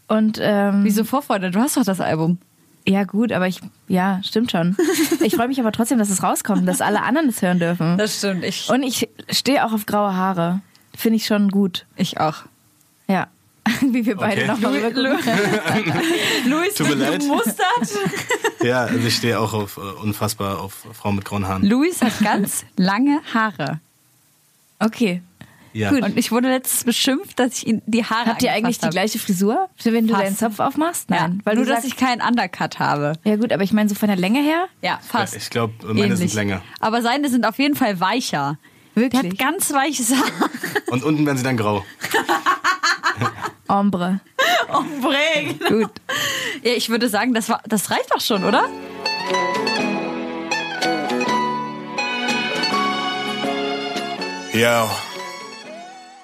Und 0.07 0.39
ähm, 0.41 0.83
Wieso 0.83 1.03
Vorfreude? 1.03 1.51
Du 1.51 1.59
hast 1.59 1.77
doch 1.77 1.83
das 1.83 2.01
Album. 2.01 2.39
Ja, 2.87 3.03
gut, 3.03 3.31
aber 3.31 3.45
ich, 3.47 3.59
ja, 3.87 4.19
stimmt 4.23 4.51
schon. 4.51 4.75
Ich 5.21 5.35
freue 5.35 5.49
mich 5.49 5.59
aber 5.59 5.71
trotzdem, 5.71 5.99
dass 5.99 6.09
es 6.09 6.23
rauskommt, 6.23 6.67
dass 6.67 6.81
alle 6.81 7.03
anderen 7.03 7.29
es 7.29 7.41
hören 7.41 7.59
dürfen. 7.59 7.97
Das 7.97 8.17
stimmt. 8.17 8.43
Ich, 8.43 8.69
Und 8.69 8.81
ich 8.83 9.07
stehe 9.29 9.63
auch 9.65 9.73
auf 9.73 9.85
graue 9.85 10.15
Haare. 10.15 10.61
Finde 10.95 11.17
ich 11.17 11.25
schon 11.27 11.49
gut. 11.49 11.85
ich 11.97 12.19
auch. 12.19 12.37
Ja. 13.07 13.27
Wie 13.81 14.05
wir 14.05 14.15
beide 14.15 14.41
Okay. 14.43 14.47
noch 14.47 14.59
mal 14.59 14.71
rüber 14.73 14.89
gucken. 14.91 15.93
Luis, 16.45 16.79
leid. 16.79 17.23
mustert. 17.25 17.57
Ja, 18.63 18.81
also 18.81 19.07
ich 19.07 19.15
stehe 19.15 19.39
auch 19.39 19.53
auf 19.53 19.77
äh, 19.77 19.79
unfassbar 20.03 20.59
auf 20.59 20.85
Frauen 20.93 21.15
mit 21.15 21.23
grauen 21.25 21.47
Haaren. 21.47 21.63
Luis 21.65 22.01
hat 22.01 22.19
ganz 22.21 22.65
lange 22.75 23.21
Haare. 23.33 23.79
Okay. 24.79 25.21
Ja. 25.71 25.91
Und 25.91 26.17
ich 26.17 26.31
wurde 26.31 26.49
letztens 26.49 26.83
beschimpft, 26.83 27.39
dass 27.39 27.53
ich 27.59 27.67
ihn 27.67 27.81
die 27.85 28.03
Haare 28.03 28.31
Habt 28.31 28.43
ihr 28.43 28.51
eigentlich 28.51 28.79
die 28.79 28.89
gleiche 28.89 29.17
Frisur, 29.19 29.69
wenn 29.83 30.07
du 30.07 30.13
Fast. 30.13 30.25
deinen 30.25 30.35
Zopf 30.37 30.59
aufmachst? 30.59 31.09
Nein. 31.09 31.35
Ja, 31.37 31.45
Weil 31.45 31.55
nur, 31.55 31.63
du 31.63 31.69
dass 31.69 31.83
sagst, 31.83 31.93
ich 31.93 31.97
keinen 31.97 32.21
Undercut 32.21 32.79
habe. 32.79 33.13
Ja 33.23 33.35
gut, 33.37 33.53
aber 33.53 33.63
ich 33.63 33.71
meine 33.71 33.87
so 33.87 33.95
von 33.95 34.07
der 34.09 34.17
Länge 34.17 34.41
her? 34.41 34.65
Ja, 34.81 34.99
fast. 35.07 35.35
Ich 35.35 35.49
glaube, 35.49 35.73
meine 35.85 36.01
Ähnlich. 36.01 36.17
sind 36.19 36.33
länger. 36.33 36.61
Aber 36.79 37.01
seine 37.01 37.29
sind 37.29 37.45
auf 37.45 37.59
jeden 37.59 37.75
Fall 37.75 37.99
weicher. 37.99 38.57
Wirklich? 38.95 39.21
Der 39.21 39.31
hat 39.31 39.37
ganz 39.37 39.71
weiches 39.71 40.11
Haar. 40.13 40.49
Und 40.87 41.03
unten 41.03 41.25
werden 41.25 41.37
sie 41.37 41.43
dann 41.43 41.55
grau. 41.55 41.85
Ombre. 43.69 44.19
Bring. 45.01 45.59
Gut. 45.59 45.91
Ja, 46.63 46.73
ich 46.73 46.89
würde 46.89 47.07
sagen, 47.09 47.33
das, 47.33 47.49
war, 47.49 47.61
das 47.67 47.89
reicht 47.91 48.11
doch 48.13 48.21
schon, 48.21 48.43
oder? 48.43 48.67
Yo. 54.53 54.89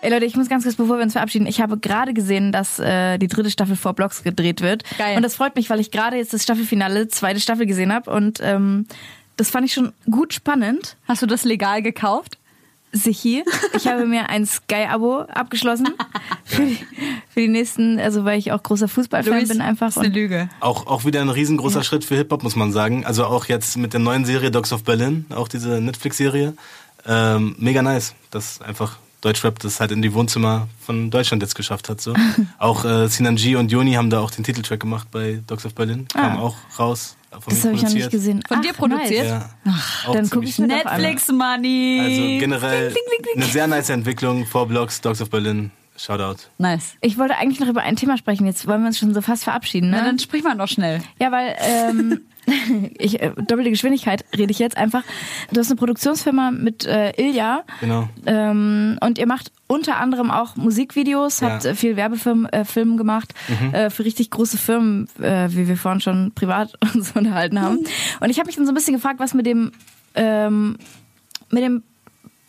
Ey 0.01 0.11
Leute, 0.11 0.25
ich 0.25 0.35
muss 0.35 0.49
ganz 0.49 0.63
kurz, 0.63 0.75
bevor 0.75 0.97
wir 0.97 1.03
uns 1.03 1.13
verabschieden, 1.13 1.47
ich 1.47 1.61
habe 1.61 1.77
gerade 1.77 2.13
gesehen, 2.13 2.51
dass 2.51 2.79
äh, 2.79 3.17
die 3.17 3.27
dritte 3.27 3.49
Staffel 3.49 3.75
vor 3.75 3.93
Blocks 3.93 4.23
gedreht 4.23 4.61
wird. 4.61 4.83
Geil. 4.97 5.17
Und 5.17 5.23
das 5.23 5.35
freut 5.35 5.55
mich, 5.55 5.69
weil 5.69 5.79
ich 5.79 5.89
gerade 5.89 6.17
jetzt 6.17 6.33
das 6.33 6.43
Staffelfinale, 6.43 7.07
zweite 7.07 7.39
Staffel 7.39 7.65
gesehen 7.65 7.91
habe 7.91 8.11
und 8.11 8.39
ähm, 8.43 8.87
das 9.37 9.49
fand 9.49 9.65
ich 9.65 9.73
schon 9.73 9.93
gut 10.09 10.33
spannend. 10.33 10.95
Hast 11.07 11.21
du 11.21 11.25
das 11.25 11.43
legal 11.43 11.81
gekauft? 11.81 12.37
Sichi, 12.95 13.43
ich 13.75 13.87
habe 13.87 14.05
mir 14.05 14.29
ein 14.29 14.45
Sky-Abo 14.45 15.21
abgeschlossen 15.21 15.89
für 16.45 16.65
die, 16.65 16.77
für 17.29 17.41
die 17.41 17.47
nächsten, 17.47 17.99
also 17.99 18.23
weil 18.25 18.39
ich 18.39 18.51
auch 18.51 18.63
großer 18.63 18.87
Fußballfan 18.87 19.47
bin 19.47 19.61
einfach. 19.61 19.89
ist 19.89 19.97
eine 19.97 20.07
Lüge. 20.09 20.49
Auch, 20.61 20.87
auch 20.87 21.05
wieder 21.05 21.21
ein 21.21 21.29
riesengroßer 21.29 21.83
Schritt 21.83 22.05
für 22.05 22.15
Hip-Hop, 22.15 22.43
muss 22.43 22.55
man 22.55 22.71
sagen. 22.71 23.05
Also 23.05 23.25
auch 23.25 23.45
jetzt 23.45 23.77
mit 23.77 23.93
der 23.93 23.99
neuen 23.99 24.25
Serie 24.25 24.49
Dogs 24.51 24.71
of 24.73 24.83
Berlin, 24.83 25.25
auch 25.35 25.47
diese 25.47 25.81
Netflix-Serie. 25.81 26.53
Ähm, 27.07 27.55
mega 27.59 27.81
nice, 27.81 28.15
dass 28.31 28.61
einfach 28.61 28.97
Deutschrap 29.21 29.59
das 29.59 29.79
halt 29.79 29.91
in 29.91 30.01
die 30.01 30.13
Wohnzimmer 30.13 30.67
von 30.79 31.09
Deutschland 31.11 31.41
jetzt 31.43 31.55
geschafft 31.55 31.89
hat. 31.89 31.99
So. 31.99 32.13
auch 32.59 32.85
äh, 32.85 33.07
Sinan 33.07 33.35
G 33.35 33.55
und 33.55 33.71
Joni 33.71 33.93
haben 33.93 34.09
da 34.09 34.19
auch 34.21 34.31
den 34.31 34.43
Titeltrack 34.43 34.79
gemacht 34.79 35.07
bei 35.11 35.41
Dogs 35.47 35.65
of 35.65 35.73
Berlin. 35.75 36.07
Kam 36.13 36.37
Ah. 36.37 36.39
auch 36.39 36.55
raus. 36.79 37.15
Von 37.41 37.53
das 37.53 37.63
habe 37.65 37.75
ich 37.75 37.83
noch 37.83 37.89
nicht 37.93 38.11
gesehen. 38.11 38.43
Von 38.47 38.61
dir 38.61 38.73
produziert? 38.73 39.25
Ja. 39.27 39.49
Auch 40.07 40.13
dann 40.13 40.25
ziemlich- 40.25 40.55
guck 40.57 40.65
ich. 40.65 40.73
Netflix 40.85 41.27
Money. 41.31 41.99
Also 42.01 42.21
generell 42.39 42.95
eine 43.35 43.45
sehr 43.45 43.67
nice 43.67 43.89
Entwicklung. 43.89 44.45
Four 44.45 44.67
Blocks, 44.67 45.01
Dogs 45.01 45.21
of 45.21 45.29
Berlin. 45.29 45.71
Shoutout. 45.97 46.41
Nice. 46.57 46.95
Ich 46.99 47.17
wollte 47.17 47.37
eigentlich 47.37 47.59
noch 47.61 47.69
über 47.69 47.81
ein 47.81 47.95
Thema 47.95 48.17
sprechen. 48.17 48.45
Jetzt 48.45 48.67
wollen 48.67 48.81
wir 48.81 48.87
uns 48.87 48.97
schon 48.99 49.13
so 49.13 49.21
fast 49.21 49.45
verabschieden, 49.45 49.91
ne? 49.91 49.97
Na, 49.99 50.05
dann 50.05 50.19
sprich 50.19 50.43
mal 50.43 50.53
noch 50.55 50.67
schnell. 50.67 51.01
Ja, 51.21 51.31
weil 51.31 51.55
ähm, 51.59 52.21
ich 52.97 53.21
äh, 53.21 53.31
doppelte 53.47 53.69
Geschwindigkeit 53.71 54.23
rede 54.37 54.51
ich 54.51 54.59
jetzt 54.59 54.77
einfach. 54.77 55.03
Du 55.51 55.59
hast 55.59 55.67
eine 55.71 55.77
Produktionsfirma 55.77 56.51
mit 56.51 56.85
äh, 56.85 57.11
Ilja 57.21 57.63
Genau. 57.79 58.07
ähm, 58.25 58.97
und 59.01 59.17
ihr 59.17 59.27
macht 59.27 59.51
unter 59.67 59.97
anderem 59.97 60.29
auch 60.31 60.55
Musikvideos, 60.55 61.39
Ja. 61.39 61.51
habt 61.51 61.65
äh, 61.65 61.75
viel 61.75 61.95
Werbefilm 61.95 62.45
äh, 62.47 62.65
Film 62.65 62.97
gemacht 62.97 63.33
äh, 63.71 63.89
für 63.89 64.05
richtig 64.05 64.29
große 64.29 64.57
Firmen, 64.57 65.07
äh, 65.19 65.47
wie 65.51 65.67
wir 65.67 65.77
vorhin 65.77 66.01
schon 66.01 66.31
privat 66.33 66.73
uns 66.93 67.11
unterhalten 67.13 67.59
haben. 67.61 67.79
Und 68.19 68.29
ich 68.29 68.37
habe 68.39 68.47
mich 68.47 68.55
dann 68.55 68.65
so 68.65 68.71
ein 68.71 68.75
bisschen 68.75 68.93
gefragt, 68.95 69.19
was 69.19 69.33
mit 69.33 69.45
dem 69.45 69.71
ähm, 70.13 70.77
mit 71.49 71.63
dem 71.63 71.83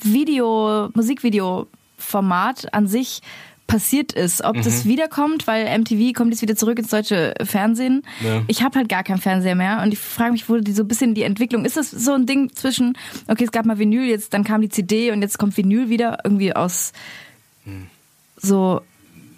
Video, 0.01 0.91
Musikvideo-Format 0.95 2.73
an 2.75 2.87
sich 2.87 3.21
passiert 3.67 4.13
ist. 4.13 4.45
Ob 4.45 4.57
das 4.63 4.85
Mhm. 4.85 4.91
wiederkommt, 4.91 5.47
weil 5.47 5.67
MTV 5.67 6.13
kommt 6.17 6.31
jetzt 6.33 6.43
wieder 6.43 6.57
zurück 6.57 6.79
ins 6.79 6.91
deutsche 6.91 7.35
Fernsehen. 7.43 8.03
Ja. 8.25 8.43
Ich 8.47 8.63
habe 8.63 8.79
halt 8.79 8.89
gar 8.89 9.03
keinen 9.03 9.19
Fernseher 9.21 9.55
mehr 9.55 9.83
und 9.83 9.93
ich 9.93 9.99
frage 9.99 10.33
mich, 10.33 10.49
wo 10.49 10.57
die 10.59 10.73
so 10.73 10.83
ein 10.83 10.89
bisschen 10.89 11.15
die 11.15 11.23
Entwicklung, 11.23 11.65
ist 11.65 11.77
das 11.77 11.91
so 11.91 12.13
ein 12.13 12.27
Ding 12.27 12.51
zwischen, 12.55 12.97
okay, 13.29 13.45
es 13.45 13.51
gab 13.53 13.67
mal 13.67 13.79
Vinyl, 13.79 14.09
jetzt 14.09 14.33
dann 14.35 14.45
kam 14.45 14.61
die 14.61 14.69
CD 14.69 15.11
und 15.11 15.23
jetzt 15.23 15.39
kommt 15.39 15.57
Vinyl 15.57 15.89
wieder 15.91 16.19
irgendwie 16.25 16.55
aus 16.55 16.93
so, 18.41 18.81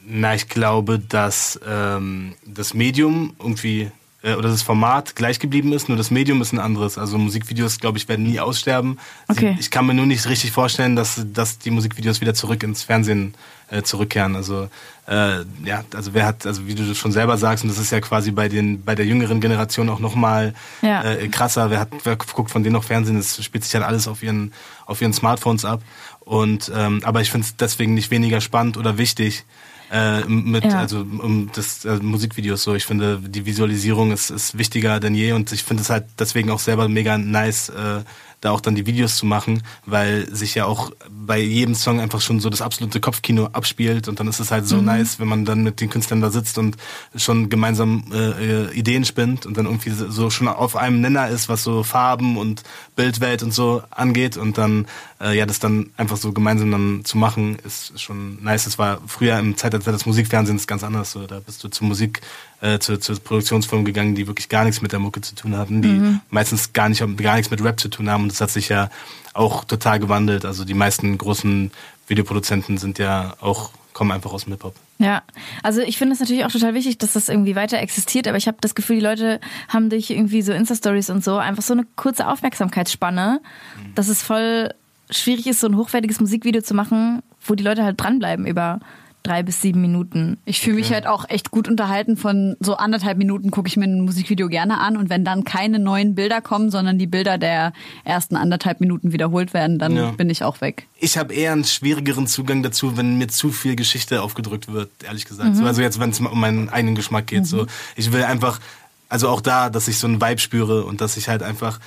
Na, 0.06 0.34
ich 0.34 0.48
glaube, 0.48 0.98
dass 0.98 1.58
ähm, 1.66 2.34
das 2.46 2.74
Medium 2.74 3.34
irgendwie 3.38 3.90
äh, 4.22 4.34
oder 4.34 4.48
das 4.48 4.62
Format 4.62 5.14
gleich 5.16 5.38
geblieben 5.38 5.72
ist, 5.72 5.88
nur 5.88 5.96
das 5.98 6.10
Medium 6.10 6.40
ist 6.42 6.52
ein 6.52 6.58
anderes. 6.58 6.98
Also 6.98 7.18
Musikvideos, 7.18 7.78
glaube 7.78 7.98
ich, 7.98 8.08
werden 8.08 8.24
nie 8.24 8.40
aussterben. 8.40 8.98
Sie- 9.28 9.32
Okay. 9.38 9.56
Ich 9.60 9.70
kann 9.70 9.86
mir 9.86 9.94
nur 9.94 10.06
nicht 10.06 10.26
richtig 10.28 10.50
vorstellen, 10.52 10.96
dass, 10.96 11.22
dass 11.32 11.58
die 11.58 11.70
Musikvideos 11.70 12.20
wieder 12.20 12.34
zurück 12.34 12.62
ins 12.62 12.82
Fernsehen 12.82 13.34
äh, 13.70 13.82
zurückkehren. 13.82 14.34
Also 14.34 14.68
äh, 15.06 15.40
ja, 15.64 15.84
also 15.94 16.14
wer 16.14 16.24
hat, 16.26 16.46
also 16.46 16.66
wie 16.66 16.74
du 16.74 16.94
schon 16.94 17.12
selber 17.12 17.36
sagst, 17.38 17.64
und 17.64 17.70
das 17.70 17.78
ist 17.78 17.92
ja 17.92 18.00
quasi 18.00 18.30
bei 18.30 18.48
den 18.48 18.82
bei 18.82 18.94
der 18.94 19.06
jüngeren 19.06 19.40
Generation 19.40 19.88
auch 19.90 20.00
nochmal 20.00 20.54
Ja. 20.82 21.02
äh, 21.04 21.28
krasser. 21.28 21.70
Wer 21.70 21.80
hat, 21.80 21.88
wer 22.04 22.16
guckt 22.16 22.50
von 22.50 22.62
denen 22.62 22.72
noch 22.74 22.84
Fernsehen? 22.84 23.16
Das 23.18 23.42
spielt 23.44 23.64
sich 23.64 23.74
halt 23.74 23.84
alles 23.84 24.08
auf 24.08 24.22
ihren 24.22 24.52
auf 24.86 25.00
ihren 25.02 25.12
Smartphones 25.12 25.64
ab. 25.64 25.82
Und 26.20 26.70
ähm, 26.74 27.00
aber 27.04 27.20
ich 27.20 27.30
finde 27.30 27.46
es 27.46 27.56
deswegen 27.56 27.94
nicht 27.94 28.10
weniger 28.10 28.40
spannend 28.40 28.76
oder 28.76 28.98
wichtig, 28.98 29.44
äh, 29.90 30.24
mit 30.24 30.64
Ja. 30.64 30.78
also 30.78 31.00
um 31.00 31.50
das 31.54 31.84
äh, 31.84 31.96
Musikvideos 31.96 32.62
so. 32.62 32.74
Ich 32.74 32.84
finde 32.84 33.20
die 33.20 33.46
Visualisierung 33.46 34.12
ist, 34.12 34.30
ist 34.30 34.58
wichtiger 34.58 35.00
denn 35.00 35.14
je 35.14 35.32
und 35.32 35.52
ich 35.52 35.62
finde 35.62 35.82
es 35.82 35.90
halt 35.90 36.04
deswegen 36.18 36.50
auch 36.50 36.60
selber 36.60 36.88
mega 36.88 37.18
nice, 37.18 37.70
äh, 37.70 38.02
da 38.40 38.52
auch 38.52 38.60
dann 38.60 38.76
die 38.76 38.86
Videos 38.86 39.16
zu 39.16 39.26
machen, 39.26 39.62
weil 39.84 40.32
sich 40.32 40.54
ja 40.54 40.64
auch 40.64 40.92
bei 41.10 41.40
jedem 41.40 41.74
Song 41.74 41.98
einfach 42.00 42.20
schon 42.20 42.38
so 42.38 42.50
das 42.50 42.62
absolute 42.62 43.00
Kopfkino 43.00 43.46
abspielt 43.46 44.06
und 44.06 44.20
dann 44.20 44.28
ist 44.28 44.38
es 44.38 44.50
halt 44.52 44.66
so 44.66 44.76
mhm. 44.76 44.84
nice, 44.84 45.18
wenn 45.18 45.26
man 45.26 45.44
dann 45.44 45.64
mit 45.64 45.80
den 45.80 45.90
Künstlern 45.90 46.20
da 46.20 46.30
sitzt 46.30 46.56
und 46.56 46.76
schon 47.16 47.48
gemeinsam 47.48 48.04
äh, 48.12 48.66
äh, 48.66 48.72
Ideen 48.74 49.04
spinnt 49.04 49.44
und 49.44 49.56
dann 49.56 49.66
irgendwie 49.66 49.90
so 49.90 50.30
schon 50.30 50.46
auf 50.46 50.76
einem 50.76 51.00
Nenner 51.00 51.28
ist, 51.28 51.48
was 51.48 51.64
so 51.64 51.82
Farben 51.82 52.36
und 52.36 52.62
Bildwelt 52.94 53.42
und 53.42 53.52
so 53.52 53.82
angeht 53.90 54.36
und 54.36 54.56
dann 54.56 54.86
äh, 55.20 55.36
ja 55.36 55.46
das 55.46 55.58
dann 55.58 55.90
einfach 55.96 56.16
so 56.16 56.32
gemeinsam 56.32 56.70
dann 56.70 57.04
zu 57.04 57.18
machen 57.18 57.58
ist 57.64 58.00
schon 58.00 58.42
nice. 58.42 58.64
Das 58.64 58.78
war 58.78 59.00
früher 59.06 59.38
im 59.38 59.56
Zeitalter 59.56 59.92
des 59.92 60.06
Musikfernsehens 60.06 60.66
ganz 60.66 60.84
anders. 60.84 61.12
So 61.12 61.26
da 61.26 61.40
bist 61.40 61.62
du 61.64 61.68
zur 61.68 61.86
Musik 61.86 62.20
äh, 62.60 62.78
zu, 62.78 62.98
zu 62.98 63.14
Produktionsfirmen 63.16 63.84
gegangen, 63.84 64.14
die 64.14 64.26
wirklich 64.26 64.48
gar 64.48 64.64
nichts 64.64 64.80
mit 64.80 64.92
der 64.92 64.98
Mucke 64.98 65.20
zu 65.20 65.34
tun 65.34 65.56
hatten, 65.56 65.82
die 65.82 65.88
mhm. 65.88 66.20
meistens 66.30 66.72
gar 66.72 66.88
nicht 66.88 67.00
gar 67.16 67.36
nichts 67.36 67.50
mit 67.50 67.62
Rap 67.62 67.80
zu 67.80 67.88
tun 67.88 68.10
haben 68.10 68.24
und 68.24 68.32
das 68.32 68.40
hat 68.40 68.50
sich 68.50 68.68
ja 68.68 68.90
auch 69.34 69.64
total 69.64 70.00
gewandelt. 70.00 70.44
Also 70.44 70.64
die 70.64 70.74
meisten 70.74 71.16
großen 71.18 71.70
Videoproduzenten 72.06 72.78
sind 72.78 72.98
ja 72.98 73.34
auch 73.40 73.70
kommen 73.98 74.12
einfach 74.12 74.32
aus 74.32 74.44
dem 74.44 74.52
Hip-Hop. 74.52 74.76
Ja, 74.98 75.24
also 75.64 75.80
ich 75.80 75.98
finde 75.98 76.14
es 76.14 76.20
natürlich 76.20 76.44
auch 76.44 76.52
total 76.52 76.72
wichtig, 76.72 76.98
dass 76.98 77.14
das 77.14 77.28
irgendwie 77.28 77.56
weiter 77.56 77.78
existiert, 77.78 78.28
aber 78.28 78.36
ich 78.36 78.46
habe 78.46 78.58
das 78.60 78.76
Gefühl, 78.76 78.96
die 78.96 79.02
Leute 79.02 79.40
haben 79.68 79.90
durch 79.90 80.08
irgendwie 80.10 80.40
so 80.40 80.52
Insta-Stories 80.52 81.10
und 81.10 81.24
so 81.24 81.36
einfach 81.36 81.64
so 81.64 81.72
eine 81.74 81.84
kurze 81.96 82.28
Aufmerksamkeitsspanne, 82.28 83.40
mhm. 83.42 83.94
dass 83.96 84.06
es 84.06 84.22
voll 84.22 84.72
schwierig 85.10 85.46
ist, 85.46 85.60
so 85.60 85.66
ein 85.66 85.76
hochwertiges 85.76 86.20
Musikvideo 86.20 86.62
zu 86.62 86.74
machen, 86.74 87.22
wo 87.44 87.54
die 87.54 87.64
Leute 87.64 87.84
halt 87.84 88.00
dranbleiben 88.00 88.46
über 88.46 88.80
drei 89.22 89.42
bis 89.42 89.60
sieben 89.60 89.80
Minuten. 89.80 90.38
Ich 90.44 90.60
fühle 90.60 90.76
mich 90.76 90.92
halt 90.92 91.06
auch 91.06 91.28
echt 91.28 91.50
gut 91.50 91.68
unterhalten. 91.68 92.16
Von 92.16 92.56
so 92.60 92.76
anderthalb 92.76 93.18
Minuten 93.18 93.50
gucke 93.50 93.68
ich 93.68 93.76
mir 93.76 93.84
ein 93.84 94.00
Musikvideo 94.00 94.48
gerne 94.48 94.78
an 94.78 94.96
und 94.96 95.10
wenn 95.10 95.24
dann 95.24 95.44
keine 95.44 95.78
neuen 95.78 96.14
Bilder 96.14 96.40
kommen, 96.40 96.70
sondern 96.70 96.98
die 96.98 97.06
Bilder 97.06 97.36
der 97.36 97.72
ersten 98.04 98.36
anderthalb 98.36 98.80
Minuten 98.80 99.12
wiederholt 99.12 99.52
werden, 99.54 99.78
dann 99.78 99.96
ja. 99.96 100.10
bin 100.12 100.30
ich 100.30 100.44
auch 100.44 100.60
weg. 100.60 100.86
Ich 100.98 101.18
habe 101.18 101.34
eher 101.34 101.52
einen 101.52 101.64
schwierigeren 101.64 102.26
Zugang 102.26 102.62
dazu, 102.62 102.96
wenn 102.96 103.18
mir 103.18 103.28
zu 103.28 103.50
viel 103.50 103.76
Geschichte 103.76 104.22
aufgedrückt 104.22 104.72
wird, 104.72 104.90
ehrlich 105.04 105.26
gesagt. 105.26 105.56
Mhm. 105.56 105.66
also 105.66 105.82
jetzt, 105.82 106.00
wenn 106.00 106.10
es 106.10 106.20
um 106.20 106.40
meinen 106.40 106.68
eigenen 106.68 106.94
Geschmack 106.94 107.26
geht. 107.26 107.40
Mhm. 107.40 107.44
So, 107.44 107.66
ich 107.96 108.12
will 108.12 108.22
einfach, 108.24 108.60
also 109.08 109.28
auch 109.28 109.40
da, 109.40 109.68
dass 109.68 109.88
ich 109.88 109.98
so 109.98 110.06
einen 110.06 110.22
Vibe 110.22 110.40
spüre 110.40 110.84
und 110.84 111.00
dass 111.00 111.16
ich 111.16 111.28
halt 111.28 111.42
einfach 111.42 111.80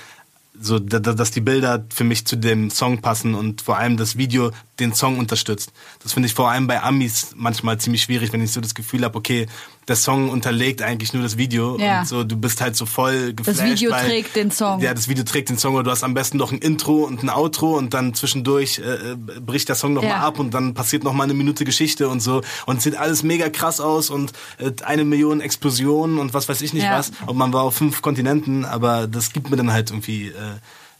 so, 0.58 0.78
dass 0.78 1.30
die 1.30 1.40
Bilder 1.40 1.84
für 1.88 2.04
mich 2.04 2.26
zu 2.26 2.36
dem 2.36 2.70
Song 2.70 3.00
passen 3.00 3.34
und 3.34 3.62
vor 3.62 3.78
allem 3.78 3.96
das 3.96 4.16
Video 4.16 4.50
den 4.82 4.94
Song 4.94 5.18
unterstützt. 5.18 5.72
Das 6.02 6.12
finde 6.12 6.28
ich 6.28 6.34
vor 6.34 6.50
allem 6.50 6.66
bei 6.66 6.82
Amis 6.82 7.32
manchmal 7.36 7.78
ziemlich 7.78 8.02
schwierig, 8.02 8.32
wenn 8.32 8.42
ich 8.42 8.52
so 8.52 8.60
das 8.60 8.74
Gefühl 8.74 9.04
habe, 9.04 9.16
okay, 9.16 9.46
der 9.88 9.96
Song 9.96 10.30
unterlegt 10.30 10.80
eigentlich 10.82 11.12
nur 11.12 11.22
das 11.22 11.36
Video 11.36 11.78
ja. 11.78 12.00
und 12.00 12.08
so 12.08 12.22
du 12.24 12.36
bist 12.36 12.60
halt 12.60 12.76
so 12.76 12.86
voll 12.86 13.34
geflasht. 13.34 13.60
Das 13.60 13.66
Video 13.66 13.90
weil, 13.90 14.06
trägt 14.06 14.36
den 14.36 14.50
Song. 14.50 14.80
Ja, 14.80 14.94
das 14.94 15.08
Video 15.08 15.24
trägt 15.24 15.48
den 15.48 15.58
Song 15.58 15.74
oder 15.74 15.84
du 15.84 15.90
hast 15.90 16.04
am 16.04 16.14
besten 16.14 16.36
noch 16.38 16.52
ein 16.52 16.58
Intro 16.58 17.04
und 17.04 17.22
ein 17.22 17.30
Outro 17.30 17.76
und 17.76 17.94
dann 17.94 18.14
zwischendurch 18.14 18.78
äh, 18.78 19.16
bricht 19.16 19.68
der 19.68 19.76
Song 19.76 19.94
nochmal 19.94 20.10
ja. 20.12 20.20
ab 20.20 20.38
und 20.38 20.52
dann 20.54 20.74
passiert 20.74 21.04
nochmal 21.04 21.24
eine 21.24 21.34
Minute 21.34 21.64
Geschichte 21.64 22.08
und 22.08 22.20
so 22.20 22.42
und 22.66 22.80
sieht 22.80 22.96
alles 22.96 23.22
mega 23.22 23.48
krass 23.48 23.80
aus 23.80 24.10
und 24.10 24.32
äh, 24.58 24.70
eine 24.84 25.04
Million 25.04 25.40
Explosionen 25.40 26.18
und 26.18 26.34
was 26.34 26.48
weiß 26.48 26.62
ich 26.62 26.72
nicht 26.72 26.84
ja. 26.84 26.98
was 26.98 27.12
und 27.26 27.36
man 27.36 27.52
war 27.52 27.62
auf 27.62 27.74
fünf 27.74 28.02
Kontinenten, 28.02 28.64
aber 28.64 29.06
das 29.06 29.32
gibt 29.32 29.50
mir 29.50 29.56
dann 29.56 29.72
halt 29.72 29.90
irgendwie 29.90 30.28
äh, 30.28 30.32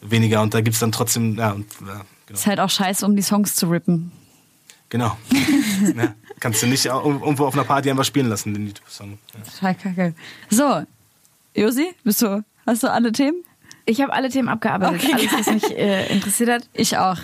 weniger 0.01 0.43
und 0.43 0.55
da 0.55 0.61
gibt's 0.61 0.81
dann 0.81 0.93
trotzdem, 0.93 1.39
ja, 1.39 1.53
und, 1.53 1.67
ja 1.87 2.03
genau. 2.33 2.41
Ist 2.41 2.47
halt 2.47 2.61
auch 2.61 2.71
scheiße, 2.71 3.05
um 3.07 3.17
die 3.17 3.23
Songs 3.23 3.55
zu 3.55 3.69
rippen. 3.71 4.13
Genau. 4.89 5.17
ja. 5.97 6.15
Kannst 6.41 6.61
du 6.63 6.67
nicht 6.67 6.85
irgendwo 6.87 7.47
auf 7.47 7.55
einer 7.55 7.65
Party 7.65 7.89
einfach 7.89 8.05
spielen 8.05 8.29
lassen, 8.29 8.53
den 8.53 8.67
YouTube-Song. 8.67 9.17
Ja. 9.61 9.75
kacke. 9.75 10.13
So, 10.51 10.83
Josi, 11.55 11.95
bist 12.03 12.21
du, 12.21 12.45
hast 12.67 12.83
du 12.83 12.91
alle 12.91 13.13
Themen? 13.13 13.45
Ich 13.85 14.01
habe 14.01 14.13
alle 14.13 14.29
Themen 14.29 14.49
abgearbeitet. 14.49 15.03
Okay, 15.03 15.15
Alles, 15.15 15.33
was 15.33 15.55
mich 15.55 15.77
äh, 15.77 16.13
interessiert 16.13 16.51
hat. 16.51 16.69
Ich 16.73 16.97
auch. 16.99 17.17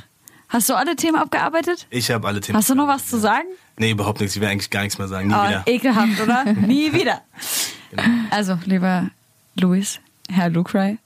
Hast 0.49 0.69
du 0.71 0.75
alle 0.75 0.97
Themen 0.97 1.17
abgearbeitet? 1.17 1.87
Ich 1.91 2.11
habe 2.11 2.27
alle 2.27 2.41
Themen. 2.41 2.57
Hast 2.57 2.71
du 2.71 2.75
noch 2.75 2.89
was 2.89 3.07
zu 3.07 3.19
sagen? 3.19 3.49
Nee, 3.77 3.91
überhaupt 3.91 4.21
nichts. 4.21 4.35
Ich 4.35 4.41
will 4.41 4.49
eigentlich 4.49 4.71
gar 4.71 4.83
nichts 4.83 4.99
mehr 4.99 5.09
sagen. 5.09 5.29
Nie 5.29 5.35
oh, 5.35 5.47
wieder. 5.47 5.63
Ekelhaft, 5.67 6.21
oder? 6.21 6.45
Nie 6.67 6.93
wieder. 6.93 7.21
Genau. 7.91 8.03
Also, 8.31 8.59
lieber 8.65 9.11
Luis, 9.57 10.01
Herr 10.31 10.49
Lucray, 10.49 10.99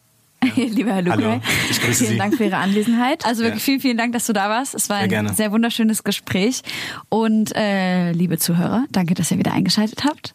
Lieber 0.56 0.92
Herr 0.92 1.02
Lukai, 1.02 1.40
vielen 1.40 1.94
Sie. 1.94 2.18
Dank 2.18 2.36
für 2.36 2.44
Ihre 2.44 2.56
Anwesenheit. 2.56 3.24
Also 3.24 3.42
wirklich 3.42 3.62
ja. 3.62 3.64
vielen, 3.64 3.80
vielen 3.80 3.96
Dank, 3.96 4.12
dass 4.12 4.26
du 4.26 4.32
da 4.32 4.48
warst. 4.48 4.74
Es 4.74 4.88
war 4.88 4.96
sehr 4.96 5.04
ein 5.04 5.10
gerne. 5.10 5.34
sehr 5.34 5.52
wunderschönes 5.52 6.04
Gespräch. 6.04 6.62
Und 7.08 7.54
äh, 7.54 8.12
liebe 8.12 8.38
Zuhörer, 8.38 8.84
danke, 8.90 9.14
dass 9.14 9.30
ihr 9.30 9.38
wieder 9.38 9.52
eingeschaltet 9.52 10.04
habt. 10.04 10.34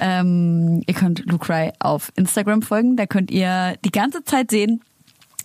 Ähm, 0.00 0.82
ihr 0.86 0.94
könnt 0.94 1.24
Lucray 1.26 1.72
auf 1.80 2.12
Instagram 2.16 2.62
folgen. 2.62 2.96
Da 2.96 3.06
könnt 3.06 3.30
ihr 3.30 3.76
die 3.84 3.90
ganze 3.90 4.24
Zeit 4.24 4.50
sehen, 4.50 4.82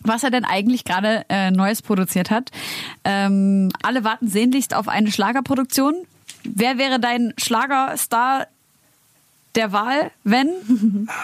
was 0.01 0.23
er 0.23 0.31
denn 0.31 0.45
eigentlich 0.45 0.83
gerade 0.83 1.25
äh, 1.29 1.51
Neues 1.51 1.81
produziert 1.81 2.29
hat. 2.29 2.51
Ähm, 3.03 3.69
alle 3.81 4.03
warten 4.03 4.27
sehnlichst 4.27 4.75
auf 4.75 4.87
eine 4.87 5.11
Schlagerproduktion. 5.11 5.95
Wer 6.43 6.77
wäre 6.77 6.99
dein 6.99 7.33
Schlagerstar 7.37 8.47
der 9.55 9.71
Wahl, 9.71 10.11
wenn? 10.23 10.49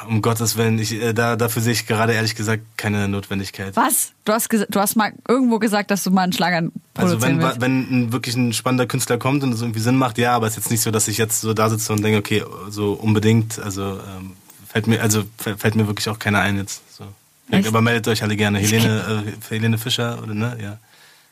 Um 0.08 0.22
Gottes 0.22 0.56
Willen, 0.58 0.78
ich, 0.80 0.94
äh, 0.94 1.14
da, 1.14 1.36
dafür 1.36 1.62
sehe 1.62 1.74
ich 1.74 1.88
gerade 1.88 2.14
ehrlich 2.14 2.36
gesagt 2.36 2.64
keine 2.78 3.08
Notwendigkeit. 3.08 3.76
Was? 3.76 4.12
Du 4.26 4.34
hast, 4.34 4.50
du 4.52 4.80
hast 4.80 4.96
mal 4.96 5.14
irgendwo 5.28 5.60
gesagt, 5.60 5.92
dass 5.92 6.04
du 6.04 6.12
mal 6.12 6.24
einen 6.24 6.34
Schlager 6.34 6.70
Also 6.96 7.22
wenn, 7.22 7.42
willst. 7.42 7.62
wenn 7.62 7.80
ein, 7.90 8.12
wirklich 8.12 8.36
ein 8.36 8.54
spannender 8.54 8.86
Künstler 8.86 9.18
kommt 9.18 9.44
und 9.44 9.54
es 9.54 9.62
irgendwie 9.62 9.80
Sinn 9.80 9.96
macht, 9.96 10.18
ja, 10.18 10.34
aber 10.36 10.48
es 10.48 10.54
ist 10.54 10.58
jetzt 10.58 10.72
nicht 10.72 10.82
so, 10.82 10.92
dass 10.92 11.08
ich 11.08 11.18
jetzt 11.18 11.42
so 11.42 11.54
da 11.54 11.70
sitze 11.70 11.92
und 11.92 12.04
denke, 12.04 12.20
okay, 12.20 12.44
so 12.70 12.94
unbedingt, 12.94 13.60
also 13.60 13.94
ähm, 13.94 14.34
fällt 14.68 14.88
mir, 14.88 15.02
also 15.02 15.24
fällt 15.38 15.76
mir 15.76 15.88
wirklich 15.88 16.10
auch 16.10 16.20
keiner 16.20 16.40
ein 16.42 16.58
jetzt. 16.58 16.84
So. 16.96 17.06
Aber 17.52 17.82
meldet 17.82 18.08
euch 18.08 18.22
alle 18.22 18.36
gerne. 18.36 18.60
Helene, 18.60 19.26
äh, 19.26 19.54
Helene 19.54 19.78
Fischer, 19.80 20.22
oder 20.22 20.36
ne? 20.36 20.58
Ja. 20.62 20.78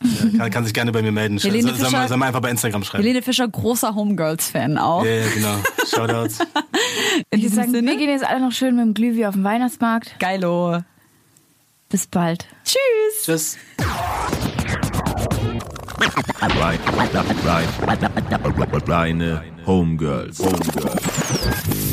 Ja, 0.01 0.37
kann, 0.37 0.51
kann, 0.51 0.63
sich 0.63 0.73
gerne 0.73 0.91
bei 0.91 1.01
mir 1.01 1.11
melden. 1.11 1.39
Helene 1.39 1.73
Fischer, 1.73 1.89
soll, 1.89 2.07
soll 2.07 2.17
man 2.17 2.27
einfach 2.27 2.41
bei 2.41 2.51
Instagram 2.51 2.83
schreiben. 2.83 3.03
Helene 3.03 3.23
Fischer, 3.23 3.47
großer 3.47 3.95
Homegirls-Fan 3.95 4.77
auch. 4.77 5.03
Ja, 5.03 5.11
ja, 5.11 5.25
genau. 5.33 5.55
Shoutouts. 5.89 6.39
In 7.31 7.41
diesem 7.41 7.55
sagen, 7.55 7.71
Sinne? 7.71 7.91
Wir 7.91 7.97
gehen 7.97 8.09
jetzt 8.09 8.25
alle 8.25 8.39
noch 8.39 8.51
schön 8.51 8.75
mit 8.75 8.85
dem 8.85 8.93
Glühwein 8.93 9.25
auf 9.25 9.33
den 9.33 9.43
Weihnachtsmarkt. 9.43 10.19
Geilo. 10.19 10.83
Bis 11.89 12.05
bald. 12.05 12.45
Tschüss. 12.63 13.23
Tschüss. 13.23 13.57
Reine 18.87 19.43
Homegirls. 19.65 20.39
Homegirls. 20.39 21.86